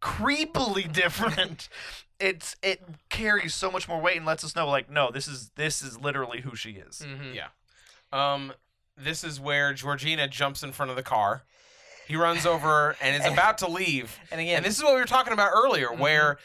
creepily 0.00 0.90
different. 0.92 1.68
It's 2.20 2.56
it 2.62 2.82
carries 3.10 3.54
so 3.54 3.70
much 3.70 3.86
more 3.88 4.00
weight 4.00 4.16
and 4.16 4.26
lets 4.26 4.42
us 4.42 4.56
know 4.56 4.68
like 4.68 4.90
no 4.90 5.10
this 5.12 5.28
is 5.28 5.50
this 5.54 5.82
is 5.82 5.98
literally 6.00 6.40
who 6.40 6.56
she 6.56 6.72
is. 6.72 7.02
Mhm. 7.06 7.34
Yeah. 7.34 7.48
Um, 8.12 8.52
this 8.96 9.22
is 9.22 9.38
where 9.38 9.72
Georgina 9.74 10.26
jumps 10.26 10.62
in 10.62 10.72
front 10.72 10.90
of 10.90 10.96
the 10.96 11.02
car. 11.02 11.44
He 12.08 12.16
runs 12.16 12.46
over 12.46 12.96
and 13.02 13.14
is 13.22 13.30
about 13.30 13.58
to 13.58 13.68
leave. 13.68 14.18
And 14.32 14.40
again, 14.40 14.56
And 14.56 14.64
this 14.64 14.76
is 14.76 14.82
what 14.82 14.94
we 14.94 15.00
were 15.00 15.06
talking 15.06 15.32
about 15.32 15.50
earlier, 15.54 15.92
where 15.92 16.38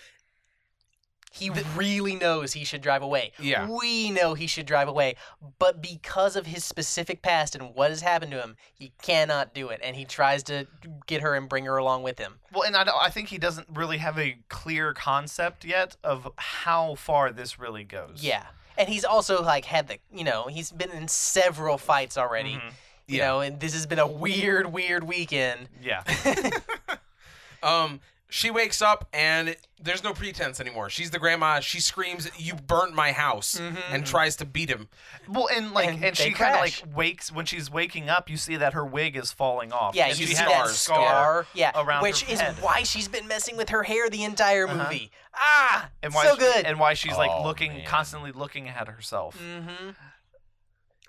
he 1.32 1.50
really 1.76 2.16
knows 2.16 2.54
he 2.54 2.64
should 2.64 2.82
drive 2.82 3.02
away. 3.02 3.32
Yeah. 3.40 3.68
We 3.68 4.12
know 4.12 4.36
he 4.36 4.46
should 4.46 4.68
drive 4.68 4.88
away, 4.88 5.16
but 5.58 5.82
because 5.82 6.36
of 6.36 6.46
his 6.46 6.64
specific 6.64 7.24
past 7.24 7.56
and 7.56 7.74
what 7.74 7.90
has 7.90 8.02
happened 8.02 8.32
to 8.34 8.40
him, 8.42 8.56
he 8.72 8.92
cannot 9.02 9.56
do 9.56 9.70
it, 9.70 9.80
and 9.84 9.96
he 9.96 10.06
tries 10.06 10.44
to 10.44 10.68
get 11.08 11.22
her 11.22 11.34
and 11.34 11.50
bring 11.50 11.66
her 11.66 11.78
along 11.78 12.04
with 12.04 12.20
him. 12.20 12.36
Well, 12.52 12.62
and 12.64 12.76
I, 12.76 12.84
don't- 12.84 13.02
I 13.02 13.10
think 13.10 13.30
he 13.30 13.40
doesn't 13.40 13.68
really 13.74 13.98
have 13.98 14.20
a 14.20 14.38
clear 14.48 14.94
concept 14.94 15.66
yet 15.66 15.96
of 16.04 16.28
how 16.38 16.94
far 16.96 17.32
this 17.32 17.58
really 17.58 17.84
goes. 17.84 18.20
Yeah, 18.22 18.44
and 18.78 18.88
he's 18.88 19.04
also 19.06 19.42
like 19.42 19.66
had 19.66 19.88
the 19.88 19.98
you 20.14 20.24
know 20.24 20.48
he's 20.48 20.72
been 20.72 20.92
in 20.92 21.08
several 21.08 21.80
fights 21.80 22.16
already. 22.16 22.56
Mhm. 22.58 22.74
You 23.08 23.18
Yeah. 23.20 23.28
know, 23.28 23.40
and 23.42 23.60
this 23.60 23.74
has 23.74 23.86
been 23.86 24.00
a 24.00 24.08
weird, 24.08 24.72
weird 24.74 25.04
weekend. 25.04 25.68
Yeah. 25.82 26.04
um 27.64 28.00
she 28.30 28.50
wakes 28.50 28.82
up 28.82 29.08
and 29.14 29.56
there's 29.80 30.04
no 30.04 30.12
pretense 30.12 30.60
anymore. 30.60 30.90
She's 30.90 31.12
the 31.12 31.20
grandma. 31.20 31.60
She 31.60 31.80
screams, 31.80 32.28
"You 32.36 32.56
burnt 32.56 32.96
my 32.96 33.12
house!" 33.12 33.62
and 33.92 34.04
tries 34.08 34.38
to 34.38 34.46
beat 34.46 34.70
him. 34.70 34.88
Well, 35.30 35.48
and 35.56 35.72
like, 35.72 35.90
And 35.90 36.04
and, 36.04 36.18
she 36.18 36.32
kind 36.32 36.56
of 36.56 36.62
like 36.62 36.82
wakes 36.96 37.32
when 37.32 37.46
she's 37.46 37.70
waking 37.70 38.10
up. 38.10 38.32
You 38.32 38.38
see 38.38 38.56
that 38.56 38.74
her 38.74 38.84
wig 38.84 39.16
is 39.16 39.32
falling 39.32 39.72
off. 39.72 39.94
Yeah, 39.94 40.08
and 40.08 40.18
you 40.20 40.26
she 40.26 40.34
see 40.34 40.42
has 40.42 40.50
that 40.52 40.66
a 40.66 40.70
scar, 40.70 41.46
yeah, 41.54 41.74
around 41.76 42.02
which 42.02 42.24
her 42.24 42.34
is 42.34 42.40
head. 42.42 42.56
why 42.62 42.82
she's 42.82 43.08
been 43.08 43.28
messing 43.28 43.56
with 43.56 43.70
her 43.70 43.84
hair 43.84 44.10
the 44.10 44.24
entire 44.24 44.68
Uh-huh. 44.68 44.84
movie. 44.86 45.12
Ah, 45.36 45.90
and 46.02 46.12
why 46.12 46.26
so 46.26 46.34
she- 46.34 46.40
good. 46.40 46.66
and 46.66 46.80
why 46.80 46.96
she's 46.96 47.16
like 47.16 47.30
Oh, 47.32 47.44
looking 47.44 47.74
man. 47.74 47.86
constantly 47.86 48.32
looking 48.32 48.68
at 48.68 48.88
herself. 48.88 49.38
Mm-hmm. 49.38 49.90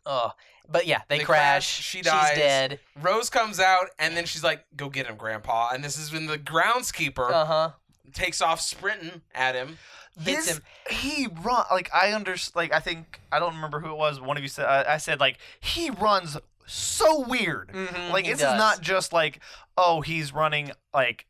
Oh, 0.05 0.33
but 0.69 0.87
yeah, 0.87 1.03
they, 1.09 1.19
They 1.19 1.25
crash. 1.25 1.41
crash, 1.43 1.67
she 1.83 1.99
She's 1.99 2.07
dies. 2.07 2.37
dead. 2.37 2.81
Rose 3.01 3.31
comes 3.31 3.61
out 3.61 3.87
and 3.99 4.17
then 4.17 4.25
she's 4.27 4.43
like, 4.45 4.65
"Go 4.77 4.89
get 4.89 5.07
him, 5.07 5.17
Grandpa!" 5.17 5.71
And 5.73 5.85
this 5.85 5.99
is 5.99 6.13
when 6.13 6.27
the 6.27 6.39
groundskeeper 6.39 7.31
Uh 7.31 7.45
huh. 7.45 7.71
takes 8.13 8.41
off 8.41 8.61
sprinting 8.61 9.23
at 9.35 9.55
him. 9.55 9.79
Hits 10.21 10.49
him. 10.49 10.63
he 10.89 11.27
run 11.43 11.65
like 11.73 11.91
I 11.93 12.15
under 12.15 12.37
like 12.55 12.73
I 12.73 12.79
think 12.81 13.21
I 13.33 13.39
don't 13.41 13.55
remember 13.57 13.81
who 13.81 13.91
it 13.91 13.97
was. 13.97 14.21
One 14.21 14.37
of 14.37 14.43
you 14.45 14.49
said 14.49 14.65
I, 14.67 14.95
I 14.95 14.97
said 14.99 15.19
like 15.21 15.39
he 15.61 15.91
runs 15.91 16.37
so 16.67 17.21
weird. 17.27 17.71
Mhm, 17.73 18.11
like 18.13 18.25
he 18.25 18.31
this 18.31 18.41
does. 18.41 18.53
is 18.53 18.59
not 18.59 18.81
just 18.81 19.13
like 19.13 19.41
oh 19.77 20.01
he's 20.03 20.33
running 20.33 20.71
like 20.95 21.27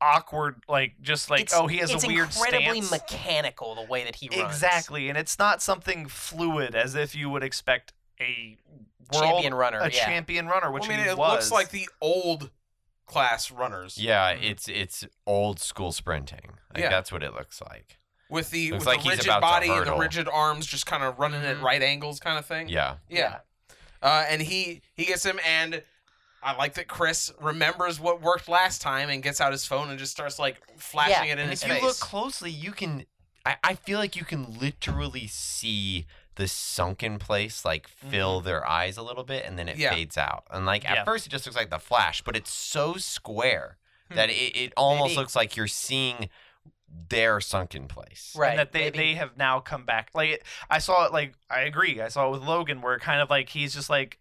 awkward 0.00 0.62
like 0.68 0.94
just 1.00 1.28
like 1.30 1.42
It's- 1.42 1.58
oh 1.60 1.66
he 1.68 1.78
has 1.78 1.90
a 1.92 2.06
weird 2.06 2.28
It's 2.28 2.36
incredibly 2.36 2.82
stance. 2.82 2.90
mechanical 2.90 3.74
the 3.74 3.82
way 3.82 4.04
that 4.04 4.16
he 4.16 4.28
runs. 4.28 4.42
Exactly, 4.52 5.08
and 5.08 5.16
it's 5.18 5.38
not 5.38 5.60
something 5.62 6.06
fluid 6.08 6.74
as 6.74 6.94
if 6.94 7.14
you 7.14 7.30
would 7.30 7.42
expect 7.42 7.92
a 8.20 8.56
world, 9.12 9.24
Champion 9.24 9.54
runner, 9.54 9.78
a 9.78 9.90
yeah. 9.90 10.04
champion 10.04 10.46
runner, 10.46 10.70
which 10.70 10.84
I 10.86 10.88
mean, 10.88 10.98
he 11.00 11.04
it 11.06 11.16
was. 11.18 11.32
looks 11.32 11.50
like 11.52 11.70
the 11.70 11.88
old 12.00 12.50
class 13.06 13.50
runners. 13.50 13.96
Yeah, 13.98 14.30
it's 14.30 14.68
it's 14.68 15.06
old 15.26 15.60
school 15.60 15.92
sprinting. 15.92 16.52
Like 16.74 16.82
Yeah. 16.84 16.90
that's 16.90 17.10
what 17.12 17.22
it 17.22 17.32
looks 17.34 17.60
like. 17.60 17.98
with 18.30 18.50
the 18.50 18.72
Looks 18.72 18.84
with 18.84 18.86
like 18.94 19.02
the 19.04 19.08
rigid 19.10 19.26
body 19.40 19.70
and 19.70 19.86
the 19.86 19.96
rigid 19.96 20.28
arms, 20.28 20.66
just 20.66 20.84
kind 20.84 21.02
of 21.02 21.18
running 21.18 21.42
at 21.42 21.56
Mhm. 21.56 21.62
right 21.62 21.82
angles, 21.82 22.20
kind 22.20 22.38
of 22.38 22.44
thing. 22.44 22.68
Yeah. 22.68 22.96
yeah. 23.08 23.38
Uh, 24.02 24.26
and 24.28 24.42
he 24.42 24.82
he 24.94 25.06
gets 25.06 25.24
him, 25.24 25.40
and 25.46 25.82
I 26.42 26.54
like 26.54 26.74
that 26.74 26.88
Chris 26.88 27.32
remembers 27.40 27.98
what 27.98 28.20
worked 28.20 28.46
last 28.48 28.82
time 28.82 29.08
and 29.08 29.22
gets 29.22 29.40
out 29.40 29.50
his 29.52 29.64
phone 29.64 29.88
and 29.88 29.98
just 29.98 30.12
starts 30.12 30.38
like 30.38 30.60
flashing 30.78 31.28
Yeah, 31.28 31.32
it 31.32 31.38
in 31.38 31.38
And 31.38 31.50
his 31.50 31.62
if 31.62 31.68
you 31.68 31.74
face. 31.76 31.82
look 31.82 31.96
closely, 32.00 32.50
you 32.50 32.72
can. 32.72 33.06
I, 33.46 33.56
I 33.64 33.74
feel 33.76 33.98
like 33.98 34.14
you 34.14 34.24
can 34.26 34.58
literally 34.58 35.26
see 35.26 36.06
the 36.38 36.48
sunken 36.48 37.18
place 37.18 37.64
like 37.64 37.88
fill 37.88 38.38
mm-hmm. 38.38 38.46
their 38.46 38.66
eyes 38.66 38.96
a 38.96 39.02
little 39.02 39.24
bit, 39.24 39.44
and 39.44 39.58
then 39.58 39.68
it 39.68 39.76
Yeah. 39.76 39.92
fades 39.92 40.16
out. 40.16 40.44
And 40.50 40.64
like 40.64 40.84
Yeah. 40.84 40.94
at 40.94 41.04
first, 41.04 41.26
it 41.26 41.30
just 41.30 41.44
looks 41.44 41.56
like 41.56 41.68
the 41.68 41.80
flash, 41.80 42.22
but 42.22 42.36
it's 42.36 42.52
so 42.52 42.94
square 42.94 43.76
hmm. 44.08 44.14
that 44.14 44.30
it, 44.30 44.56
it 44.56 44.72
almost 44.76 45.10
Maybe. 45.10 45.16
looks 45.16 45.36
like 45.36 45.56
you're 45.56 45.66
seeing 45.66 46.30
their 46.88 47.40
sunken 47.40 47.88
place. 47.88 48.34
Right. 48.36 48.50
and 48.50 48.58
that 48.60 48.72
they, 48.72 48.84
maybe. 48.84 48.98
they 48.98 49.14
have 49.14 49.36
now 49.36 49.58
come 49.58 49.84
back. 49.84 50.10
Like 50.14 50.44
I 50.70 50.78
saw 50.78 51.06
it. 51.06 51.12
Like 51.12 51.34
I 51.50 51.62
agree. 51.62 52.00
I 52.00 52.08
saw 52.08 52.28
it 52.28 52.30
with 52.30 52.42
Logan, 52.42 52.80
where 52.82 52.98
kind 53.00 53.20
of 53.20 53.28
like 53.28 53.48
he's 53.48 53.74
just 53.74 53.90
like, 53.90 54.18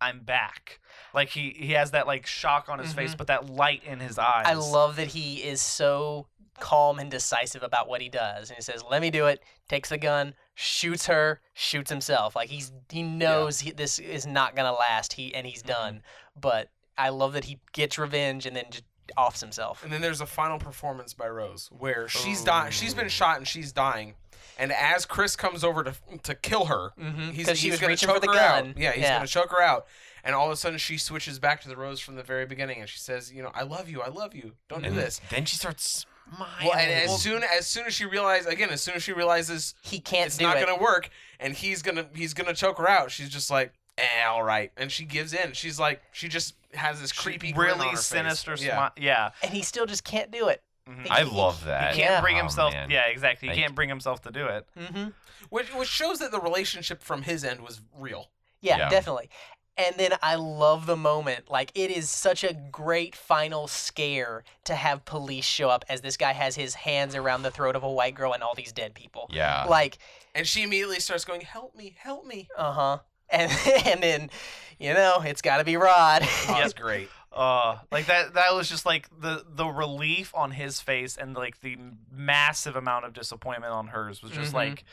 I'm 0.00 0.20
back. 0.20 0.80
Like 1.14 1.28
he 1.30 1.50
he 1.50 1.72
has 1.72 1.90
that 1.90 2.06
like 2.06 2.26
shock 2.26 2.68
on 2.68 2.78
his 2.78 2.92
face, 2.92 3.14
Mhm. 3.14 3.18
but 3.18 3.26
that 3.28 3.46
light 3.50 3.82
in 3.84 4.00
his 4.00 4.18
eyes. 4.18 4.44
I 4.46 4.54
love 4.54 4.96
that 4.96 5.08
he 5.08 5.42
is 5.42 5.60
so 5.60 6.26
calm 6.58 6.98
and 6.98 7.10
decisive 7.10 7.62
about 7.62 7.88
what 7.88 8.00
he 8.00 8.08
does. 8.08 8.50
And 8.50 8.56
he 8.56 8.62
says, 8.62 8.82
"Let 8.82 9.00
me 9.02 9.10
do 9.10 9.26
it." 9.26 9.42
Takes 9.68 9.88
the 9.88 9.98
gun, 9.98 10.34
shoots 10.54 11.06
her, 11.06 11.40
shoots 11.54 11.90
himself. 11.90 12.34
Like 12.36 12.48
he's 12.50 12.72
he 12.90 13.02
knows 13.02 13.60
he, 13.60 13.70
this 13.72 13.98
is 13.98 14.26
not 14.26 14.54
gonna 14.56 14.72
last. 14.72 15.14
He 15.14 15.34
and 15.34 15.46
he's 15.46 15.62
done. 15.62 16.02
But 16.38 16.68
I 16.96 17.08
love 17.10 17.32
that 17.34 17.44
he 17.44 17.60
gets 17.72 17.98
revenge 17.98 18.46
and 18.46 18.54
then 18.56 18.64
just 18.70 18.84
offs 19.16 19.40
himself. 19.40 19.82
And 19.82 19.92
then 19.92 20.00
there's 20.00 20.20
a 20.20 20.26
final 20.26 20.58
performance 20.58 21.14
by 21.14 21.28
Rose 21.28 21.68
where 21.72 22.08
she's 22.08 22.44
dying. 22.44 22.70
She's 22.72 22.94
been 22.94 23.08
shot 23.08 23.38
and 23.38 23.48
she's 23.48 23.72
dying. 23.72 24.14
And 24.60 24.72
as 24.72 25.06
Chris 25.06 25.36
comes 25.36 25.64
over 25.64 25.82
to 25.84 25.94
to 26.22 26.34
kill 26.34 26.66
her, 26.66 26.90
Mhm, 27.00 27.32
he's, 27.32 27.46
'cause 27.46 27.58
she 27.58 27.64
he's 27.66 27.72
was 27.72 27.80
gonna 27.80 27.90
reaching 27.92 28.08
for 28.08 28.14
choke 28.16 28.22
the 28.22 28.28
her 28.28 28.34
gun. 28.34 28.68
out. 28.70 28.76
Yeah, 28.78 28.92
he's 28.92 29.02
Yeah. 29.02 29.16
gonna 29.16 29.26
choke 29.26 29.50
her 29.50 29.62
out. 29.62 29.86
And 30.22 30.34
all 30.34 30.44
of 30.46 30.52
a 30.52 30.56
sudden, 30.56 30.78
she 30.78 30.98
switches 30.98 31.38
back 31.38 31.62
to 31.62 31.68
the 31.68 31.76
Rose 31.76 31.98
from 31.98 32.14
the 32.16 32.22
very 32.22 32.44
beginning, 32.44 32.78
and 32.80 32.88
she 32.88 32.98
says, 32.98 33.32
"You 33.32 33.42
know, 33.42 33.50
I 33.54 33.62
love 33.62 33.88
you. 33.88 34.02
I 34.02 34.08
love 34.08 34.34
you. 34.34 34.56
Don't 34.68 34.82
do 34.84 34.90
this." 34.90 35.20
Then 35.30 35.46
she 35.46 35.56
starts 35.56 36.04
smiling. 36.34 36.66
Well, 36.68 36.74
and 36.76 36.90
as 36.90 37.22
soon 37.22 37.42
as 37.42 37.66
soon 37.66 37.86
as 37.86 37.94
she 37.94 38.04
realizes 38.04 38.46
again, 38.46 38.68
as 38.68 38.82
soon 38.82 38.94
as 38.96 39.02
she 39.02 39.14
realizes 39.14 39.74
He 39.80 39.98
can't 39.98 40.26
it's 40.26 40.36
do 40.36 40.44
not 40.44 40.58
it. 40.58 40.66
gonna 40.66 40.78
work, 40.80 41.08
and 41.40 41.54
he's 41.56 41.80
gonna 41.80 42.06
he's 42.14 42.34
gonna 42.34 42.52
choke 42.54 42.76
her 42.76 42.88
out, 42.88 43.10
she's 43.10 43.30
just 43.30 43.50
like, 43.50 43.72
"Eh, 43.96 44.24
all 44.24 44.42
right," 44.42 44.72
and 44.76 44.92
she 44.92 45.06
gives 45.06 45.32
in. 45.32 45.54
She's 45.54 45.78
like, 45.80 46.02
she 46.12 46.28
just 46.28 46.54
has 46.74 47.00
this 47.00 47.12
creepy, 47.12 47.50
grin 47.52 47.70
on 47.72 47.78
really 47.78 47.90
her 47.92 47.96
face. 47.96 48.06
sinister 48.06 48.54
Yeah. 48.58 48.74
smile. 48.74 48.92
Yeah. 48.98 49.30
and 49.42 49.52
he 49.54 49.62
still 49.62 49.86
just 49.86 50.04
can't 50.04 50.30
do 50.30 50.48
it. 50.48 50.62
Mhm. 50.90 51.06
I 51.10 51.22
love 51.22 51.64
that. 51.64 51.94
He 51.94 52.00
can't 52.00 52.12
Yeah. 52.14 52.20
bring 52.20 52.36
Oh, 52.36 52.40
himself. 52.40 52.72
man. 52.74 52.90
Yeah, 52.90 53.06
exactly. 53.06 53.48
He 53.48 53.54
Thank 53.54 53.62
can't 53.62 53.74
bring 53.74 53.88
himself 53.88 54.22
to 54.22 54.30
do 54.30 54.46
it. 54.46 54.66
Mm-hmm. 54.78 55.08
which 55.48 55.72
which 55.74 55.88
shows 55.88 56.18
that 56.18 56.30
the 56.32 56.40
relationship 56.40 57.02
from 57.02 57.22
his 57.22 57.44
end 57.44 57.60
was 57.62 57.80
real. 57.96 58.30
Yeah, 58.60 58.76
Yeah. 58.78 58.88
definitely. 58.90 59.30
And 59.76 59.96
then 59.96 60.12
I 60.22 60.34
love 60.34 60.84
the 60.84 60.96
moment. 60.96 61.50
Like 61.50 61.72
it 61.74 61.90
is 61.90 62.10
such 62.10 62.44
a 62.44 62.52
great 62.52 63.16
final 63.16 63.66
scare 63.66 64.44
to 64.64 64.74
have 64.74 65.04
police 65.06 65.46
show 65.46 65.70
up 65.70 65.84
as 65.88 66.02
this 66.02 66.16
guy 66.18 66.32
has 66.34 66.56
his 66.56 66.74
hands 66.74 67.14
around 67.14 67.42
the 67.42 67.50
throat 67.50 67.76
of 67.76 67.82
a 67.82 67.90
white 67.90 68.14
girl 68.14 68.34
and 68.34 68.42
all 68.42 68.54
these 68.54 68.72
dead 68.72 68.94
people. 68.94 69.28
Yeah. 69.32 69.64
Like, 69.64 69.98
And 70.34 70.46
she 70.46 70.62
immediately 70.62 71.00
starts 71.00 71.24
going, 71.24 71.40
"Help 71.40 71.74
me, 71.74 71.96
help 71.98 72.26
me." 72.26 72.48
uh 72.58 72.72
huh. 72.72 72.98
And 73.30 73.50
and 73.86 74.02
then, 74.02 74.30
you 74.78 74.92
know, 74.92 75.22
it's 75.24 75.40
got 75.40 75.58
to 75.58 75.64
be 75.64 75.76
Rod. 75.76 76.22
Oh, 76.24 76.46
that's 76.58 76.74
great. 76.74 77.08
Uh, 77.32 77.78
like 77.92 78.06
that. 78.06 78.34
That 78.34 78.54
was 78.54 78.68
just 78.68 78.84
like 78.84 79.08
the 79.20 79.44
the 79.48 79.66
relief 79.66 80.32
on 80.34 80.50
his 80.50 80.80
face 80.80 81.16
and 81.16 81.34
like 81.36 81.60
the 81.60 81.76
massive 82.10 82.74
amount 82.76 83.04
of 83.04 83.12
disappointment 83.12 83.72
on 83.72 83.88
hers 83.88 84.22
was 84.22 84.32
just 84.32 84.50
Mhm. 84.52 84.54
like. 84.56 84.84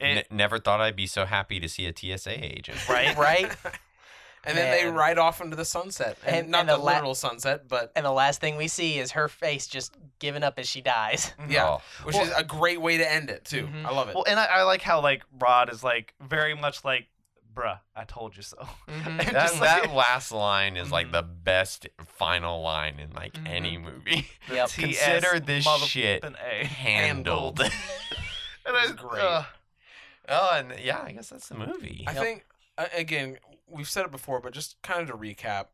It, 0.00 0.18
N- 0.18 0.24
never 0.30 0.60
thought 0.60 0.80
I'd 0.80 0.94
be 0.94 1.08
so 1.08 1.24
happy 1.24 1.58
to 1.58 1.68
see 1.68 1.86
a 1.86 1.92
TSA 1.92 2.30
agent. 2.44 2.88
right. 2.88 3.16
right? 3.18 3.50
And 4.44 4.56
then 4.56 4.70
they 4.70 4.88
ride 4.88 5.18
off 5.18 5.40
into 5.40 5.56
the 5.56 5.64
sunset, 5.64 6.16
and, 6.24 6.36
And- 6.36 6.48
not 6.50 6.60
and 6.60 6.68
the, 6.68 6.76
the 6.76 6.82
la- 6.82 6.92
literal 6.92 7.14
sunset, 7.16 7.66
but 7.68 7.90
And 7.96 8.06
the 8.06 8.12
last 8.12 8.40
thing 8.40 8.56
we 8.56 8.68
see 8.68 8.98
is 9.00 9.10
her 9.12 9.28
face 9.28 9.66
just 9.66 9.96
giving 10.20 10.44
up 10.44 10.60
as 10.60 10.68
she 10.68 10.80
dies. 10.80 11.32
yeah, 11.48 11.66
Oh. 11.68 11.82
which 12.04 12.14
Well- 12.14 12.24
is 12.24 12.32
a 12.34 12.44
great 12.44 12.80
way 12.80 12.98
to 12.98 13.12
end 13.12 13.30
it 13.30 13.44
too. 13.44 13.66
Mhm. 13.66 13.84
I 13.84 13.90
love 13.90 14.08
it. 14.08 14.14
Well, 14.14 14.24
and 14.28 14.38
I, 14.38 14.44
I 14.46 14.62
like 14.62 14.80
how 14.80 15.00
like 15.02 15.24
Rod 15.40 15.70
is 15.72 15.82
like 15.82 16.14
very 16.20 16.54
much 16.54 16.84
like, 16.84 17.08
bruh, 17.58 17.78
I 17.96 18.04
told 18.04 18.36
you 18.36 18.42
so. 18.42 18.56
Mhm. 18.88 19.06
And 19.06 19.20
That, 19.20 19.32
just, 19.32 19.60
like, 19.60 19.82
that 19.82 19.92
last 19.94 20.30
line 20.32 20.76
is 20.76 20.90
like 20.92 21.08
Mhm. 21.08 21.12
the 21.12 21.22
best 21.22 21.88
final 22.06 22.62
line 22.62 23.00
in 23.00 23.10
like 23.12 23.32
Mhm. 23.34 23.48
any 23.48 23.78
movie. 23.78 24.28
Yep. 24.50 24.70
Consider 24.74 25.40
this 25.40 25.64
mother- 25.64 25.86
shit 25.86 26.22
an 26.24 26.36
A. 26.40 26.64
handled. 26.64 27.60
And 28.66 28.76
It's 28.76 28.92
great. 28.92 29.22
uh, 29.24 29.44
oh, 30.28 30.50
and 30.56 30.78
yeah, 30.78 31.00
I 31.02 31.12
guess 31.12 31.30
that's 31.30 31.48
the 31.48 31.54
movie. 31.54 32.04
I 32.06 32.12
think 32.12 32.44
uh, 32.76 32.86
again, 32.94 33.38
we've 33.66 33.88
said 33.88 34.04
it 34.04 34.10
before, 34.10 34.40
but 34.40 34.52
just 34.52 34.80
kind 34.82 35.00
of 35.00 35.08
to 35.08 35.14
recap, 35.16 35.68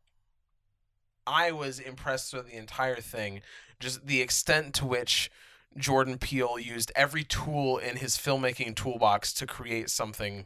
I 1.27 1.51
was 1.51 1.79
impressed 1.79 2.33
with 2.33 2.47
the 2.47 2.55
entire 2.55 3.01
thing, 3.01 3.41
just 3.81 4.05
the 4.07 4.21
extent 4.21 4.73
to 4.75 4.85
which 4.85 5.29
Jordan 5.77 6.17
Peele 6.17 6.57
used 6.57 6.91
every 6.95 7.23
tool 7.25 7.77
in 7.77 7.97
his 7.97 8.17
filmmaking 8.17 8.75
toolbox 8.77 9.33
to 9.33 9.45
create 9.45 9.89
something 9.89 10.45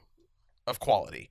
of 0.69 0.79
quality. 0.79 1.29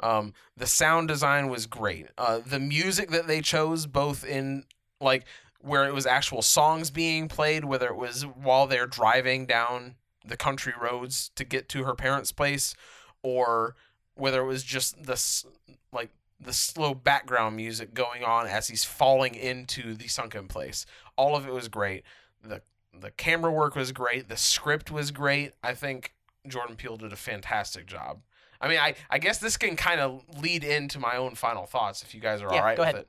Um, 0.00 0.32
the 0.56 0.66
sound 0.66 1.08
design 1.08 1.48
was 1.48 1.66
great. 1.66 2.06
Uh, 2.16 2.40
the 2.44 2.60
music 2.60 3.10
that 3.10 3.26
they 3.26 3.40
chose, 3.40 3.86
both 3.86 4.24
in 4.24 4.64
like 5.00 5.24
where 5.60 5.84
it 5.84 5.94
was 5.94 6.06
actual 6.06 6.42
songs 6.42 6.90
being 6.90 7.28
played, 7.28 7.64
whether 7.64 7.88
it 7.88 7.96
was 7.96 8.22
while 8.24 8.66
they're 8.66 8.86
driving 8.86 9.44
down 9.44 9.96
the 10.24 10.36
country 10.36 10.72
roads 10.80 11.30
to 11.34 11.44
get 11.44 11.68
to 11.70 11.84
her 11.84 11.94
parents' 11.94 12.32
place, 12.32 12.74
or 13.22 13.74
whether 14.14 14.40
it 14.42 14.46
was 14.46 14.62
just 14.62 15.02
the 15.04 15.44
like 15.92 16.10
the 16.40 16.52
slow 16.52 16.94
background 16.94 17.56
music 17.56 17.92
going 17.92 18.22
on 18.22 18.46
as 18.46 18.68
he's 18.68 18.84
falling 18.84 19.34
into 19.34 19.94
the 19.94 20.06
sunken 20.06 20.46
place. 20.46 20.86
All 21.16 21.34
of 21.34 21.46
it 21.46 21.52
was 21.52 21.68
great. 21.68 22.04
the 22.42 22.62
The 22.98 23.10
camera 23.10 23.50
work 23.50 23.74
was 23.74 23.90
great. 23.90 24.28
The 24.28 24.36
script 24.36 24.92
was 24.92 25.10
great. 25.10 25.52
I 25.62 25.74
think 25.74 26.14
Jordan 26.46 26.76
Peele 26.76 26.96
did 26.96 27.12
a 27.12 27.16
fantastic 27.16 27.86
job. 27.86 28.20
I 28.60 28.68
mean, 28.68 28.78
I 28.78 28.94
I 29.10 29.18
guess 29.18 29.38
this 29.38 29.56
can 29.56 29.76
kind 29.76 30.00
of 30.00 30.22
lead 30.42 30.64
into 30.64 30.98
my 30.98 31.16
own 31.16 31.34
final 31.34 31.66
thoughts 31.66 32.02
if 32.02 32.14
you 32.14 32.20
guys 32.20 32.42
are 32.42 32.48
Yeah, 32.52 32.58
all 32.60 32.64
right 32.64 32.76
go 32.76 32.82
with 32.82 32.94
ahead. 32.94 33.04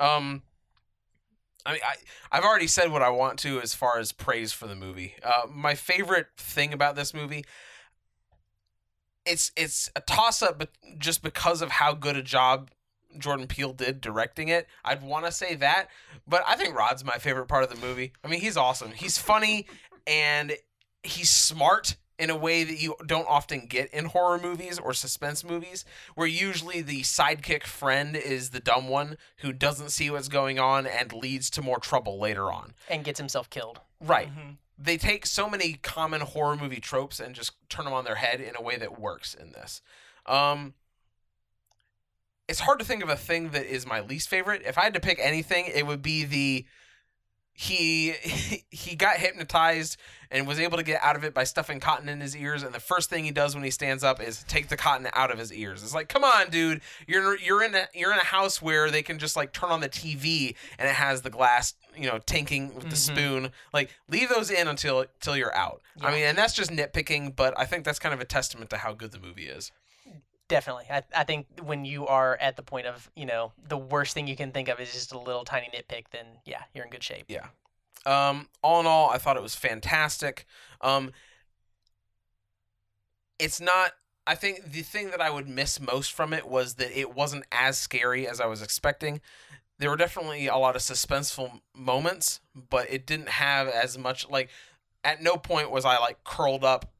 it. 0.00 0.02
Um. 0.04 0.42
I 1.66 1.72
mean, 1.72 1.80
I, 1.86 1.94
I've 2.32 2.44
already 2.44 2.66
said 2.66 2.90
what 2.90 3.02
I 3.02 3.10
want 3.10 3.38
to 3.40 3.60
as 3.60 3.74
far 3.74 3.98
as 3.98 4.12
praise 4.12 4.50
for 4.50 4.66
the 4.66 4.74
movie. 4.74 5.16
Uh, 5.22 5.42
my 5.50 5.74
favorite 5.74 6.28
thing 6.38 6.72
about 6.72 6.96
this 6.96 7.12
movie, 7.12 7.44
it's 9.26 9.52
it's 9.56 9.90
a 9.94 10.00
toss 10.00 10.42
up, 10.42 10.58
but 10.58 10.70
just 10.98 11.22
because 11.22 11.60
of 11.60 11.70
how 11.72 11.92
good 11.92 12.16
a 12.16 12.22
job 12.22 12.70
Jordan 13.18 13.46
Peele 13.46 13.72
did 13.74 14.00
directing 14.00 14.48
it, 14.48 14.68
I'd 14.84 15.02
want 15.02 15.26
to 15.26 15.32
say 15.32 15.54
that. 15.56 15.88
But 16.26 16.42
I 16.46 16.56
think 16.56 16.74
Rod's 16.74 17.04
my 17.04 17.18
favorite 17.18 17.46
part 17.46 17.62
of 17.62 17.68
the 17.70 17.86
movie. 17.86 18.12
I 18.24 18.28
mean, 18.28 18.40
he's 18.40 18.56
awesome. 18.56 18.92
He's 18.92 19.18
funny 19.18 19.66
and 20.06 20.52
he's 21.02 21.28
smart 21.30 21.96
in 22.20 22.30
a 22.30 22.36
way 22.36 22.62
that 22.64 22.80
you 22.80 22.94
don't 23.06 23.26
often 23.28 23.66
get 23.66 23.90
in 23.92 24.04
horror 24.06 24.38
movies 24.38 24.78
or 24.78 24.92
suspense 24.94 25.42
movies, 25.42 25.84
where 26.14 26.26
usually 26.26 26.82
the 26.82 27.00
sidekick 27.02 27.64
friend 27.64 28.14
is 28.14 28.50
the 28.50 28.60
dumb 28.60 28.88
one 28.88 29.16
who 29.38 29.52
doesn't 29.52 29.90
see 29.90 30.10
what's 30.10 30.28
going 30.28 30.58
on 30.58 30.86
and 30.86 31.12
leads 31.12 31.50
to 31.50 31.62
more 31.62 31.78
trouble 31.80 32.18
later 32.18 32.52
on. 32.52 32.74
and 32.88 33.04
gets 33.04 33.18
himself 33.18 33.48
killed. 33.50 33.80
Right. 34.00 34.28
mhm. 34.28 34.56
They 34.78 34.96
take 34.96 35.26
so 35.26 35.48
many 35.50 35.74
common 35.74 36.20
horror 36.22 36.56
movie 36.56 36.80
tropes 36.80 37.20
and 37.20 37.34
just 37.34 37.52
turn 37.68 37.84
them 37.84 37.94
on 37.94 38.04
their 38.04 38.14
head 38.14 38.40
in 38.40 38.54
a 38.56 38.62
way 38.62 38.76
that 38.76 38.98
works 38.98 39.34
in 39.34 39.52
this. 39.52 39.82
Um, 40.26 40.74
it's 42.48 42.60
hard 42.60 42.78
to 42.80 42.84
think 42.84 43.02
of 43.02 43.08
a 43.08 43.16
thing 43.16 43.50
that 43.50 43.66
is 43.66 43.86
my 43.86 44.00
least 44.00 44.28
favorite. 44.28 44.62
If 44.66 44.76
I 44.78 44.82
had 44.82 44.94
to 44.94 45.00
pick 45.00 45.18
anything, 45.20 45.66
it 45.72 45.86
would 45.86 46.02
be 46.02 46.24
the 46.24 46.66
he 47.60 48.12
he 48.70 48.96
got 48.96 49.16
hypnotized 49.16 49.98
and 50.30 50.46
was 50.46 50.58
able 50.58 50.78
to 50.78 50.82
get 50.82 51.02
out 51.02 51.14
of 51.16 51.24
it 51.24 51.34
by 51.34 51.44
stuffing 51.44 51.78
cotton 51.78 52.08
in 52.08 52.20
his 52.20 52.34
ears 52.34 52.62
and 52.62 52.72
the 52.72 52.80
first 52.80 53.10
thing 53.10 53.22
he 53.24 53.30
does 53.32 53.54
when 53.54 53.62
he 53.64 53.70
stands 53.70 54.02
up 54.02 54.18
is 54.22 54.44
take 54.44 54.68
the 54.68 54.76
cotton 54.78 55.08
out 55.12 55.30
of 55.30 55.38
his 55.38 55.52
ears. 55.52 55.82
It's 55.82 55.92
like, 55.92 56.08
"Come 56.08 56.24
on, 56.24 56.48
dude. 56.48 56.80
You're 57.06 57.36
you're 57.38 57.62
in 57.62 57.74
a 57.74 57.86
you're 57.94 58.12
in 58.12 58.18
a 58.18 58.24
house 58.24 58.62
where 58.62 58.90
they 58.90 59.02
can 59.02 59.18
just 59.18 59.36
like 59.36 59.52
turn 59.52 59.70
on 59.70 59.80
the 59.80 59.90
TV 59.90 60.54
and 60.78 60.88
it 60.88 60.94
has 60.94 61.20
the 61.20 61.28
glass, 61.30 61.74
you 61.94 62.06
know, 62.06 62.18
tanking 62.18 62.74
with 62.74 62.88
the 62.88 62.96
Mhm. 62.96 62.98
spoon. 62.98 63.52
Like, 63.74 63.90
leave 64.08 64.30
those 64.30 64.50
in 64.50 64.66
until 64.66 65.00
until 65.00 65.36
you're 65.36 65.54
out." 65.54 65.82
I 66.00 66.12
mean, 66.12 66.22
and 66.22 66.38
that's 66.38 66.54
just 66.54 66.70
nitpicking, 66.70 67.36
but 67.36 67.52
I 67.58 67.66
think 67.66 67.84
that's 67.84 67.98
kind 67.98 68.14
of 68.14 68.20
a 68.20 68.24
testament 68.24 68.70
to 68.70 68.78
how 68.78 68.94
good 68.94 69.12
the 69.12 69.18
movie 69.20 69.48
is. 69.48 69.70
Definitely. 70.50 70.86
I, 70.90 71.02
I 71.16 71.22
think 71.22 71.46
when 71.62 71.84
you 71.84 72.08
are 72.08 72.36
at 72.40 72.56
the 72.56 72.62
point 72.62 72.88
of, 72.88 73.08
you 73.14 73.24
know, 73.24 73.52
the 73.68 73.76
worst 73.76 74.14
thing 74.14 74.26
you 74.26 74.34
can 74.34 74.50
think 74.50 74.68
of 74.68 74.80
is 74.80 74.92
just 74.92 75.12
a 75.12 75.18
little 75.18 75.44
tiny 75.44 75.70
nitpick, 75.72 76.06
then 76.10 76.26
yeah, 76.44 76.62
you're 76.74 76.84
in 76.84 76.90
good 76.90 77.04
shape. 77.04 77.26
Yeah. 77.28 77.46
Um, 78.04 78.48
all 78.60 78.80
in 78.80 78.86
all, 78.86 79.10
I 79.10 79.18
thought 79.18 79.36
it 79.36 79.42
was 79.44 79.54
fantastic. 79.54 80.46
Um, 80.80 81.12
it's 83.38 83.60
not. 83.60 83.92
I 84.26 84.34
think 84.34 84.72
the 84.72 84.82
thing 84.82 85.10
that 85.10 85.20
I 85.20 85.30
would 85.30 85.48
miss 85.48 85.80
most 85.80 86.12
from 86.12 86.32
it 86.32 86.48
was 86.48 86.74
that 86.74 86.98
it 86.98 87.14
wasn't 87.14 87.44
as 87.52 87.78
scary 87.78 88.26
as 88.26 88.40
I 88.40 88.46
was 88.46 88.60
expecting. 88.60 89.20
There 89.78 89.88
were 89.88 89.96
definitely 89.96 90.48
a 90.48 90.56
lot 90.56 90.74
of 90.74 90.82
suspenseful 90.82 91.60
moments, 91.74 92.40
but 92.54 92.90
it 92.92 93.06
didn't 93.06 93.28
have 93.28 93.68
as 93.68 93.96
much. 93.96 94.28
Like, 94.28 94.50
at 95.04 95.22
no 95.22 95.36
point 95.36 95.70
was 95.70 95.84
I 95.84 95.98
like 95.98 96.24
curled 96.24 96.64
up, 96.64 96.92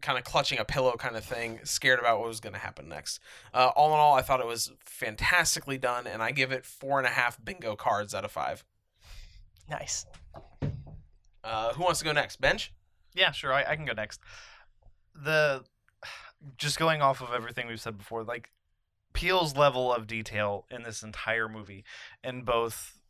kind 0.00 0.18
of 0.18 0.24
clutching 0.24 0.58
a 0.58 0.64
pillow, 0.64 0.92
kind 0.98 1.16
of 1.16 1.24
thing, 1.24 1.60
scared 1.64 1.98
about 1.98 2.18
what 2.18 2.28
was 2.28 2.40
going 2.40 2.52
to 2.54 2.58
happen 2.58 2.88
next. 2.88 3.20
Uh, 3.52 3.70
all 3.74 3.92
in 3.92 3.98
all, 3.98 4.14
I 4.14 4.22
thought 4.22 4.40
it 4.40 4.46
was 4.46 4.72
fantastically 4.84 5.78
done, 5.78 6.06
and 6.06 6.22
I 6.22 6.30
give 6.30 6.52
it 6.52 6.64
four 6.64 6.98
and 6.98 7.06
a 7.06 7.10
half 7.10 7.42
bingo 7.42 7.76
cards 7.76 8.14
out 8.14 8.24
of 8.24 8.30
five. 8.30 8.64
Nice. 9.68 10.06
Uh, 11.44 11.72
who 11.74 11.82
wants 11.82 11.98
to 12.00 12.04
go 12.04 12.12
next? 12.12 12.40
Bench? 12.40 12.72
Yeah, 13.14 13.32
sure. 13.32 13.52
I, 13.52 13.64
I 13.64 13.76
can 13.76 13.84
go 13.84 13.92
next. 13.92 14.20
The 15.14 15.64
just 16.56 16.78
going 16.78 17.02
off 17.02 17.20
of 17.20 17.32
everything 17.34 17.66
we've 17.66 17.80
said 17.80 17.98
before, 17.98 18.22
like 18.22 18.50
Peele's 19.12 19.56
level 19.56 19.92
of 19.92 20.06
detail 20.06 20.66
in 20.70 20.82
this 20.82 21.02
entire 21.02 21.48
movie, 21.48 21.84
in 22.22 22.42
both 22.42 23.00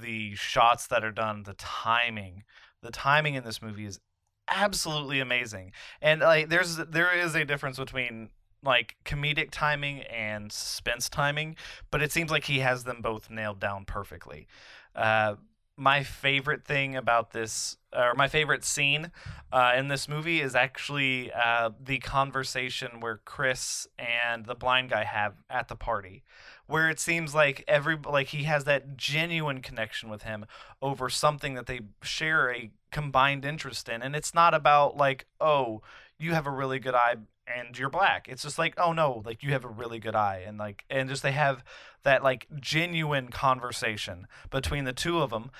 the 0.00 0.34
shots 0.34 0.86
that 0.86 1.04
are 1.04 1.12
done, 1.12 1.42
the 1.42 1.54
timing, 1.54 2.44
the 2.82 2.90
timing 2.90 3.34
in 3.34 3.44
this 3.44 3.60
movie 3.60 3.86
is 3.86 4.00
absolutely 4.48 5.20
amazing. 5.20 5.72
And 6.00 6.20
like 6.20 6.48
there's 6.48 6.76
there 6.76 7.12
is 7.12 7.34
a 7.34 7.44
difference 7.44 7.78
between 7.78 8.30
like 8.64 8.96
comedic 9.04 9.48
timing 9.50 10.02
and 10.02 10.52
suspense 10.52 11.08
timing, 11.08 11.56
but 11.90 12.02
it 12.02 12.12
seems 12.12 12.30
like 12.30 12.44
he 12.44 12.60
has 12.60 12.84
them 12.84 13.00
both 13.02 13.30
nailed 13.30 13.60
down 13.60 13.84
perfectly. 13.84 14.46
Uh, 14.94 15.34
my 15.76 16.02
favorite 16.02 16.64
thing 16.64 16.94
about 16.94 17.32
this, 17.32 17.76
or 17.96 18.14
my 18.14 18.28
favorite 18.28 18.62
scene 18.62 19.10
uh, 19.52 19.72
in 19.74 19.88
this 19.88 20.06
movie, 20.06 20.40
is 20.40 20.54
actually 20.54 21.32
uh, 21.32 21.70
the 21.82 21.98
conversation 21.98 23.00
where 23.00 23.20
Chris 23.24 23.86
and 23.98 24.44
the 24.46 24.54
blind 24.54 24.90
guy 24.90 25.04
have 25.04 25.34
at 25.48 25.68
the 25.68 25.74
party, 25.74 26.22
where 26.66 26.90
it 26.90 27.00
seems 27.00 27.34
like 27.34 27.64
every 27.66 27.96
like 27.96 28.28
he 28.28 28.44
has 28.44 28.64
that 28.64 28.96
genuine 28.96 29.60
connection 29.60 30.10
with 30.10 30.22
him 30.22 30.44
over 30.82 31.08
something 31.08 31.54
that 31.54 31.66
they 31.66 31.80
share 32.02 32.52
a 32.52 32.70
combined 32.92 33.44
interest 33.44 33.88
in, 33.88 34.02
and 34.02 34.14
it's 34.14 34.34
not 34.34 34.54
about 34.54 34.96
like 34.96 35.26
oh 35.40 35.82
you 36.18 36.34
have 36.34 36.46
a 36.46 36.50
really 36.50 36.78
good 36.78 36.94
eye 36.94 37.16
and 37.46 37.76
you're 37.78 37.90
black. 37.90 38.28
It's 38.28 38.42
just 38.42 38.58
like, 38.58 38.74
oh 38.78 38.92
no, 38.92 39.22
like 39.24 39.42
you 39.42 39.52
have 39.52 39.64
a 39.64 39.68
really 39.68 39.98
good 39.98 40.14
eye, 40.14 40.44
and 40.46 40.58
like, 40.58 40.84
and 40.88 41.08
just 41.08 41.22
they 41.22 41.32
have 41.32 41.64
that 42.04 42.22
like 42.22 42.46
genuine 42.60 43.28
conversation 43.28 44.26
between 44.50 44.84
the 44.84 44.92
two 44.92 45.20
of 45.20 45.30
them, 45.30 45.50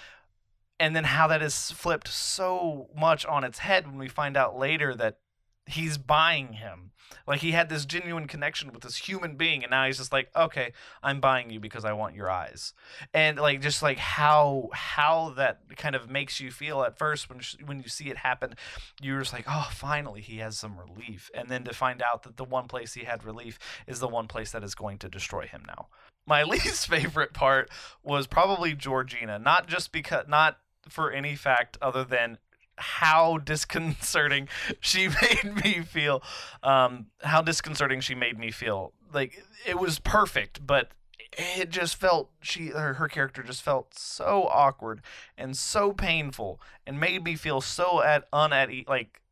and 0.78 0.94
then 0.94 1.04
how 1.04 1.26
that 1.28 1.42
is 1.42 1.70
flipped 1.72 2.08
so 2.08 2.88
much 2.96 3.26
on 3.26 3.44
its 3.44 3.58
head 3.58 3.86
when 3.86 3.98
we 3.98 4.08
find 4.08 4.36
out 4.36 4.58
later 4.58 4.94
that 4.94 5.18
he's 5.66 5.98
buying 5.98 6.54
him. 6.54 6.90
Like 7.26 7.40
he 7.40 7.52
had 7.52 7.68
this 7.68 7.84
genuine 7.84 8.26
connection 8.26 8.72
with 8.72 8.82
this 8.82 8.96
human 8.96 9.36
being, 9.36 9.62
and 9.62 9.70
now 9.70 9.86
he's 9.86 9.98
just 9.98 10.12
like, 10.12 10.30
okay, 10.34 10.72
I'm 11.02 11.20
buying 11.20 11.50
you 11.50 11.60
because 11.60 11.84
I 11.84 11.92
want 11.92 12.16
your 12.16 12.30
eyes, 12.30 12.72
and 13.12 13.38
like 13.38 13.60
just 13.60 13.82
like 13.82 13.98
how 13.98 14.70
how 14.72 15.34
that 15.36 15.60
kind 15.76 15.94
of 15.94 16.10
makes 16.10 16.40
you 16.40 16.50
feel 16.50 16.82
at 16.82 16.98
first 16.98 17.28
when 17.28 17.40
when 17.64 17.78
you 17.78 17.88
see 17.88 18.08
it 18.08 18.16
happen, 18.16 18.54
you're 19.00 19.20
just 19.20 19.32
like, 19.32 19.44
oh, 19.48 19.68
finally 19.72 20.20
he 20.20 20.38
has 20.38 20.58
some 20.58 20.78
relief, 20.78 21.30
and 21.34 21.48
then 21.48 21.64
to 21.64 21.74
find 21.74 22.02
out 22.02 22.22
that 22.22 22.36
the 22.36 22.44
one 22.44 22.66
place 22.66 22.94
he 22.94 23.04
had 23.04 23.24
relief 23.24 23.58
is 23.86 24.00
the 24.00 24.08
one 24.08 24.26
place 24.26 24.52
that 24.52 24.64
is 24.64 24.74
going 24.74 24.98
to 24.98 25.08
destroy 25.08 25.46
him 25.46 25.62
now. 25.66 25.88
My 26.26 26.42
least 26.44 26.88
favorite 26.88 27.34
part 27.34 27.70
was 28.02 28.26
probably 28.26 28.74
Georgina, 28.74 29.38
not 29.38 29.68
just 29.68 29.92
because 29.92 30.26
not 30.28 30.58
for 30.88 31.10
any 31.10 31.36
fact 31.36 31.78
other 31.80 32.04
than 32.04 32.38
how 32.82 33.38
disconcerting 33.38 34.48
she 34.80 35.08
made 35.08 35.64
me 35.64 35.80
feel. 35.80 36.22
Um, 36.62 37.06
how 37.22 37.42
disconcerting 37.42 38.00
she 38.00 38.14
made 38.14 38.38
me 38.38 38.50
feel. 38.50 38.92
Like 39.12 39.44
it 39.66 39.78
was 39.78 39.98
perfect, 39.98 40.66
but 40.66 40.90
it 41.32 41.70
just 41.70 41.96
felt 41.96 42.30
she 42.40 42.68
her, 42.68 42.94
her 42.94 43.08
character 43.08 43.42
just 43.42 43.62
felt 43.62 43.98
so 43.98 44.48
awkward 44.52 45.00
and 45.38 45.56
so 45.56 45.92
painful 45.92 46.60
and 46.86 47.00
made 47.00 47.24
me 47.24 47.36
feel 47.36 47.60
so 47.60 48.02
at 48.02 48.30
unat 48.32 48.70
e- 48.70 48.84
like 48.86 49.22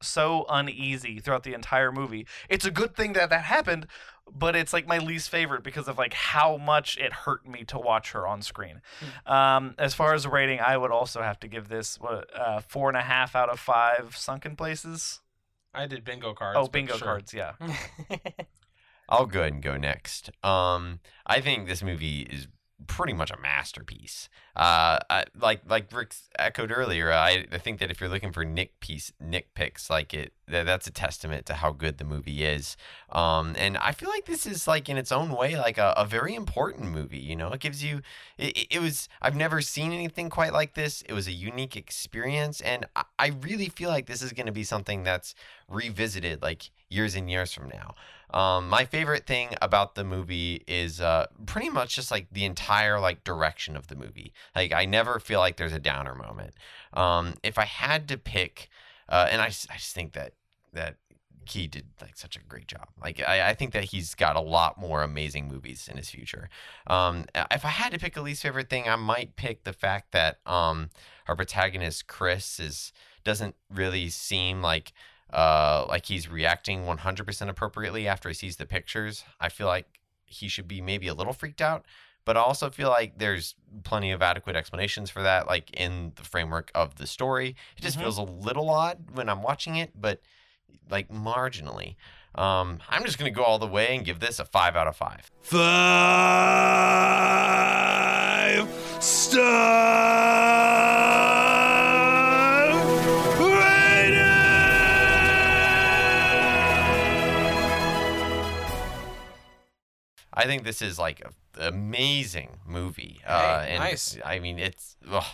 so 0.00 0.44
uneasy 0.48 1.20
throughout 1.20 1.42
the 1.44 1.54
entire 1.54 1.92
movie. 1.92 2.26
It's 2.48 2.64
a 2.64 2.70
good 2.70 2.94
thing 2.94 3.12
that 3.14 3.30
that 3.30 3.44
happened, 3.44 3.86
but 4.30 4.56
it's 4.56 4.72
like 4.72 4.86
my 4.86 4.98
least 4.98 5.28
favorite 5.28 5.62
because 5.62 5.88
of 5.88 5.98
like 5.98 6.14
how 6.14 6.56
much 6.56 6.96
it 6.98 7.12
hurt 7.12 7.46
me 7.46 7.64
to 7.64 7.78
watch 7.78 8.12
her 8.12 8.26
on 8.26 8.42
screen. 8.42 8.80
Um, 9.26 9.74
as 9.78 9.94
far 9.94 10.14
as 10.14 10.26
rating, 10.26 10.60
I 10.60 10.76
would 10.76 10.90
also 10.90 11.22
have 11.22 11.40
to 11.40 11.48
give 11.48 11.68
this 11.68 11.98
what, 12.00 12.28
uh, 12.38 12.60
four 12.60 12.88
and 12.88 12.96
a 12.96 13.02
half 13.02 13.34
out 13.34 13.50
of 13.50 13.58
five 13.58 14.16
sunken 14.16 14.56
places. 14.56 15.20
I 15.74 15.86
did 15.86 16.04
bingo 16.04 16.34
cards. 16.34 16.58
Oh, 16.60 16.68
bingo 16.68 16.96
sure. 16.96 17.06
cards, 17.06 17.32
yeah. 17.32 17.52
I'll 19.08 19.26
go 19.26 19.40
ahead 19.40 19.54
and 19.54 19.62
go 19.62 19.76
next. 19.76 20.30
Um, 20.44 21.00
I 21.26 21.40
think 21.40 21.66
this 21.66 21.82
movie 21.82 22.22
is 22.22 22.48
pretty 22.86 23.12
much 23.12 23.30
a 23.30 23.38
masterpiece. 23.40 24.28
Uh, 24.54 24.98
I, 25.08 25.24
like 25.40 25.62
like 25.68 25.90
Rick 25.92 26.14
echoed 26.38 26.70
earlier, 26.70 27.10
I, 27.12 27.46
I 27.50 27.58
think 27.58 27.80
that 27.80 27.90
if 27.90 28.00
you're 28.00 28.10
looking 28.10 28.32
for 28.32 28.44
nick 28.44 28.80
piece 28.80 29.12
nitpicks, 29.22 29.88
like 29.88 30.12
it, 30.12 30.32
that, 30.48 30.66
that's 30.66 30.86
a 30.86 30.90
testament 30.90 31.46
to 31.46 31.54
how 31.54 31.72
good 31.72 31.96
the 31.98 32.04
movie 32.04 32.44
is. 32.44 32.76
Um, 33.10 33.54
and 33.56 33.78
I 33.78 33.92
feel 33.92 34.10
like 34.10 34.26
this 34.26 34.44
is 34.46 34.68
like 34.68 34.88
in 34.88 34.98
its 34.98 35.10
own 35.10 35.30
way 35.30 35.56
like 35.56 35.78
a, 35.78 35.94
a 35.96 36.04
very 36.04 36.34
important 36.34 36.90
movie. 36.90 37.18
You 37.18 37.36
know, 37.36 37.48
it 37.52 37.60
gives 37.60 37.82
you. 37.82 38.02
It, 38.38 38.56
it- 38.58 38.66
it 38.72 38.80
was. 38.80 39.08
I've 39.20 39.36
never 39.36 39.60
seen 39.60 39.92
anything 39.92 40.30
quite 40.30 40.52
like 40.52 40.74
this. 40.74 41.02
It 41.02 41.12
was 41.12 41.26
a 41.26 41.32
unique 41.32 41.76
experience, 41.76 42.60
and 42.60 42.86
I, 42.96 43.04
I 43.18 43.26
really 43.40 43.68
feel 43.68 43.90
like 43.90 44.06
this 44.06 44.22
is 44.22 44.32
going 44.32 44.46
to 44.46 44.52
be 44.52 44.64
something 44.64 45.02
that's 45.02 45.34
revisited 45.68 46.42
like 46.42 46.70
years 46.88 47.14
and 47.14 47.30
years 47.30 47.52
from 47.52 47.68
now. 47.68 47.94
Um, 48.32 48.68
my 48.68 48.84
favorite 48.84 49.26
thing 49.26 49.50
about 49.60 49.94
the 49.94 50.04
movie 50.04 50.62
is 50.66 51.00
uh, 51.00 51.26
pretty 51.46 51.68
much 51.68 51.96
just 51.96 52.10
like 52.10 52.26
the 52.32 52.44
entire 52.44 52.98
like 52.98 53.24
direction 53.24 53.76
of 53.76 53.88
the 53.88 53.96
movie. 53.96 54.32
Like 54.54 54.72
I 54.72 54.84
never 54.84 55.18
feel 55.18 55.40
like 55.40 55.56
there's 55.56 55.72
a 55.72 55.78
downer 55.78 56.14
moment. 56.14 56.54
Um, 56.92 57.34
if 57.42 57.58
I 57.58 57.64
had 57.64 58.08
to 58.08 58.18
pick, 58.18 58.68
uh, 59.08 59.28
and 59.30 59.40
I 59.40 59.48
just 59.48 59.94
think 59.94 60.12
that 60.12 60.34
that 60.72 60.96
he 61.48 61.66
did 61.66 61.86
like 62.00 62.16
such 62.16 62.36
a 62.36 62.40
great 62.40 62.66
job. 62.66 62.88
Like 63.02 63.20
I, 63.26 63.50
I 63.50 63.54
think 63.54 63.72
that 63.72 63.84
he's 63.84 64.14
got 64.14 64.36
a 64.36 64.40
lot 64.40 64.78
more 64.78 65.02
amazing 65.02 65.48
movies 65.48 65.88
in 65.90 65.96
his 65.96 66.10
future. 66.10 66.48
Um, 66.86 67.26
if 67.50 67.64
I 67.64 67.68
had 67.68 67.92
to 67.92 67.98
pick 67.98 68.16
a 68.16 68.22
least 68.22 68.42
favorite 68.42 68.70
thing, 68.70 68.88
I 68.88 68.96
might 68.96 69.36
pick 69.36 69.64
the 69.64 69.72
fact 69.72 70.12
that 70.12 70.38
um, 70.46 70.90
our 71.26 71.36
protagonist 71.36 72.06
Chris 72.06 72.60
is 72.60 72.92
doesn't 73.24 73.54
really 73.70 74.08
seem 74.08 74.62
like 74.62 74.92
uh, 75.32 75.84
like 75.88 76.06
he's 76.06 76.28
reacting 76.28 76.84
100% 76.84 77.48
appropriately 77.48 78.06
after 78.08 78.28
he 78.28 78.34
sees 78.34 78.56
the 78.56 78.66
pictures. 78.66 79.24
I 79.40 79.48
feel 79.48 79.66
like 79.66 79.86
he 80.24 80.48
should 80.48 80.68
be 80.68 80.80
maybe 80.80 81.08
a 81.08 81.14
little 81.14 81.32
freaked 81.32 81.60
out, 81.60 81.84
but 82.24 82.36
I 82.36 82.40
also 82.40 82.70
feel 82.70 82.88
like 82.88 83.18
there's 83.18 83.54
plenty 83.84 84.10
of 84.12 84.22
adequate 84.22 84.56
explanations 84.56 85.10
for 85.10 85.22
that, 85.22 85.46
like 85.46 85.70
in 85.72 86.12
the 86.16 86.22
framework 86.24 86.70
of 86.74 86.96
the 86.96 87.06
story. 87.06 87.54
It 87.76 87.82
just 87.82 87.96
Mhm. 87.98 88.02
feels 88.02 88.18
a 88.18 88.22
little 88.22 88.70
odd 88.70 89.10
when 89.14 89.28
I'm 89.28 89.42
watching 89.42 89.76
it, 89.76 89.92
but 90.00 90.20
like 90.90 91.08
marginally. 91.08 91.96
Um, 92.34 92.78
I'm 92.88 93.04
just 93.04 93.18
gonna 93.18 93.30
go 93.30 93.44
all 93.44 93.58
the 93.58 93.66
way 93.66 93.94
and 93.94 94.04
give 94.06 94.20
this 94.20 94.38
a 94.38 94.44
five 94.46 94.74
out 94.74 94.86
of 94.86 94.96
five. 94.96 95.30
Five 95.42 95.62
star 99.02 100.51
I 110.42 110.46
think 110.46 110.64
this 110.64 110.82
is 110.82 110.98
like 110.98 111.20
an 111.20 111.32
amazing 111.56 112.58
movie. 112.66 113.20
uh, 113.26 113.64
and 113.66 113.78
nice. 113.80 114.18
I 114.24 114.38
mean, 114.38 114.58
it's. 114.58 114.96
Ugh, 115.10 115.24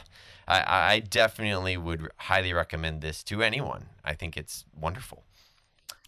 I, 0.46 0.60
I 0.60 0.92
I 0.92 0.98
definitely 1.00 1.76
would 1.76 2.08
highly 2.16 2.52
recommend 2.52 3.00
this 3.00 3.22
to 3.24 3.42
anyone. 3.42 3.86
I 4.04 4.14
think 4.14 4.36
it's 4.36 4.64
wonderful. 4.78 5.24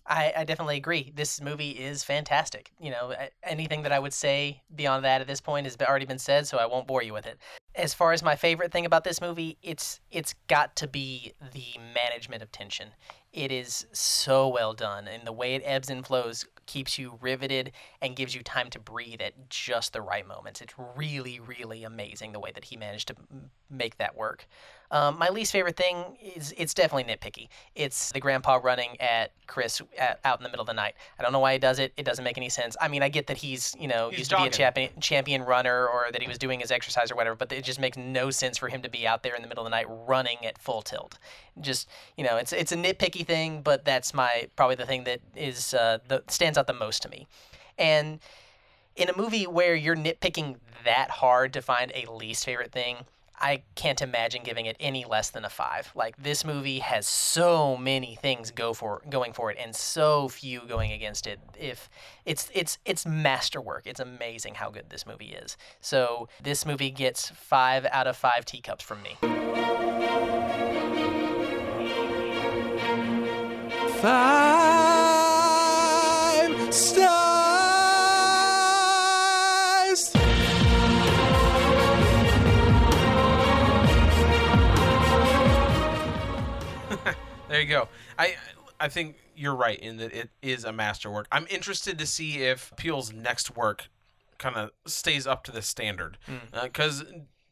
I, 0.07 0.33
I 0.39 0.45
definitely 0.45 0.77
agree. 0.77 1.13
This 1.15 1.41
movie 1.41 1.71
is 1.71 2.03
fantastic. 2.03 2.73
You 2.81 2.91
know, 2.91 3.15
anything 3.45 3.83
that 3.83 3.93
I 3.93 3.99
would 4.01 4.13
say 4.13 4.63
beyond 4.75 5.05
that 5.05 5.21
at 5.21 5.29
this 5.29 5.41
point 5.41 5.67
has 5.67 5.77
already 5.81 6.07
been 6.07 6.19
said, 6.19 6.49
so 6.49 6.59
I 6.59 6.67
won't 6.67 6.89
bore 6.89 7.03
you 7.03 7.13
with 7.13 7.27
it. 7.27 7.39
As 7.77 7.95
far 7.95 8.13
as 8.13 8.23
my 8.23 8.35
favorite 8.35 8.73
thing 8.73 8.85
about 8.85 9.05
this 9.05 9.21
movie, 9.21 9.57
it's 9.63 10.01
it's 10.11 10.35
got 10.49 10.75
to 10.77 10.89
be 10.89 11.33
the 11.53 11.79
management 11.95 12.43
of 12.43 12.51
tension. 12.51 12.89
It 13.33 13.53
is 13.53 13.87
so 13.93 14.49
well 14.49 14.75
done, 14.75 15.07
and 15.07 15.25
the 15.25 15.33
way 15.33 15.55
it 15.55 15.63
ebbs 15.65 15.89
and 15.89 16.05
flows 16.05 16.45
keeps 16.71 16.99
you 16.99 17.19
riveted 17.21 17.73
and 18.01 18.15
gives 18.15 18.33
you 18.33 18.45
time 18.45 18.71
to 18.71 18.79
breathe 18.79 19.21
at 19.21 19.51
just 19.51 19.93
the 19.93 20.01
right 20.01 20.27
moments. 20.27 20.61
It's 20.61 20.75
really, 20.97 21.41
really 21.41 21.83
amazing 21.83 22.31
the 22.31 22.39
way 22.39 22.53
that 22.55 22.67
he 22.67 22.77
managed 22.77 23.09
to 23.09 23.17
make 23.69 23.99
that 23.99 24.17
work. 24.17 24.47
Um, 24.93 25.19
my 25.19 25.29
least 25.29 25.53
favorite 25.53 25.77
thing 25.77 25.97
is 26.21 26.53
it's 26.59 26.75
definitely 26.75 27.13
nitpicky. 27.13 27.49
It's 27.77 28.11
the 28.11 28.19
grandpa 28.19 28.59
running 28.63 29.01
at 29.01 29.33
Chris 29.47 29.81
at, 29.97 30.19
out 30.25 30.41
in 30.41 30.43
the 30.43 30.49
middle 30.49 30.63
of 30.63 30.67
the 30.67 30.75
night. 30.75 30.95
I 31.19 31.23
don't 31.23 31.33
know 31.33 31.39
why 31.39 31.53
he 31.53 31.59
does 31.59 31.79
it. 31.79 31.93
It 31.97 32.05
doesn't 32.05 32.25
make 32.25 32.37
any 32.37 32.49
sense. 32.49 32.77
I 32.81 32.89
mean, 32.89 33.03
I 33.03 33.09
get 33.09 33.29
that 33.29 33.37
he's 33.37 33.77
you 33.79 33.87
know 33.87 34.11
He's 34.11 34.21
used 34.21 34.31
to 34.33 34.39
be 34.39 34.47
a 34.47 34.51
champion 34.51 34.91
champion 35.01 35.43
runner 35.43 35.87
or 35.87 36.07
that 36.11 36.21
he 36.21 36.27
was 36.27 36.39
doing 36.39 36.61
his 36.61 36.73
exercise 36.73 37.11
or 37.11 37.15
whatever, 37.15 37.37
but 37.37 37.53
it 37.53 37.63
just 37.63 37.79
makes 37.79 37.97
no 37.97 38.31
sense 38.31 38.59
for 38.59 38.69
him 38.69 38.83
to 38.83 38.89
be 38.89 39.07
out 39.07 39.23
there 39.23 39.37
in 39.37 39.43
the 39.43 39.49
middle 39.49 39.65
of 39.65 39.71
the 39.71 39.77
night 39.77 39.87
running 40.07 40.45
at 40.45 40.59
full 40.59 40.83
tilt. 40.83 41.19
Just 41.61 41.89
you 42.17 42.25
know, 42.25 42.37
it's 42.37 42.53
it's 42.53 42.73
a 42.73 42.77
nitpicky 42.77 43.25
thing, 43.25 43.63
but 43.63 43.85
that's 43.85 44.13
my 44.13 44.49
probably 44.57 44.77
the 44.77 44.87
thing 44.87 45.05
that 45.05 45.21
is 45.37 45.73
uh, 45.73 45.99
the 46.09 46.25
stands 46.29 46.59
out 46.59 46.67
the 46.67 46.73
most 46.73 47.03
to 47.03 47.09
me. 47.09 47.29
And 47.79 48.19
in 48.97 49.09
a 49.09 49.17
movie 49.17 49.47
where 49.47 49.75
you're 49.75 49.97
nitpicking 49.97 50.57
that 50.85 51.11
hard 51.11 51.53
to 51.53 51.63
find 51.63 51.93
a 51.95 52.11
least 52.11 52.45
favorite 52.45 52.73
thing, 52.73 52.97
I 53.41 53.63
can't 53.75 54.03
imagine 54.03 54.43
giving 54.45 54.67
it 54.67 54.77
any 54.79 55.05
less 55.05 55.31
than 55.31 55.45
a 55.45 55.49
five. 55.49 55.91
Like 55.95 56.17
this 56.17 56.45
movie 56.45 56.81
has 56.81 57.07
so 57.07 57.77
many 57.77 58.17
things 58.17 58.51
go 58.51 58.75
for 58.75 59.03
going 59.09 59.33
for 59.33 59.51
it, 59.51 59.57
and 59.59 59.75
so 59.75 60.29
few 60.29 60.61
going 60.69 60.93
against 60.93 61.27
it. 61.27 61.41
If 61.59 61.89
it's 62.27 62.51
it's 62.55 62.79
it's 62.85 63.07
masterwork. 63.07 63.87
It's 63.87 64.01
amazing 64.01 64.57
how 64.57 64.71
good 64.71 64.91
this 64.91 65.07
movie 65.07 65.33
is. 65.33 65.57
So 65.81 66.29
this 66.43 66.67
movie 66.67 66.91
gets 66.91 67.31
five 67.31 67.87
out 67.91 68.07
of 68.07 68.17
five 68.17 68.45
teacups 68.45 68.85
from 68.85 69.03
me. 69.03 69.17
Five 74.03 74.55
stars. 76.75 77.20
There 87.51 87.61
you 87.61 87.67
go. 87.67 87.89
I 88.19 88.37
I 88.79 88.89
think 88.89 89.17
you're 89.35 89.57
right 89.57 89.79
in 89.79 89.97
that 89.97 90.13
it 90.13 90.31
is 90.41 90.65
a 90.65 90.73
masterwork. 90.73 91.27
I'm 91.33 91.47
interested 91.51 91.99
to 91.99 92.07
see 92.07 92.43
if 92.43 92.73
Peele's 92.77 93.13
next 93.13 93.57
work 93.57 93.89
kind 94.39 94.57
of 94.57 94.71
stays 94.87 95.27
up 95.27 95.45
to 95.45 95.53
the 95.53 95.61
standard. 95.61 96.17
Hmm. 96.27 96.37
Uh, 96.53 96.63
because 96.65 97.05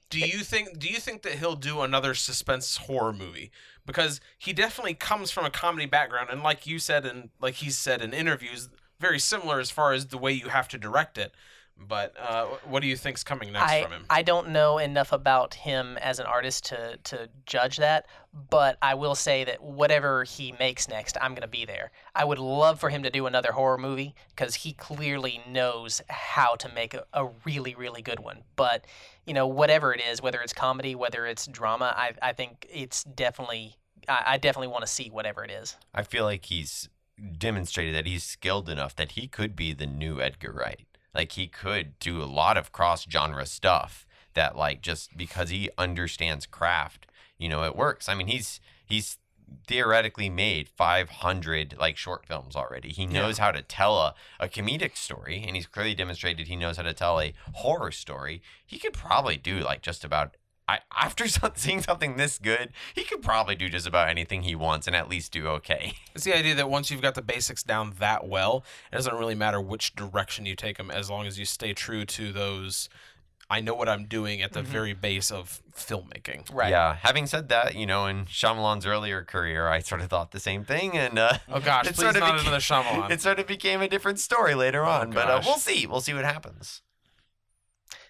do 0.08 0.20
you 0.20 0.38
think 0.38 0.78
do 0.78 0.88
you 0.88 0.98
think 0.98 1.22
that 1.22 1.34
he'll 1.34 1.56
do 1.56 1.80
another 1.80 2.14
suspense 2.14 2.76
horror 2.76 3.12
movie? 3.12 3.50
Because 3.84 4.20
he 4.38 4.52
definitely 4.52 4.94
comes 4.94 5.32
from 5.32 5.44
a 5.44 5.50
comedy 5.50 5.86
background, 5.86 6.28
and 6.30 6.42
like 6.42 6.66
you 6.66 6.78
said, 6.78 7.04
and 7.04 7.30
like 7.40 7.54
he's 7.54 7.76
said 7.76 8.00
in 8.00 8.14
interviews, 8.14 8.68
very 9.00 9.18
similar 9.18 9.58
as 9.58 9.70
far 9.70 9.92
as 9.92 10.06
the 10.06 10.18
way 10.18 10.32
you 10.32 10.48
have 10.48 10.68
to 10.68 10.78
direct 10.78 11.18
it. 11.18 11.32
But 11.80 12.14
uh, 12.18 12.46
what 12.66 12.80
do 12.80 12.88
you 12.88 12.96
think's 12.96 13.22
coming 13.22 13.52
next 13.52 13.70
I, 13.70 13.82
from 13.82 13.92
him? 13.92 14.05
I 14.10 14.22
don't 14.22 14.48
know 14.50 14.78
enough 14.78 15.12
about 15.12 15.55
him 15.55 15.96
as 15.98 16.18
an 16.18 16.26
artist 16.26 16.66
to, 16.66 16.98
to 17.05 17.28
judge 17.46 17.76
that, 17.76 18.06
but 18.50 18.76
I 18.82 18.94
will 18.94 19.14
say 19.14 19.44
that 19.44 19.62
whatever 19.62 20.24
he 20.24 20.52
makes 20.59 20.88
next, 20.88 21.16
I'm 21.20 21.32
going 21.32 21.42
to 21.42 21.48
be 21.48 21.64
there. 21.64 21.92
I 22.14 22.24
would 22.24 22.38
love 22.38 22.80
for 22.80 22.90
him 22.90 23.05
to 23.05 23.10
do 23.10 23.26
another 23.26 23.52
horror 23.52 23.78
movie 23.78 24.14
because 24.30 24.56
he 24.56 24.72
clearly 24.72 25.40
knows 25.48 26.02
how 26.09 26.56
to 26.56 26.68
make 26.74 26.94
a, 26.94 27.05
a 27.12 27.28
really, 27.44 27.74
really 27.74 28.02
good 28.02 28.20
one. 28.20 28.42
But, 28.56 28.84
you 29.24 29.32
know, 29.32 29.46
whatever 29.46 29.94
it 29.94 30.02
is, 30.02 30.20
whether 30.20 30.40
it's 30.40 30.52
comedy, 30.52 30.94
whether 30.94 31.26
it's 31.26 31.46
drama, 31.46 31.94
I, 31.96 32.12
I 32.20 32.32
think 32.32 32.66
it's 32.68 33.05
definitely, 33.05 33.76
I, 34.09 34.24
I 34.26 34.36
definitely 34.38 34.68
want 34.68 34.82
to 34.82 34.88
see 34.88 35.10
whatever 35.10 35.44
it 35.44 35.50
is. 35.50 35.76
I 35.94 36.02
feel 36.02 36.24
like 36.24 36.46
he's 36.46 36.88
demonstrated 37.38 37.94
that 37.94 38.06
he's 38.06 38.24
skilled 38.24 38.68
enough 38.68 38.96
that 38.96 39.12
he 39.12 39.28
could 39.28 39.55
be 39.56 39.72
the 39.72 39.86
new 39.86 40.20
Edgar 40.20 40.52
Wright. 40.52 40.80
Like 41.19 41.32
he 41.32 41.49
could 41.49 41.99
do 41.99 42.23
a 42.23 42.31
lot 42.31 42.57
of 42.57 42.70
cross 42.70 43.05
genre 43.11 43.45
stuff 43.45 44.07
that 44.35 44.55
like 44.55 44.82
just 44.82 45.16
because 45.16 45.51
he 45.51 45.69
understands 45.77 46.47
craft, 46.47 47.09
you 47.39 47.49
know, 47.49 47.65
it 47.65 47.74
works. 47.74 48.09
I 48.09 48.15
mean, 48.15 48.28
he's 48.28 48.61
he's 48.86 49.19
theoretically 49.66 50.31
made 50.31 50.69
500 50.69 51.74
like 51.77 51.97
short 51.97 52.24
films 52.24 52.55
already. 52.55 52.90
He 52.90 53.05
knows 53.05 53.39
how 53.39 53.51
to 53.51 53.62
tell 53.62 53.99
a, 53.99 54.15
a 54.39 54.47
comedic 54.47 54.97
story 54.97 55.43
and 55.45 55.57
he's 55.57 55.66
clearly 55.66 55.97
demonstrated 55.97 56.47
he 56.47 56.55
knows 56.55 56.77
how 56.77 56.85
to 56.85 56.95
tell 56.95 57.20
a 57.20 57.35
horror 57.55 57.90
story. 57.90 58.40
He 58.65 58.78
could 58.78 58.93
probably 58.93 59.36
do 59.36 59.59
like 59.59 59.82
just 59.82 60.05
about 60.05 60.36
I, 60.69 60.81
after 60.95 61.27
some- 61.28 61.53
seeing 61.55 61.81
something 61.82 62.16
this 62.16 62.39
good, 62.39 62.73
he 62.95 63.03
could 63.03 63.23
probably 63.23 63.55
do 63.57 63.69
just 63.69 63.86
about 63.86 64.09
anything 64.09 64.43
he 64.43 64.55
wants 64.55 64.86
and 64.86 64.95
at 64.95 65.09
least 65.09 65.32
do 65.32 65.47
okay. 65.49 65.95
It's 66.15 66.24
the 66.24 66.36
idea 66.36 66.55
that 66.57 66.69
once 66.69 66.90
you've 66.90 67.01
got 67.03 67.15
the 67.15 67.23
basics 67.23 67.62
down 67.62 67.95
that 68.01 68.27
well, 68.28 68.65
it 68.93 68.97
doesn't 68.97 69.15
really 69.16 69.35
matter 69.36 69.61
which 69.61 69.95
direction 69.97 70.47
you 70.47 70.55
take 70.57 70.77
them 70.77 70.90
as 70.90 71.09
long 71.09 71.27
as 71.27 71.39
you 71.39 71.45
stay 71.45 71.73
true 71.73 72.05
to 72.05 72.32
those. 72.32 72.89
I 73.51 73.61
know 73.62 73.73
what 73.73 73.89
I'm 73.89 74.05
doing 74.05 74.43
at 74.43 74.53
the 74.53 74.61
very 74.61 74.93
base 74.93 75.31
of 75.31 75.62
filmmaking. 75.74 76.53
Right. 76.53 76.69
Yeah. 76.69 76.97
Having 77.01 77.28
said 77.28 77.49
that, 77.49 77.74
you 77.77 77.86
know, 77.86 78.05
in 78.07 78.27
Shyamalan's 78.27 78.85
earlier 78.85 79.24
career, 79.24 79.69
I 79.69 79.78
sort 79.78 80.03
of 80.03 80.09
thought 80.11 80.32
the 80.32 80.40
same 80.40 80.65
thing, 80.66 80.99
and 80.99 81.19
uh, 81.19 81.39
Oh 81.49 81.59
gosh, 81.61 81.86
it 81.89 81.95
please 81.95 82.03
sort 82.03 82.16
of 82.16 82.20
not 82.20 82.35
beca- 82.35 82.43
another 82.43 82.59
Shyamalan. 82.59 83.11
It 83.11 83.23
sort 83.23 83.39
of 83.39 83.47
became 83.47 83.81
a 83.81 83.89
different 83.89 84.19
story 84.19 84.55
later 84.55 84.85
on, 84.85 85.12
but 85.12 85.31
uh, 85.31 85.40
we'll 85.47 85.57
see. 85.57 85.86
We'll 85.86 86.03
see 86.03 86.12
what 86.12 86.24
happens. 86.27 86.82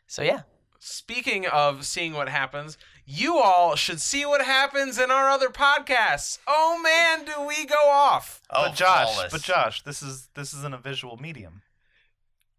So, 0.09 0.23
yeah. 0.23 0.41
Speaking 0.79 1.47
of 1.47 1.85
seeing 1.85 2.13
what 2.13 2.29
happens, 2.29 2.79
you 3.05 3.39
all 3.39 3.75
should 3.75 4.01
see 4.01 4.25
what 4.25 4.45
happens 4.45 4.99
in 4.99 5.11
our 5.11 5.29
other 5.29 5.49
podcasts. 5.49 6.39
Oh 6.47 6.81
man, 6.83 7.25
do 7.25 7.47
we 7.47 7.67
go 7.67 7.89
off? 7.89 8.41
Oh, 8.51 8.67
but 8.67 8.77
Josh, 8.77 9.13
flawless. 9.13 9.33
but 9.33 9.43
Josh, 9.43 9.83
this 9.83 10.03
is 10.03 10.29
this 10.35 10.55
isn't 10.55 10.75
a 10.75 10.79
visual 10.79 11.17
medium. 11.17 11.63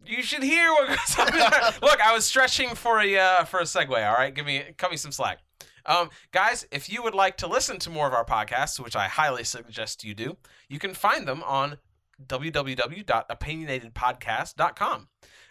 You 0.05 0.21
should 0.21 0.43
hear 0.43 0.71
what 0.71 0.87
goes 0.89 1.19
on. 1.19 1.27
Look, 1.81 2.01
I 2.01 2.13
was 2.13 2.25
stretching 2.25 2.75
for 2.75 2.99
a 2.99 3.17
uh, 3.17 3.43
for 3.45 3.59
a 3.59 3.63
segue. 3.63 3.89
All 3.89 4.15
right, 4.15 4.33
give 4.33 4.45
me 4.45 4.63
cut 4.77 4.91
me 4.91 4.97
some 4.97 5.11
slack. 5.11 5.39
Um, 5.85 6.09
guys, 6.31 6.67
if 6.71 6.89
you 6.89 7.01
would 7.03 7.15
like 7.15 7.37
to 7.37 7.47
listen 7.47 7.79
to 7.79 7.89
more 7.89 8.07
of 8.07 8.13
our 8.13 8.25
podcasts, 8.25 8.79
which 8.79 8.95
I 8.95 9.07
highly 9.07 9.43
suggest 9.43 10.03
you 10.03 10.13
do, 10.13 10.37
you 10.67 10.77
can 10.77 10.93
find 10.93 11.27
them 11.27 11.41
on 11.43 11.77
www.opinionatedpodcast.com. 12.27 15.07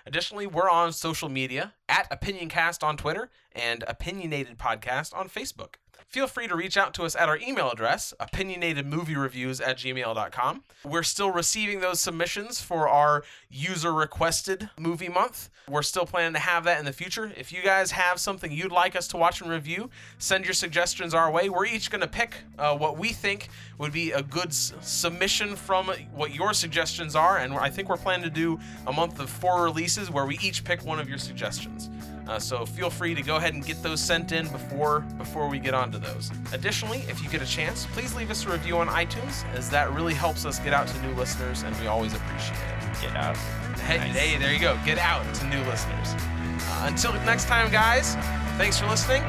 Additionally, 0.09 0.47
we're 0.47 0.71
on 0.71 0.91
social 0.95 1.29
media 1.29 1.75
at 1.87 2.11
OpinionCast 2.11 2.83
on 2.83 2.97
Twitter 2.97 3.29
and 3.53 3.85
Opinionated 3.87 4.57
Podcast 4.57 5.15
on 5.15 5.29
Facebook. 5.29 5.75
Feel 6.09 6.27
free 6.27 6.49
to 6.49 6.57
reach 6.57 6.79
out 6.79 6.95
to 6.95 7.03
us 7.03 7.15
at 7.15 7.29
our 7.29 7.37
email 7.37 7.71
address, 7.71 8.15
opinionatedmoviereviews 8.19 9.61
at 9.61 9.77
gmail.com. 9.77 10.65
We're 10.83 11.03
still 11.03 11.31
receiving 11.31 11.81
those 11.81 12.01
submissions 12.01 12.63
for 12.63 12.89
our 12.89 13.25
user 13.51 13.93
requested 13.93 14.71
movie 14.79 15.11
month. 15.11 15.51
We're 15.69 15.83
still 15.83 16.07
planning 16.07 16.33
to 16.33 16.39
have 16.39 16.65
that 16.65 16.79
in 16.79 16.87
the 16.87 16.95
future. 16.95 17.31
If 17.37 17.53
you 17.53 17.63
guys 17.63 17.91
have 17.91 18.19
something 18.21 18.51
you'd 18.51 18.73
like 18.73 18.97
us 18.97 19.07
to 19.09 19.19
watch 19.19 19.43
and 19.43 19.51
review, 19.51 19.91
send 20.17 20.47
your 20.47 20.55
suggestions 20.55 21.13
our 21.13 21.31
way. 21.31 21.51
We're 21.51 21.67
each 21.67 21.91
going 21.91 22.01
to 22.01 22.09
pick 22.09 22.37
uh, 22.59 22.75
what 22.75 22.97
we 22.97 23.11
think 23.11 23.51
would 23.77 23.93
be 23.93 24.13
a 24.13 24.23
good 24.23 24.49
s- 24.49 24.73
submission 24.81 25.57
from 25.57 25.89
what 26.15 26.35
your 26.35 26.55
suggestions 26.55 27.17
are. 27.17 27.37
And 27.37 27.53
I 27.53 27.69
think 27.69 27.91
we're 27.91 27.99
planning 27.99 28.25
to 28.25 28.31
do 28.31 28.59
a 28.87 28.93
month 28.95 29.21
of 29.21 29.29
four 29.29 29.63
releases 29.63 30.11
where 30.11 30.25
we 30.25 30.39
each 30.39 30.65
pick 30.65 30.87
one 30.87 30.99
of 30.99 31.07
your 31.07 31.19
suggestions. 31.19 31.91
Uh, 32.29 32.39
so 32.39 32.67
feel 32.67 32.91
free 32.91 33.15
to 33.15 33.23
go 33.23 33.37
ahead 33.37 33.55
and 33.55 33.65
get 33.65 33.83
those 33.83 34.01
sent 34.01 34.33
in 34.33 34.47
before 34.49 35.01
before 35.17 35.49
we 35.49 35.59
get 35.59 35.73
onto 35.73 35.99
those. 35.99 36.31
Additionally, 36.53 36.99
if 37.09 37.23
you 37.23 37.31
get 37.31 37.41
a 37.41 37.47
chance, 37.47 37.87
please 37.87 38.15
leave 38.15 38.31
us 38.31 38.45
a 38.45 38.51
review 38.51 38.77
on 38.77 38.87
iTunes, 38.89 39.47
as 39.55 39.71
that 39.71 39.91
really 39.93 40.13
helps 40.13 40.45
us 40.45 40.59
get 40.59 40.75
out 40.75 40.87
to 40.87 41.03
new 41.03 41.15
listeners, 41.15 41.63
and 41.63 41.75
we 41.81 41.87
always 41.87 42.13
appreciate 42.13 42.59
it. 42.59 43.01
Get 43.01 43.17
out. 43.17 43.37
Hey, 43.79 43.99
hey, 43.99 44.39
there 44.39 44.53
you 44.53 44.61
go. 44.61 44.79
Get 44.85 44.99
out 44.99 45.25
to 45.37 45.47
new 45.47 45.61
listeners. 45.61 46.15
Uh, 46.15 46.85
until 46.89 47.15
next 47.25 47.47
time, 47.47 47.73
guys. 47.73 48.15
Thanks 48.59 48.79
for 48.79 48.87
listening. 48.87 49.23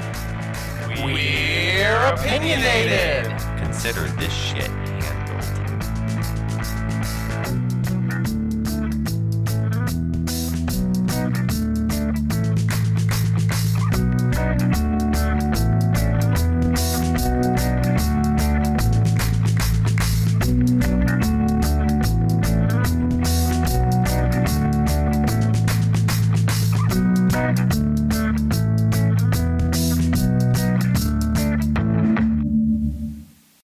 We're 1.02 2.14
opinionated. 2.14 3.28
Consider 3.64 4.10
this 4.18 4.34
shit. 4.34 4.70